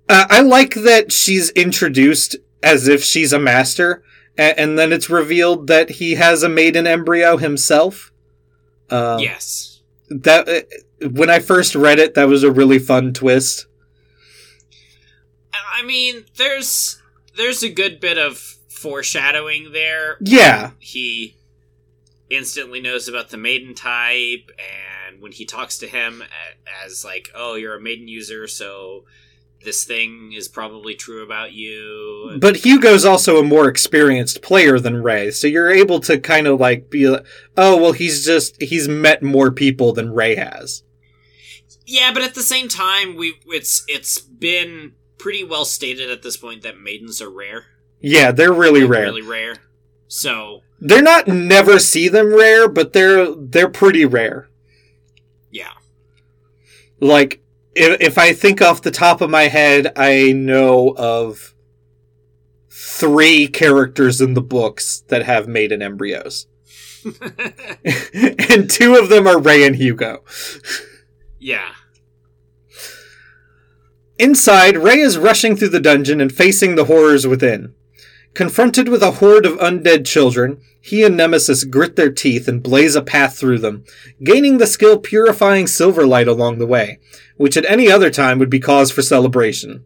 Uh, 0.09 0.27
I 0.31 0.41
like 0.41 0.75
that 0.75 1.13
she's 1.13 1.51
introduced 1.51 2.37
as 2.63 2.89
if 2.89 3.03
she's 3.05 3.33
a 3.35 3.39
master, 3.39 4.03
a- 4.39 4.59
and 4.59 4.79
then 4.79 4.93
it's 4.93 5.11
revealed 5.11 5.67
that 5.67 5.91
he 5.91 6.15
has 6.15 6.43
a 6.43 6.49
maiden 6.49 6.87
embryo 6.87 7.37
himself. 7.37 8.13
Um, 8.91 9.19
yes. 9.21 9.81
That. 10.11 10.49
Uh, 10.49 11.09
when 11.09 11.29
I 11.29 11.39
first 11.39 11.75
read 11.75 11.99
it, 11.99 12.15
that 12.15 12.29
was 12.29 12.43
a 12.43 12.53
really 12.53 12.79
fun 12.79 13.13
twist. 13.13 13.67
I 15.53 15.83
mean, 15.83 16.25
there's 16.37 17.03
there's 17.37 17.63
a 17.63 17.69
good 17.69 18.01
bit 18.01 18.17
of 18.19 18.39
foreshadowing 18.69 19.73
there. 19.73 20.17
Yeah. 20.21 20.71
He 20.79 21.37
instantly 22.31 22.81
knows 22.81 23.09
about 23.09 23.31
the 23.31 23.37
maiden 23.37 23.75
type, 23.75 24.51
and 24.59 25.21
when 25.21 25.33
he 25.33 25.45
talks 25.45 25.79
to 25.79 25.87
him 25.87 26.23
as 26.85 27.05
like, 27.05 27.31
"Oh, 27.35 27.55
you're 27.55 27.77
a 27.77 27.81
maiden 27.81 28.09
user, 28.09 28.47
so 28.47 29.05
this 29.65 29.85
thing 29.85 30.33
is 30.37 30.49
probably 30.49 30.95
true 30.95 31.23
about 31.23 31.53
you." 31.53 32.37
But 32.41 32.57
Hugo's 32.65 33.05
also 33.05 33.39
a 33.39 33.43
more 33.43 33.69
experienced 33.69 34.43
player 34.43 34.79
than 34.79 35.03
Ray, 35.03 35.31
so 35.31 35.47
you're 35.47 35.71
able 35.71 36.01
to 36.01 36.19
kind 36.19 36.47
of 36.47 36.61
like 36.61 36.91
be, 36.91 37.09
like, 37.09 37.25
oh 37.57 37.77
well, 37.81 37.93
he's 37.93 38.25
just 38.25 38.61
he's 38.63 38.89
met 38.89 39.23
more 39.23 39.51
people 39.51 39.93
than 39.93 40.13
Ray 40.15 40.35
has. 40.37 40.83
Yeah, 41.87 42.13
but 42.15 42.23
at 42.23 42.35
the 42.35 42.43
same 42.43 42.69
time, 42.69 43.17
we 43.17 43.35
it's 43.47 43.85
it's 43.89 44.19
been 44.19 44.93
pretty 45.19 45.45
well 45.45 45.65
stated 45.65 46.11
at 46.11 46.23
this 46.23 46.37
point 46.37 46.63
that 46.63 46.79
maidens 46.79 47.21
are 47.23 47.31
rare, 47.31 47.65
Yeah, 48.01 48.31
they're 48.33 48.53
really 48.53 48.83
Like, 48.83 48.91
rare. 48.91 49.03
really 49.05 49.23
rare. 49.23 49.57
So 50.09 50.61
They're 50.81 51.03
not 51.03 51.27
never 51.29 51.79
see 51.79 52.09
them 52.09 52.35
rare, 52.35 52.69
but 52.69 52.93
they're 52.93 53.35
they're 53.35 53.69
pretty 53.71 54.05
rare. 54.05 54.49
yeah, 55.51 55.73
Like 57.01 57.43
if 57.75 58.01
if 58.01 58.19
I 58.19 58.33
think 58.33 58.63
off 58.63 58.83
the 58.83 58.91
top 58.91 59.21
of 59.21 59.31
my 59.31 59.45
head, 59.45 59.93
I 59.97 60.33
know 60.33 60.95
of 60.97 61.55
three 62.71 63.47
characters 63.47 64.21
in 64.21 64.35
the 64.35 64.43
books 64.43 65.03
that 65.09 65.25
have 65.25 65.49
maiden 65.49 65.83
embryos, 65.83 66.47
and 67.85 68.71
two 68.71 68.97
of 68.97 69.09
them 69.09 69.27
are 69.27 69.41
Ray 69.41 69.67
and 69.67 69.77
Hugo. 69.77 70.25
yeah. 71.39 71.73
Inside, 74.17 74.77
Ray 74.77 75.01
is 75.01 75.19
rushing 75.19 75.57
through 75.57 75.71
the 75.71 75.81
dungeon 75.81 76.21
and 76.21 76.33
facing 76.33 76.77
the 76.77 76.85
horrors 76.85 77.27
within. 77.27 77.75
Confronted 78.33 78.89
with 78.89 79.03
a 79.03 79.13
horde 79.13 79.45
of 79.45 79.59
undead 79.59 80.07
children, 80.07 80.61
he 80.81 81.03
and 81.03 81.17
Nemesis 81.17 81.65
grit 81.65 81.97
their 81.97 82.13
teeth 82.13 82.47
and 82.47 82.63
blaze 82.63 82.95
a 82.95 83.03
path 83.03 83.37
through 83.39 83.59
them, 83.59 83.85
gaining 84.23 84.59
the 84.59 84.67
skill 84.67 84.99
purifying 84.99 85.67
silverlight 85.67 86.29
along 86.29 86.59
the 86.59 86.67
way, 86.67 87.01
which 87.37 87.57
at 87.57 87.65
any 87.67 87.91
other 87.91 88.11
time 88.11 88.39
would 88.39 88.51
be 88.51 88.61
cause 88.61 88.91
for 88.91 89.03
celebration. 89.03 89.85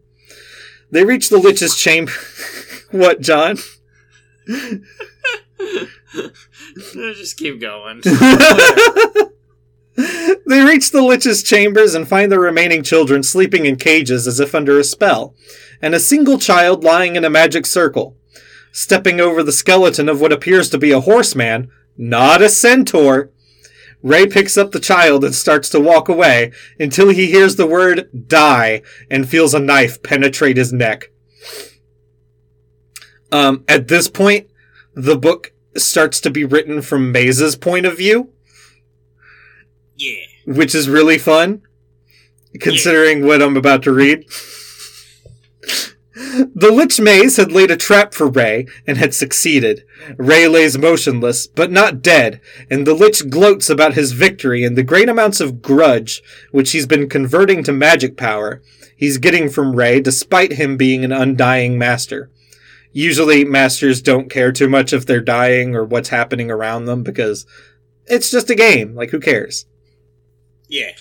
They 0.91 1.03
reach 1.03 1.29
the 1.29 1.37
Lich's 1.37 1.77
chamber. 1.77 2.11
what, 2.91 3.21
John? 3.21 3.57
Just 6.93 7.37
keep 7.37 7.61
going. 7.61 8.01
they 8.03 8.11
reach 10.63 10.91
the 10.91 11.01
Lich's 11.01 11.43
chambers 11.43 11.93
and 11.93 12.07
find 12.07 12.31
the 12.31 12.39
remaining 12.39 12.83
children 12.83 13.21
sleeping 13.21 13.65
in 13.65 13.75
cages 13.75 14.27
as 14.27 14.39
if 14.39 14.55
under 14.55 14.79
a 14.79 14.83
spell, 14.83 15.35
and 15.81 15.93
a 15.93 15.99
single 15.99 16.39
child 16.39 16.83
lying 16.83 17.15
in 17.15 17.25
a 17.25 17.29
magic 17.29 17.65
circle. 17.65 18.15
Stepping 18.71 19.19
over 19.19 19.43
the 19.43 19.51
skeleton 19.51 20.07
of 20.07 20.21
what 20.21 20.31
appears 20.31 20.69
to 20.69 20.77
be 20.77 20.91
a 20.91 21.01
horseman, 21.01 21.69
not 21.97 22.41
a 22.41 22.49
centaur, 22.49 23.31
Ray 24.01 24.27
picks 24.27 24.57
up 24.57 24.71
the 24.71 24.79
child 24.79 25.23
and 25.23 25.35
starts 25.35 25.69
to 25.69 25.79
walk 25.79 26.07
away 26.07 26.51
until 26.79 27.09
he 27.09 27.27
hears 27.27 27.55
the 27.55 27.67
word 27.67 28.09
die 28.27 28.81
and 29.09 29.29
feels 29.29 29.53
a 29.53 29.59
knife 29.59 30.01
penetrate 30.01 30.57
his 30.57 30.71
neck. 30.71 31.11
Um, 33.31 33.63
at 33.67 33.87
this 33.87 34.09
point, 34.09 34.49
the 34.95 35.17
book 35.17 35.53
starts 35.75 36.19
to 36.21 36.29
be 36.29 36.45
written 36.45 36.81
from 36.81 37.11
Maise's 37.11 37.55
point 37.55 37.85
of 37.85 37.97
view 37.97 38.31
yeah. 39.99 40.25
which 40.45 40.73
is 40.73 40.89
really 40.89 41.17
fun, 41.17 41.61
considering 42.59 43.25
what 43.25 43.41
I'm 43.41 43.57
about 43.57 43.83
to 43.83 43.91
read. 43.91 44.25
The 46.29 46.71
Lich 46.71 46.99
Maise 46.99 47.37
had 47.37 47.51
laid 47.51 47.71
a 47.71 47.77
trap 47.77 48.13
for 48.13 48.27
Ray 48.27 48.67
and 48.85 48.97
had 48.97 49.13
succeeded. 49.13 49.83
Ray 50.17 50.47
lays 50.47 50.77
motionless, 50.77 51.47
but 51.47 51.71
not 51.71 52.01
dead, 52.01 52.39
and 52.69 52.85
the 52.85 52.93
Lich 52.93 53.29
gloats 53.29 53.69
about 53.69 53.95
his 53.95 54.11
victory 54.11 54.63
and 54.63 54.77
the 54.77 54.83
great 54.83 55.09
amounts 55.09 55.39
of 55.39 55.61
grudge 55.61 56.21
which 56.51 56.71
he's 56.71 56.85
been 56.85 57.09
converting 57.09 57.63
to 57.63 57.71
magic 57.71 58.15
power 58.15 58.61
he's 58.95 59.17
getting 59.17 59.49
from 59.49 59.75
Ray 59.75 60.01
despite 60.01 60.53
him 60.53 60.77
being 60.77 61.03
an 61.03 61.11
undying 61.11 61.77
master. 61.77 62.29
Usually, 62.91 63.45
masters 63.45 64.01
don't 64.01 64.29
care 64.29 64.51
too 64.51 64.67
much 64.67 64.93
if 64.93 65.05
they're 65.05 65.21
dying 65.21 65.75
or 65.75 65.85
what's 65.85 66.09
happening 66.09 66.51
around 66.51 66.85
them 66.85 67.01
because 67.03 67.45
it's 68.07 68.29
just 68.29 68.49
a 68.49 68.55
game. 68.55 68.95
Like, 68.95 69.11
who 69.11 69.19
cares? 69.19 69.65
Yeah. 70.67 70.91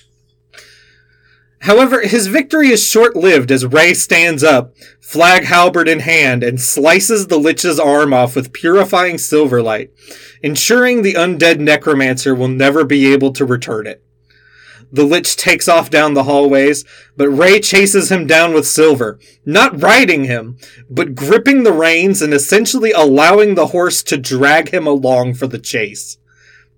However, 1.63 2.03
his 2.03 2.29
victory 2.29 2.69
is 2.69 2.87
short 2.87 3.17
lived 3.17 3.51
as 3.51 3.67
Ray 3.67 3.95
stands 3.95 4.45
up, 4.45 4.75
flag 5.01 5.45
halberd 5.45 5.89
in 5.89 6.01
hand, 6.01 6.45
and 6.45 6.61
slices 6.61 7.27
the 7.27 7.39
Lich's 7.39 7.81
arm 7.81 8.15
off 8.15 8.37
with 8.37 8.53
purifying 8.53 9.17
silverlight, 9.17 9.91
ensuring 10.43 11.03
the 11.03 11.15
undead 11.15 11.59
necromancer 11.59 12.35
will 12.35 12.49
never 12.49 12.85
be 12.85 13.13
able 13.13 13.33
to 13.33 13.45
return 13.45 13.87
it. 13.87 14.05
The 14.91 15.05
Lich 15.05 15.37
takes 15.37 15.69
off 15.69 15.91
down 15.91 16.15
the 16.15 16.23
hallways, 16.23 16.85
but 17.17 17.29
Ray 17.29 17.61
chases 17.61 18.11
him 18.11 18.27
down 18.27 18.55
with 18.55 18.67
Silver, 18.67 19.19
not 19.45 19.83
riding 19.83 20.25
him, 20.25 20.57
but 20.89 21.15
gripping 21.15 21.63
the 21.63 21.73
reins 21.73 22.23
and 22.23 22.33
essentially 22.33 22.93
allowing 22.93 23.55
the 23.55 23.69
horse 23.69 24.03
to 24.05 24.17
drag 24.17 24.71
him 24.71 24.87
along 24.87 25.35
for 25.35 25.47
the 25.47 25.59
chase. 25.59 26.17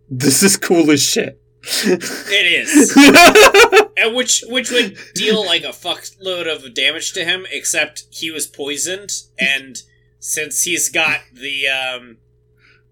This 0.09 0.43
is 0.43 0.57
cool 0.57 0.91
as 0.91 1.01
shit. 1.01 1.40
It 1.63 2.67
is. 2.67 2.97
and 3.97 4.15
which 4.17 4.43
which 4.49 4.71
would 4.71 4.97
deal 5.15 5.45
like 5.45 5.63
a 5.63 5.69
fuckload 5.69 6.47
of 6.53 6.73
damage 6.75 7.13
to 7.13 7.25
him, 7.25 7.47
except 7.51 8.05
he 8.11 8.31
was 8.31 8.47
poisoned, 8.47 9.11
and 9.39 9.83
since 10.19 10.63
he's 10.63 10.89
got 10.89 11.21
the 11.33 11.67
um 11.69 12.17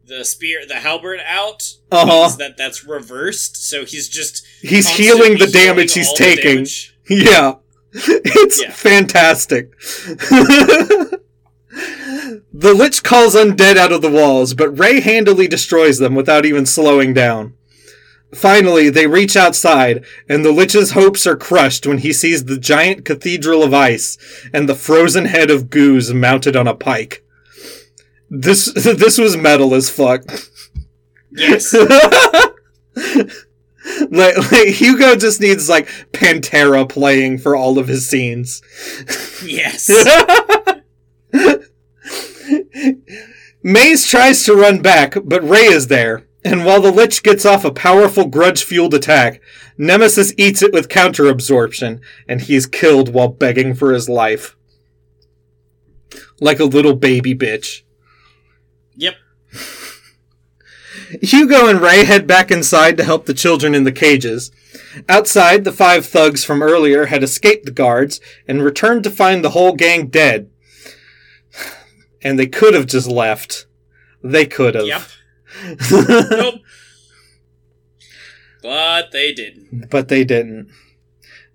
the 0.07 0.25
spear 0.25 0.67
the 0.67 0.77
halberd 0.81 1.21
out, 1.27 1.75
Uh-huh. 1.91 2.07
means 2.23 2.37
that 2.39 2.57
that's 2.57 2.85
reversed, 2.85 3.57
so 3.69 3.85
he's 3.85 4.09
just 4.09 4.45
He's 4.61 4.89
healing 4.89 5.39
the 5.39 5.47
damage 5.47 5.95
he's 5.95 6.13
taking. 6.15 6.57
damage. 6.57 6.95
Yeah. 7.09 7.55
It's 7.95 8.61
Yeah. 8.61 8.71
fantastic. 8.71 9.71
the 12.53 12.75
Lich 12.75 13.03
calls 13.03 13.35
undead 13.35 13.77
out 13.77 13.93
of 13.93 14.03
the 14.03 14.11
walls, 14.11 14.55
but 14.55 14.71
Ray 14.79 15.01
handily 15.01 15.49
destroys 15.49 15.99
them 15.99 16.15
without 16.15 16.45
even 16.47 16.67
slowing 16.67 17.13
down. 17.15 17.55
Finally, 18.35 18.91
they 18.91 19.07
reach 19.07 19.37
outside, 19.37 20.05
and 20.29 20.45
the 20.45 20.53
Lich's 20.53 20.91
hopes 20.91 21.27
are 21.27 21.37
crushed 21.37 21.87
when 21.87 21.99
he 21.99 22.13
sees 22.13 22.45
the 22.45 22.59
giant 22.59 23.05
cathedral 23.05 23.63
of 23.63 23.73
ice 23.73 24.19
and 24.53 24.69
the 24.69 24.75
frozen 24.75 25.25
head 25.25 25.51
of 25.51 25.71
Gouz 25.71 26.13
mounted 26.13 26.55
on 26.55 26.69
a 26.69 26.75
pike. 26.75 27.25
This 28.31 28.67
this 28.75 29.19
was 29.19 29.37
metal 29.37 29.75
as 29.75 29.89
fuck. 29.89 30.25
Yes. 31.31 31.73
like, 34.11 34.53
like 34.53 34.69
Hugo 34.69 35.17
just 35.17 35.41
needs 35.41 35.69
like 35.69 35.89
Pantera 36.13 36.89
playing 36.89 37.39
for 37.39 37.57
all 37.57 37.79
of 37.79 37.89
his 37.89 38.09
scenes. 38.09 38.63
yes. 39.45 39.91
Maise 43.63 44.07
tries 44.07 44.45
to 44.45 44.55
run 44.55 44.81
back, 44.81 45.17
but 45.25 45.47
Ray 45.47 45.65
is 45.65 45.89
there, 45.89 46.27
and 46.49 46.65
while 46.65 46.81
the 46.81 46.91
Lich 46.91 47.23
gets 47.23 47.45
off 47.45 47.63
a 47.63 47.71
powerful 47.71 48.25
grudge 48.27 48.65
fueled 48.65 48.95
attack, 48.95 49.43
Nemesis 49.77 50.33
eats 50.39 50.63
it 50.63 50.73
with 50.73 50.89
counter 50.89 51.29
absorption, 51.29 52.01
and 52.27 52.41
he 52.41 52.55
is 52.55 52.65
killed 52.67 53.13
while 53.13 53.29
begging 53.29 53.75
for 53.75 53.93
his 53.93 54.09
life. 54.09 54.57
Like 56.41 56.59
a 56.59 56.65
little 56.65 56.95
baby 56.95 57.35
bitch. 57.35 57.83
Yep. 58.97 59.17
Hugo 61.21 61.69
and 61.69 61.83
Ray 61.83 62.05
head 62.05 62.27
back 62.27 62.51
inside 62.51 62.97
to 62.97 63.05
help 63.05 63.27
the 63.27 63.35
children 63.35 63.75
in 63.75 63.85
the 63.85 63.93
cages. 63.93 64.51
Outside, 65.07 65.65
the 65.65 65.73
five 65.73 66.07
thugs 66.07 66.45
from 66.45 66.63
earlier 66.63 67.07
had 67.07 67.23
escaped 67.23 67.67
the 67.67 67.73
guards 67.73 68.23
and 68.47 68.63
returned 68.63 69.05
to 69.05 69.11
find 69.11 69.45
the 69.45 69.51
whole 69.51 69.75
gang 69.75 70.07
dead. 70.07 70.51
And 72.21 72.37
they 72.37 72.49
could 72.49 72.75
have 72.75 72.87
just 72.87 73.07
left. 73.07 73.67
They 74.25 74.45
could 74.45 74.75
have. 74.75 74.87
Yep. 74.87 75.03
Nope. 75.91 76.55
But 78.61 79.13
they 79.13 79.33
didn't. 79.33 79.89
but 79.89 80.09
they 80.09 80.25
didn't. 80.25 80.69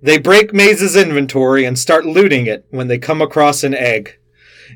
They 0.01 0.17
break 0.17 0.53
Maise's 0.53 0.95
inventory 0.95 1.65
and 1.65 1.77
start 1.77 2.05
looting 2.05 2.45
it 2.45 2.65
when 2.69 2.87
they 2.87 2.97
come 2.97 3.21
across 3.21 3.63
an 3.63 3.73
egg. 3.73 4.17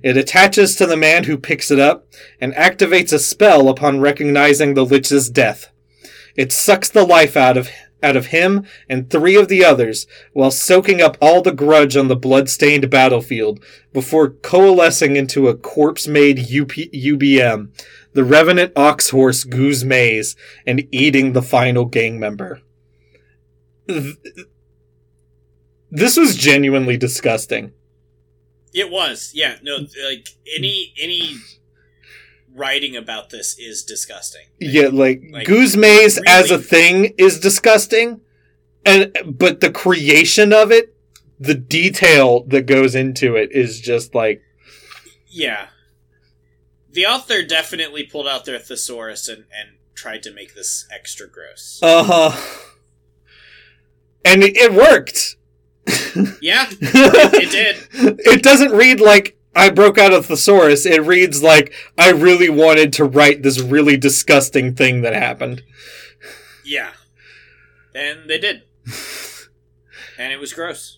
It 0.03 0.17
attaches 0.17 0.75
to 0.75 0.85
the 0.85 0.97
man 0.97 1.23
who 1.23 1.37
picks 1.37 1.71
it 1.71 1.79
up 1.79 2.05
and 2.39 2.53
activates 2.53 3.13
a 3.13 3.19
spell 3.19 3.69
upon 3.69 4.01
recognizing 4.01 4.73
the 4.73 4.85
Lich's 4.85 5.29
death. 5.29 5.71
It 6.35 6.51
sucks 6.51 6.89
the 6.89 7.05
life 7.05 7.35
out 7.37 7.57
of 7.57 7.69
out 8.03 8.15
of 8.15 8.27
him 8.27 8.65
and 8.87 9.09
three 9.09 9.35
of 9.35 9.47
the 9.47 9.63
others 9.65 10.05
while 10.33 10.51
soaking 10.51 11.01
up 11.01 11.17
all 11.19 11.41
the 11.41 11.51
grudge 11.51 11.97
on 11.97 12.07
the 12.07 12.15
blood-stained 12.15 12.89
battlefield 12.89 13.59
before 13.93 14.29
coalescing 14.29 15.15
into 15.15 15.47
a 15.47 15.55
corpse-made 15.57 16.39
UP, 16.39 16.69
UBM, 16.69 17.69
the 18.13 18.23
Revenant 18.23 18.71
Ox 18.75 19.09
Horse 19.09 19.43
Gouz-Maise, 19.43 20.35
and 20.65 20.87
eating 20.91 21.33
the 21.33 21.41
final 21.41 21.85
gang 21.85 22.19
member. 22.19 22.61
Th- 23.87 24.15
This 25.89 26.17
was 26.17 26.35
genuinely 26.35 26.97
disgusting. 26.97 27.71
It 28.73 28.91
was. 28.91 29.31
Yeah. 29.33 29.55
No. 29.63 29.77
Like 29.77 30.27
any 30.55 30.93
any 31.01 31.35
writing 32.57 32.95
about 32.95 33.29
this 33.29 33.57
is 33.57 33.83
disgusting. 33.83 34.47
Yeah, 34.59 34.89
like, 34.91 35.21
Like, 35.31 35.47
Gouz-Maise 35.47 36.19
as 36.27 36.51
a 36.51 36.57
thing 36.57 37.13
is 37.17 37.39
disgusting, 37.39 38.21
and 38.85 39.15
but 39.25 39.61
the 39.61 39.71
creation 39.71 40.51
of 40.51 40.71
it, 40.71 40.95
the 41.39 41.53
detail 41.53 42.43
that 42.45 42.65
goes 42.65 42.95
into 42.95 43.35
it 43.35 43.51
is 43.51 43.79
just 43.79 44.15
like 44.15 44.41
Yeah. 45.27 45.67
The 46.91 47.05
author 47.05 47.43
definitely 47.43 48.03
pulled 48.03 48.27
out 48.27 48.45
their 48.45 48.57
thesaurus 48.57 49.27
and, 49.27 49.45
and 49.55 49.77
tried 49.93 50.23
to 50.23 50.33
make 50.33 50.55
this 50.55 50.87
extra 50.93 51.27
gross. 51.29 51.79
uh 51.83 52.03
huh, 52.03 52.71
and 54.25 54.43
it, 54.43 54.57
it 54.57 54.73
worked. 54.73 55.35
yeah, 56.41 56.67
it 56.81 57.51
did. 57.51 58.17
It 58.19 58.41
doesn't 58.43 58.71
read 58.71 58.99
like 58.99 59.36
I 59.55 59.69
broke 59.69 59.97
out 59.97 60.13
a 60.13 60.21
thesaurus. 60.21 60.85
It 60.85 61.01
reads 61.03 61.41
like 61.41 61.73
I 61.97 62.11
really 62.11 62.49
wanted 62.49 62.93
to 62.93 63.05
write 63.05 63.43
this 63.43 63.59
really 63.59 63.97
disgusting 63.97 64.75
thing 64.75 65.01
that 65.01 65.13
happened. 65.13 65.63
Yeah. 66.63 66.91
And 67.95 68.29
they 68.29 68.39
did. 68.39 68.63
And 70.19 70.33
it 70.33 70.39
was 70.39 70.51
gross. 70.51 70.97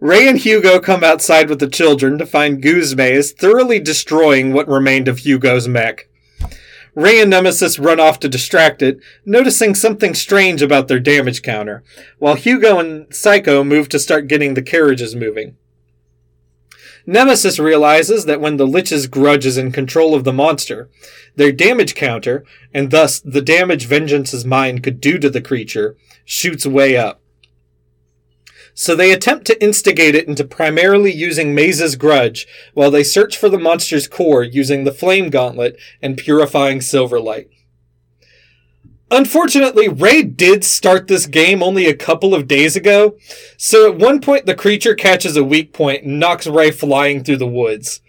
Ray 0.00 0.28
and 0.28 0.38
Hugo 0.38 0.80
come 0.80 1.04
outside 1.04 1.48
with 1.48 1.60
the 1.60 1.68
children 1.68 2.18
to 2.18 2.26
find 2.26 2.62
Gouz 2.62 2.98
is 2.98 3.32
thoroughly 3.32 3.78
destroying 3.78 4.52
what 4.52 4.68
remained 4.68 5.06
of 5.06 5.18
Hugo's 5.18 5.68
mech. 5.68 6.08
Ray 6.94 7.20
and 7.20 7.30
Nemesis 7.30 7.78
run 7.78 8.00
off 8.00 8.18
to 8.20 8.28
distract 8.28 8.82
it, 8.82 8.98
noticing 9.24 9.74
something 9.74 10.14
strange 10.14 10.62
about 10.62 10.88
their 10.88 10.98
damage 10.98 11.42
counter, 11.42 11.84
while 12.18 12.34
Hugo 12.34 12.78
and 12.78 13.06
Cyco 13.08 13.66
move 13.66 13.88
to 13.90 13.98
start 13.98 14.28
getting 14.28 14.54
the 14.54 14.62
carriages 14.62 15.14
moving. 15.14 15.56
Nemesis 17.06 17.60
realizes 17.60 18.24
that 18.24 18.40
when 18.40 18.56
the 18.56 18.66
Lich's 18.66 19.06
grudge 19.06 19.46
is 19.46 19.56
in 19.56 19.70
control 19.70 20.14
of 20.14 20.24
the 20.24 20.32
monster, 20.32 20.90
their 21.36 21.52
damage 21.52 21.94
counter, 21.94 22.44
and 22.74 22.90
thus 22.90 23.20
the 23.20 23.40
damage 23.40 23.86
Vengeance 23.86 24.34
is 24.34 24.44
Mine 24.44 24.80
could 24.80 25.00
do 25.00 25.16
to 25.18 25.30
the 25.30 25.40
creature, 25.40 25.96
shoots 26.24 26.66
way 26.66 26.96
up. 26.96 27.22
So 28.74 28.94
they 28.94 29.12
attempt 29.12 29.46
to 29.46 29.62
instigate 29.62 30.14
it 30.14 30.28
into 30.28 30.44
primarily 30.44 31.12
using 31.12 31.54
Maise's 31.54 31.96
grudge 31.96 32.46
while 32.74 32.90
they 32.90 33.04
search 33.04 33.36
for 33.36 33.48
the 33.48 33.58
monster's 33.58 34.08
core 34.08 34.42
using 34.42 34.84
the 34.84 34.92
flame 34.92 35.30
gauntlet 35.30 35.78
and 36.02 36.18
purifying 36.18 36.80
silverlight. 36.80 37.48
Unfortunately, 39.10 39.88
Ray 39.88 40.22
did 40.22 40.64
start 40.64 41.06
this 41.06 41.26
game 41.26 41.62
only 41.62 41.86
a 41.86 41.94
couple 41.94 42.34
of 42.34 42.48
days 42.48 42.74
ago, 42.74 43.16
so 43.56 43.90
at 43.90 43.98
one 43.98 44.20
point 44.20 44.46
the 44.46 44.54
creature 44.54 44.94
catches 44.96 45.36
a 45.36 45.44
weak 45.44 45.72
point 45.72 46.02
and 46.02 46.18
knocks 46.18 46.46
Ray 46.46 46.72
flying 46.72 47.22
through 47.22 47.36
the 47.36 47.46
woods. 47.46 48.00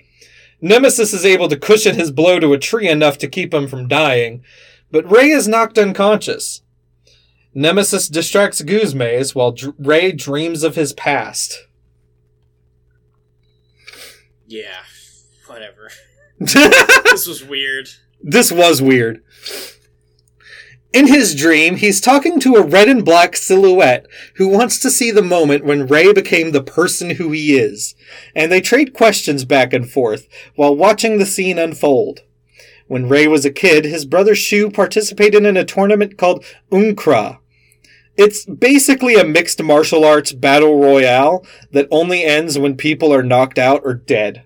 Nemesis 0.60 1.14
is 1.14 1.24
able 1.24 1.48
to 1.50 1.58
cushion 1.58 1.96
his 1.96 2.12
blow 2.12 2.40
to 2.40 2.54
a 2.54 2.58
tree 2.58 2.90
enough 2.90 3.20
to 3.20 3.28
keep 3.28 3.54
him 3.54 3.68
from 3.68 3.88
dying, 3.88 4.44
but 4.92 5.10
Ray 5.10 5.30
is 5.30 5.48
knocked 5.48 5.78
unconscious. 5.78 6.64
Nemesis 7.54 8.08
distracts 8.08 8.62
Gouz-Maise 8.62 9.36
while 9.36 9.56
Ray 9.78 10.12
dreams 10.12 10.64
of 10.64 10.76
his 10.76 10.94
past. 10.94 11.68
Yeah. 14.48 14.84
Whatever. 15.46 15.92
This 16.40 17.26
was 17.26 17.44
weird. 17.44 17.90
this 18.22 18.52
was 18.52 18.80
weird. 18.80 19.24
In 20.98 21.06
his 21.06 21.36
dream, 21.36 21.76
he's 21.76 22.02
talking 22.02 22.40
to 22.40 22.56
a 22.56 22.66
red 22.66 22.90
and 22.90 23.06
black 23.06 23.36
silhouette 23.36 24.08
who 24.38 24.48
wants 24.48 24.80
to 24.80 24.90
see 24.90 25.12
the 25.12 25.22
moment 25.22 25.64
when 25.64 25.86
Ray 25.86 26.12
became 26.12 26.54
the 26.54 26.64
person 26.64 27.12
who 27.12 27.32
he 27.32 27.56
is, 27.56 27.94
and 28.34 28.52
they 28.52 28.62
trade 28.62 28.96
questions 28.96 29.46
back 29.46 29.74
and 29.74 29.88
forth 29.88 30.28
while 30.56 30.76
watching 30.76 31.20
the 31.20 31.26
scene 31.28 31.60
unfold. 31.60 32.22
When 32.88 33.08
Ray 33.08 33.28
was 33.28 33.46
a 33.46 33.52
kid, 33.52 33.86
his 33.86 34.06
brother 34.06 34.34
Shu 34.34 34.72
participated 34.72 35.46
in 35.46 35.56
a 35.56 35.64
tournament 35.64 36.18
called 36.18 36.44
Unkra. 36.72 37.38
It's 38.18 38.44
basically 38.48 39.14
a 39.14 39.24
mixed 39.24 39.62
martial 39.62 40.04
arts 40.04 40.32
battle 40.34 40.80
royale 40.80 41.46
that 41.74 41.88
only 41.92 42.24
ends 42.24 42.58
when 42.58 42.76
people 42.76 43.14
are 43.14 43.22
knocked 43.22 43.60
out 43.60 43.82
or 43.84 43.94
dead. 43.94 44.46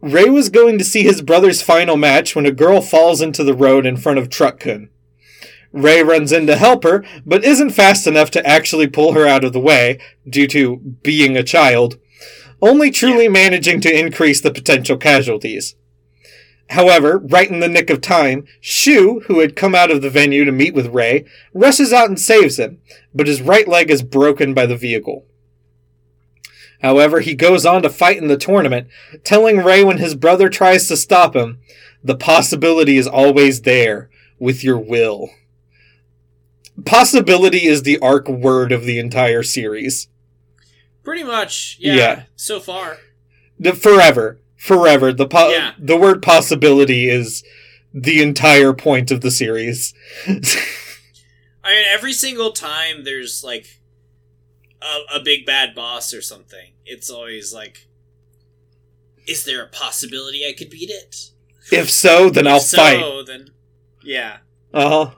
Ray 0.00 0.30
was 0.30 0.48
going 0.48 0.78
to 0.78 0.84
see 0.84 1.02
his 1.02 1.22
brother's 1.22 1.60
final 1.60 1.96
match 1.96 2.36
when 2.36 2.46
a 2.46 2.52
girl 2.52 2.80
falls 2.80 3.20
into 3.20 3.42
the 3.42 3.52
road 3.52 3.84
in 3.84 3.96
front 3.96 4.20
of 4.20 4.30
Truck-kun. 4.30 4.90
Ray 5.72 6.02
runs 6.02 6.32
in 6.32 6.46
to 6.46 6.56
help 6.56 6.84
her, 6.84 7.04
but 7.26 7.44
isn't 7.44 7.70
fast 7.70 8.06
enough 8.06 8.30
to 8.32 8.46
actually 8.46 8.86
pull 8.86 9.12
her 9.12 9.26
out 9.26 9.44
of 9.44 9.52
the 9.52 9.60
way, 9.60 9.98
due 10.28 10.46
to 10.48 10.76
being 11.02 11.36
a 11.36 11.42
child, 11.42 11.98
only 12.62 12.90
truly 12.90 13.28
managing 13.28 13.80
to 13.82 13.98
increase 13.98 14.40
the 14.40 14.50
potential 14.50 14.96
casualties. 14.96 15.76
However, 16.70 17.18
right 17.18 17.50
in 17.50 17.60
the 17.60 17.68
nick 17.68 17.88
of 17.88 18.00
time, 18.00 18.46
Shu, 18.60 19.20
who 19.26 19.40
had 19.40 19.56
come 19.56 19.74
out 19.74 19.90
of 19.90 20.02
the 20.02 20.10
venue 20.10 20.44
to 20.44 20.52
meet 20.52 20.74
with 20.74 20.88
Ray, 20.88 21.24
rushes 21.54 21.92
out 21.92 22.08
and 22.08 22.20
saves 22.20 22.58
him, 22.58 22.80
but 23.14 23.26
his 23.26 23.40
right 23.40 23.66
leg 23.66 23.90
is 23.90 24.02
broken 24.02 24.52
by 24.52 24.66
the 24.66 24.76
vehicle. 24.76 25.24
However, 26.82 27.20
he 27.20 27.34
goes 27.34 27.64
on 27.66 27.82
to 27.82 27.90
fight 27.90 28.18
in 28.18 28.28
the 28.28 28.36
tournament, 28.36 28.88
telling 29.24 29.58
Ray 29.58 29.82
when 29.82 29.98
his 29.98 30.14
brother 30.14 30.48
tries 30.48 30.86
to 30.88 30.96
stop 30.96 31.34
him, 31.34 31.58
the 32.04 32.16
possibility 32.16 32.98
is 32.98 33.08
always 33.08 33.62
there, 33.62 34.10
with 34.38 34.62
your 34.62 34.78
will. 34.78 35.30
Possibility 36.84 37.66
is 37.66 37.82
the 37.82 37.98
arc 37.98 38.28
word 38.28 38.72
of 38.72 38.84
the 38.84 38.98
entire 38.98 39.42
series. 39.42 40.08
Pretty 41.02 41.24
much, 41.24 41.76
yeah. 41.80 41.94
Yeah. 41.94 42.22
So 42.36 42.60
far, 42.60 42.98
The 43.58 43.72
forever, 43.74 44.40
forever. 44.56 45.12
The 45.12 45.26
po- 45.26 45.50
Yeah. 45.50 45.72
the 45.78 45.96
word 45.96 46.22
possibility 46.22 47.08
is 47.08 47.42
the 47.92 48.22
entire 48.22 48.72
point 48.72 49.10
of 49.10 49.20
the 49.22 49.30
series. 49.30 49.94
I 50.26 50.32
mean, 51.74 51.84
every 51.90 52.12
single 52.12 52.52
time 52.52 53.04
there's 53.04 53.42
like 53.42 53.80
a, 54.82 55.16
a 55.16 55.20
big 55.20 55.44
bad 55.46 55.74
boss 55.74 56.12
or 56.14 56.22
something, 56.22 56.72
it's 56.84 57.10
always 57.10 57.52
like, 57.52 57.88
is 59.26 59.44
there 59.44 59.62
a 59.64 59.68
possibility 59.68 60.46
I 60.46 60.52
could 60.56 60.70
beat 60.70 60.90
it? 60.90 61.30
if 61.70 61.90
so, 61.90 62.30
then 62.30 62.46
I'll 62.46 62.60
so, 62.60 62.76
fight. 62.78 63.26
then 63.26 63.50
yeah. 64.02 64.38
Uh 64.72 64.88
huh. 65.06 65.10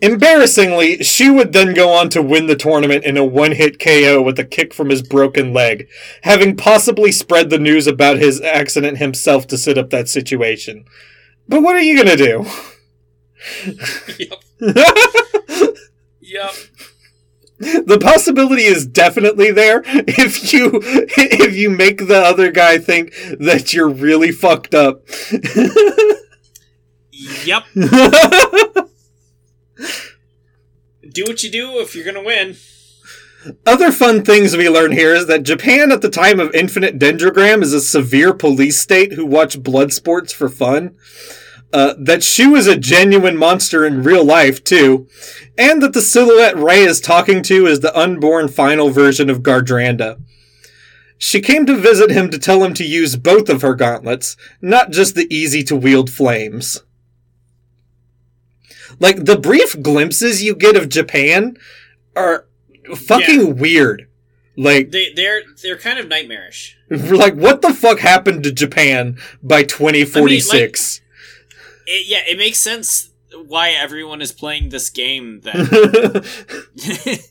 Embarrassingly, 0.00 1.02
Shu 1.02 1.34
would 1.34 1.52
then 1.52 1.74
go 1.74 1.90
on 1.90 2.08
to 2.10 2.22
win 2.22 2.46
the 2.46 2.54
tournament 2.54 3.04
in 3.04 3.16
a 3.16 3.24
one 3.24 3.52
hit 3.52 3.80
KO 3.80 4.22
with 4.22 4.38
a 4.38 4.44
kick 4.44 4.72
from 4.72 4.90
his 4.90 5.02
broken 5.02 5.52
leg, 5.52 5.88
having 6.22 6.56
possibly 6.56 7.10
spread 7.10 7.50
the 7.50 7.58
news 7.58 7.86
about 7.88 8.18
his 8.18 8.40
accident 8.40 8.98
himself 8.98 9.46
to 9.48 9.58
set 9.58 9.76
up 9.76 9.90
that 9.90 10.08
situation. 10.08 10.84
But 11.48 11.62
what 11.62 11.74
are 11.74 11.82
you 11.82 11.96
gonna 11.96 12.16
do? 12.16 12.46
yep. 14.18 14.38
Yep. 16.20 16.50
the 17.58 17.98
possibility 17.98 18.64
is 18.64 18.86
definitely 18.86 19.50
there 19.50 19.82
if 19.86 20.52
you 20.52 20.70
if 20.82 21.56
you 21.56 21.70
make 21.70 22.06
the 22.06 22.18
other 22.18 22.52
guy 22.52 22.76
think 22.76 23.14
that 23.40 23.72
you're 23.72 23.88
really 23.88 24.30
fucked 24.30 24.74
up. 24.74 25.06
Yep. 27.44 27.64
Do 31.12 31.24
what 31.24 31.42
you 31.42 31.50
do 31.50 31.80
if 31.80 31.94
you're 31.94 32.04
gonna 32.04 32.22
win. 32.22 32.56
Other 33.64 33.92
fun 33.92 34.24
things 34.24 34.56
we 34.56 34.68
learn 34.68 34.92
here 34.92 35.14
is 35.14 35.26
that 35.26 35.44
Japan 35.44 35.92
at 35.92 36.02
the 36.02 36.10
time 36.10 36.40
of 36.40 36.54
Infinite 36.54 36.98
Dendrogram 36.98 37.62
is 37.62 37.72
a 37.72 37.80
severe 37.80 38.34
police 38.34 38.80
state 38.80 39.12
who 39.12 39.24
watch 39.24 39.62
blood 39.62 39.92
sports 39.92 40.32
for 40.32 40.48
fun. 40.48 40.96
Uh, 41.72 41.94
that 41.98 42.24
Shu 42.24 42.56
is 42.56 42.66
a 42.66 42.78
genuine 42.78 43.36
monster 43.36 43.84
in 43.84 44.02
real 44.02 44.24
life, 44.24 44.64
too. 44.64 45.06
And 45.56 45.82
that 45.82 45.92
the 45.92 46.00
silhouette 46.00 46.56
Ray 46.56 46.82
is 46.82 47.00
talking 47.00 47.42
to 47.44 47.66
is 47.66 47.80
the 47.80 47.96
unborn 47.96 48.48
final 48.48 48.90
version 48.90 49.28
of 49.28 49.42
Gardranda. 49.42 50.20
She 51.18 51.40
came 51.40 51.66
to 51.66 51.76
visit 51.76 52.10
him 52.10 52.30
to 52.30 52.38
tell 52.38 52.64
him 52.64 52.74
to 52.74 52.84
use 52.84 53.16
both 53.16 53.48
of 53.48 53.62
her 53.62 53.74
gauntlets, 53.74 54.36
not 54.62 54.90
just 54.90 55.14
the 55.14 55.32
easy 55.34 55.62
to 55.64 55.76
wield 55.76 56.10
flames. 56.10 56.82
Like, 58.98 59.24
the 59.24 59.38
brief 59.38 59.80
glimpses 59.80 60.42
you 60.42 60.54
get 60.54 60.76
of 60.76 60.88
Japan 60.88 61.56
are 62.16 62.46
fucking 62.94 63.56
weird. 63.56 64.08
Like, 64.56 64.90
They 64.90 65.12
they're 65.12 65.42
they're 65.62 65.78
kind 65.78 66.00
of 66.00 66.08
nightmarish. 66.08 66.76
like 66.90 67.34
what 67.34 67.62
the 67.62 67.72
fuck 67.72 68.00
happened 68.00 68.42
to 68.42 68.52
Japan 68.52 69.16
by 69.40 69.62
2046? 69.62 71.00
It, 71.86 72.08
yeah, 72.08 72.22
it 72.26 72.36
makes 72.36 72.58
sense 72.58 73.10
why 73.46 73.70
everyone 73.70 74.20
is 74.20 74.32
playing 74.32 74.70
this 74.70 74.90
game 74.90 75.42
that 75.42 75.54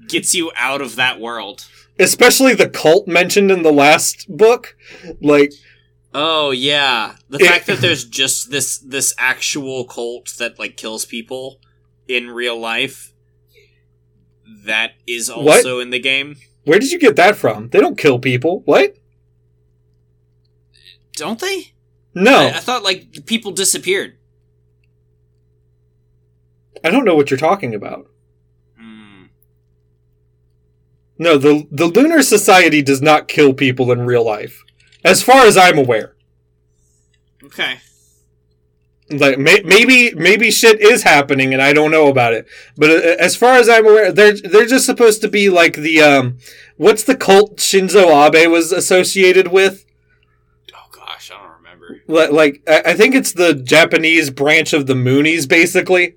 gets 0.08 0.34
you 0.34 0.50
out 0.56 0.80
of 0.80 0.96
that 0.96 1.20
world. 1.20 1.66
Especially 1.98 2.54
the 2.54 2.68
cult 2.68 3.06
mentioned 3.06 3.50
in 3.50 3.62
the 3.62 3.72
last 3.72 4.26
book. 4.34 4.76
Like, 5.20 5.52
Oh 6.16 6.52
yeah, 6.52 7.16
the 7.28 7.38
It- 7.38 7.46
fact 7.46 7.66
that 7.66 7.80
there's 7.80 8.04
just 8.04 8.50
this 8.50 8.78
this 8.78 9.12
actual 9.18 9.84
cult 9.84 10.32
that 10.38 10.58
like 10.58 10.76
kills 10.76 11.04
people 11.04 11.60
in 12.06 12.30
real 12.30 12.58
life 12.58 13.12
that 14.64 14.92
is 15.06 15.28
What? 15.28 15.56
also 15.58 15.80
in 15.80 15.90
the 15.90 15.98
game. 15.98 16.36
where 16.64 16.78
did 16.78 16.92
you 16.92 16.98
get 16.98 17.16
that 17.16 17.36
from? 17.36 17.68
They 17.70 17.80
don't 17.80 17.98
kill 17.98 18.18
people. 18.18 18.62
What? 18.64 18.94
Don't 21.16 21.40
they? 21.40 21.72
No, 22.14 22.36
I, 22.46 22.56
I 22.56 22.60
thought 22.60 22.84
like 22.84 23.26
people 23.26 23.50
disappeared. 23.52 24.16
I 26.84 26.90
don't 26.90 27.04
know 27.04 27.16
what 27.16 27.30
you're 27.30 27.38
talking 27.38 27.74
about. 27.74 28.06
Hmm. 28.78 29.24
No, 31.18 31.36
the 31.38 31.66
the 31.72 31.86
Lunar 31.86 32.22
Society 32.22 32.82
does 32.82 33.02
not 33.02 33.26
kill 33.28 33.52
people 33.54 33.90
in 33.90 34.02
real 34.06 34.24
life, 34.24 34.62
as 35.04 35.22
far 35.22 35.46
as 35.46 35.56
I'm 35.56 35.78
aware. 35.78 36.14
Okay. 37.44 37.78
Like 39.10 39.38
may, 39.38 39.60
maybe 39.62 40.14
maybe 40.14 40.50
shit 40.50 40.80
is 40.80 41.02
happening 41.02 41.52
and 41.52 41.60
I 41.60 41.74
don't 41.74 41.90
know 41.90 42.08
about 42.08 42.32
it. 42.32 42.46
But 42.76 42.90
uh, 42.90 43.16
as 43.20 43.36
far 43.36 43.54
as 43.56 43.68
I'm 43.68 43.84
aware, 43.86 44.10
they're 44.10 44.32
they're 44.32 44.64
just 44.66 44.86
supposed 44.86 45.20
to 45.20 45.28
be 45.28 45.50
like 45.50 45.74
the 45.74 46.00
um, 46.00 46.38
what's 46.78 47.04
the 47.04 47.14
cult 47.14 47.58
Shinzo 47.58 48.06
Abe 48.34 48.50
was 48.50 48.72
associated 48.72 49.48
with? 49.48 49.84
Oh 50.74 50.88
gosh, 50.90 51.30
I 51.30 51.36
don't 51.38 51.56
remember. 51.58 52.00
Li- 52.08 52.28
Like 52.34 52.62
I 52.66 52.82
I 52.86 52.94
think 52.94 53.14
it's 53.14 53.32
the 53.32 53.52
Japanese 53.54 54.30
branch 54.30 54.72
of 54.72 54.86
the 54.86 54.94
Moonies, 54.94 55.46
basically. 55.46 56.16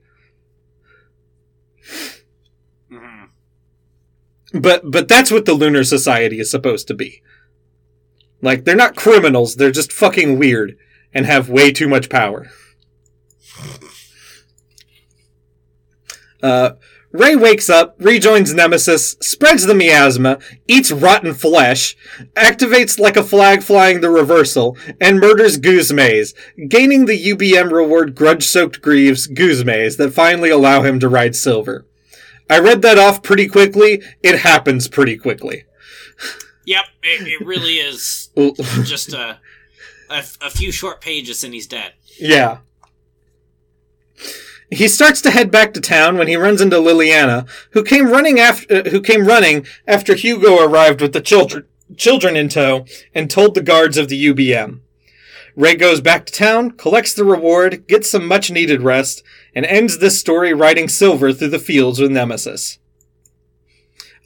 hmm 2.89 3.25
But 4.53 4.89
but 4.89 5.07
that's 5.07 5.29
what 5.31 5.45
the 5.45 5.53
Lunar 5.53 5.83
Society 5.83 6.39
is 6.39 6.49
supposed 6.49 6.87
to 6.87 6.93
be. 6.93 7.21
Like 8.41 8.65
they're 8.65 8.75
not 8.75 8.95
criminals; 8.95 9.55
they're 9.55 9.71
just 9.71 9.91
fucking 9.91 10.37
weird 10.37 10.77
and 11.13 11.25
have 11.25 11.49
way 11.49 11.71
too 11.71 11.87
much 11.87 12.09
power. 12.09 12.47
Uh, 16.41 16.71
Ray 17.11 17.35
wakes 17.35 17.69
up, 17.69 17.95
rejoins 17.99 18.53
Nemesis, 18.53 19.15
spreads 19.21 19.65
the 19.65 19.73
miasma, 19.73 20.39
eats 20.67 20.91
rotten 20.91 21.33
flesh, 21.33 21.95
activates 22.35 22.99
like 22.99 23.17
a 23.17 23.23
flag 23.23 23.63
flying 23.63 24.01
the 24.01 24.09
reversal, 24.09 24.77
and 24.99 25.19
murders 25.19 25.57
Gouz 25.57 25.91
gaining 26.67 27.05
the 27.05 27.31
UBM 27.31 27.71
reward 27.71 28.13
Grudge 28.13 28.45
Soaked 28.45 28.81
Greaves 28.81 29.27
Gouz 29.27 29.97
that 29.97 30.13
finally 30.13 30.49
allow 30.49 30.83
him 30.83 30.99
to 30.99 31.09
ride 31.09 31.35
Silver. 31.35 31.87
I 32.49 32.59
read 32.59 32.81
that 32.83 32.99
off 32.99 33.23
pretty 33.23 33.47
quickly. 33.47 34.03
It 34.21 34.39
happens 34.39 34.87
pretty 34.87 35.17
quickly. 35.17 35.65
Yep, 36.67 36.83
it, 37.01 37.27
it 37.27 37.45
really 37.47 37.75
is 37.75 38.29
just 38.83 39.13
a, 39.13 39.39
a 40.09 40.23
a 40.41 40.49
few 40.49 40.71
short 40.71 40.99
pages 41.01 41.43
and 41.43 41.53
he's 41.53 41.65
dead. 41.65 41.93
yeah. 42.19 42.59
He 44.69 44.89
starts 44.89 45.21
to 45.21 45.31
head 45.31 45.49
back 45.49 45.73
to 45.73 45.81
town 45.81 46.17
when 46.17 46.27
he 46.27 46.35
runs 46.35 46.59
into 46.59 46.75
Liliana, 46.75 47.47
who 47.71 47.83
came 47.85 48.09
running 48.09 48.37
after 48.37 48.81
uh, 48.85 48.89
who 48.89 48.99
came 49.01 49.25
running 49.25 49.65
after 49.87 50.13
Hugo 50.13 50.61
arrived 50.61 50.99
with 50.99 51.13
the 51.13 51.21
children 51.21 51.65
children 51.95 52.35
in 52.35 52.49
tow 52.49 52.85
and 53.15 53.31
told 53.31 53.55
the 53.55 53.61
guards 53.61 53.97
of 53.97 54.09
the 54.09 54.25
UBM. 54.25 54.81
Ray 55.55 55.75
goes 55.75 56.01
back 56.01 56.25
to 56.25 56.33
town, 56.33 56.71
collects 56.71 57.13
the 57.13 57.23
reward, 57.23 57.87
gets 57.87 58.09
some 58.09 58.27
much 58.27 58.51
needed 58.51 58.81
rest, 58.81 59.23
and 59.55 59.65
ends 59.65 59.99
this 59.99 60.19
story 60.19 60.53
riding 60.53 60.89
Silver 60.89 61.31
through 61.31 61.47
the 61.47 61.59
fields 61.59 61.99
with 61.99 62.11
Nemesis. 62.11 62.77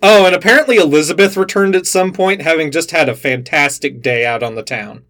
Oh, 0.02 0.26
and 0.26 0.34
apparently 0.34 0.78
Elizabeth 0.78 1.38
returned 1.38 1.76
at 1.76 1.86
some 1.86 2.12
point, 2.12 2.42
having 2.42 2.72
just 2.72 2.92
had 2.92 3.08
a 3.08 3.16
fantastic 3.16 4.02
day 4.02 4.26
out 4.26 4.42
on 4.42 4.56
the 4.56 4.64
town. 4.64 5.06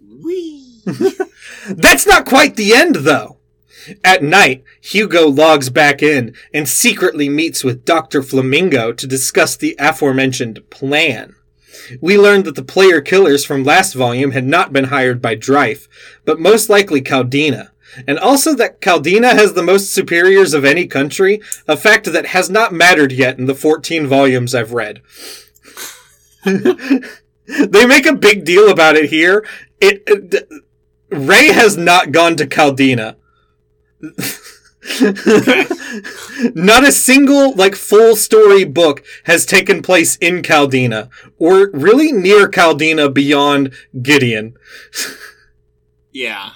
Whee! 0.00 0.82
That's 1.68 2.06
not 2.06 2.26
quite 2.26 2.56
the 2.56 2.74
end, 2.74 2.96
though. 2.96 3.38
At 4.02 4.22
night, 4.22 4.64
Hugo 4.80 5.28
logs 5.28 5.70
back 5.70 6.02
in 6.02 6.34
and 6.52 6.68
secretly 6.68 7.28
meets 7.28 7.64
with 7.64 7.84
Dr. 7.84 8.22
Flamingo 8.22 8.92
to 8.92 9.06
discuss 9.06 9.56
the 9.56 9.76
aforementioned 9.78 10.68
plan. 10.70 11.34
We 12.00 12.18
learned 12.18 12.44
that 12.46 12.54
the 12.54 12.62
player 12.62 13.00
killers 13.00 13.44
from 13.44 13.64
last 13.64 13.94
volume 13.94 14.30
had 14.30 14.46
not 14.46 14.72
been 14.72 14.84
hired 14.84 15.20
by 15.20 15.36
Dryfe, 15.36 15.88
but 16.24 16.40
most 16.40 16.70
likely 16.70 17.02
Caldina. 17.02 17.70
And 18.06 18.18
also 18.18 18.54
that 18.54 18.80
Caldina 18.80 19.32
has 19.32 19.52
the 19.52 19.62
most 19.62 19.94
superiors 19.94 20.54
of 20.54 20.64
any 20.64 20.86
country, 20.86 21.40
a 21.66 21.76
fact 21.76 22.12
that 22.12 22.26
has 22.26 22.50
not 22.50 22.72
mattered 22.72 23.12
yet 23.12 23.38
in 23.38 23.46
the 23.46 23.54
14 23.54 24.06
volumes 24.06 24.54
I've 24.54 24.72
read. 24.72 25.00
they 26.44 27.86
make 27.86 28.06
a 28.06 28.14
big 28.14 28.44
deal 28.44 28.70
about 28.70 28.96
it 28.96 29.10
here. 29.10 29.46
It, 29.80 30.02
it 30.06 30.48
Ray 31.10 31.52
has 31.52 31.76
not 31.76 32.12
gone 32.12 32.36
to 32.36 32.46
Caldina. 32.46 33.16
Not 36.54 36.86
a 36.86 36.92
single 36.92 37.54
like 37.54 37.74
full 37.74 38.16
story 38.16 38.64
book 38.64 39.02
has 39.24 39.46
taken 39.46 39.80
place 39.80 40.16
in 40.16 40.42
Caldina 40.42 41.08
or 41.38 41.70
really 41.72 42.12
near 42.12 42.48
Caldina 42.48 43.12
beyond 43.12 43.72
Gideon. 44.02 44.56
Yeah. 46.16 46.50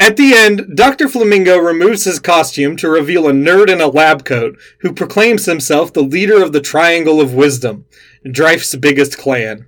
At 0.00 0.16
the 0.16 0.32
end, 0.32 0.76
Dr. 0.76 1.10
Flamingo 1.10 1.58
removes 1.58 2.04
his 2.04 2.18
costume 2.18 2.74
to 2.78 2.88
reveal 2.88 3.28
a 3.28 3.32
nerd 3.32 3.68
in 3.68 3.82
a 3.82 3.86
lab 3.86 4.24
coat 4.24 4.58
who 4.78 4.94
proclaims 4.94 5.44
himself 5.44 5.92
the 5.92 6.00
leader 6.00 6.42
of 6.42 6.52
the 6.52 6.60
Triangle 6.62 7.20
of 7.20 7.34
Wisdom, 7.34 7.84
Dryfe's 8.24 8.74
biggest 8.76 9.18
clan. 9.18 9.66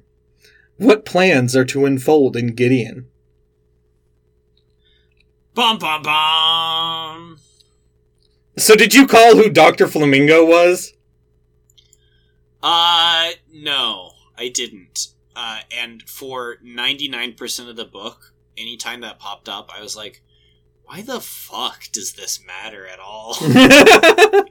What 0.78 1.04
plans 1.04 1.54
are 1.54 1.66
to 1.66 1.84
unfold 1.84 2.34
in 2.34 2.54
Gideon? 2.54 3.08
Bum 5.54 5.78
bum 5.78 6.02
bum. 6.02 7.38
So, 8.56 8.74
did 8.74 8.94
you 8.94 9.06
call 9.06 9.36
who 9.36 9.50
Dr. 9.50 9.86
Flamingo 9.86 10.46
was? 10.46 10.94
Uh, 12.62 13.32
no, 13.52 14.12
I 14.38 14.48
didn't. 14.48 15.08
Uh, 15.36 15.60
and 15.70 16.02
for 16.08 16.56
99% 16.64 17.68
of 17.68 17.76
the 17.76 17.84
book, 17.84 18.31
anytime 18.56 19.00
that 19.00 19.18
popped 19.18 19.48
up, 19.48 19.70
I 19.76 19.82
was 19.82 19.96
like, 19.96 20.22
why 20.84 21.02
the 21.02 21.20
fuck 21.20 21.84
does 21.92 22.12
this 22.12 22.40
matter 22.44 22.86
at 22.86 22.98
all? 22.98 23.36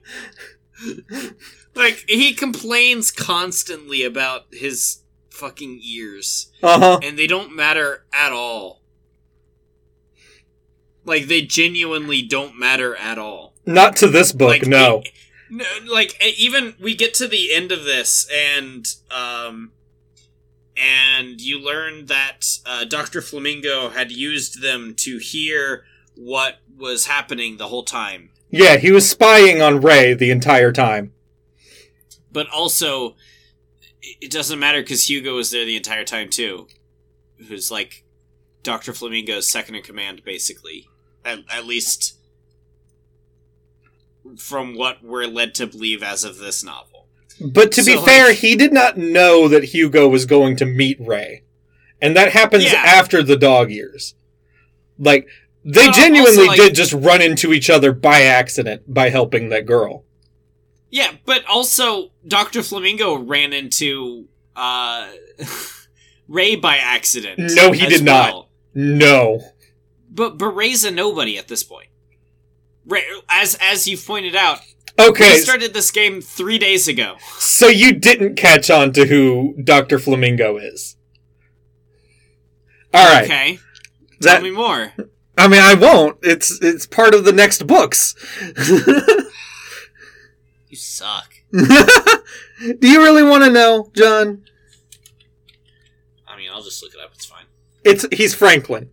like, 1.76 2.06
he 2.07 2.34
complains 2.34 3.11
constantly 3.11 4.03
about 4.03 4.45
his 4.52 5.03
fucking 5.30 5.80
ears, 5.84 6.52
uh 6.64 6.80
huh. 6.80 6.99
and 7.03 7.18
they 7.18 7.28
don't 7.28 7.56
matter 7.56 8.06
at 8.14 8.32
all. 8.32 8.82
Like, 11.06 11.26
they 11.26 11.41
genuinely 11.41 12.22
don't 12.22 12.57
matter 12.57 12.95
at 12.95 13.18
all. 13.18 13.53
Not 13.65 13.95
to 13.98 14.07
this 14.07 14.32
book, 14.32 14.49
Like, 14.49 14.68
no. 14.68 15.03
no, 15.49 15.65
like 15.91 16.19
even 16.38 16.76
we 16.80 16.95
get 16.95 17.14
to 17.15 17.28
the 17.28 17.53
end 17.53 17.72
of 17.72 17.84
this, 17.84 18.28
and 18.34 18.88
um, 19.11 19.72
and 20.81 21.39
you 21.39 21.63
learn 21.63 22.07
that 22.07 22.57
uh, 22.65 22.83
Doctor 22.85 23.21
Flamingo 23.21 23.89
had 23.89 24.11
used 24.11 24.61
them 24.61 24.95
to 24.97 25.17
hear 25.19 25.83
what 26.15 26.55
was 26.77 27.05
happening 27.05 27.57
the 27.57 27.67
whole 27.67 27.83
time, 27.83 28.31
Yeah, 28.49 28.77
he 28.77 28.91
was 28.91 29.07
spying 29.09 29.61
on 29.61 29.79
Ray 29.81 30.13
the 30.15 30.31
entire 30.31 30.71
time. 30.71 31.13
but 32.31 32.47
also 32.49 33.15
it- 34.01 34.31
doesn't 34.31 34.59
matter 34.59 34.81
because 34.81 35.07
Hugo 35.09 35.35
was 35.35 35.51
there 35.51 35.65
the 35.65 35.77
entire 35.77 36.03
time 36.03 36.29
too, 36.29 36.67
who's 37.47 37.69
like 37.69 38.03
Doctor 38.63 38.93
Flamingo's 38.93 39.47
second 39.49 39.75
in 39.75 39.83
command, 39.83 40.23
basically. 40.23 40.87
At, 41.23 41.39
at 41.51 41.65
least 41.65 42.17
from 44.37 44.75
what 44.75 45.03
we're 45.03 45.25
led 45.27 45.53
to 45.55 45.67
believe 45.67 46.01
as 46.03 46.23
of 46.23 46.37
this 46.37 46.63
novel. 46.63 46.90
But 47.43 47.72
to 47.73 47.84
be 47.84 47.97
fair, 47.97 48.27
like- 48.27 48.38
he 48.38 48.55
did 48.55 48.72
not 48.73 48.97
know 48.97 49.47
that 49.47 49.65
Hugo 49.65 50.07
was 50.07 50.26
going 50.26 50.55
to 50.57 50.65
meet 50.65 50.97
Ray. 50.99 51.43
And 52.01 52.15
that 52.18 52.31
happens 52.34 52.65
Yeah. 52.65 52.81
after 52.85 53.22
the 53.23 53.35
dog 53.35 53.72
years. 53.72 54.15
Like, 54.99 55.27
they 55.63 55.85
Well, 55.85 55.91
genuinely 55.93 56.30
also, 56.39 56.45
like- 56.45 56.57
did 56.59 56.76
just 56.76 56.93
run 56.93 57.22
into 57.22 57.53
each 57.53 57.69
other 57.69 57.91
by 57.91 58.22
accident 58.23 58.84
by 58.91 59.09
helping 59.09 59.49
that 59.49 59.65
girl. 59.65 60.03
Yeah, 60.89 61.11
but 61.26 61.45
also 61.45 62.11
Dr. 62.27 62.63
Flamingo 62.63 63.15
ran 63.15 63.53
into 63.53 64.27
uh 64.55 65.07
Ray 66.27 66.55
by 66.55 66.77
accident. 66.77 67.39
No, 67.55 67.72
he 67.72 67.85
did 67.85 68.03
not. 68.03 68.47
No. 68.73 69.41
But 70.09 70.38
but 70.38 70.47
Ray's 70.49 70.84
a 70.84 70.91
nobody 70.91 71.38
at 71.38 71.47
this 71.47 71.63
point. 71.63 71.88
Ray, 72.85 73.03
as 73.30 73.55
as 73.61 73.88
you've 73.88 74.05
pointed 74.05 74.35
out, 74.35 74.59
Okay, 74.99 75.34
we 75.34 75.38
started 75.39 75.73
this 75.73 75.89
game 75.91 76.22
three 76.22 76.57
days 76.57 76.88
ago. 76.88 77.15
so 77.38 77.68
you 77.68 77.93
didn't 77.93 78.35
catch 78.35 78.69
on 78.69 78.91
to 78.93 79.05
who 79.07 79.55
Dr. 79.63 79.97
Flamingo 79.99 80.57
is. 80.57 80.95
Alright. 82.93 83.23
Okay, 83.23 83.59
That, 84.19 84.34
tell 84.35 84.43
me 84.43 84.51
more. 84.51 84.91
I 85.38 85.47
mean, 85.47 85.61
I 85.61 85.73
won't. 85.76 86.18
It's 86.22 86.59
it's 86.61 86.85
part 86.85 87.15
of 87.15 87.23
the 87.26 87.31
next 87.31 87.65
books. 87.65 88.15
You 90.68 90.77
suck. 90.77 91.34
Do 91.51 92.88
you 92.88 93.01
really 93.01 93.23
want 93.23 93.43
to 93.43 93.49
know, 93.49 93.89
John? 93.93 94.43
I 96.27 96.38
mean, 96.38 96.49
I'll 96.51 96.61
just 96.63 96.81
look 96.84 96.93
it 96.93 96.99
up. 97.03 97.11
It's 97.13 97.26
fine. 97.26 97.45
It's 97.84 98.05
he's 98.11 98.34
Franklin. 98.35 98.89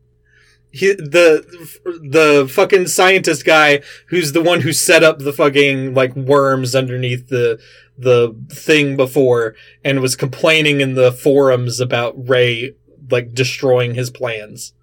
He 0.71 0.93
the 0.93 1.47
the 1.85 2.49
fucking 2.51 2.89
scientist 2.89 3.45
guy 3.45 3.81
who's 4.09 4.33
the 4.33 4.43
one 4.43 4.61
who 4.61 4.73
set 4.73 5.03
up 5.03 5.19
the 5.19 5.33
fucking 5.33 5.95
like 5.95 6.15
worms 6.15 6.75
underneath 6.75 7.29
the 7.29 7.59
the 7.97 8.37
thing 8.51 8.97
before 8.97 9.55
and 9.83 10.01
was 10.01 10.15
complaining 10.15 10.81
in 10.81 10.95
the 10.95 11.11
forums 11.11 11.81
about 11.81 12.29
Ray 12.29 12.75
like 13.11 13.33
destroying 13.33 13.95
his 13.95 14.11
plans. 14.11 14.75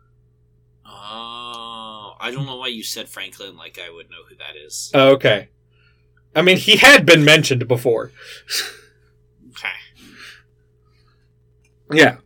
Oh, 0.85 2.15
I 2.19 2.31
don't 2.31 2.45
know 2.45 2.57
why 2.57 2.67
you 2.67 2.83
said 2.83 3.07
Franklin 3.07 3.55
like 3.55 3.79
I 3.79 3.93
would 3.93 4.09
know 4.09 4.23
who 4.27 4.35
that 4.35 4.55
is. 4.55 4.91
Oh, 4.93 5.13
okay. 5.13 5.49
I 6.35 6.41
mean, 6.41 6.57
he 6.57 6.77
had 6.77 7.05
been 7.05 7.23
mentioned 7.23 7.67
before. 7.67 8.11
Okay. 9.51 9.69
Yeah. 11.93 12.17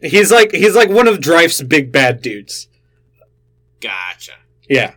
He's 0.00 0.30
like 0.30 0.52
he's 0.52 0.76
like 0.76 0.90
one 0.90 1.08
of 1.08 1.18
Dryfe's 1.18 1.62
big 1.62 1.90
bad 1.90 2.22
dudes. 2.22 2.68
Gotcha. 3.80 4.32
Yeah. 4.68 4.94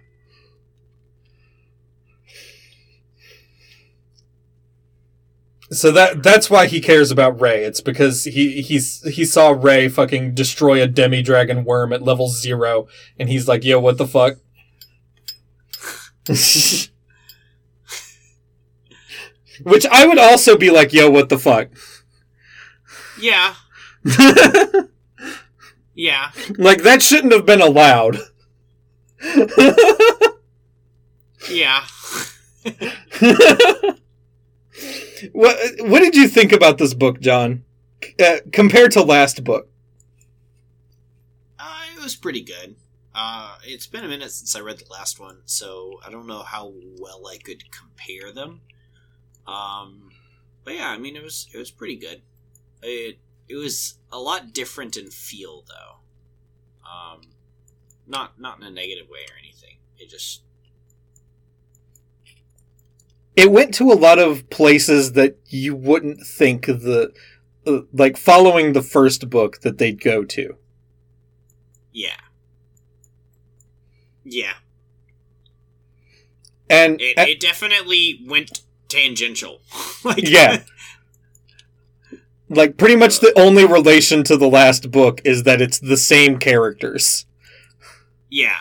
So 5.71 5.91
that 5.93 6.21
that's 6.21 6.49
why 6.49 6.67
he 6.67 6.81
cares 6.81 7.11
about 7.11 7.39
Ray. 7.39 7.63
It's 7.63 7.79
because 7.79 8.25
he 8.25 8.61
he's 8.61 9.01
he 9.09 9.23
saw 9.23 9.51
Ray 9.51 9.87
fucking 9.87 10.35
destroy 10.35 10.83
a 10.83 10.87
demi 10.87 11.21
dragon 11.21 11.63
worm 11.63 11.93
at 11.93 12.01
level 12.01 12.27
zero, 12.27 12.87
and 13.17 13.29
he's 13.29 13.47
like, 13.47 13.63
"Yo, 13.63 13.79
what 13.79 13.97
the 13.97 14.05
fuck?" 14.05 14.35
Which 19.63 19.85
I 19.87 20.05
would 20.05 20.19
also 20.19 20.57
be 20.57 20.69
like, 20.69 20.91
"Yo, 20.91 21.09
what 21.09 21.29
the 21.29 21.39
fuck?" 21.39 21.69
Yeah. 23.17 23.55
Yeah. 25.93 26.31
like 26.57 26.83
that 26.83 27.01
shouldn't 27.01 27.33
have 27.33 27.45
been 27.45 27.61
allowed. 27.61 28.17
Yeah. 31.49 31.83
what 35.31 35.57
what 35.79 35.99
did 35.99 36.15
you 36.15 36.27
think 36.27 36.51
about 36.51 36.77
this 36.77 36.93
book, 36.93 37.19
John? 37.19 37.63
Uh, 38.19 38.37
compared 38.51 38.91
to 38.91 39.01
last 39.01 39.43
book. 39.43 39.67
Uh, 41.59 41.81
it 41.95 42.01
was 42.01 42.15
pretty 42.15 42.41
good. 42.41 42.75
Uh, 43.13 43.55
it's 43.63 43.87
been 43.87 44.05
a 44.05 44.07
minute 44.07 44.31
since 44.31 44.55
I 44.55 44.61
read 44.61 44.79
the 44.79 44.91
last 44.91 45.19
one, 45.19 45.41
so 45.45 45.99
I 46.05 46.09
don't 46.09 46.27
know 46.27 46.43
how 46.43 46.71
well 46.99 47.27
I 47.27 47.37
could 47.37 47.63
compare 47.71 48.31
them. 48.31 48.61
Um, 49.45 50.11
but 50.63 50.75
yeah, 50.75 50.89
I 50.89 50.97
mean, 50.97 51.15
it 51.15 51.23
was 51.23 51.47
it 51.53 51.57
was 51.57 51.71
pretty 51.71 51.97
good. 51.97 52.21
It 52.81 53.19
it 53.51 53.55
was 53.57 53.95
a 54.11 54.19
lot 54.19 54.53
different 54.53 54.97
in 54.97 55.11
feel, 55.11 55.63
though. 55.67 55.99
Um, 56.89 57.21
not 58.07 58.39
not 58.39 58.59
in 58.59 58.65
a 58.65 58.71
negative 58.71 59.07
way 59.09 59.21
or 59.29 59.37
anything. 59.39 59.77
It 59.97 60.09
just 60.09 60.43
It 63.35 63.51
went 63.51 63.73
to 63.75 63.91
a 63.91 63.93
lot 63.95 64.19
of 64.19 64.49
places 64.49 65.13
that 65.13 65.37
you 65.47 65.75
wouldn't 65.75 66.25
think 66.25 66.65
the 66.65 67.13
uh, 67.67 67.81
like 67.93 68.17
following 68.17 68.73
the 68.73 68.81
first 68.81 69.29
book 69.29 69.61
that 69.61 69.77
they'd 69.77 70.01
go 70.01 70.23
to. 70.25 70.55
yeah, 71.91 72.17
yeah. 74.23 74.53
And 76.69 76.99
It, 76.99 77.17
it 77.23 77.39
definitely 77.39 78.21
went 78.25 78.61
tangential. 78.87 79.61
like, 80.03 80.23
Yeah. 80.27 80.63
like 82.51 82.77
pretty 82.77 82.95
much 82.95 83.19
the 83.19 83.37
only 83.39 83.65
relation 83.65 84.23
to 84.25 84.37
the 84.37 84.49
last 84.49 84.91
book 84.91 85.21
is 85.23 85.43
that 85.43 85.61
it's 85.61 85.79
the 85.79 85.97
same 85.97 86.37
characters. 86.37 87.25
Yeah. 88.29 88.59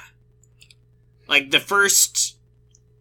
Like 1.29 1.51
the 1.51 1.61
first 1.61 2.39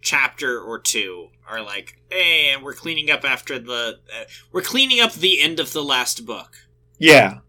chapter 0.01 0.59
or 0.59 0.79
two 0.79 1.29
are 1.47 1.61
like, 1.61 1.99
"Hey, 2.11 2.51
and 2.51 2.63
we're 2.63 2.73
cleaning 2.73 3.09
up 3.09 3.23
after 3.23 3.59
the 3.59 3.99
uh, 4.13 4.23
we're 4.51 4.61
cleaning 4.61 4.99
up 4.99 5.13
the 5.13 5.41
end 5.41 5.59
of 5.59 5.73
the 5.73 5.83
last 5.83 6.25
book." 6.25 6.55
Yeah. 6.97 7.39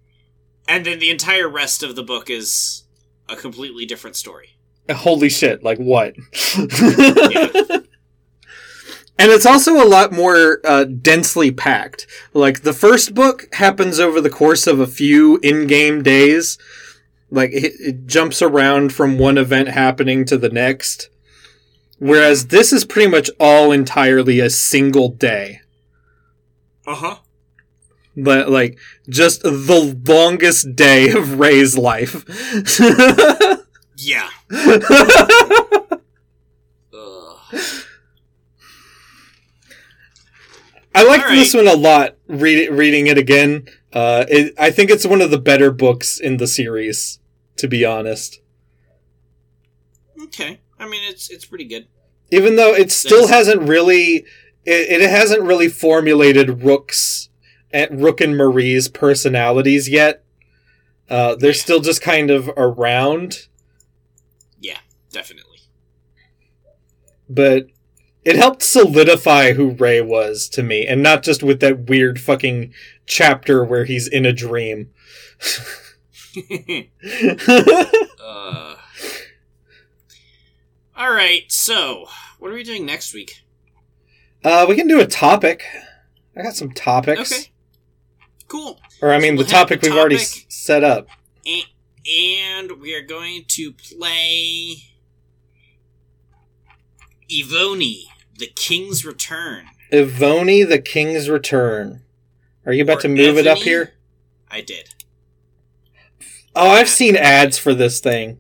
And 0.68 0.86
then 0.86 0.98
the 0.98 1.10
entire 1.10 1.48
rest 1.48 1.82
of 1.82 1.96
the 1.96 2.02
book 2.02 2.30
is 2.30 2.84
a 3.28 3.36
completely 3.36 3.86
different 3.86 4.16
story. 4.16 4.56
Holy 4.90 5.28
shit, 5.28 5.62
like 5.62 5.78
what? 5.78 6.14
Yeah. 6.56 7.78
And 9.20 9.30
it's 9.30 9.44
also 9.44 9.74
a 9.74 9.86
lot 9.86 10.12
more 10.12 10.60
uh, 10.64 10.84
densely 10.84 11.51
packed. 11.51 12.06
Like 12.32 12.62
the 12.62 12.72
first 12.72 13.14
book 13.14 13.48
happens 13.55 14.01
over 14.01 14.18
the 14.20 14.30
course 14.30 14.66
of 14.66 14.80
a 14.80 14.86
few 14.86 15.38
in-game 15.42 16.02
days, 16.02 16.56
Like 17.30 17.51
it, 17.52 17.74
it 17.78 18.06
jumps 18.06 18.40
around 18.42 18.92
from 18.94 19.18
one 19.18 19.36
event 19.38 19.68
happening 19.68 20.24
to 20.24 20.38
the 20.38 20.48
next. 20.48 21.10
Whereas 21.98 22.47
this 22.47 22.72
is 22.72 22.84
pretty 22.86 23.10
much 23.10 23.30
all 23.38 23.72
entirely 23.72 24.40
a 24.40 24.48
single 24.48 25.10
day. 25.10 25.60
Uh 26.86 26.94
huh. 26.94 27.16
But 28.16 28.48
like 28.48 28.78
just 29.09 29.42
the 29.42 30.02
longest 30.06 30.74
day 30.74 31.10
of 31.10 31.38
Ray's 31.38 31.76
life. 31.76 32.24
Yeah. 34.02 34.30
Ugh. 36.94 37.38
I 40.94 41.04
like 41.04 41.22
All 41.22 41.30
this 41.30 41.54
one 41.54 41.68
a 41.68 41.74
lot. 41.76 42.16
Read, 42.26 42.68
reading 42.70 43.06
it 43.06 43.16
again, 43.18 43.66
uh, 43.92 44.24
it, 44.28 44.54
I 44.58 44.70
think 44.70 44.90
it's 44.90 45.06
one 45.06 45.20
of 45.22 45.30
the 45.30 45.38
better 45.38 45.70
books 45.70 46.18
in 46.18 46.36
the 46.38 46.46
series. 46.46 47.18
To 47.56 47.68
be 47.68 47.84
honest, 47.84 48.40
Okay. 50.24 50.60
I 50.78 50.88
mean, 50.88 51.02
it's 51.10 51.28
it's 51.30 51.44
pretty 51.44 51.64
good. 51.66 51.86
even 52.30 52.56
though 52.56 52.72
it 52.74 52.90
still 52.90 53.26
There's- 53.26 53.30
hasn't 53.30 53.68
really, 53.68 54.24
it, 54.64 55.02
it 55.02 55.10
hasn't 55.10 55.42
really 55.42 55.68
formulated 55.68 56.62
Rook's, 56.62 57.28
eh, 57.72 57.86
Rook 57.90 58.20
and 58.22 58.36
Marie's 58.36 58.88
personalities 58.88 59.88
yet. 59.90 60.24
Uh, 61.10 61.34
they're 61.34 61.50
Yeah. 61.50 61.56
still 61.56 61.80
just 61.80 62.00
kind 62.00 62.30
of 62.30 62.48
around, 62.56 63.48
Yeah, 64.58 64.78
Definitely. 65.12 65.58
but 67.28 67.66
it 68.24 68.36
helped 68.36 68.62
solidify 68.62 69.52
who 69.55 69.70
Ray 69.70 70.01
was 70.01 70.48
to 70.51 70.62
me, 70.62 70.86
and 70.86 71.02
not 71.02 71.22
just 71.22 71.42
with 71.42 71.60
that 71.60 71.88
weird 71.88 72.20
fucking 72.20 72.72
chapter 73.06 73.64
where 73.64 73.84
he's 73.84 74.06
in 74.06 74.26
a 74.26 74.32
dream. 74.32 74.90
uh. 78.22 78.76
All 80.97 81.12
right. 81.12 81.51
So, 81.51 82.06
what 82.38 82.51
are 82.51 82.55
we 82.55 82.62
doing 82.62 82.84
next 82.86 83.14
week? 83.14 83.42
Uh, 84.44 84.66
we 84.68 84.76
can 84.76 84.86
do 84.86 85.01
a 85.01 85.06
topic. 85.06 85.64
I 86.36 86.42
got 86.42 86.55
some 86.55 86.72
topics. 86.72 87.32
Okay. 87.32 87.51
Cool. 88.48 88.80
Or 89.02 89.12
I 89.12 89.18
mean, 89.18 89.36
So 89.36 89.44
the 89.44 89.47
we'll 89.48 89.56
have 89.59 89.68
topic 89.68 89.82
we've 89.82 89.97
already 89.97 90.16
s- 90.16 90.44
set 90.48 90.84
up. 90.84 91.09
And, 91.47 91.64
and 92.70 92.80
we 92.80 92.94
are 92.94 93.02
going 93.02 93.44
to 93.48 93.72
play 93.72 94.76
Evony, 97.31 98.05
the 98.39 98.47
King's 98.48 99.05
Return. 99.05 99.66
Evony, 99.93 100.62
the 100.69 100.78
King's 100.78 101.28
Return. 101.28 102.02
Are 102.66 102.73
you 102.73 102.82
about 102.82 102.98
Or 102.98 103.02
to 103.02 103.09
move 103.09 103.39
it 103.39 103.47
up 103.47 103.59
here? 103.59 103.94
I 104.51 104.61
did. 104.61 104.90
Oh, 106.55 106.69
I've 106.70 106.89
seen 106.89 107.16
ads 107.16 107.59
for 107.59 107.74
this 107.74 108.01
thing. 108.01 108.39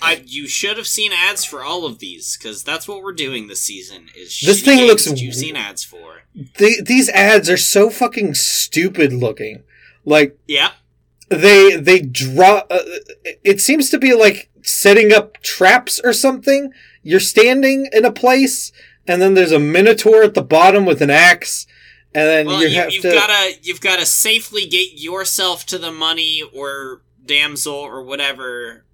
I 0.00 0.22
you 0.26 0.46
should 0.46 0.76
have 0.76 0.86
seen 0.86 1.12
ads 1.12 1.44
for 1.44 1.62
all 1.64 1.86
of 1.86 1.98
these 1.98 2.36
because 2.36 2.62
that's 2.62 2.86
what 2.86 3.02
we're 3.02 3.12
doing 3.12 3.46
this 3.48 3.62
season. 3.62 4.08
Is 4.16 4.40
This 4.44 4.62
thing 4.62 4.86
looks 4.86 5.06
you've 5.20 5.34
seen 5.34 5.56
ads 5.56 5.82
for. 5.82 6.22
The, 6.34 6.82
these 6.84 7.08
ads 7.10 7.48
are 7.48 7.56
so 7.56 7.90
fucking 7.90 8.34
stupid 8.34 9.12
looking. 9.12 9.62
Like 10.04 10.38
Yeah. 10.46 10.72
they 11.30 11.76
they 11.76 12.00
draw. 12.00 12.62
Uh, 12.70 12.80
it 13.42 13.60
seems 13.60 13.88
to 13.90 13.98
be 13.98 14.14
like 14.14 14.50
setting 14.62 15.12
up 15.12 15.40
traps 15.42 16.00
or 16.04 16.12
something. 16.12 16.72
You're 17.04 17.20
standing 17.20 17.88
in 17.92 18.04
a 18.04 18.10
place, 18.10 18.72
and 19.06 19.22
then 19.22 19.34
there's 19.34 19.52
a 19.52 19.58
minotaur 19.60 20.22
at 20.22 20.34
the 20.34 20.42
bottom 20.42 20.86
with 20.86 21.00
an 21.02 21.10
axe, 21.10 21.66
and 22.14 22.26
then 22.26 22.46
Well, 22.46 22.62
you 22.62 22.68
you, 22.68 22.74
have 22.76 22.90
you've 22.90 23.02
to. 23.02 23.12
gotta 23.12 23.52
you've 23.62 23.80
gotta 23.80 24.06
safely 24.06 24.66
get 24.66 24.98
yourself 25.00 25.66
to 25.66 25.78
the 25.78 25.92
money 25.92 26.42
or 26.54 27.02
damsel 27.24 27.74
or 27.74 28.02
whatever, 28.02 28.84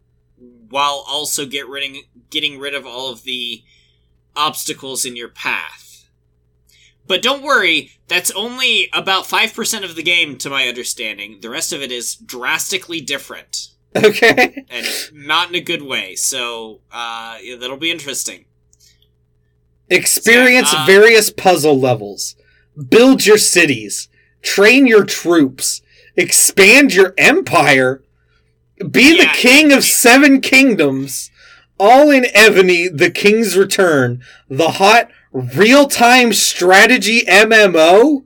while 0.69 1.05
also 1.09 1.47
get 1.47 1.69
rid 1.69 1.97
getting 2.31 2.59
rid 2.59 2.75
of 2.75 2.85
all 2.85 3.11
of 3.11 3.23
the 3.23 3.63
obstacles 4.37 5.05
in 5.05 5.17
your 5.17 5.29
path. 5.29 6.09
But 7.07 7.23
don't 7.23 7.43
worry, 7.43 7.91
that's 8.09 8.31
only 8.33 8.89
about 8.93 9.27
five 9.27 9.55
percent 9.55 9.85
of 9.85 9.97
the 9.97 10.03
game, 10.03 10.37
to 10.39 10.51
my 10.51 10.67
understanding. 10.69 11.39
The 11.41 11.51
rest 11.51 11.73
of 11.73 11.83
it 11.83 11.93
is 11.93 12.15
drastically 12.17 13.01
different. 13.01 13.69
okay. 13.97 14.65
and 14.71 14.87
not 15.13 15.49
in 15.49 15.55
a 15.57 15.61
good 15.61 15.83
way. 15.83 16.15
So 16.15 16.81
uh, 16.93 17.39
yeah, 17.43 17.57
that'll 17.57 17.77
be 17.77 17.91
interesting. 17.91 18.45
Experience 19.89 20.73
Uh, 20.73 20.85
various 20.87 21.31
puzzle 21.31 21.79
levels. 21.79 22.37
Build 22.89 23.27
your 23.27 23.39
cities. 23.39 24.09
Train 24.43 24.87
your 24.87 25.05
troops. 25.05 25.83
Expand 26.17 26.95
your 26.95 27.15
empire. 27.19 28.03
Be 28.79 29.11
the 29.17 29.25
Yeah, 29.25 29.33
king 29.35 29.73
of 29.73 29.85
seven 29.85 30.41
kingdoms. 30.41 31.31
All 31.79 32.11
in 32.11 32.25
Evony, 32.35 32.89
The 32.95 33.11
King's 33.11 33.57
Return. 33.57 34.23
The 34.49 34.73
hot 34.73 35.11
real 35.33 35.87
time 35.87 36.33
strategy 36.33 37.23
MMO 37.27 38.25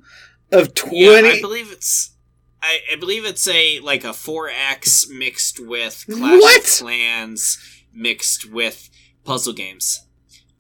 of 0.53 0.75
20. 0.75 0.99
Yeah, 1.01 1.33
I 1.35 1.41
believe 1.41 1.73
it's. 1.73 2.14
I, 2.67 2.79
I 2.93 2.97
believe 2.97 3.25
it's 3.27 3.47
a 3.47 3.79
like 3.81 4.05
a 4.05 4.09
4X 4.09 5.11
mixed 5.11 5.61
with 5.61 6.05
Clash 6.11 6.41
What? 6.41 6.61
of 6.65 6.71
Clans 6.87 7.59
mixed 7.93 8.51
with 8.51 8.89
puzzle 9.25 9.53
games. 9.53 10.07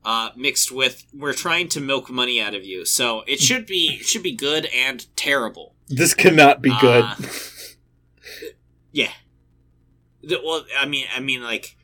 Uh, 0.04 0.28
mixed 0.36 0.70
with 0.70 1.04
we're 1.14 1.32
trying 1.32 1.66
to 1.68 1.80
milk 1.80 2.10
money 2.10 2.38
out 2.40 2.54
of 2.54 2.62
you, 2.64 2.84
so 2.84 3.22
it 3.26 3.40
should 3.40 3.64
be 3.66 3.98
it 4.00 4.06
should 4.06 4.22
be 4.22 4.34
good 4.36 4.66
and 4.66 5.06
terrible. 5.16 5.74
this 5.88 6.12
cannot 6.12 6.60
be 6.60 6.70
good. 6.78 7.04
Uh, 7.04 7.14
yeah. 8.92 9.12
The- 10.22 10.40
well, 10.44 10.64
I 10.78 10.84
mean, 10.86 11.06
I 11.14 11.20
mean, 11.20 11.42
like 11.42 11.76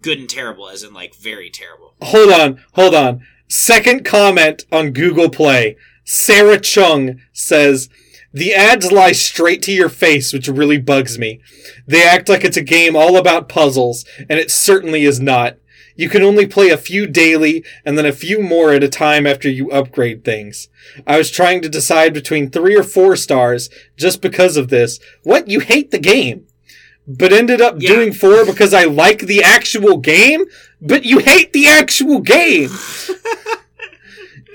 good 0.00 0.18
and 0.20 0.28
terrible, 0.30 0.68
as 0.68 0.82
in 0.84 0.94
like 0.94 1.14
very 1.16 1.50
terrible. 1.50 1.94
hold 2.00 2.30
on, 2.32 2.64
hold 2.74 2.94
on. 2.94 3.26
Second 3.48 4.04
comment 4.04 4.62
on 4.70 4.92
Google 4.92 5.28
Play. 5.30 5.76
Sarah 6.04 6.58
Chung 6.60 7.20
says, 7.32 7.88
The 8.32 8.54
ads 8.54 8.92
lie 8.92 9.12
straight 9.12 9.62
to 9.62 9.72
your 9.72 9.88
face, 9.88 10.32
which 10.32 10.48
really 10.48 10.78
bugs 10.78 11.18
me. 11.18 11.40
They 11.86 12.02
act 12.02 12.28
like 12.28 12.44
it's 12.44 12.56
a 12.58 12.62
game 12.62 12.94
all 12.94 13.16
about 13.16 13.48
puzzles, 13.48 14.04
and 14.28 14.38
it 14.38 14.50
certainly 14.50 15.04
is 15.04 15.18
not. 15.20 15.56
You 15.96 16.08
can 16.08 16.22
only 16.22 16.46
play 16.46 16.68
a 16.68 16.76
few 16.76 17.06
daily, 17.06 17.64
and 17.84 17.98
then 17.98 18.06
a 18.06 18.12
few 18.12 18.40
more 18.40 18.72
at 18.72 18.84
a 18.84 18.88
time 18.88 19.26
after 19.26 19.48
you 19.48 19.70
upgrade 19.72 20.24
things. 20.24 20.68
I 21.06 21.18
was 21.18 21.30
trying 21.30 21.60
to 21.62 21.68
decide 21.68 22.14
between 22.14 22.50
three 22.50 22.76
or 22.76 22.84
four 22.84 23.16
stars 23.16 23.68
just 23.96 24.20
because 24.20 24.56
of 24.56 24.68
this. 24.68 25.00
What? 25.24 25.48
You 25.48 25.60
hate 25.60 25.90
the 25.90 25.98
game? 25.98 26.46
But 27.06 27.32
ended 27.32 27.60
up 27.62 27.76
Yeah. 27.80 27.88
doing 27.94 28.12
four 28.12 28.44
because 28.44 28.74
I 28.74 28.84
like 28.84 29.20
the 29.20 29.42
actual 29.42 29.96
game? 29.96 30.44
But 30.80 31.04
you 31.04 31.18
hate 31.18 31.52
the 31.52 31.66
actual 31.66 32.20
game! 32.20 32.70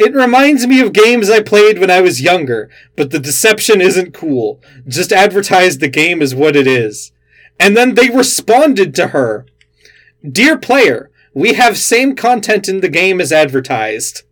It 0.04 0.14
reminds 0.14 0.68
me 0.68 0.82
of 0.82 0.92
games 0.92 1.30
I 1.30 1.42
played 1.42 1.80
when 1.80 1.90
I 1.90 2.02
was 2.02 2.22
younger, 2.22 2.70
but 2.98 3.12
the 3.12 3.20
deception 3.20 3.80
isn't 3.80 4.14
cool. 4.14 4.62
Just 4.86 5.14
advertise 5.14 5.78
the 5.78 5.88
game 5.88 6.22
as 6.22 6.36
what 6.36 6.58
it 6.58 6.68
is. 6.68 7.14
And 7.58 7.78
then 7.78 7.96
they 7.96 8.10
responded 8.10 8.94
to 8.96 9.08
her. 9.08 9.46
Dear 10.30 10.58
player, 10.58 11.10
we 11.34 11.54
have 11.54 11.78
same 11.78 12.18
content 12.18 12.68
in 12.68 12.82
the 12.82 12.90
game 12.90 13.22
as 13.22 13.32
advertised. 13.32 14.24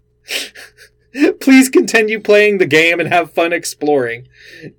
Please 1.39 1.69
continue 1.69 2.19
playing 2.19 2.57
the 2.57 2.65
game 2.65 2.99
and 2.99 3.07
have 3.07 3.31
fun 3.31 3.53
exploring. 3.53 4.27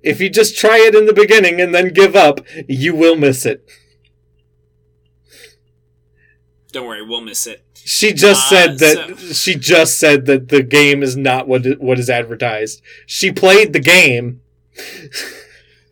If 0.03 0.21
you 0.21 0.29
just 0.29 0.55
try 0.55 0.77
it 0.77 0.93
in 0.93 1.07
the 1.07 1.13
beginning 1.13 1.59
and 1.59 1.73
then 1.73 1.91
give 1.91 2.15
up, 2.15 2.39
you 2.67 2.95
will 2.95 3.15
miss 3.15 3.47
it. 3.47 3.67
Don't 6.73 6.87
worry, 6.87 7.03
we'll 7.05 7.21
miss 7.21 7.47
it. 7.47 7.63
She 7.75 8.11
just 8.13 8.47
Uh, 8.47 8.49
said 8.49 8.79
that 8.79 9.19
she 9.35 9.55
just 9.55 9.99
said 9.99 10.25
that 10.25 10.49
the 10.49 10.63
game 10.63 11.01
is 11.03 11.15
not 11.15 11.47
what 11.47 11.79
what 11.79 11.99
is 11.99 12.09
advertised. 12.09 12.81
She 13.05 13.31
played 13.31 13.71
the 13.73 13.79
game. 13.79 14.41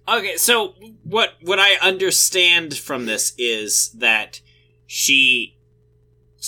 Okay, 0.08 0.36
so 0.38 0.74
what 1.04 1.34
what 1.42 1.60
I 1.60 1.76
understand 1.76 2.78
from 2.78 3.06
this 3.06 3.34
is 3.38 3.92
that 3.92 4.42
she 4.88 5.56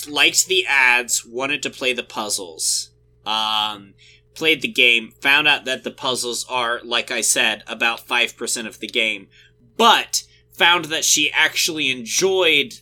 liked 0.08 0.46
the 0.48 0.66
ads, 0.66 1.24
wanted 1.24 1.62
to 1.62 1.70
play 1.70 1.92
the 1.92 2.02
puzzles, 2.02 2.90
um, 3.24 3.94
played 4.34 4.60
the 4.62 4.68
game, 4.68 5.12
found 5.20 5.46
out 5.46 5.64
that 5.64 5.84
the 5.84 5.90
puzzles 5.92 6.44
are, 6.50 6.80
like 6.82 7.10
I 7.12 7.20
said, 7.20 7.62
about 7.68 8.00
five 8.00 8.36
percent 8.36 8.66
of 8.66 8.80
the 8.80 8.88
game, 8.88 9.28
but 9.76 10.24
found 10.52 10.86
that 10.86 11.04
she 11.04 11.30
actually 11.32 11.88
enjoyed 11.90 12.74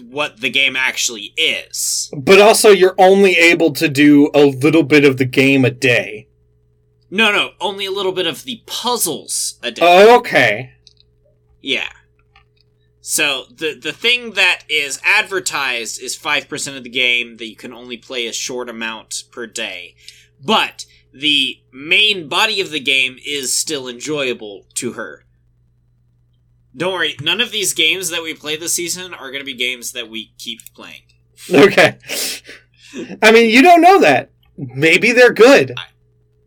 what 0.00 0.40
the 0.40 0.50
game 0.50 0.76
actually 0.76 1.32
is. 1.36 2.10
But 2.16 2.40
also 2.40 2.70
you're 2.70 2.94
only 2.98 3.36
able 3.36 3.72
to 3.72 3.88
do 3.88 4.30
a 4.34 4.44
little 4.44 4.82
bit 4.82 5.04
of 5.04 5.18
the 5.18 5.24
game 5.24 5.64
a 5.64 5.70
day. 5.70 6.28
No, 7.10 7.30
no, 7.30 7.50
only 7.60 7.84
a 7.84 7.90
little 7.90 8.12
bit 8.12 8.26
of 8.26 8.44
the 8.44 8.62
puzzles 8.66 9.58
a 9.62 9.70
day. 9.70 9.82
Oh, 9.84 10.18
okay. 10.18 10.72
Yeah. 11.60 11.88
So 13.02 13.44
the 13.50 13.74
the 13.74 13.92
thing 13.92 14.32
that 14.32 14.62
is 14.68 15.00
advertised 15.04 16.00
is 16.00 16.14
five 16.16 16.48
percent 16.48 16.76
of 16.76 16.84
the 16.84 16.90
game 16.90 17.36
that 17.38 17.48
you 17.48 17.56
can 17.56 17.72
only 17.72 17.96
play 17.96 18.26
a 18.26 18.32
short 18.32 18.68
amount 18.68 19.24
per 19.32 19.46
day, 19.46 19.96
but 20.42 20.86
the 21.12 21.60
main 21.72 22.28
body 22.28 22.60
of 22.60 22.70
the 22.70 22.80
game 22.80 23.18
is 23.26 23.52
still 23.52 23.88
enjoyable 23.88 24.66
to 24.74 24.92
her. 24.92 25.24
Don't 26.76 26.92
worry, 26.92 27.16
none 27.20 27.40
of 27.40 27.50
these 27.50 27.74
games 27.74 28.08
that 28.10 28.22
we 28.22 28.34
play 28.34 28.56
this 28.56 28.72
season 28.72 29.12
are 29.12 29.30
going 29.30 29.40
to 29.40 29.44
be 29.44 29.54
games 29.54 29.92
that 29.92 30.08
we 30.08 30.32
keep 30.38 30.60
playing. 30.74 31.02
Okay. 31.52 31.98
I 33.22 33.32
mean, 33.32 33.50
you 33.50 33.62
don't 33.62 33.80
know 33.80 34.00
that. 34.00 34.30
Maybe 34.56 35.12
they're 35.12 35.32
good. 35.32 35.74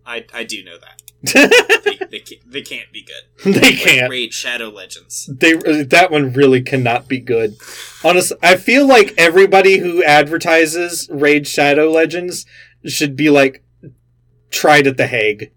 I, 0.06 0.26
I 0.34 0.44
do 0.44 0.64
know 0.64 0.78
that. 0.78 1.02
They, 1.86 2.20
they, 2.20 2.24
they 2.46 2.62
can't 2.62 2.92
be 2.92 3.04
good. 3.04 3.54
they 3.54 3.72
Like 3.72 3.80
can't. 3.80 4.10
Raid 4.10 4.34
Shadow 4.34 4.70
Legends. 4.70 5.30
They 5.32 5.54
uh, 5.56 5.84
that 5.88 6.10
one 6.12 6.34
really 6.34 6.62
cannot 6.62 7.08
be 7.08 7.20
good. 7.20 7.56
Honestly, 8.04 8.38
I 8.42 8.56
feel 8.56 8.88
like 8.88 9.14
everybody 9.18 9.80
who 9.80 10.04
advertises 10.04 11.10
Raid 11.12 11.48
Shadow 11.48 11.90
Legends 11.90 12.46
should 12.86 13.16
be 13.16 13.30
like 13.30 13.64
tried 14.52 14.88
at 14.88 14.98
the 14.98 15.08
Hague. 15.08 15.52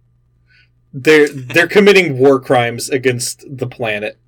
They're 0.92 1.28
they're 1.28 1.68
committing 1.68 2.18
war 2.18 2.40
crimes 2.40 2.88
against 2.88 3.44
the 3.48 3.66
planet. 3.66 4.18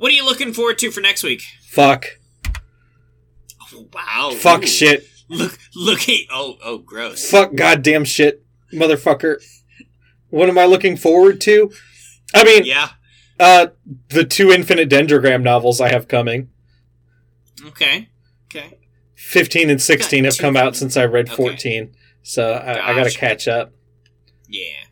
What 0.00 0.10
are 0.12 0.14
you 0.14 0.24
looking 0.24 0.54
forward 0.54 0.78
to 0.78 0.90
for 0.90 1.02
next 1.02 1.22
week? 1.22 1.42
Fuck. 1.68 2.06
Oh, 3.70 3.86
wow. 3.92 4.30
Fuck 4.34 4.62
Ooh. 4.62 4.66
shit. 4.66 5.06
Look, 5.28 5.58
look 5.76 6.08
at. 6.08 6.20
Oh, 6.32 6.56
oh, 6.64 6.78
gross. 6.78 7.30
Fuck 7.30 7.54
goddamn 7.54 8.06
shit, 8.06 8.42
motherfucker. 8.72 9.36
What 10.30 10.48
am 10.48 10.56
I 10.56 10.64
looking 10.64 10.96
forward 10.96 11.38
to? 11.42 11.70
I 12.34 12.44
mean, 12.44 12.64
Yeah. 12.64 12.88
uh, 13.38 13.66
the 14.08 14.24
two 14.24 14.50
Infinite 14.50 14.88
Dendrogram 14.88 15.42
novels 15.42 15.82
I 15.82 15.90
have 15.90 16.08
coming. 16.08 16.48
Okay. 17.66 18.08
Okay. 18.46 18.78
15 19.16 19.68
and 19.68 19.82
16 19.82 20.24
have 20.24 20.38
come 20.38 20.56
out 20.56 20.76
since 20.76 20.96
I 20.96 21.04
read 21.04 21.26
Okay. 21.28 21.36
14. 21.36 21.94
So 22.22 22.54
I, 22.54 22.92
I 22.92 22.94
gotta 22.94 23.10
catch 23.10 23.46
up. 23.48 23.72
Yeah. 24.48 24.84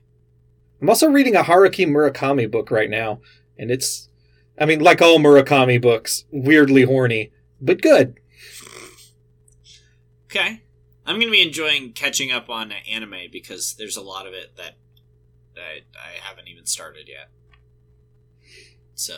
I'm 0.82 0.90
also 0.90 1.09
reading 1.09 1.35
a 1.35 1.43
Haruki 1.44 1.86
Murakami 1.89 2.48
book 2.51 2.70
right 2.70 2.90
now, 2.90 3.20
and 3.59 3.70
it's, 3.70 4.07
I 4.60 4.66
mean, 4.66 4.80
like 4.80 5.01
all 5.01 5.18
Murakami 5.18 5.80
books, 5.80 6.24
weirdly 6.30 6.82
horny, 6.82 7.32
but 7.60 7.80
good. 7.80 8.18
Okay. 10.26 10.62
I'm 11.06 11.14
going 11.16 11.28
to 11.28 11.32
be 11.32 11.43
enjoying 11.43 11.93
catching 11.93 12.30
up 12.30 12.51
on 12.51 12.72
anime 12.90 13.30
because 13.32 13.74
there's 13.74 13.97
a 13.97 14.02
lot 14.02 14.26
of 14.26 14.35
it 14.35 14.56
that 14.56 14.74
I, 15.56 15.80
I 15.97 16.18
haven't 16.22 16.48
even 16.48 16.66
started 16.66 17.09
yet. 17.09 17.30
So. 18.94 19.16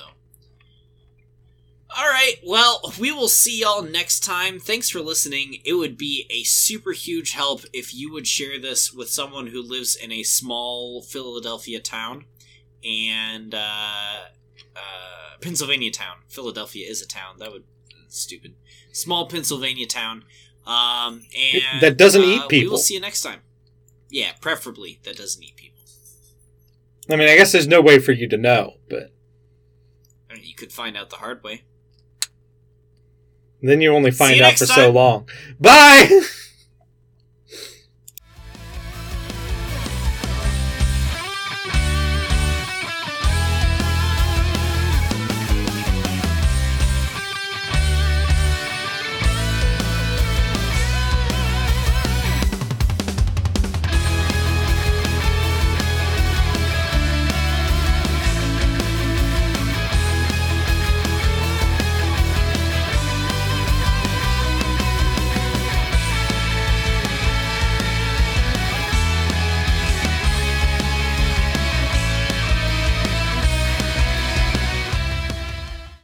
Alright, 1.99 2.37
well, 2.47 2.93
we 3.01 3.11
will 3.11 3.27
see 3.27 3.61
y'all 3.61 3.83
next 3.83 4.21
time. 4.21 4.61
Thanks 4.61 4.89
for 4.89 5.01
listening. 5.01 5.59
It 5.65 5.73
would 5.73 5.99
be 5.99 6.27
a 6.31 6.45
super 6.45 6.93
huge 6.93 7.33
help 7.33 7.63
if 7.73 7.93
you 7.93 8.13
would 8.13 8.29
share 8.29 8.61
this 8.61 8.93
with 8.93 9.11
someone 9.11 9.49
who 9.49 9.61
lives 9.61 9.97
in 9.97 10.13
a 10.13 10.23
small 10.23 11.03
Philadelphia 11.03 11.81
town. 11.81 12.27
And, 12.85 13.53
uh, 13.53 14.27
uh, 14.77 15.37
Pennsylvania 15.41 15.91
town. 15.91 16.19
Philadelphia 16.29 16.89
is 16.89 17.03
a 17.03 17.07
town. 17.07 17.39
That 17.39 17.53
would. 17.53 17.65
Stupid. 18.09 18.55
Small 18.93 19.29
Pennsylvania 19.29 19.87
town. 19.87 20.25
Um, 20.67 21.23
and 21.37 21.81
That 21.81 21.97
doesn't 21.97 22.23
uh, 22.23 22.27
eat 22.27 22.49
people. 22.49 22.67
We 22.67 22.69
will 22.69 22.79
see 22.79 22.95
you 22.95 23.01
next 23.01 23.23
time. 23.23 23.41
Yeah, 24.09 24.33
preferably 24.41 24.99
that 25.05 25.17
doesn't 25.17 25.43
eat 25.43 25.55
people. 25.57 25.83
I 27.09 27.17
mean, 27.17 27.29
I 27.29 27.37
guess 27.37 27.53
there's 27.53 27.69
no 27.69 27.81
way 27.81 27.99
for 27.99 28.13
you 28.13 28.29
to 28.29 28.37
know, 28.37 28.75
but 28.89 29.13
I 30.29 30.35
mean, 30.35 30.45
you 30.45 30.55
could 30.55 30.73
find 30.73 30.97
out 30.97 31.11
the 31.11 31.17
hard 31.17 31.43
way. 31.43 31.63
then 33.63 33.81
you 33.81 33.95
only 33.95 34.11
find 34.11 34.37
you 34.37 34.45
out 34.45 34.59
for 34.59 34.67
so 34.67 34.91
long. 34.91 35.29
Bye! 35.59 36.09